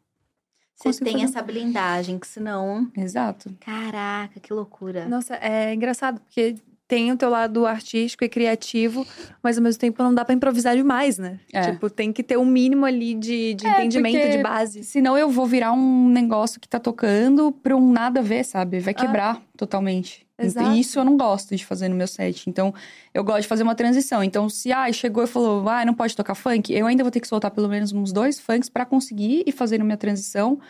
Você 0.75 1.05
tem 1.05 1.12
fazer. 1.12 1.25
essa 1.27 1.43
blindagem, 1.43 2.18
que 2.18 2.27
senão. 2.27 2.91
Exato. 2.97 3.55
Caraca, 3.61 4.41
que 4.41 4.53
loucura. 4.53 5.07
Nossa, 5.07 5.37
é 5.37 5.75
engraçado, 5.75 6.20
porque 6.23 6.57
tem 6.93 7.11
o 7.11 7.16
teu 7.16 7.30
lado 7.30 7.64
artístico 7.64 8.22
e 8.22 8.28
criativo, 8.28 9.07
mas 9.43 9.57
ao 9.57 9.64
mesmo 9.64 9.80
tempo 9.80 10.03
não 10.03 10.14
dá 10.14 10.26
pra 10.26 10.34
improvisar 10.34 10.76
demais, 10.76 11.16
né? 11.16 11.40
É. 11.51 11.70
Tipo, 11.70 11.88
tem 11.88 12.12
que 12.12 12.22
ter 12.22 12.36
um 12.36 12.45
mínimo 12.45 12.84
ali 12.84 13.14
de, 13.14 13.55
de 13.55 13.66
É, 13.66 13.78
entendimento, 13.78 14.30
de 14.30 14.43
base. 14.43 14.84
Senão 14.84 15.16
eu 15.16 15.30
vou 15.30 15.47
virar 15.47 15.72
um 15.72 16.11
negócio 16.11 16.61
que 16.61 16.68
tá 16.68 16.78
tocando 16.78 17.51
pra 17.51 17.74
um 17.74 17.90
nada 17.90 18.20
a 18.20 18.22
ver, 18.22 18.45
sabe? 18.45 18.78
Vai 18.78 18.93
quebrar 18.93 19.40
totalmente. 19.57 20.26
Exato. 20.38 20.70
E 20.70 20.80
isso 20.80 20.99
eu 20.99 21.05
não 21.07 21.16
gosto 21.16 21.57
de 21.57 21.64
fazer 21.64 21.88
no 21.88 21.95
meu 21.95 22.07
set. 22.07 22.51
Então, 22.51 22.74
eu 23.14 23.24
gosto 23.24 23.40
de 23.40 23.49
fazer 23.49 23.62
uma 23.62 23.74
transição. 23.74 24.22
Então, 24.22 24.51
se 24.51 24.70
ah, 24.70 24.93
chegou 24.93 25.24
e 25.24 25.26
falou, 25.26 25.66
ah, 25.70 25.86
não 25.86 25.95
pode 25.95 26.14
tocar 26.14 26.34
funk, 26.34 26.74
eu 26.74 26.86
ainda 26.86 27.03
vou 27.03 27.11
ter 27.11 27.20
que 27.20 27.28
soltar 27.28 27.53
pelo 27.53 27.70
menos 27.70 27.90
uns 27.95 28.12
dois 28.12 28.38
funks 28.38 28.68
pra 28.68 28.84
conseguir 28.84 29.45
ir 29.47 29.53
fazendo 29.53 29.82
minha 29.82 29.97
transição 29.97 30.61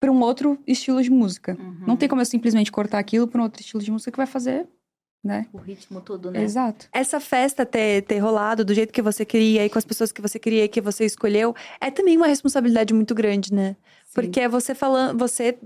pra 0.00 0.10
um 0.10 0.20
outro 0.22 0.58
estilo 0.66 1.00
de 1.00 1.10
música. 1.10 1.56
Uhum. 1.56 1.84
Não 1.86 1.96
tem 1.96 2.08
como 2.08 2.20
eu 2.20 2.26
simplesmente 2.26 2.72
cortar 2.72 2.98
aquilo 2.98 3.28
pra 3.28 3.40
um 3.40 3.44
outro 3.44 3.60
estilo 3.60 3.80
de 3.80 3.92
música 3.92 4.10
que 4.10 4.16
vai 4.16 4.26
fazer, 4.26 4.66
né? 5.22 5.46
O 5.52 5.58
ritmo 5.58 6.00
todo, 6.00 6.30
né? 6.30 6.42
Exato. 6.42 6.88
Essa 6.92 7.20
festa 7.20 7.64
ter, 7.64 8.02
ter 8.02 8.18
rolado 8.18 8.64
do 8.64 8.74
jeito 8.74 8.92
que 8.92 9.00
você 9.02 9.24
queria 9.24 9.64
e 9.64 9.70
com 9.70 9.78
as 9.78 9.84
pessoas 9.84 10.10
que 10.12 10.20
você 10.20 10.38
queria 10.38 10.64
e 10.64 10.68
que 10.68 10.80
você 10.80 11.04
escolheu, 11.04 11.54
é 11.80 11.90
também 11.90 12.16
uma 12.16 12.26
responsabilidade 12.26 12.92
muito 12.92 13.14
grande, 13.14 13.52
né? 13.54 13.76
Porque 14.14 14.40
é 14.40 14.48
você 14.48 14.74
falando, 14.74 15.18
você 15.18 15.56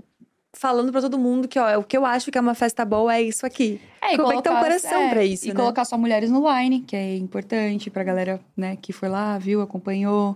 falando 0.55 0.91
pra 0.91 1.01
todo 1.01 1.19
mundo 1.19 1.47
que, 1.47 1.59
ó, 1.59 1.79
o 1.79 1.83
que 1.83 1.95
eu 1.97 2.05
acho 2.05 2.31
que 2.31 2.37
é 2.37 2.41
uma 2.41 2.55
festa 2.55 2.83
boa 2.85 3.13
é 3.15 3.21
isso 3.21 3.45
aqui. 3.45 3.79
É, 4.01 4.15
Como 4.17 4.31
é 4.31 4.37
que 4.37 4.41
tá 4.43 4.49
o 4.51 4.53
colocar- 4.53 4.61
coração 4.63 5.01
é, 5.01 5.09
pra 5.09 5.23
isso, 5.23 5.45
E 5.45 5.49
né? 5.49 5.53
colocar 5.55 5.85
só 5.85 5.97
mulheres 5.97 6.31
no 6.31 6.43
line, 6.49 6.81
que 6.81 6.95
é 6.95 7.15
importante 7.17 7.89
pra 7.89 8.03
galera, 8.03 8.39
né, 8.55 8.75
que 8.75 8.91
foi 8.93 9.09
lá, 9.09 9.37
viu, 9.37 9.61
acompanhou. 9.61 10.35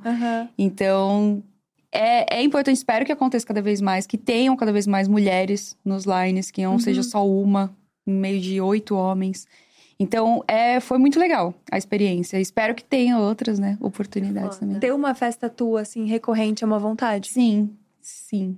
Então, 0.58 1.44
é, 1.92 2.38
é 2.38 2.44
importante, 2.44 2.78
espero 2.78 3.06
que 3.06 3.12
aconteça 3.12 3.46
cada 3.46 3.62
vez 3.62 3.82
mais, 3.82 4.06
que 4.06 4.18
tenham 4.18 4.56
cada 4.56 4.72
vez 4.72 4.86
mais 4.86 5.08
mulheres 5.08 5.76
nos 5.84 6.06
lines, 6.06 6.52
que 6.52 6.64
não 6.64 6.74
Uhum. 6.74 6.80
seja 6.80 7.04
só 7.04 7.26
uma, 7.28 7.76
em 8.12 8.20
meio 8.20 8.40
de 8.42 8.60
oito 8.62 8.96
homens. 8.96 9.48
Então, 10.00 10.44
é, 10.48 10.80
foi 10.80 10.98
muito 10.98 11.20
legal 11.20 11.54
a 11.72 11.78
experiência. 11.78 12.40
Espero 12.40 12.74
que 12.74 12.84
tenha 12.84 13.20
outras, 13.20 13.60
né, 13.60 13.78
oportunidades 13.80 14.58
também. 14.58 14.80
Ter 14.80 14.94
uma 14.94 15.14
festa 15.14 15.48
tua, 15.50 15.82
assim, 15.82 16.06
recorrente 16.06 16.64
é 16.64 16.68
uma 16.68 16.80
vontade. 16.80 17.30
Sim, 17.30 17.70
sim. 18.02 18.58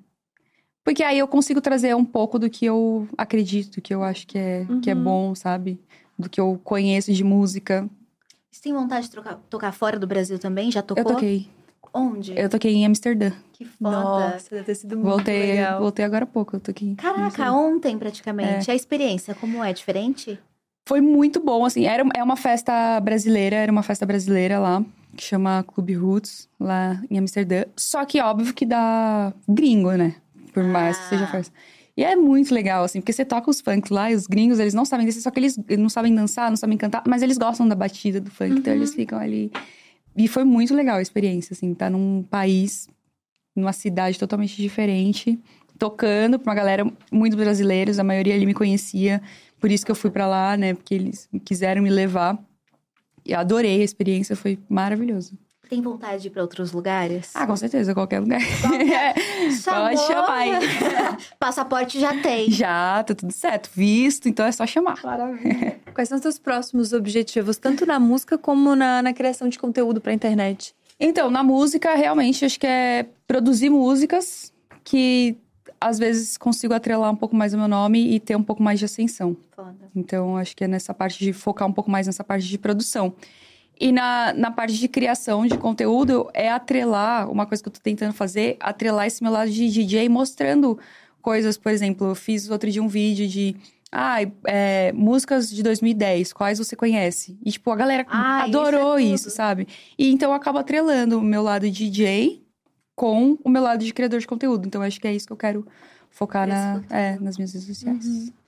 Porque 0.84 1.04
aí 1.04 1.18
eu 1.20 1.28
consigo 1.28 1.60
trazer 1.62 1.96
um 1.96 2.04
pouco 2.06 2.38
do 2.40 2.50
que 2.50 2.66
eu 2.66 3.08
acredito, 3.18 3.82
que 3.82 3.94
eu 3.94 4.04
acho 4.04 4.26
que 4.28 4.38
é, 4.38 4.66
que 4.82 4.90
é 4.90 4.96
Uhum. 4.96 5.04
bom, 5.04 5.36
sabe? 5.36 5.80
Do 6.18 6.30
que 6.30 6.40
eu 6.40 6.60
conheço 6.64 7.12
de 7.14 7.24
música. 7.24 7.90
Você 8.52 8.62
tem 8.62 8.74
vontade 8.74 9.06
de 9.08 9.12
trocar- 9.12 9.40
tocar 9.50 9.72
fora 9.72 9.98
do 9.98 10.06
Brasil 10.06 10.38
também? 10.40 10.70
Já 10.72 10.82
tocou? 10.82 11.02
Eu 11.04 11.08
toquei. 11.16 11.48
Onde? 11.94 12.34
Eu 12.38 12.50
toquei 12.50 12.74
em 12.74 12.86
Amsterdã. 12.86 13.32
Que 13.54 13.66
foda. 13.66 13.92
Nossa, 14.04 14.50
deve 14.50 14.64
ter 14.64 14.76
sido 14.76 14.96
muito 14.98 15.08
Voltei, 15.10 15.52
legal. 15.52 15.80
voltei 15.80 16.04
agora 16.06 16.24
há 16.24 16.28
pouco. 16.28 16.56
Eu 16.56 16.60
toquei. 16.60 16.96
Caraca, 16.96 17.52
ontem 17.52 17.98
praticamente. 17.98 18.72
A 18.72 18.76
experiência, 18.76 19.36
como 19.36 19.64
é? 19.64 19.72
Diferente? 19.72 20.40
Foi 20.88 21.00
muito 21.02 21.40
bom, 21.40 21.64
assim. 21.66 21.86
Era, 21.86 22.04
é 22.16 22.24
uma 22.24 22.36
festa 22.36 23.00
brasileira, 23.00 23.56
era 23.58 23.72
uma 23.72 23.84
festa 23.84 24.06
brasileira 24.06 24.60
lá, 24.60 24.84
que 25.16 25.24
chama 25.24 25.64
Clube 25.64 25.94
Roots, 25.94 26.50
lá 26.60 27.02
em 27.10 27.18
Amsterdã. 27.20 27.64
Só 27.78 28.04
que 28.06 28.20
óbvio 28.20 28.54
que 28.54 28.66
dá 28.66 29.32
gringo, 29.48 29.92
né? 29.92 30.16
Por 30.52 30.64
mais 30.64 30.98
que 30.98 31.06
seja 31.10 31.24
Ah. 31.26 31.28
festa. 31.28 31.54
E 31.96 32.04
é 32.04 32.16
muito 32.16 32.52
legal, 32.54 32.84
assim, 32.84 33.00
porque 33.00 33.14
você 33.14 33.24
toca 33.24 33.52
os 33.52 33.62
funks 33.62 33.92
lá 33.92 34.12
e 34.12 34.16
os 34.16 34.26
gringos, 34.26 34.58
eles 34.58 34.74
não 34.74 34.84
sabem 34.84 35.06
descer, 35.06 35.22
só 35.22 35.30
que 35.30 35.40
eles 35.40 35.60
não 35.78 35.90
sabem 35.90 36.14
dançar, 36.14 36.50
não 36.50 36.58
sabem 36.58 36.76
cantar, 36.76 37.04
mas 37.08 37.22
eles 37.22 37.38
gostam 37.38 37.68
da 37.68 37.76
batida 37.76 38.20
do 38.20 38.32
funk, 38.32 38.52
então 38.58 38.74
Uhum. 38.74 38.80
eles 38.80 38.96
ficam 38.96 39.20
ali. 39.20 39.52
E 40.16 40.28
foi 40.28 40.44
muito 40.44 40.76
legal 40.76 40.98
a 40.98 41.02
experiência, 41.02 41.54
assim, 41.54 41.74
tá 41.74 41.90
num 41.90 42.24
país, 42.24 42.88
numa 43.56 43.74
cidade 43.74 44.20
totalmente 44.20 44.56
diferente, 44.56 45.40
tocando 45.78 46.38
pra 46.40 46.52
uma 46.52 46.56
galera 46.56 46.86
muito 47.12 47.36
brasileiros, 47.36 48.00
a 48.00 48.04
maioria 48.04 48.36
ali 48.36 48.46
me 48.46 48.54
conhecia, 48.54 49.22
por 49.60 49.72
isso 49.72 49.86
que 49.86 49.92
eu 49.92 49.96
fui 49.96 50.12
pra 50.12 50.28
lá, 50.28 50.56
né, 50.56 50.74
porque 50.74 50.94
eles 50.94 51.30
quiseram 51.44 51.82
me 51.82 51.90
levar. 51.90 52.38
E 53.26 53.34
adorei 53.34 53.82
a 53.82 53.84
experiência, 53.84 54.36
foi 54.36 54.60
maravilhoso. 54.70 55.38
Tem 55.74 55.82
vontade 55.82 56.22
de 56.22 56.28
ir 56.28 56.30
pra 56.30 56.44
outros 56.44 56.72
lugares? 56.72 57.32
Ah, 57.34 57.48
com 57.48 57.56
certeza, 57.56 57.96
qualquer 57.96 58.20
lugar. 58.20 58.40
Pode 59.66 60.00
chamar 60.02 60.30
aí. 60.30 60.52
Passaporte 61.40 62.00
já 62.00 62.16
tem. 62.22 62.52
Já, 62.52 63.04
tá 63.04 63.16
tudo 63.16 63.34
certo. 63.34 63.72
Visto, 63.74 64.30
então 64.30 64.46
é 64.46 64.52
só 64.52 64.68
chamar. 64.68 65.00
Maravilha. 65.04 65.80
Quais 65.92 66.10
são 66.10 66.16
os 66.18 66.22
teus 66.22 66.38
próximos 66.38 66.94
objetivos, 66.94 67.58
tanto 67.58 67.88
na 67.88 68.00
música 68.00 68.38
como 68.38 68.76
na, 68.76 69.02
na 69.02 69.14
criação 69.14 69.50
de 69.50 69.58
conteúdo 69.58 70.00
pra 70.00 70.14
internet? 70.14 70.76
Então, 71.00 71.32
na 71.32 71.42
música, 71.42 71.96
realmente, 71.96 72.46
acho 72.46 72.60
que 72.60 72.68
é 72.68 73.08
produzir 73.26 73.72
músicas 73.72 74.54
que 74.84 75.36
às 75.82 75.98
vezes 75.98 76.38
consigo 76.38 76.76
atrelar 76.76 77.12
um 77.12 77.16
pouco 77.16 77.36
mais 77.36 77.56
o 77.56 77.58
meu 77.58 77.68
nome 77.68 78.14
e 78.14 78.20
ter 78.20 78.36
um 78.36 78.44
pouco 78.44 78.62
mais 78.62 78.78
de 78.78 78.86
ascensão. 78.86 79.36
Foda. 79.56 79.90
Então, 79.96 80.38
acho 80.38 80.56
que 80.56 80.66
é 80.66 80.68
nessa 80.68 80.94
parte 80.94 81.18
de 81.18 81.34
focar 81.34 81.68
um 81.68 81.74
pouco 81.74 81.90
mais 81.90 82.06
nessa 82.06 82.24
parte 82.24 82.48
de 82.48 82.60
produção. 82.60 83.16
E 83.84 83.92
na, 83.92 84.32
na 84.32 84.50
parte 84.50 84.76
de 84.80 84.88
criação 84.88 85.46
de 85.46 85.58
conteúdo, 85.58 86.30
é 86.34 86.50
atrelar, 86.50 87.30
uma 87.30 87.46
coisa 87.46 87.62
que 87.62 87.68
eu 87.68 87.74
tô 87.74 87.82
tentando 87.82 88.14
fazer, 88.14 88.56
atrelar 88.58 89.08
esse 89.08 89.22
meu 89.22 89.30
lado 89.30 89.52
de 89.52 89.70
DJ 89.70 90.08
mostrando 90.08 90.80
coisas, 91.22 91.58
por 91.58 91.70
exemplo, 91.70 92.08
eu 92.08 92.16
fiz 92.16 92.50
outro 92.50 92.72
dia 92.72 92.82
um 92.82 92.88
vídeo 92.88 93.28
de. 93.28 93.58
Ah, 93.92 94.20
é, 94.48 94.94
músicas 94.94 95.50
de 95.50 95.62
2010, 95.62 96.32
quais 96.32 96.60
você 96.60 96.78
conhece? 96.78 97.38
E, 97.46 97.52
tipo, 97.52 97.70
a 97.72 97.76
galera 97.76 98.06
Ah, 98.08 98.48
isso 98.48 98.58
é 98.58 98.60
adorou 98.62 98.98
isso, 98.98 99.30
sabe? 99.30 99.68
E 100.00 100.14
então 100.14 100.30
eu 100.30 100.36
acabo 100.36 100.60
atrelando 100.60 101.20
o 101.20 101.22
meu 101.22 101.44
lado 101.44 101.70
de 101.70 101.90
DJ 101.90 102.42
com 102.96 103.38
o 103.44 103.50
meu 103.50 103.62
lado 103.62 103.84
de 103.84 103.94
criador 103.94 104.22
de 104.22 104.26
conteúdo. 104.26 104.66
Então, 104.66 104.82
acho 104.82 104.98
que 104.98 105.10
é 105.10 105.14
isso 105.14 105.28
que 105.28 105.34
eu 105.34 105.38
quero 105.38 105.68
focar 106.10 106.48
na, 106.48 106.82
é, 106.90 107.20
nas 107.20 107.36
minhas 107.36 107.52
redes 107.52 107.68
sociais. 107.68 108.32
A 108.32 108.43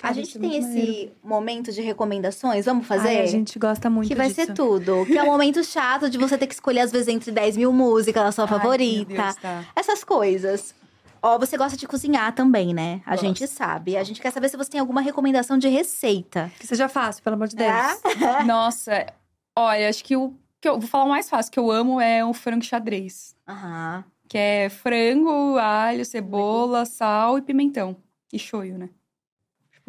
Cara, 0.00 0.14
gente 0.14 0.36
é 0.36 0.40
tem 0.40 0.56
esse 0.56 0.68
maneiro. 0.68 1.12
momento 1.22 1.72
de 1.72 1.80
recomendações, 1.80 2.64
vamos 2.64 2.86
fazer? 2.86 3.08
Ai, 3.08 3.22
a 3.22 3.26
gente 3.26 3.58
gosta 3.58 3.88
muito 3.90 4.08
que 4.08 4.14
vai 4.14 4.28
disso. 4.28 4.46
ser 4.46 4.54
tudo. 4.54 5.04
Que 5.06 5.18
é 5.18 5.22
um 5.22 5.26
momento 5.26 5.62
chato 5.62 6.08
de 6.08 6.16
você 6.18 6.38
ter 6.38 6.46
que 6.46 6.54
escolher, 6.54 6.80
às 6.80 6.90
vezes, 6.92 7.08
entre 7.08 7.30
10 7.30 7.56
mil 7.56 7.72
músicas, 7.72 8.22
a 8.24 8.32
sua 8.32 8.44
Ai, 8.44 8.50
meu 8.50 8.58
favorita. 8.60 9.14
Deus, 9.14 9.34
tá. 9.36 9.64
Essas 9.76 10.02
coisas. 10.04 10.74
Ó, 11.22 11.38
você 11.38 11.56
gosta 11.58 11.76
de 11.76 11.86
cozinhar 11.86 12.34
também, 12.34 12.72
né? 12.72 13.02
A 13.04 13.10
Gosto. 13.10 13.26
gente 13.26 13.46
sabe. 13.46 13.94
A 13.96 14.02
gente 14.02 14.22
quer 14.22 14.30
saber 14.32 14.48
se 14.48 14.56
você 14.56 14.70
tem 14.70 14.80
alguma 14.80 15.02
recomendação 15.02 15.58
de 15.58 15.68
receita. 15.68 16.50
Que 16.58 16.66
seja 16.66 16.88
fácil, 16.88 17.22
pelo 17.22 17.36
amor 17.36 17.46
de 17.48 17.56
Deus. 17.56 17.70
Ah? 17.70 17.96
Nossa, 18.46 19.06
olha, 19.54 19.88
acho 19.90 20.02
que 20.02 20.16
o 20.16 20.32
que 20.60 20.66
eu 20.68 20.78
vou 20.78 20.88
falar 20.88 21.04
o 21.04 21.08
mais 21.10 21.28
fácil 21.28 21.52
que 21.52 21.58
eu 21.58 21.70
amo 21.70 22.00
é 22.00 22.24
o 22.24 22.32
frango 22.32 22.64
xadrez, 22.64 23.34
Aham. 23.46 24.02
que 24.28 24.38
é 24.38 24.70
frango, 24.70 25.58
alho, 25.58 26.04
cebola, 26.06 26.86
sal 26.86 27.36
e 27.36 27.42
pimentão 27.42 27.96
e 28.32 28.38
shoyu, 28.38 28.78
né? 28.78 28.88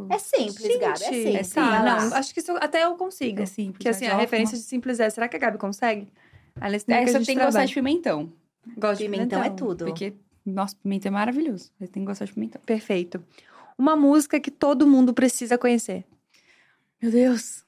É 0.10 0.18
simples, 0.20 0.80
Gabi. 0.80 0.94
É 0.94 0.96
Gente, 0.96 1.14
simples. 1.24 1.36
é 1.36 1.44
simples. 1.44 1.80
não, 1.84 2.14
acho 2.18 2.34
que 2.34 2.40
isso 2.40 2.52
até 2.58 2.84
eu 2.86 2.96
consigo. 2.96 3.42
é 3.42 3.46
simples. 3.46 3.74
Porque 3.74 3.90
assim, 3.90 4.06
mas 4.06 4.14
a 4.14 4.18
referência 4.18 4.58
de 4.58 4.64
simples 4.64 5.00
é, 5.00 5.10
será 5.10 5.28
que 5.28 5.36
a 5.36 5.40
Gabi 5.40 5.58
consegue? 5.58 6.08
Aí 6.60 6.72
nesse 6.72 6.86
É, 6.92 7.04
que 7.04 7.10
a 7.10 7.14
gente 7.14 7.26
tem 7.26 7.38
que 7.38 7.44
gostar 7.46 7.66
de 7.66 7.74
pimentão, 7.74 8.32
Gosto 8.78 9.00
de 9.00 9.06
Pimentão 9.10 9.44
é 9.44 9.50
tudo. 9.50 9.86
porque 9.86 10.14
nossa, 10.46 10.76
pimentão 10.82 11.10
é 11.10 11.14
maravilhoso. 11.14 11.72
Você 11.80 11.88
tem 11.88 12.04
que 12.04 12.08
gostar 12.08 12.26
de 12.26 12.34
pimentão. 12.34 12.62
Perfeito. 12.66 13.24
Uma 13.78 13.96
música 13.96 14.40
que 14.40 14.52
todo 14.52 14.86
mundo 14.88 15.14
precisa 15.14 15.58
conhecer. 15.58 16.04
Meu 17.02 17.12
Deus. 17.12 17.64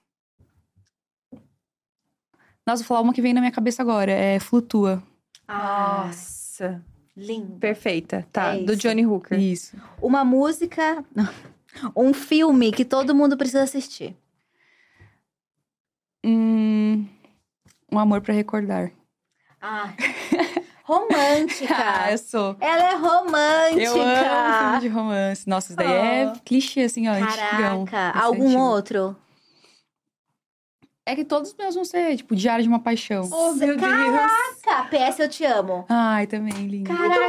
Nossa, 2.65 2.81
vou 2.83 2.87
falar 2.87 3.01
uma 3.01 3.13
que 3.13 3.21
vem 3.21 3.33
na 3.33 3.41
minha 3.41 3.51
cabeça 3.51 3.81
agora. 3.81 4.11
É 4.11 4.39
Flutua. 4.39 5.01
Ah, 5.47 6.05
Nossa, 6.07 6.81
lindo. 7.17 7.57
perfeita. 7.57 8.25
Tá, 8.31 8.55
É 8.55 8.63
do. 8.63 8.75
Johnny 8.75 9.05
Hooker. 9.05 9.39
Isso. 9.39 9.75
Uma 10.01 10.23
música. 10.23 11.03
Um 11.95 12.13
filme 12.13 12.71
que 12.71 12.85
todo 12.85 13.15
mundo 13.15 13.35
precisa 13.37 13.63
assistir. 13.63 14.15
Hum, 16.25 17.05
um 17.91 17.99
amor 17.99 18.21
pra 18.21 18.33
recordar. 18.33 18.91
Ah. 19.61 19.93
Romântica. 20.83 21.73
Ah, 21.75 22.11
eu 22.11 22.17
sou. 22.17 22.57
Ela 22.59 22.91
é 22.91 22.95
romântica. 22.95 23.81
Eu 23.81 23.93
amo 24.01 24.57
filme 24.59 24.79
de 24.81 24.87
romance. 24.89 25.47
Nossa, 25.49 25.67
isso 25.69 25.77
daí 25.77 25.91
é 25.91 26.27
Oh. 26.35 26.39
clichê, 26.43 26.81
assim, 26.81 27.07
ó. 27.07 27.13
antigão. 27.13 27.85
Caraca. 27.85 28.19
É 28.19 28.21
Algum 28.21 28.45
antigo. 28.47 28.61
outro? 28.61 29.15
É 31.05 31.15
que 31.15 31.25
todos 31.25 31.49
os 31.49 31.57
meus 31.57 31.75
vão 31.75 31.83
ser, 31.83 32.15
tipo, 32.15 32.33
Diário 32.33 32.63
de 32.63 32.69
uma 32.69 32.79
Paixão. 32.79 33.27
Oh, 33.29 33.51
meu 33.53 33.75
Deus. 33.75 33.81
Caraca, 33.81 34.87
PS 34.89 35.19
Eu 35.19 35.27
Te 35.27 35.43
Amo. 35.43 35.85
Ai, 35.89 36.25
também, 36.27 36.53
lindo. 36.65 36.89
Caraca. 36.89 37.19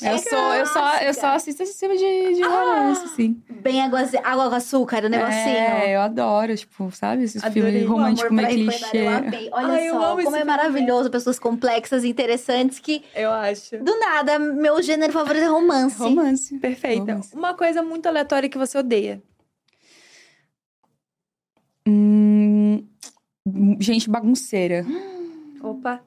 Eu 0.00 0.18
sou, 0.18 0.54
eu 0.54 0.64
só, 0.66 0.96
eu 0.96 1.12
só 1.12 1.26
assisto 1.34 1.62
esse 1.62 1.78
filme 1.78 1.98
de, 1.98 2.34
de 2.36 2.42
romance, 2.42 3.04
assim. 3.04 3.42
Bem 3.50 3.82
água, 3.82 4.00
água 4.24 4.48
com 4.48 4.54
açúcar, 4.54 5.04
o 5.04 5.10
negocinho. 5.10 5.36
É, 5.46 5.94
eu 5.94 6.00
adoro, 6.00 6.56
tipo, 6.56 6.90
sabe? 6.90 7.24
Esses 7.24 7.44
Adorei. 7.44 7.72
filmes 7.72 7.86
românticos 7.86 8.34
pra 8.34 8.48
recordar, 8.48 8.78
clichê. 8.90 8.96
Eu 9.06 9.10
amei. 9.10 9.48
Olha 9.52 9.72
Ai, 9.74 9.88
eu 9.90 9.94
só, 9.94 10.04
amo 10.06 10.20
esse 10.20 10.24
como 10.24 10.36
é 10.36 10.44
maravilhoso. 10.44 11.10
Pessoas 11.10 11.38
complexas, 11.38 12.04
interessantes, 12.04 12.78
que 12.78 13.04
Eu 13.14 13.30
acho. 13.30 13.76
do 13.76 13.98
nada, 13.98 14.38
meu 14.38 14.82
gênero 14.82 15.12
favorito 15.12 15.42
é 15.44 15.48
romance. 15.48 15.98
Romance. 15.98 16.58
Perfeita. 16.58 17.12
Romance. 17.12 17.36
Uma 17.36 17.52
coisa 17.52 17.82
muito 17.82 18.06
aleatória 18.06 18.48
que 18.48 18.56
você 18.56 18.78
odeia. 18.78 19.22
Hum, 21.86 22.31
gente 23.80 24.08
bagunceira. 24.10 24.84
Opa. 25.60 26.00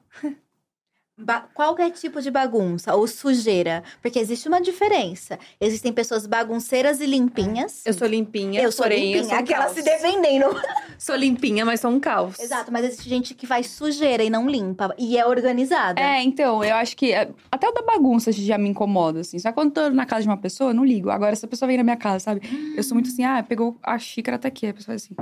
Ba- 1.18 1.48
qualquer 1.54 1.90
tipo 1.92 2.20
de 2.20 2.30
bagunça 2.30 2.94
ou 2.94 3.06
sujeira. 3.06 3.82
Porque 4.02 4.18
existe 4.18 4.48
uma 4.48 4.60
diferença. 4.60 5.38
Existem 5.58 5.90
pessoas 5.90 6.26
bagunceiras 6.26 7.00
e 7.00 7.06
limpinhas. 7.06 7.86
Eu 7.86 7.94
sou 7.94 8.06
limpinha, 8.06 8.60
Eu 8.60 8.70
sou 8.70 8.84
porém 8.84 9.14
eu 9.14 9.22
limpinha, 9.22 9.24
sou 9.24 9.34
um 9.34 9.40
aquela 9.40 9.64
caos. 9.64 9.72
se 9.76 9.82
defendendo. 9.82 10.44
Sou 10.98 11.14
limpinha, 11.14 11.62
mas 11.62 11.80
sou 11.80 11.90
um 11.90 12.00
caos. 12.00 12.38
Exato, 12.40 12.72
mas 12.72 12.82
existe 12.86 13.06
gente 13.06 13.34
que 13.34 13.46
faz 13.46 13.66
sujeira 13.66 14.24
e 14.24 14.30
não 14.30 14.48
limpa. 14.48 14.94
E 14.96 15.18
é 15.18 15.26
organizada. 15.26 16.00
É, 16.00 16.22
então, 16.22 16.64
eu 16.64 16.74
acho 16.74 16.96
que 16.96 17.12
é, 17.12 17.30
até 17.50 17.68
o 17.68 17.72
da 17.72 17.82
bagunça 17.82 18.32
já 18.32 18.56
me 18.56 18.70
incomoda, 18.70 19.20
assim. 19.20 19.38
Só 19.38 19.50
que 19.50 19.54
quando 19.56 19.76
eu 19.78 19.90
tô 19.90 19.94
na 19.94 20.06
casa 20.06 20.22
de 20.22 20.28
uma 20.28 20.38
pessoa, 20.38 20.70
eu 20.70 20.74
não 20.74 20.86
ligo. 20.86 21.10
Agora, 21.10 21.36
se 21.36 21.44
a 21.44 21.48
pessoa 21.48 21.66
vem 21.66 21.76
na 21.76 21.82
minha 21.84 21.98
casa, 21.98 22.20
sabe? 22.20 22.40
Eu 22.74 22.82
sou 22.82 22.94
muito 22.94 23.10
assim, 23.10 23.24
ah, 23.24 23.42
pegou 23.46 23.76
a 23.82 23.98
xícara 23.98 24.36
até 24.36 24.48
aqui. 24.48 24.68
A 24.68 24.72
pessoa 24.72 24.98
faz 24.98 25.04
assim. 25.04 25.14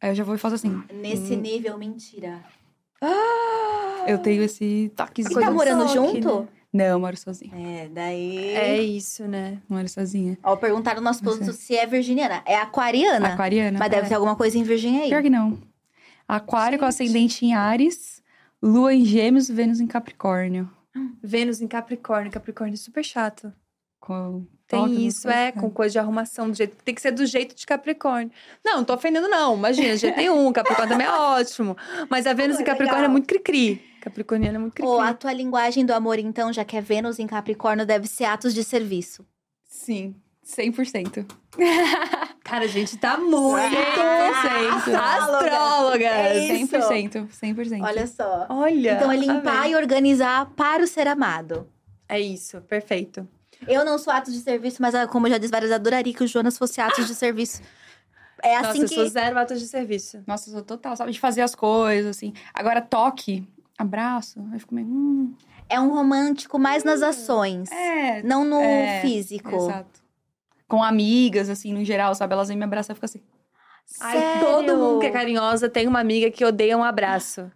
Aí 0.00 0.10
eu 0.10 0.14
já 0.14 0.24
vou 0.24 0.34
e 0.34 0.38
faço 0.38 0.54
assim. 0.54 0.82
Nesse 0.92 1.34
nível, 1.36 1.76
mentira. 1.76 2.42
Eu 4.06 4.18
tenho 4.18 4.42
esse 4.42 4.92
toquezinho. 4.96 5.34
Você 5.34 5.34
coisa 5.34 5.48
tá 5.50 5.54
morando 5.54 5.82
toque, 5.86 5.94
junto? 5.94 6.40
né? 6.42 6.48
Não, 6.72 6.84
eu 6.84 7.00
moro 7.00 7.16
sozinha. 7.16 7.52
É, 7.54 7.88
daí. 7.88 8.54
É 8.54 8.80
isso, 8.80 9.26
né? 9.26 9.58
Moro 9.68 9.88
sozinha. 9.88 10.38
Ó, 10.42 10.54
perguntaram 10.56 11.00
no 11.00 11.04
nosso 11.04 11.22
posto 11.22 11.52
se 11.52 11.76
é 11.76 11.86
virginiana. 11.86 12.42
É 12.44 12.56
aquariana. 12.56 13.28
Aquariana. 13.28 13.78
Mas 13.78 13.90
deve 13.90 14.06
é. 14.06 14.08
ter 14.08 14.14
alguma 14.14 14.36
coisa 14.36 14.58
em 14.58 14.62
virgem 14.62 15.00
aí. 15.00 15.08
Pior 15.08 15.22
que 15.22 15.30
não. 15.30 15.58
Aquário 16.26 16.78
com 16.78 16.84
ascendente 16.84 17.46
em 17.46 17.54
Ares, 17.54 18.22
Lua 18.62 18.94
em 18.94 19.04
Gêmeos, 19.04 19.48
Vênus 19.48 19.80
em 19.80 19.86
Capricórnio. 19.86 20.70
Vênus 21.22 21.62
em 21.62 21.66
Capricórnio. 21.66 22.30
Capricórnio 22.30 22.74
é 22.74 22.76
super 22.76 23.02
chato. 23.02 23.52
Com 24.08 24.46
Tem 24.66 24.80
toque, 24.80 25.06
isso, 25.06 25.20
sei. 25.20 25.32
é, 25.32 25.52
com 25.52 25.68
coisa 25.68 25.92
de 25.92 25.98
arrumação, 25.98 26.48
do 26.48 26.56
jeito, 26.56 26.74
tem 26.82 26.94
que 26.94 27.00
ser 27.02 27.10
do 27.10 27.26
jeito 27.26 27.54
de 27.54 27.66
Capricórnio. 27.66 28.30
Não, 28.64 28.78
não 28.78 28.84
tô 28.84 28.94
ofendendo, 28.94 29.28
não. 29.28 29.54
Imagina, 29.54 29.90
de 29.90 29.98
jeito 29.98 30.16
nenhum. 30.16 30.50
Capricórnio 30.50 30.88
também 30.88 31.06
é 31.06 31.10
ótimo. 31.10 31.76
Mas 32.08 32.26
a 32.26 32.32
Vênus 32.32 32.56
Pô, 32.56 32.62
em 32.62 32.64
Capricórnio 32.64 33.00
é 33.00 33.02
legal. 33.02 33.12
muito 33.12 33.26
cri-cri. 33.26 33.82
Capricorniana 34.00 34.56
é 34.56 34.58
muito 34.58 34.72
cri-cri. 34.72 34.90
Ou 34.90 34.98
a 34.98 35.12
tua 35.12 35.30
linguagem 35.34 35.84
do 35.84 35.92
amor, 35.92 36.18
então, 36.18 36.50
já 36.50 36.64
que 36.64 36.74
é 36.74 36.80
Vênus 36.80 37.18
em 37.18 37.26
Capricórnio, 37.26 37.84
deve 37.84 38.08
ser 38.08 38.24
atos 38.24 38.54
de 38.54 38.64
serviço. 38.64 39.26
Sim, 39.66 40.14
100%. 40.42 41.26
Cara, 42.42 42.64
a 42.64 42.68
gente 42.68 42.96
tá 42.96 43.18
muito 43.18 43.58
Astróloga. 44.96 46.06
É 46.06 46.54
isso. 46.54 46.74
100%, 46.74 47.28
100%. 47.28 47.82
Olha 47.82 48.06
só. 48.06 48.46
Olha. 48.48 48.92
Então 48.92 49.12
é 49.12 49.16
limpar 49.18 49.58
amei. 49.58 49.72
e 49.72 49.76
organizar 49.76 50.46
para 50.56 50.82
o 50.82 50.86
ser 50.86 51.06
amado. 51.06 51.68
É 52.08 52.18
isso, 52.18 52.62
perfeito. 52.62 53.28
Eu 53.66 53.84
não 53.84 53.98
sou 53.98 54.12
atos 54.12 54.32
de 54.32 54.40
serviço, 54.40 54.80
mas 54.80 54.94
ah, 54.94 55.06
como 55.06 55.26
eu 55.26 55.32
já 55.32 55.38
disse 55.38 55.50
várias, 55.50 55.72
adoraria 55.72 56.12
que 56.14 56.22
o 56.22 56.26
Jonas 56.28 56.56
fosse 56.56 56.80
atos 56.80 57.06
de 57.06 57.14
serviço. 57.14 57.60
É 58.42 58.56
assim 58.56 58.66
Nossa, 58.66 58.78
eu 58.84 58.88
que. 58.88 58.94
sou 58.94 59.08
zero 59.08 59.38
atos 59.38 59.58
de 59.60 59.66
serviço. 59.66 60.22
Nossa, 60.26 60.48
eu 60.48 60.54
sou 60.54 60.62
total, 60.62 60.96
sabe? 60.96 61.10
De 61.12 61.18
fazer 61.18 61.40
as 61.42 61.54
coisas, 61.54 62.16
assim. 62.16 62.32
Agora, 62.54 62.80
toque, 62.80 63.46
abraço, 63.76 64.38
eu 64.52 64.60
fico 64.60 64.74
meio... 64.74 64.86
Hum, 64.86 65.34
É 65.68 65.78
um 65.80 65.88
romântico 65.90 66.58
mais 66.58 66.84
nas 66.84 67.02
ações, 67.02 67.70
é, 67.72 68.22
não 68.22 68.44
no 68.44 68.60
É, 68.60 69.00
físico. 69.02 69.54
exato. 69.54 70.00
Com 70.68 70.82
amigas, 70.82 71.50
assim, 71.50 71.72
no 71.74 71.84
geral, 71.84 72.14
sabe? 72.14 72.32
Elas 72.32 72.48
vêm 72.48 72.56
me 72.56 72.64
abraçar 72.64 72.94
e 72.94 72.96
ficam 72.96 73.06
assim... 73.06 73.20
Ai, 74.00 74.18
Sério? 74.20 74.40
todo 74.46 74.76
mundo 74.76 75.00
que 75.00 75.06
é 75.06 75.10
carinhosa 75.10 75.68
tem 75.68 75.88
uma 75.88 75.98
amiga 75.98 76.30
que 76.30 76.44
odeia 76.44 76.76
um 76.76 76.84
abraço. 76.84 77.50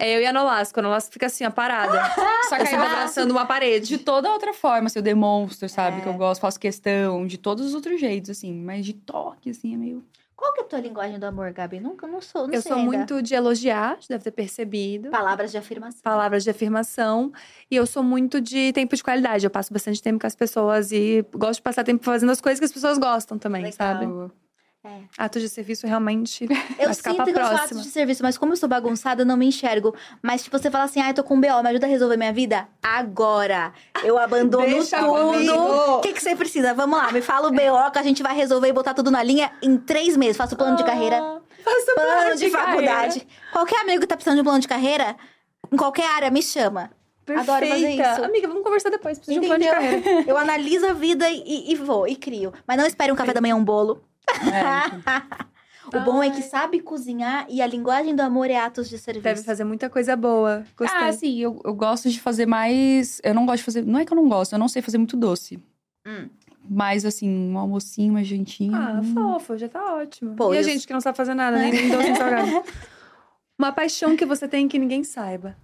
É 0.00 0.16
eu 0.16 0.20
e 0.20 0.26
a 0.26 0.32
Nolasco. 0.32 0.78
A 0.78 0.82
Nolasco 0.82 1.12
fica 1.12 1.26
assim, 1.26 1.44
ó, 1.44 1.50
parada. 1.50 1.92
Só 2.48 2.56
Eu 2.56 2.62
que 2.64 2.68
aí 2.68 2.74
eu 2.74 2.82
abraçando 2.82 3.32
uma 3.32 3.42
de 3.42 3.48
parede. 3.48 3.98
toda 3.98 4.30
outra 4.32 4.54
forma, 4.54 4.86
assim, 4.86 4.98
eu 5.00 5.02
demonstro, 5.02 5.68
sabe? 5.68 5.98
É. 5.98 6.00
Que 6.02 6.06
eu 6.08 6.14
gosto, 6.14 6.40
faço 6.40 6.58
questão, 6.60 7.26
de 7.26 7.36
todos 7.36 7.66
os 7.66 7.74
outros 7.74 8.00
jeitos, 8.00 8.30
assim. 8.30 8.54
Mas 8.54 8.86
de 8.86 8.92
toque, 8.94 9.50
assim, 9.50 9.74
é 9.74 9.76
meio... 9.76 10.04
Qual 10.36 10.52
que 10.52 10.60
é 10.60 10.62
a 10.62 10.66
tua 10.68 10.78
linguagem 10.78 11.18
do 11.18 11.24
amor, 11.26 11.50
Gabi? 11.50 11.80
Nunca, 11.80 12.06
não 12.06 12.20
sou, 12.20 12.46
não 12.46 12.54
Eu 12.54 12.62
sei 12.62 12.70
sou 12.70 12.78
ainda. 12.78 12.96
muito 12.96 13.20
de 13.20 13.34
elogiar, 13.34 13.98
deve 14.08 14.22
ter 14.22 14.30
percebido. 14.30 15.10
Palavras 15.10 15.50
de 15.50 15.58
afirmação. 15.58 16.00
Palavras 16.00 16.44
de 16.44 16.50
afirmação. 16.50 17.32
E 17.68 17.74
eu 17.74 17.84
sou 17.84 18.04
muito 18.04 18.40
de 18.40 18.72
tempo 18.72 18.94
de 18.94 19.02
qualidade. 19.02 19.44
Eu 19.44 19.50
passo 19.50 19.72
bastante 19.72 20.00
tempo 20.00 20.20
com 20.20 20.28
as 20.28 20.36
pessoas 20.36 20.92
e 20.92 21.26
gosto 21.34 21.54
de 21.56 21.62
passar 21.62 21.82
tempo 21.82 22.04
fazendo 22.04 22.30
as 22.30 22.40
coisas 22.40 22.60
que 22.60 22.64
as 22.64 22.72
pessoas 22.72 22.98
gostam 22.98 23.36
também, 23.36 23.64
Legal. 23.64 23.76
sabe? 23.76 24.06
É. 24.88 25.00
Atos 25.18 25.42
de 25.42 25.48
serviço 25.48 25.86
realmente 25.86 26.44
Eu 26.78 26.86
vai 26.86 26.94
ficar 26.94 27.10
sinto 27.10 27.16
pra 27.16 27.24
que 27.24 27.30
eu 27.30 27.34
sou 27.34 27.48
próxima. 27.48 27.64
atos 27.64 27.82
de 27.82 27.90
serviço, 27.90 28.22
mas 28.22 28.38
como 28.38 28.52
eu 28.52 28.56
sou 28.56 28.68
bagunçada, 28.68 29.22
eu 29.22 29.26
não 29.26 29.36
me 29.36 29.46
enxergo. 29.46 29.94
Mas, 30.22 30.42
tipo, 30.42 30.58
você 30.58 30.70
fala 30.70 30.84
assim, 30.84 31.00
ai, 31.00 31.12
tô 31.12 31.22
com 31.22 31.34
um 31.34 31.40
BO, 31.40 31.62
me 31.62 31.68
ajuda 31.68 31.86
a 31.86 31.88
resolver 31.88 32.16
minha 32.16 32.32
vida? 32.32 32.66
Agora! 32.82 33.72
Eu 34.02 34.18
abandono 34.18 34.64
Deixa 34.66 34.98
tudo. 34.98 35.54
O 35.96 36.00
que, 36.00 36.12
que 36.12 36.22
você 36.22 36.34
precisa? 36.34 36.72
Vamos 36.74 36.98
lá, 36.98 37.10
me 37.12 37.20
fala 37.20 37.48
o 37.48 37.50
BO 37.52 37.90
que 37.92 37.98
a 37.98 38.02
gente 38.02 38.22
vai 38.22 38.34
resolver 38.34 38.68
e 38.68 38.72
botar 38.72 38.94
tudo 38.94 39.10
na 39.10 39.22
linha 39.22 39.50
em 39.62 39.76
três 39.76 40.16
meses. 40.16 40.36
Faço 40.36 40.56
plano 40.56 40.76
de 40.76 40.84
carreira, 40.84 41.18
Ah, 41.18 41.40
Faço 41.64 41.94
plano 41.94 42.36
de, 42.36 42.50
carreira. 42.50 42.66
faculdade. 42.92 43.26
Qualquer 43.52 43.80
amigo 43.82 44.00
que 44.00 44.06
tá 44.06 44.16
precisando 44.16 44.36
de 44.36 44.40
um 44.40 44.44
plano 44.44 44.60
de 44.60 44.68
carreira, 44.68 45.16
em 45.72 45.76
qualquer 45.76 46.06
área, 46.08 46.30
me 46.30 46.42
chama. 46.42 46.90
Adoro 47.28 47.66
fazer 47.66 47.82
Perfeita. 47.82 48.12
isso. 48.12 48.24
Amiga, 48.24 48.48
vamos 48.48 48.62
conversar 48.62 48.88
depois. 48.88 49.18
Preciso 49.18 49.38
de 49.40 49.44
um 49.46 49.48
plano 49.50 49.62
de 49.62 49.68
Entendeu? 49.68 50.02
carreira. 50.02 50.30
Eu 50.30 50.38
analiso 50.38 50.86
a 50.86 50.94
vida 50.94 51.28
e, 51.28 51.70
e 51.72 51.74
vou, 51.76 52.08
e 52.08 52.16
crio. 52.16 52.54
Mas 52.66 52.78
não 52.78 52.86
espere 52.86 53.12
um 53.12 53.16
café 53.16 53.34
da 53.34 53.40
manhã, 53.42 53.54
um 53.54 53.62
bolo. 53.64 54.02
É, 54.52 55.48
O 55.96 56.00
bom 56.00 56.22
é 56.22 56.28
que 56.30 56.42
sabe 56.42 56.80
cozinhar 56.80 57.46
e 57.48 57.62
a 57.62 57.66
linguagem 57.66 58.14
do 58.14 58.20
amor 58.20 58.50
é 58.50 58.56
atos 58.58 58.90
de 58.90 58.98
serviço. 58.98 59.24
Deve 59.24 59.42
fazer 59.42 59.64
muita 59.64 59.88
coisa 59.88 60.14
boa. 60.14 60.62
Gostei. 60.76 61.00
Ah, 61.08 61.12
sim, 61.14 61.38
eu, 61.38 61.60
eu 61.64 61.74
gosto 61.74 62.10
de 62.10 62.20
fazer 62.20 62.44
mais. 62.44 63.20
Eu 63.24 63.32
não 63.34 63.46
gosto 63.46 63.58
de 63.58 63.64
fazer. 63.64 63.86
Não 63.86 63.98
é 63.98 64.04
que 64.04 64.12
eu 64.12 64.16
não 64.16 64.28
gosto, 64.28 64.52
eu 64.52 64.58
não 64.58 64.68
sei 64.68 64.82
fazer 64.82 64.98
muito 64.98 65.16
doce. 65.16 65.58
Hum. 66.06 66.28
Mas, 66.68 67.06
assim, 67.06 67.26
um 67.30 67.56
almocinho, 67.58 68.10
uma 68.12 68.22
jantinha. 68.22 68.76
Ah, 68.76 69.00
hum. 69.02 69.14
fofo, 69.14 69.56
já 69.56 69.66
tá 69.66 69.94
ótimo. 69.94 70.36
Pô, 70.36 70.52
e 70.52 70.58
a 70.58 70.60
eu- 70.60 70.64
gente 70.64 70.86
que 70.86 70.92
não 70.92 71.00
sabe 71.00 71.16
fazer 71.16 71.32
nada, 71.32 71.56
nem, 71.56 71.72
nem 71.72 71.88
doce 71.88 72.04
nem 72.04 72.14
salgado. 72.14 72.50
Uma 73.58 73.72
paixão 73.72 74.14
que 74.14 74.26
você 74.26 74.46
tem 74.46 74.68
que 74.68 74.78
ninguém 74.78 75.02
saiba. 75.02 75.56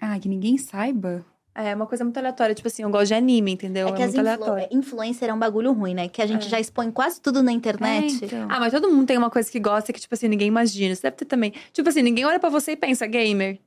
Ah, 0.00 0.18
que 0.18 0.28
ninguém 0.28 0.58
saiba. 0.58 1.24
É 1.60 1.74
uma 1.74 1.86
coisa 1.86 2.04
muito 2.04 2.16
aleatória. 2.18 2.54
Tipo 2.54 2.68
assim, 2.68 2.82
eu 2.84 2.90
gosto 2.90 3.08
de 3.08 3.14
anime, 3.14 3.52
entendeu? 3.52 3.88
É 3.88 3.90
É, 3.90 3.94
que 3.94 4.02
as 4.02 4.14
muito 4.14 4.28
influ... 4.28 4.44
aleatório. 4.44 4.68
influencer 4.70 5.28
é 5.28 5.34
um 5.34 5.38
bagulho 5.38 5.72
ruim, 5.72 5.92
né? 5.94 6.08
Que 6.08 6.22
a 6.22 6.26
gente 6.26 6.46
É. 6.46 6.48
já 6.50 6.60
expõe 6.60 6.90
quase 6.90 7.20
tudo 7.20 7.42
na 7.42 7.50
internet. 7.52 8.22
É, 8.22 8.26
então. 8.26 8.46
Ah, 8.48 8.60
mas 8.60 8.72
todo 8.72 8.88
mundo 8.90 9.06
tem 9.06 9.18
uma 9.18 9.28
coisa 9.30 9.50
que 9.50 9.58
gosta 9.58 9.92
que, 9.92 10.00
tipo 10.00 10.14
assim, 10.14 10.28
ninguém 10.28 10.46
imagina. 10.48 10.94
Você 10.94 11.02
deve 11.02 11.16
ter 11.16 11.24
também. 11.24 11.52
Tipo 11.72 11.88
assim, 11.88 12.00
ninguém 12.02 12.24
olha 12.24 12.38
pra 12.38 12.48
você 12.48 12.72
e 12.72 12.76
pensa, 12.76 13.06
gamer. 13.06 13.58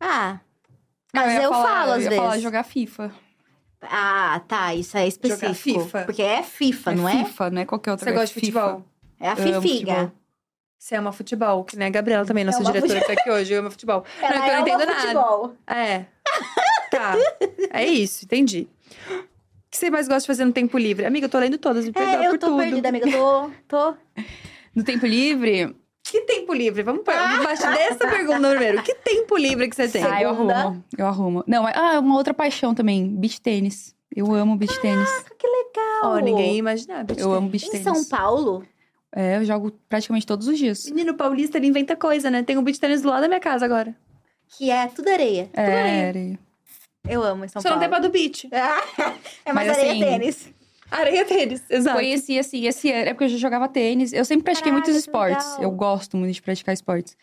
Ah, 0.00 0.40
mas 1.14 1.34
ia 1.34 1.42
eu, 1.44 1.50
falar- 1.50 1.68
falo 1.68 1.90
eu 1.90 1.94
às 1.94 2.02
vezes. 2.04 2.16
falar 2.18 2.38
jogar 2.38 2.62
FIFA. 2.64 3.12
Ah, 3.82 4.40
tá, 4.46 4.74
isso 4.74 4.96
é 4.96 5.06
específico. 5.08 5.80
FIFA? 5.80 6.04
Porque 6.04 6.22
é 6.22 6.42
FIFA, 6.42 6.92
é 6.92 6.94
não 6.94 7.08
é? 7.08 7.24
FIFA, 7.24 7.50
não 7.50 7.62
é 7.62 7.64
qualquer 7.64 7.90
outra 7.92 8.04
Você 8.10 8.12
gosta 8.12 8.26
de 8.28 8.34
futebol? 8.34 8.84
É 9.18 9.28
a 9.28 9.36
fifiga. 9.36 10.12
Você 10.78 10.96
ama 10.96 11.12
futebol, 11.12 11.62
que 11.64 11.76
nem 11.76 11.86
a 11.86 11.90
Gabriela 11.90 12.24
também, 12.26 12.44
nossa 12.44 12.62
diretora 12.64 13.00
que 13.00 13.06
tá 13.06 13.12
aqui 13.12 13.30
hoje, 13.30 13.54
ama 13.54 13.70
futebol. 13.70 14.04
Ela 14.20 14.36
não, 14.36 14.42
é 14.42 14.44
que 14.44 14.50
eu 14.50 14.54
não 14.54 14.60
entendo 14.62 14.86
nada. 14.86 15.00
futebol. 15.00 15.54
É. 15.66 16.04
Tá. 16.92 17.16
É 17.70 17.84
isso, 17.86 18.24
entendi. 18.26 18.68
O 19.10 19.70
que 19.70 19.78
você 19.78 19.90
mais 19.90 20.06
gosta 20.06 20.20
de 20.20 20.26
fazer 20.26 20.44
no 20.44 20.52
tempo 20.52 20.76
livre? 20.76 21.06
Amiga, 21.06 21.24
eu 21.26 21.30
tô 21.30 21.38
lendo 21.38 21.56
todas, 21.58 21.84
me 21.86 21.92
perdoa 21.92 22.22
É, 22.22 22.26
eu 22.26 22.30
por 22.32 22.38
tô 22.38 22.46
tudo. 22.48 22.58
perdida, 22.58 22.88
amiga. 22.90 23.10
Tô, 23.10 23.50
tô. 23.66 23.94
No 24.74 24.82
tempo 24.84 25.04
livre, 25.06 25.74
Que 26.02 26.22
tempo 26.22 26.52
livre? 26.54 26.82
Vamos 26.82 27.02
per- 27.02 27.14
embaixo 27.40 27.62
dessa 27.62 28.06
pergunta 28.08 28.48
primeiro. 28.50 28.82
Que 28.82 28.94
tempo 28.94 29.36
livre 29.36 29.68
que 29.68 29.76
você 29.76 29.86
tem? 29.88 30.02
ah, 30.04 30.22
eu 30.22 30.30
arrumo. 30.30 30.84
Eu 30.96 31.06
arrumo. 31.06 31.44
Não, 31.46 31.68
é- 31.68 31.72
ah, 31.74 31.98
uma 32.00 32.16
outra 32.16 32.32
paixão 32.34 32.74
também, 32.74 33.06
beach 33.08 33.38
tênis. 33.40 33.94
Eu 34.14 34.34
amo 34.34 34.56
beach 34.56 34.78
tênis. 34.80 35.08
Que 35.38 35.46
legal! 35.46 36.12
Ó, 36.12 36.18
ninguém 36.20 36.52
ia 36.52 36.58
imaginar. 36.58 37.04
beach 37.04 37.20
Eu 37.20 37.32
amo 37.32 37.48
beach 37.48 37.66
Em 37.66 37.70
tênis. 37.70 37.84
São 37.84 38.04
Paulo? 38.06 38.66
É, 39.14 39.36
eu 39.36 39.44
jogo 39.44 39.72
praticamente 39.88 40.26
todos 40.26 40.46
os 40.48 40.58
dias. 40.58 40.86
Menino 40.88 41.14
paulista, 41.14 41.58
ele 41.58 41.66
inventa 41.66 41.94
coisa, 41.96 42.30
né? 42.30 42.42
Tem 42.42 42.56
um 42.56 42.62
beach 42.62 42.80
tênis 42.80 43.02
do 43.02 43.08
lado 43.10 43.20
da 43.22 43.28
minha 43.28 43.40
casa 43.40 43.64
agora. 43.64 43.94
Que 44.56 44.70
é 44.70 44.86
tudo 44.88 45.08
areia. 45.08 45.50
É, 45.52 45.62
areia. 45.62 46.08
areia. 46.08 46.38
Eu 47.08 47.22
amo 47.22 47.44
em 47.44 47.48
São 47.48 47.60
Só 47.60 47.70
não 47.70 47.78
Paulo. 47.78 47.80
tem 47.80 47.88
pra 47.88 47.98
do 47.98 48.10
beach. 48.12 48.48
é 49.44 49.52
mais 49.52 49.68
Mas 49.68 49.78
areia 49.78 49.90
assim, 49.92 50.00
tênis. 50.00 50.48
Areia 50.90 51.24
tênis, 51.24 51.62
exato. 51.70 51.96
Conheci, 51.96 52.38
assim, 52.38 52.66
esse 52.66 52.92
ano. 52.92 53.08
É 53.08 53.14
porque 53.14 53.24
eu 53.24 53.28
já 53.28 53.38
jogava 53.38 53.66
tênis. 53.68 54.12
Eu 54.12 54.24
sempre 54.24 54.44
pratiquei 54.44 54.70
Caralho, 54.70 54.86
muitos 54.86 55.02
que 55.02 55.08
esportes. 55.08 55.46
legal. 55.52 55.62
Eu 55.62 55.70
gosto 55.70 56.16
muito 56.16 56.34
de 56.34 56.42
praticar 56.42 56.74
esportes. 56.74 57.16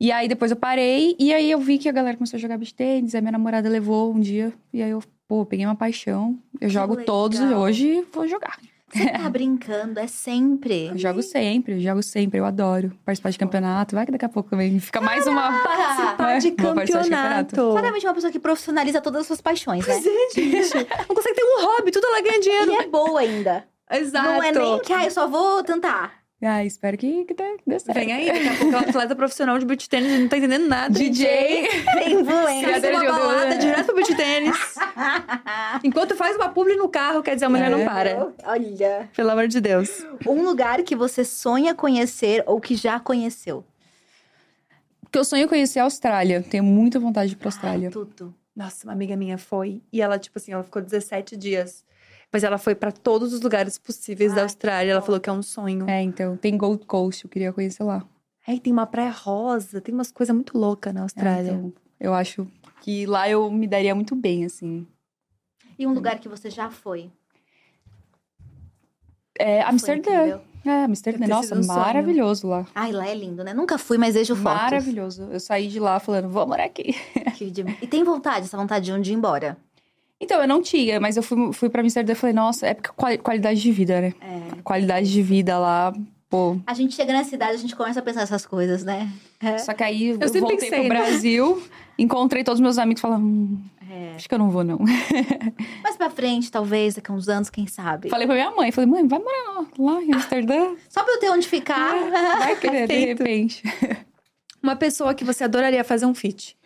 E 0.00 0.10
aí, 0.10 0.26
depois 0.26 0.50
eu 0.50 0.56
parei. 0.56 1.14
E 1.18 1.32
aí, 1.32 1.48
eu 1.50 1.60
vi 1.60 1.78
que 1.78 1.88
a 1.88 1.92
galera 1.92 2.16
começou 2.16 2.36
a 2.36 2.40
jogar 2.40 2.58
beach 2.58 2.74
tênis. 2.74 3.14
Aí, 3.14 3.20
minha 3.20 3.32
namorada 3.32 3.68
levou 3.68 4.12
um 4.12 4.18
dia. 4.18 4.52
E 4.72 4.82
aí, 4.82 4.90
eu, 4.90 5.00
pô, 5.28 5.46
peguei 5.46 5.64
uma 5.64 5.76
paixão. 5.76 6.36
Eu 6.60 6.68
jogo 6.68 7.04
todos. 7.04 7.38
legal. 7.38 7.60
Hoje, 7.60 8.04
vou 8.12 8.26
jogar. 8.26 8.58
Você 8.92 9.08
tá 9.08 9.30
brincando, 9.30 9.98
é 9.98 10.06
sempre. 10.06 10.88
Eu 10.88 10.98
jogo 10.98 11.22
sempre, 11.22 11.74
eu 11.74 11.80
jogo 11.80 12.02
sempre. 12.02 12.38
Eu 12.38 12.44
adoro 12.44 12.92
participar 13.04 13.30
de 13.30 13.38
campeonato. 13.38 13.94
Vai 13.94 14.04
que 14.04 14.12
daqui 14.12 14.24
a 14.24 14.28
pouco 14.28 14.50
também 14.50 14.78
fica 14.78 15.00
mais 15.00 15.26
uma... 15.26 15.50
Participar 15.62 16.38
de 16.38 16.50
vou 16.50 16.74
participar 16.74 17.02
de 17.02 17.10
campeonato. 17.10 17.56
Claramente 17.56 18.06
uma 18.06 18.14
pessoa 18.14 18.30
que 18.30 18.38
profissionaliza 18.38 19.00
todas 19.00 19.22
as 19.22 19.26
suas 19.26 19.40
paixões, 19.40 19.86
né? 19.86 19.94
Pois 19.94 20.06
é, 20.06 20.30
gente. 20.34 20.88
Não 21.08 21.14
consegue 21.16 21.34
ter 21.34 21.42
um 21.42 21.64
hobby, 21.64 21.90
tudo 21.90 22.06
ela 22.06 22.20
ganha 22.22 22.40
dinheiro. 22.40 22.72
E 22.72 22.76
é 22.76 22.86
boa 22.86 23.20
ainda. 23.20 23.64
Exato. 23.90 24.26
Não 24.26 24.42
é 24.42 24.52
nem 24.52 24.78
que, 24.80 24.92
ah, 24.92 25.04
eu 25.04 25.10
só 25.10 25.26
vou 25.26 25.62
tentar. 25.62 26.21
Ah, 26.44 26.64
espero 26.64 26.98
que, 26.98 27.24
que 27.24 27.34
dê, 27.34 27.56
dê 27.64 27.78
certo. 27.78 27.94
Vem 27.96 28.12
aí, 28.12 28.26
daqui 28.26 28.48
a 28.48 28.56
pouco 28.58 28.74
é 28.74 28.78
um 28.78 28.80
atleta 28.80 29.14
profissional 29.14 29.56
de 29.60 29.64
beach 29.64 29.88
tênis 29.88 30.10
e 30.10 30.18
não 30.18 30.28
tá 30.28 30.36
entendendo 30.38 30.66
nada. 30.66 30.92
DJ. 30.92 31.68
Tem 31.94 32.12
influência. 32.20 32.68
Sai 32.68 32.80
de 32.80 32.88
Cadeira 32.88 32.98
uma 33.00 33.12
balada 33.18 33.56
direto 33.58 33.86
pro 33.86 33.94
beach 33.94 34.14
tênis. 34.16 34.56
Enquanto 35.84 36.16
faz 36.16 36.34
uma 36.34 36.48
publi 36.48 36.74
no 36.76 36.88
carro, 36.88 37.22
quer 37.22 37.34
dizer, 37.34 37.46
a 37.46 37.48
mulher 37.48 37.66
É. 37.66 37.70
não 37.70 37.84
para. 37.84 38.32
Olha. 38.44 39.08
Pelo 39.14 39.30
amor 39.30 39.46
de 39.46 39.60
Deus. 39.60 40.04
Um 40.26 40.42
lugar 40.42 40.82
que 40.82 40.96
você 40.96 41.24
sonha 41.24 41.74
conhecer 41.76 42.42
ou 42.46 42.60
que 42.60 42.74
já 42.74 42.98
conheceu. 42.98 43.64
Porque 45.00 45.18
eu 45.18 45.24
sonho 45.24 45.48
conhecer 45.48 45.78
a 45.78 45.84
Austrália. 45.84 46.42
Tenho 46.42 46.64
muita 46.64 46.98
vontade 46.98 47.28
de 47.28 47.34
ir 47.34 47.38
pra 47.38 47.48
Austrália. 47.48 47.88
Ai, 47.88 47.92
tudo. 47.92 48.34
Nossa, 48.56 48.86
uma 48.86 48.92
amiga 48.92 49.14
minha 49.16 49.38
foi. 49.38 49.80
E 49.92 50.00
ela, 50.02 50.18
tipo 50.18 50.38
assim, 50.38 50.52
ela 50.52 50.64
ficou 50.64 50.82
17 50.82 51.36
dias. 51.36 51.84
Mas 52.32 52.42
ela 52.44 52.56
foi 52.58 52.74
pra 52.74 52.90
todos 52.90 53.32
os 53.32 53.40
lugares 53.42 53.76
possíveis 53.78 54.34
da 54.34 54.42
Austrália. 54.42 54.92
Ela 54.92 55.02
falou 55.02 55.20
que 55.20 55.28
é 55.28 55.32
um 55.32 55.42
sonho. 55.42 55.88
É, 55.88 56.00
então. 56.02 56.36
Tem 56.36 56.56
Gold 56.56 56.86
Coast, 56.86 57.24
eu 57.24 57.30
queria 57.30 57.52
conhecer 57.52 57.82
lá. 57.84 58.02
Aí 58.46 58.58
tem 58.58 58.72
uma 58.72 58.86
praia 58.86 59.10
rosa, 59.10 59.80
tem 59.80 59.94
umas 59.94 60.10
coisas 60.10 60.34
muito 60.34 60.56
loucas 60.56 60.92
na 60.94 61.00
É, 61.00 61.02
Austrália. 61.02 61.50
então, 61.52 61.72
eu 62.00 62.14
acho 62.14 62.46
que 62.80 63.04
lá 63.06 63.28
eu 63.28 63.50
me 63.50 63.66
daria 63.66 63.94
muito 63.94 64.16
bem, 64.16 64.44
assim. 64.44 64.86
E 65.78 65.86
um 65.86 65.92
lugar 65.92 66.18
que 66.18 66.28
você 66.28 66.48
já 66.50 66.70
foi? 66.70 67.10
É, 69.38 69.62
Amsterdã. 69.62 70.40
É, 70.64 70.84
Amsterdã. 70.84 71.26
Nossa, 71.26 71.54
um 71.58 71.66
maravilhoso 71.66 72.46
lá. 72.48 72.66
Ai, 72.74 72.92
lá 72.92 73.06
é 73.08 73.14
lindo, 73.14 73.42
né? 73.42 73.52
Nunca 73.52 73.76
fui, 73.78 73.98
mas 73.98 74.14
vejo 74.14 74.34
fotos. 74.36 74.62
Maravilhoso. 74.62 75.22
Eu 75.30 75.40
saí 75.40 75.68
de 75.68 75.80
lá 75.80 75.98
falando, 75.98 76.28
vou 76.28 76.46
morar 76.46 76.64
aqui. 76.64 76.94
E 77.80 77.86
tem 77.86 78.04
vontade, 78.04 78.46
essa 78.46 78.56
vontade 78.56 78.84
de 78.86 78.92
um 78.92 79.00
dia 79.00 79.12
ir 79.12 79.16
embora. 79.16 79.56
Então, 80.22 80.40
eu 80.40 80.46
não 80.48 80.62
tinha, 80.62 81.00
mas 81.00 81.16
eu 81.16 81.22
fui, 81.22 81.52
fui 81.52 81.68
pra 81.68 81.82
Amsterdã 81.82 82.12
e 82.12 82.16
falei, 82.16 82.32
nossa, 82.34 82.66
é 82.68 82.74
porque 82.74 82.90
quali- 82.96 83.18
qualidade 83.18 83.60
de 83.60 83.72
vida, 83.72 84.00
né? 84.00 84.14
É. 84.20 84.62
Qualidade 84.62 85.10
de 85.12 85.20
vida 85.22 85.58
lá, 85.58 85.92
pô. 86.30 86.56
A 86.66 86.72
gente 86.74 86.94
chega 86.94 87.12
na 87.12 87.24
cidade, 87.24 87.54
a 87.54 87.58
gente 87.58 87.74
começa 87.74 87.98
a 87.98 88.02
pensar 88.02 88.22
essas 88.22 88.46
coisas, 88.46 88.84
né? 88.84 89.10
É. 89.40 89.58
Só 89.58 89.74
que 89.74 89.82
aí 89.82 90.10
eu, 90.10 90.18
sempre 90.22 90.40
voltei 90.40 90.58
pensei, 90.58 90.70
pro 90.70 90.88
né? 90.88 90.88
Brasil, 90.88 91.62
encontrei 91.98 92.44
todos 92.44 92.60
meus 92.60 92.78
amigos 92.78 93.00
e 93.00 93.02
falei, 93.02 93.18
hum, 93.18 93.60
É. 93.90 94.12
acho 94.14 94.28
que 94.28 94.34
eu 94.34 94.38
não 94.38 94.48
vou, 94.48 94.62
não. 94.62 94.78
Mais 95.82 95.96
pra 95.96 96.08
frente, 96.08 96.50
talvez, 96.50 96.94
daqui 96.94 97.10
a 97.10 97.14
uns 97.14 97.28
anos, 97.28 97.50
quem 97.50 97.66
sabe. 97.66 98.08
Falei 98.08 98.26
pra 98.26 98.36
minha 98.36 98.50
mãe, 98.52 98.70
falei, 98.70 98.88
mãe, 98.88 99.06
vai 99.08 99.18
morar 99.18 99.60
lá, 99.60 99.66
lá 99.94 100.02
em 100.02 100.12
Amsterdã? 100.14 100.74
Só 100.88 101.02
pra 101.02 101.14
eu 101.14 101.18
ter 101.20 101.30
onde 101.30 101.48
ficar. 101.48 101.92
Vai 102.38 102.54
querer, 102.56 102.86
de 102.86 102.94
repente. 103.06 103.62
Uma 104.62 104.76
pessoa 104.76 105.12
que 105.14 105.24
você 105.24 105.42
adoraria 105.42 105.82
fazer 105.82 106.06
um 106.06 106.14
feat. 106.14 106.56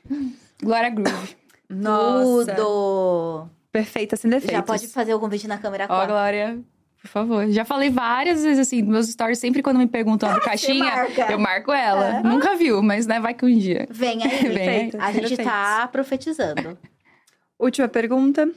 Glória 0.63 0.91
Groove. 0.91 1.35
Tudo! 1.69 3.49
Perfeita, 3.73 4.17
sem 4.17 4.31
defeitos. 4.31 4.57
Já 4.57 4.63
pode 4.63 4.89
fazer 4.89 5.15
o 5.15 5.21
convite 5.21 5.47
na 5.47 5.59
câmera 5.59 5.85
Ó, 5.85 5.89
4. 5.89 6.07
Glória, 6.09 6.59
por 7.03 7.09
favor. 7.09 7.49
Já 7.51 7.65
falei 7.65 7.91
várias 7.91 8.43
vezes, 8.43 8.67
assim, 8.67 8.83
meus 8.83 9.09
stories, 9.09 9.39
sempre 9.39 9.63
quando 9.63 9.79
me 9.79 9.87
perguntam 9.87 10.33
do 10.33 10.41
caixinha, 10.43 11.07
eu 11.31 11.39
marco 11.39 11.73
ela. 11.73 12.17
É. 12.17 12.23
Nunca 12.23 12.57
viu, 12.57 12.83
mas 12.83 13.07
né, 13.07 13.21
vai 13.21 13.35
que 13.35 13.45
um 13.45 13.59
dia. 13.59 13.87
Vem 13.91 14.23
aí. 14.23 14.49
Vem 14.49 14.69
aí. 14.69 14.91
A 14.99 15.13
gente 15.13 15.37
tá 15.37 15.87
profetizando. 15.89 16.79
Última 17.59 17.89
pergunta. 17.89 18.51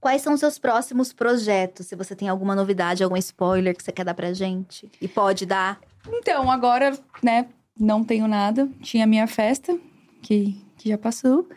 Quais 0.00 0.22
são 0.22 0.34
os 0.34 0.40
seus 0.40 0.58
próximos 0.58 1.12
projetos? 1.12 1.86
Se 1.86 1.96
você 1.96 2.14
tem 2.14 2.28
alguma 2.28 2.54
novidade, 2.54 3.02
algum 3.02 3.16
spoiler 3.16 3.76
que 3.76 3.82
você 3.82 3.90
quer 3.90 4.04
dar 4.04 4.14
pra 4.14 4.32
gente. 4.32 4.88
E 5.00 5.08
pode 5.08 5.44
dar. 5.44 5.80
Então, 6.08 6.48
agora, 6.50 6.96
né, 7.22 7.46
não 7.78 8.04
tenho 8.04 8.28
nada. 8.28 8.68
Tinha 8.80 9.06
minha 9.06 9.26
festa, 9.26 9.76
que, 10.22 10.64
que 10.76 10.88
já 10.88 10.96
passou. 10.96 11.48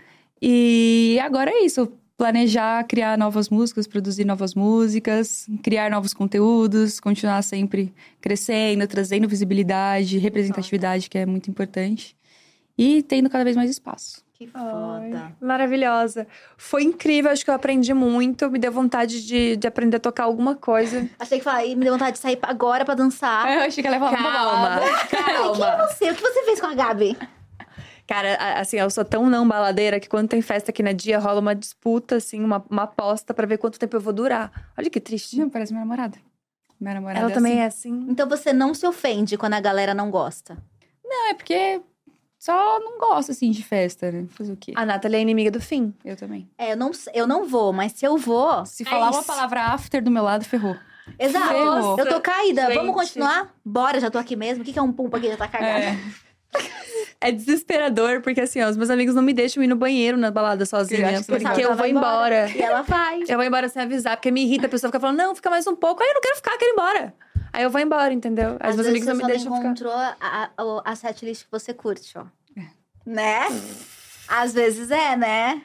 E 0.41 1.19
agora 1.21 1.51
é 1.51 1.63
isso. 1.63 1.91
Planejar, 2.17 2.83
criar 2.83 3.17
novas 3.17 3.49
músicas, 3.49 3.87
produzir 3.87 4.25
novas 4.25 4.53
músicas, 4.53 5.47
criar 5.63 5.89
novos 5.89 6.13
conteúdos, 6.13 6.99
continuar 6.99 7.41
sempre 7.41 7.93
crescendo, 8.19 8.85
trazendo 8.87 9.27
visibilidade, 9.27 10.17
representatividade, 10.19 11.09
que 11.09 11.17
é 11.17 11.25
muito 11.25 11.49
importante. 11.49 12.15
E 12.77 13.01
tendo 13.03 13.29
cada 13.29 13.43
vez 13.43 13.55
mais 13.55 13.69
espaço. 13.69 14.23
Que 14.33 14.47
foda. 14.47 14.63
Ai, 15.13 15.33
maravilhosa. 15.39 16.25
Foi 16.57 16.83
incrível, 16.83 17.31
acho 17.31 17.43
que 17.43 17.51
eu 17.51 17.55
aprendi 17.55 17.93
muito. 17.93 18.49
Me 18.49 18.57
deu 18.57 18.71
vontade 18.71 19.23
de, 19.25 19.55
de 19.55 19.67
aprender 19.67 19.97
a 19.97 19.99
tocar 19.99 20.23
alguma 20.23 20.55
coisa. 20.55 21.07
Achei 21.19 21.37
que 21.37 21.43
falar, 21.43 21.63
e 21.65 21.75
me 21.75 21.83
deu 21.83 21.93
vontade 21.93 22.13
de 22.13 22.19
sair 22.19 22.39
agora 22.41 22.83
pra 22.83 22.95
dançar. 22.95 23.45
Eu 23.55 23.61
achei 23.61 23.83
que 23.83 23.87
ela 23.87 23.97
ia 23.97 23.99
falar 23.99 24.17
Calma, 24.17 24.69
balada. 24.69 24.85
E 24.85 25.07
quem 25.07 25.19
é 25.19 25.23
calma. 25.23 25.87
você? 25.87 26.09
O 26.09 26.15
que 26.15 26.21
você 26.21 26.43
fez 26.45 26.59
com 26.59 26.67
a 26.67 26.73
Gabi? 26.73 27.15
Cara, 28.11 28.59
assim, 28.59 28.75
eu 28.75 28.89
sou 28.89 29.05
tão 29.05 29.29
não 29.29 29.47
baladeira 29.47 29.97
que 29.97 30.09
quando 30.09 30.27
tem 30.27 30.41
festa 30.41 30.69
aqui 30.69 30.83
na 30.83 30.91
dia, 30.91 31.17
rola 31.17 31.39
uma 31.39 31.55
disputa, 31.55 32.17
assim, 32.17 32.43
uma, 32.43 32.61
uma 32.69 32.83
aposta 32.83 33.33
pra 33.33 33.47
ver 33.47 33.57
quanto 33.57 33.79
tempo 33.79 33.95
eu 33.95 34.01
vou 34.01 34.11
durar. 34.11 34.51
Olha 34.77 34.89
que 34.89 34.99
triste. 34.99 35.39
Não, 35.39 35.49
parece 35.49 35.71
minha 35.71 35.85
namorada. 35.85 36.17
Minha 36.77 36.95
namorada 36.95 37.21
Ela 37.21 37.31
é 37.31 37.33
também 37.33 37.63
assim. 37.63 37.89
é 37.89 37.99
assim. 38.01 38.05
Então 38.09 38.27
você 38.27 38.51
não 38.51 38.73
se 38.73 38.85
ofende 38.85 39.37
quando 39.37 39.53
a 39.53 39.61
galera 39.61 39.93
não 39.93 40.11
gosta. 40.11 40.57
Não, 41.05 41.29
é 41.29 41.33
porque 41.33 41.81
só 42.37 42.81
não 42.81 42.99
gosto, 42.99 43.31
assim, 43.31 43.49
de 43.49 43.63
festa, 43.63 44.11
né? 44.11 44.25
Fazer 44.31 44.51
o 44.51 44.57
quê? 44.57 44.73
A 44.75 44.85
Nathalie 44.85 45.15
é 45.15 45.21
inimiga 45.21 45.49
do 45.49 45.61
fim. 45.61 45.93
Eu 46.03 46.17
também. 46.17 46.49
É, 46.57 46.73
eu 46.73 46.75
não, 46.75 46.91
eu 47.13 47.25
não 47.25 47.47
vou, 47.47 47.71
mas 47.71 47.93
se 47.93 48.05
eu 48.05 48.17
vou. 48.17 48.65
Se 48.65 48.83
é 48.83 48.87
falar 48.87 49.11
uma 49.11 49.23
palavra 49.23 49.61
after 49.67 50.03
do 50.03 50.11
meu 50.11 50.23
lado, 50.23 50.43
ferrou. 50.43 50.75
Exato. 51.17 51.47
Ferrou. 51.47 51.97
Eu 51.97 52.09
tô 52.09 52.19
caída. 52.19 52.63
Gente. 52.63 52.75
Vamos 52.75 52.93
continuar? 52.93 53.55
Bora, 53.63 54.01
já 54.01 54.11
tô 54.11 54.17
aqui 54.17 54.35
mesmo. 54.35 54.63
O 54.63 54.65
que 54.65 54.73
que 54.73 54.79
é 54.79 54.81
um 54.81 54.91
pumpa 54.91 55.15
aqui? 55.15 55.29
Já 55.29 55.37
tá 55.37 55.47
cagada. 55.47 55.85
É 55.85 55.97
desesperador, 57.31 58.21
porque 58.21 58.41
assim, 58.41 58.61
ó, 58.61 58.69
os 58.69 58.77
meus 58.77 58.89
amigos 58.89 59.13
não 59.15 59.21
me 59.21 59.33
deixam 59.33 59.63
ir 59.63 59.67
no 59.67 59.75
banheiro 59.75 60.17
na 60.17 60.31
balada 60.31 60.65
sozinha. 60.65 61.21
você 61.21 61.31
Porque 61.31 61.45
Ela 61.45 61.61
eu 61.61 61.67
vou 61.69 61.77
vai 61.77 61.91
embora. 61.91 62.49
E 62.49 62.61
ela 62.61 62.81
vai. 62.81 63.21
Eu 63.27 63.37
vou 63.37 63.43
embora 63.43 63.69
sem 63.69 63.81
avisar, 63.81 64.17
porque 64.17 64.31
me 64.31 64.43
irrita 64.43 64.65
a 64.65 64.69
pessoa 64.69 64.89
fica 64.89 64.99
falando, 64.99 65.17
não, 65.17 65.35
fica 65.35 65.49
mais 65.49 65.65
um 65.67 65.75
pouco. 65.75 66.01
Aí 66.01 66.09
eu 66.09 66.13
não 66.15 66.21
quero 66.21 66.35
ficar, 66.37 66.57
quero 66.57 66.71
ir 66.71 66.73
embora. 66.73 67.13
Aí 67.53 67.63
eu 67.63 67.69
vou 67.69 67.81
embora, 67.81 68.13
entendeu? 68.13 68.57
Aí 68.59 68.69
Às 68.69 68.71
os 68.71 68.75
meus 68.77 68.87
amigos 68.87 69.07
não 69.07 69.15
você 69.15 69.21
me 69.23 69.27
deixam 69.27 69.55
ficar. 69.55 69.65
encontrou 69.65 69.93
a, 69.93 70.15
a, 70.19 70.51
a 70.85 70.95
setlist 70.95 71.43
que 71.45 71.51
você 71.51 71.73
curte, 71.73 72.17
ó. 72.17 72.25
Né? 73.05 73.47
Às 74.27 74.53
vezes 74.53 74.89
é, 74.91 75.15
né? 75.17 75.61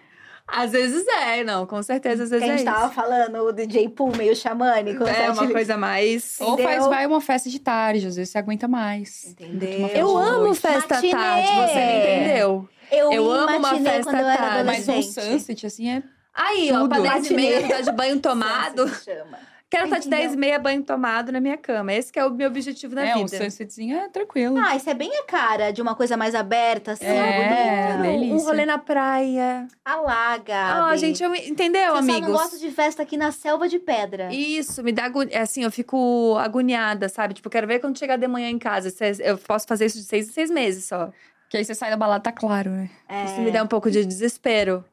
Às 0.48 0.70
vezes 0.72 1.04
é, 1.08 1.42
não, 1.42 1.66
com 1.66 1.82
certeza, 1.82 2.22
às 2.22 2.30
vezes 2.30 2.42
a 2.42 2.46
é 2.46 2.56
gente 2.58 2.66
isso. 2.66 2.74
tava 2.76 2.92
falando, 2.92 3.36
o 3.42 3.52
DJ 3.52 3.88
Pool 3.88 4.16
meio 4.16 4.34
xamânico. 4.36 5.02
É 5.02 5.24
uma 5.24 5.34
setlist. 5.34 5.52
coisa 5.52 5.76
mais. 5.76 6.36
Ou 6.40 6.54
Entendeu? 6.54 6.72
faz, 6.72 6.86
vai 6.86 7.06
uma 7.06 7.20
festa 7.20 7.50
de 7.50 7.58
tarde, 7.58 8.06
às 8.06 8.14
vezes 8.16 8.30
você 8.30 8.38
aguenta 8.38 8.68
mais. 8.68 9.24
Entendeu? 9.26 9.88
Eu 9.88 10.06
de 10.06 10.28
amo 10.28 10.44
noite. 10.44 10.60
festa 10.60 10.94
Matinê. 10.94 11.12
tarde, 11.12 11.48
você 11.48 11.74
não 11.74 11.98
entendeu? 11.98 12.68
Eu, 12.92 13.12
Eu 13.12 13.30
amo 13.32 13.58
uma 13.58 13.76
festa 13.76 14.12
tarde, 14.12 14.64
Mas 14.64 14.88
um 14.88 15.02
sunset, 15.02 15.66
assim, 15.66 15.90
é... 15.90 16.02
Aí, 16.32 16.70
ó, 16.72 16.86
pra 16.86 16.98
Tudo. 16.98 17.08
10 17.10 17.30
e 17.30 17.34
meia, 17.34 17.68
tá 17.68 17.80
de 17.80 17.90
banho 17.92 18.20
tomado. 18.20 18.86
Chama. 19.02 19.38
Quero 19.68 19.84
estar 19.86 19.98
de 19.98 20.06
Entendeu? 20.06 20.20
10 20.26 20.34
e 20.34 20.36
meia, 20.36 20.58
banho 20.60 20.82
tomado 20.84 21.32
na 21.32 21.40
minha 21.40 21.56
cama. 21.56 21.92
Esse 21.92 22.12
que 22.12 22.18
é 22.20 22.24
o 22.24 22.30
meu 22.30 22.46
objetivo 22.46 22.94
na 22.94 23.04
é, 23.04 23.16
um 23.16 23.24
vida. 23.26 23.36
sunsetzinho 23.44 23.96
é 23.98 24.08
tranquilo. 24.08 24.56
Ah, 24.58 24.76
isso 24.76 24.88
é 24.88 24.94
bem 24.94 25.10
a 25.18 25.24
cara 25.24 25.72
de 25.72 25.82
uma 25.82 25.96
coisa 25.96 26.16
mais 26.16 26.36
aberta, 26.36 26.92
assim, 26.92 27.04
É, 27.04 27.96
bonita. 27.96 28.02
delícia. 28.10 28.34
um 28.36 28.38
rolê 28.44 28.64
na 28.64 28.78
praia. 28.78 29.66
Alaga. 29.84 30.86
Ah, 30.86 30.96
gente, 30.96 31.20
eu, 31.22 31.34
entendeu, 31.34 31.92
Você 31.94 31.98
amigos? 31.98 32.20
só 32.20 32.26
não 32.26 32.32
gosta 32.32 32.58
de 32.58 32.70
festa 32.70 33.02
aqui 33.02 33.16
na 33.16 33.32
selva 33.32 33.68
de 33.68 33.80
pedra. 33.80 34.32
Isso, 34.32 34.84
me 34.84 34.92
dá 34.92 35.04
agonia. 35.06 35.42
Assim, 35.42 35.64
eu 35.64 35.70
fico 35.72 36.36
agoniada, 36.38 37.08
sabe? 37.08 37.34
Tipo, 37.34 37.48
eu 37.48 37.52
quero 37.52 37.66
ver 37.66 37.80
quando 37.80 37.98
chegar 37.98 38.16
de 38.16 38.28
manhã 38.28 38.48
em 38.48 38.58
casa. 38.58 38.88
Se- 38.90 39.20
Eu 39.20 39.36
posso 39.36 39.66
fazer 39.66 39.86
isso 39.86 39.98
de 39.98 40.04
seis 40.04 40.28
em 40.28 40.32
seis 40.32 40.48
meses 40.50 40.84
só. 40.84 41.10
Que 41.50 41.56
aí 41.56 41.64
você 41.64 41.74
sai 41.74 41.90
da 41.90 41.96
balada, 41.96 42.22
tá 42.22 42.32
claro, 42.32 42.70
né? 42.70 42.88
É. 43.08 43.24
Isso 43.24 43.40
me 43.40 43.50
dá 43.50 43.62
um 43.62 43.66
pouco 43.68 43.90
de 43.90 44.04
desespero. 44.04 44.84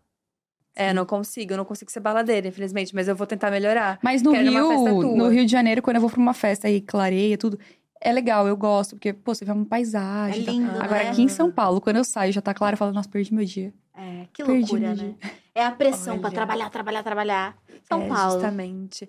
É, 0.76 0.92
não 0.92 1.06
consigo, 1.06 1.54
eu 1.54 1.58
não 1.58 1.66
consigo 1.66 1.92
ser 1.92 2.00
baladeira, 2.00 2.48
infelizmente, 2.48 2.96
mas 2.96 3.08
eu 3.08 3.16
vou 3.16 3.28
tentar 3.28 3.52
melhorar. 3.52 4.00
Mas 4.02 4.22
no 4.24 4.32
Quero 4.32 4.50
Rio, 4.50 5.16
no 5.16 5.30
Rio 5.30 5.46
de 5.46 5.52
Janeiro, 5.52 5.82
quando 5.82 5.98
eu 5.98 6.02
vou 6.02 6.10
pra 6.10 6.20
uma 6.20 6.34
festa 6.34 6.68
e 6.70 6.82
clareia 6.82 7.38
tudo, 7.38 7.60
é 8.02 8.12
legal, 8.12 8.48
eu 8.48 8.58
gosto, 8.58 8.96
porque, 8.96 9.14
pô, 9.14 9.34
você 9.36 9.46
vê 9.46 9.52
uma 9.52 9.66
paisagem. 9.66 10.42
É 10.42 10.52
lindo, 10.52 10.72
Agora, 10.82 11.04
né? 11.04 11.10
aqui 11.12 11.22
em 11.22 11.28
São 11.28 11.52
Paulo, 11.52 11.80
quando 11.80 11.98
eu 11.98 12.04
saio, 12.04 12.34
já 12.34 12.42
tá 12.42 12.54
claro, 12.54 12.74
eu 12.74 12.78
falo, 12.78 12.92
nossa, 12.92 13.08
perdi 13.08 13.34
meu 13.34 13.46
dia. 13.46 13.72
É, 13.96 14.26
que 14.34 14.44
Perdi 14.44 14.72
loucura, 14.72 14.80
meu 14.80 14.90
né? 14.90 15.16
dia. 15.22 15.32
É 15.54 15.64
a 15.64 15.72
pressão 15.72 16.18
pra 16.18 16.30
Olha. 16.30 16.36
trabalhar, 16.36 16.70
trabalhar, 16.72 17.04
trabalhar. 17.04 17.58
São 17.88 18.02
É, 18.02 18.08
Paulo. 18.08 18.32
Justamente. 18.34 19.08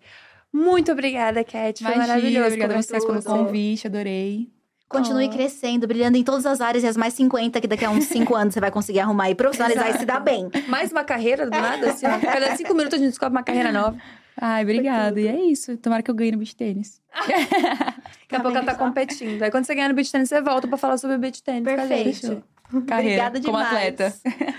Muito 0.52 0.92
obrigada, 0.92 1.42
Cat. 1.42 1.82
Foi 1.82 1.94
Imagina, 1.94 2.06
maravilhoso. 2.14 2.46
obrigada 2.48 2.74
a 2.78 2.82
vocês 2.82 3.04
pelo 3.04 3.22
convite, 3.22 3.86
adorei. 3.86 4.48
Continue 4.94 5.26
Oh. 5.26 5.30
crescendo, 5.30 5.86
brilhando 5.86 6.16
em 6.16 6.22
todas 6.24 6.46
as 6.46 6.60
áreas 6.60 6.84
e 6.84 6.86
as 6.86 6.96
mais 6.96 7.14
50 7.14 7.60
que 7.60 7.66
daqui 7.66 7.84
a 7.84 7.90
uns 7.90 8.04
5 8.04 8.34
anos 8.34 8.54
você 8.54 8.60
vai 8.60 8.70
conseguir 8.70 9.00
arrumar 9.00 9.28
e 9.30 9.34
profissionalizar 9.34 9.90
e 9.90 9.98
se 9.98 10.06
dar 10.06 10.20
bem. 10.20 10.48
Mais 10.68 10.90
uma 10.92 11.04
carreira 11.04 11.44
do 11.44 11.50
nada, 11.50 11.90
assim, 11.90 12.06
ó. 12.06 12.18
Cada 12.18 12.56
cinco 12.56 12.74
minutos 12.74 12.94
a 12.94 12.98
gente 12.98 13.10
descobre 13.10 13.36
uma 13.36 13.42
carreira 13.42 13.72
nova. 13.72 13.96
Ai, 14.40 14.62
obrigada. 14.62 15.20
E 15.20 15.28
é 15.28 15.36
isso. 15.40 15.76
Tomara 15.76 16.02
que 16.02 16.10
eu 16.10 16.14
ganhe 16.14 16.32
no 16.32 16.38
beach 16.38 16.56
tênis. 16.56 17.00
Daqui 17.14 18.36
a 18.36 18.40
pouco 18.40 18.56
ela 18.56 18.66
tá 18.66 18.74
competindo. 18.74 19.42
Aí 19.42 19.50
quando 19.50 19.64
você 19.64 19.74
ganhar 19.74 19.88
no 19.88 19.94
beat 19.94 20.10
tênis, 20.10 20.28
você 20.28 20.40
volta 20.40 20.66
pra 20.66 20.76
falar 20.76 20.96
sobre 20.98 21.18
beat 21.18 21.40
tênis. 21.40 21.62
com 21.62 21.80
a 21.80 21.86
gente. 21.86 22.20
Perfeito. 22.20 22.44
Carreira 22.86 23.26
Obrigada 23.28 23.40
como 23.40 23.58
demais. 23.58 23.68
atleta. 23.68 24.14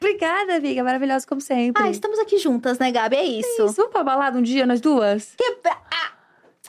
Obrigada, 0.00 0.56
amiga. 0.56 0.82
Maravilhosa 0.82 1.26
como 1.26 1.40
sempre. 1.40 1.82
Ah, 1.82 1.90
estamos 1.90 2.18
aqui 2.18 2.38
juntas, 2.38 2.78
né, 2.78 2.90
Gabi? 2.90 3.16
É 3.16 3.22
isso. 3.24 3.48
Isso, 3.66 3.72
vamos 3.74 3.92
pra 3.92 4.02
balada 4.02 4.38
um 4.38 4.42
dia, 4.42 4.66
nós 4.66 4.80
duas? 4.80 5.34
Que... 5.36 5.44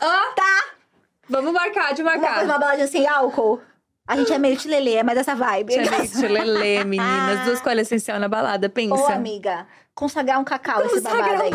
Ah, 0.01 0.33
tá. 0.35 0.80
Vamos 1.29 1.53
marcar, 1.53 1.93
de 1.93 2.03
marcar. 2.03 2.43
uma 2.43 2.57
baladinha 2.59 2.87
sem 2.87 3.07
álcool. 3.07 3.61
A 4.07 4.17
gente 4.17 4.33
é 4.33 4.37
meio 4.37 4.57
tilelê, 4.57 4.95
é 4.95 5.03
mais 5.03 5.17
essa 5.17 5.35
vibe. 5.35 5.73
Gente, 5.73 6.27
lelê, 6.27 6.83
meninas. 6.83 7.45
Duas 7.45 7.61
coisas 7.61 7.87
essencial 7.87 8.19
na 8.19 8.27
balada, 8.27 8.67
pensa. 8.67 8.95
Ô, 8.95 9.05
amiga, 9.07 9.65
consagrar 9.95 10.39
um 10.39 10.43
cacau 10.43 10.83
esse 10.83 10.95
Consagrar 10.95 11.37
babado 11.37 11.43
um 11.43 11.45
aí. 11.45 11.51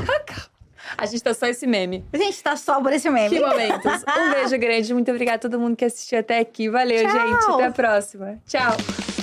A 0.96 1.04
gente 1.04 1.22
tá 1.22 1.34
só 1.34 1.46
esse 1.46 1.66
meme. 1.66 2.04
A 2.12 2.16
gente 2.16 2.42
tá 2.42 2.56
só 2.56 2.80
por 2.80 2.92
esse 2.92 3.10
meme. 3.10 3.28
Que 3.28 3.40
momentos. 3.40 4.04
Um 4.16 4.30
beijo 4.30 4.56
grande. 4.58 4.94
Muito 4.94 5.10
obrigada 5.10 5.36
a 5.36 5.40
todo 5.40 5.58
mundo 5.58 5.76
que 5.76 5.84
assistiu 5.84 6.18
até 6.20 6.38
aqui. 6.38 6.68
Valeu, 6.68 7.02
Tchau. 7.02 7.10
gente. 7.10 7.50
Até 7.52 7.64
a 7.64 7.70
próxima. 7.72 8.38
Tchau. 8.46 9.15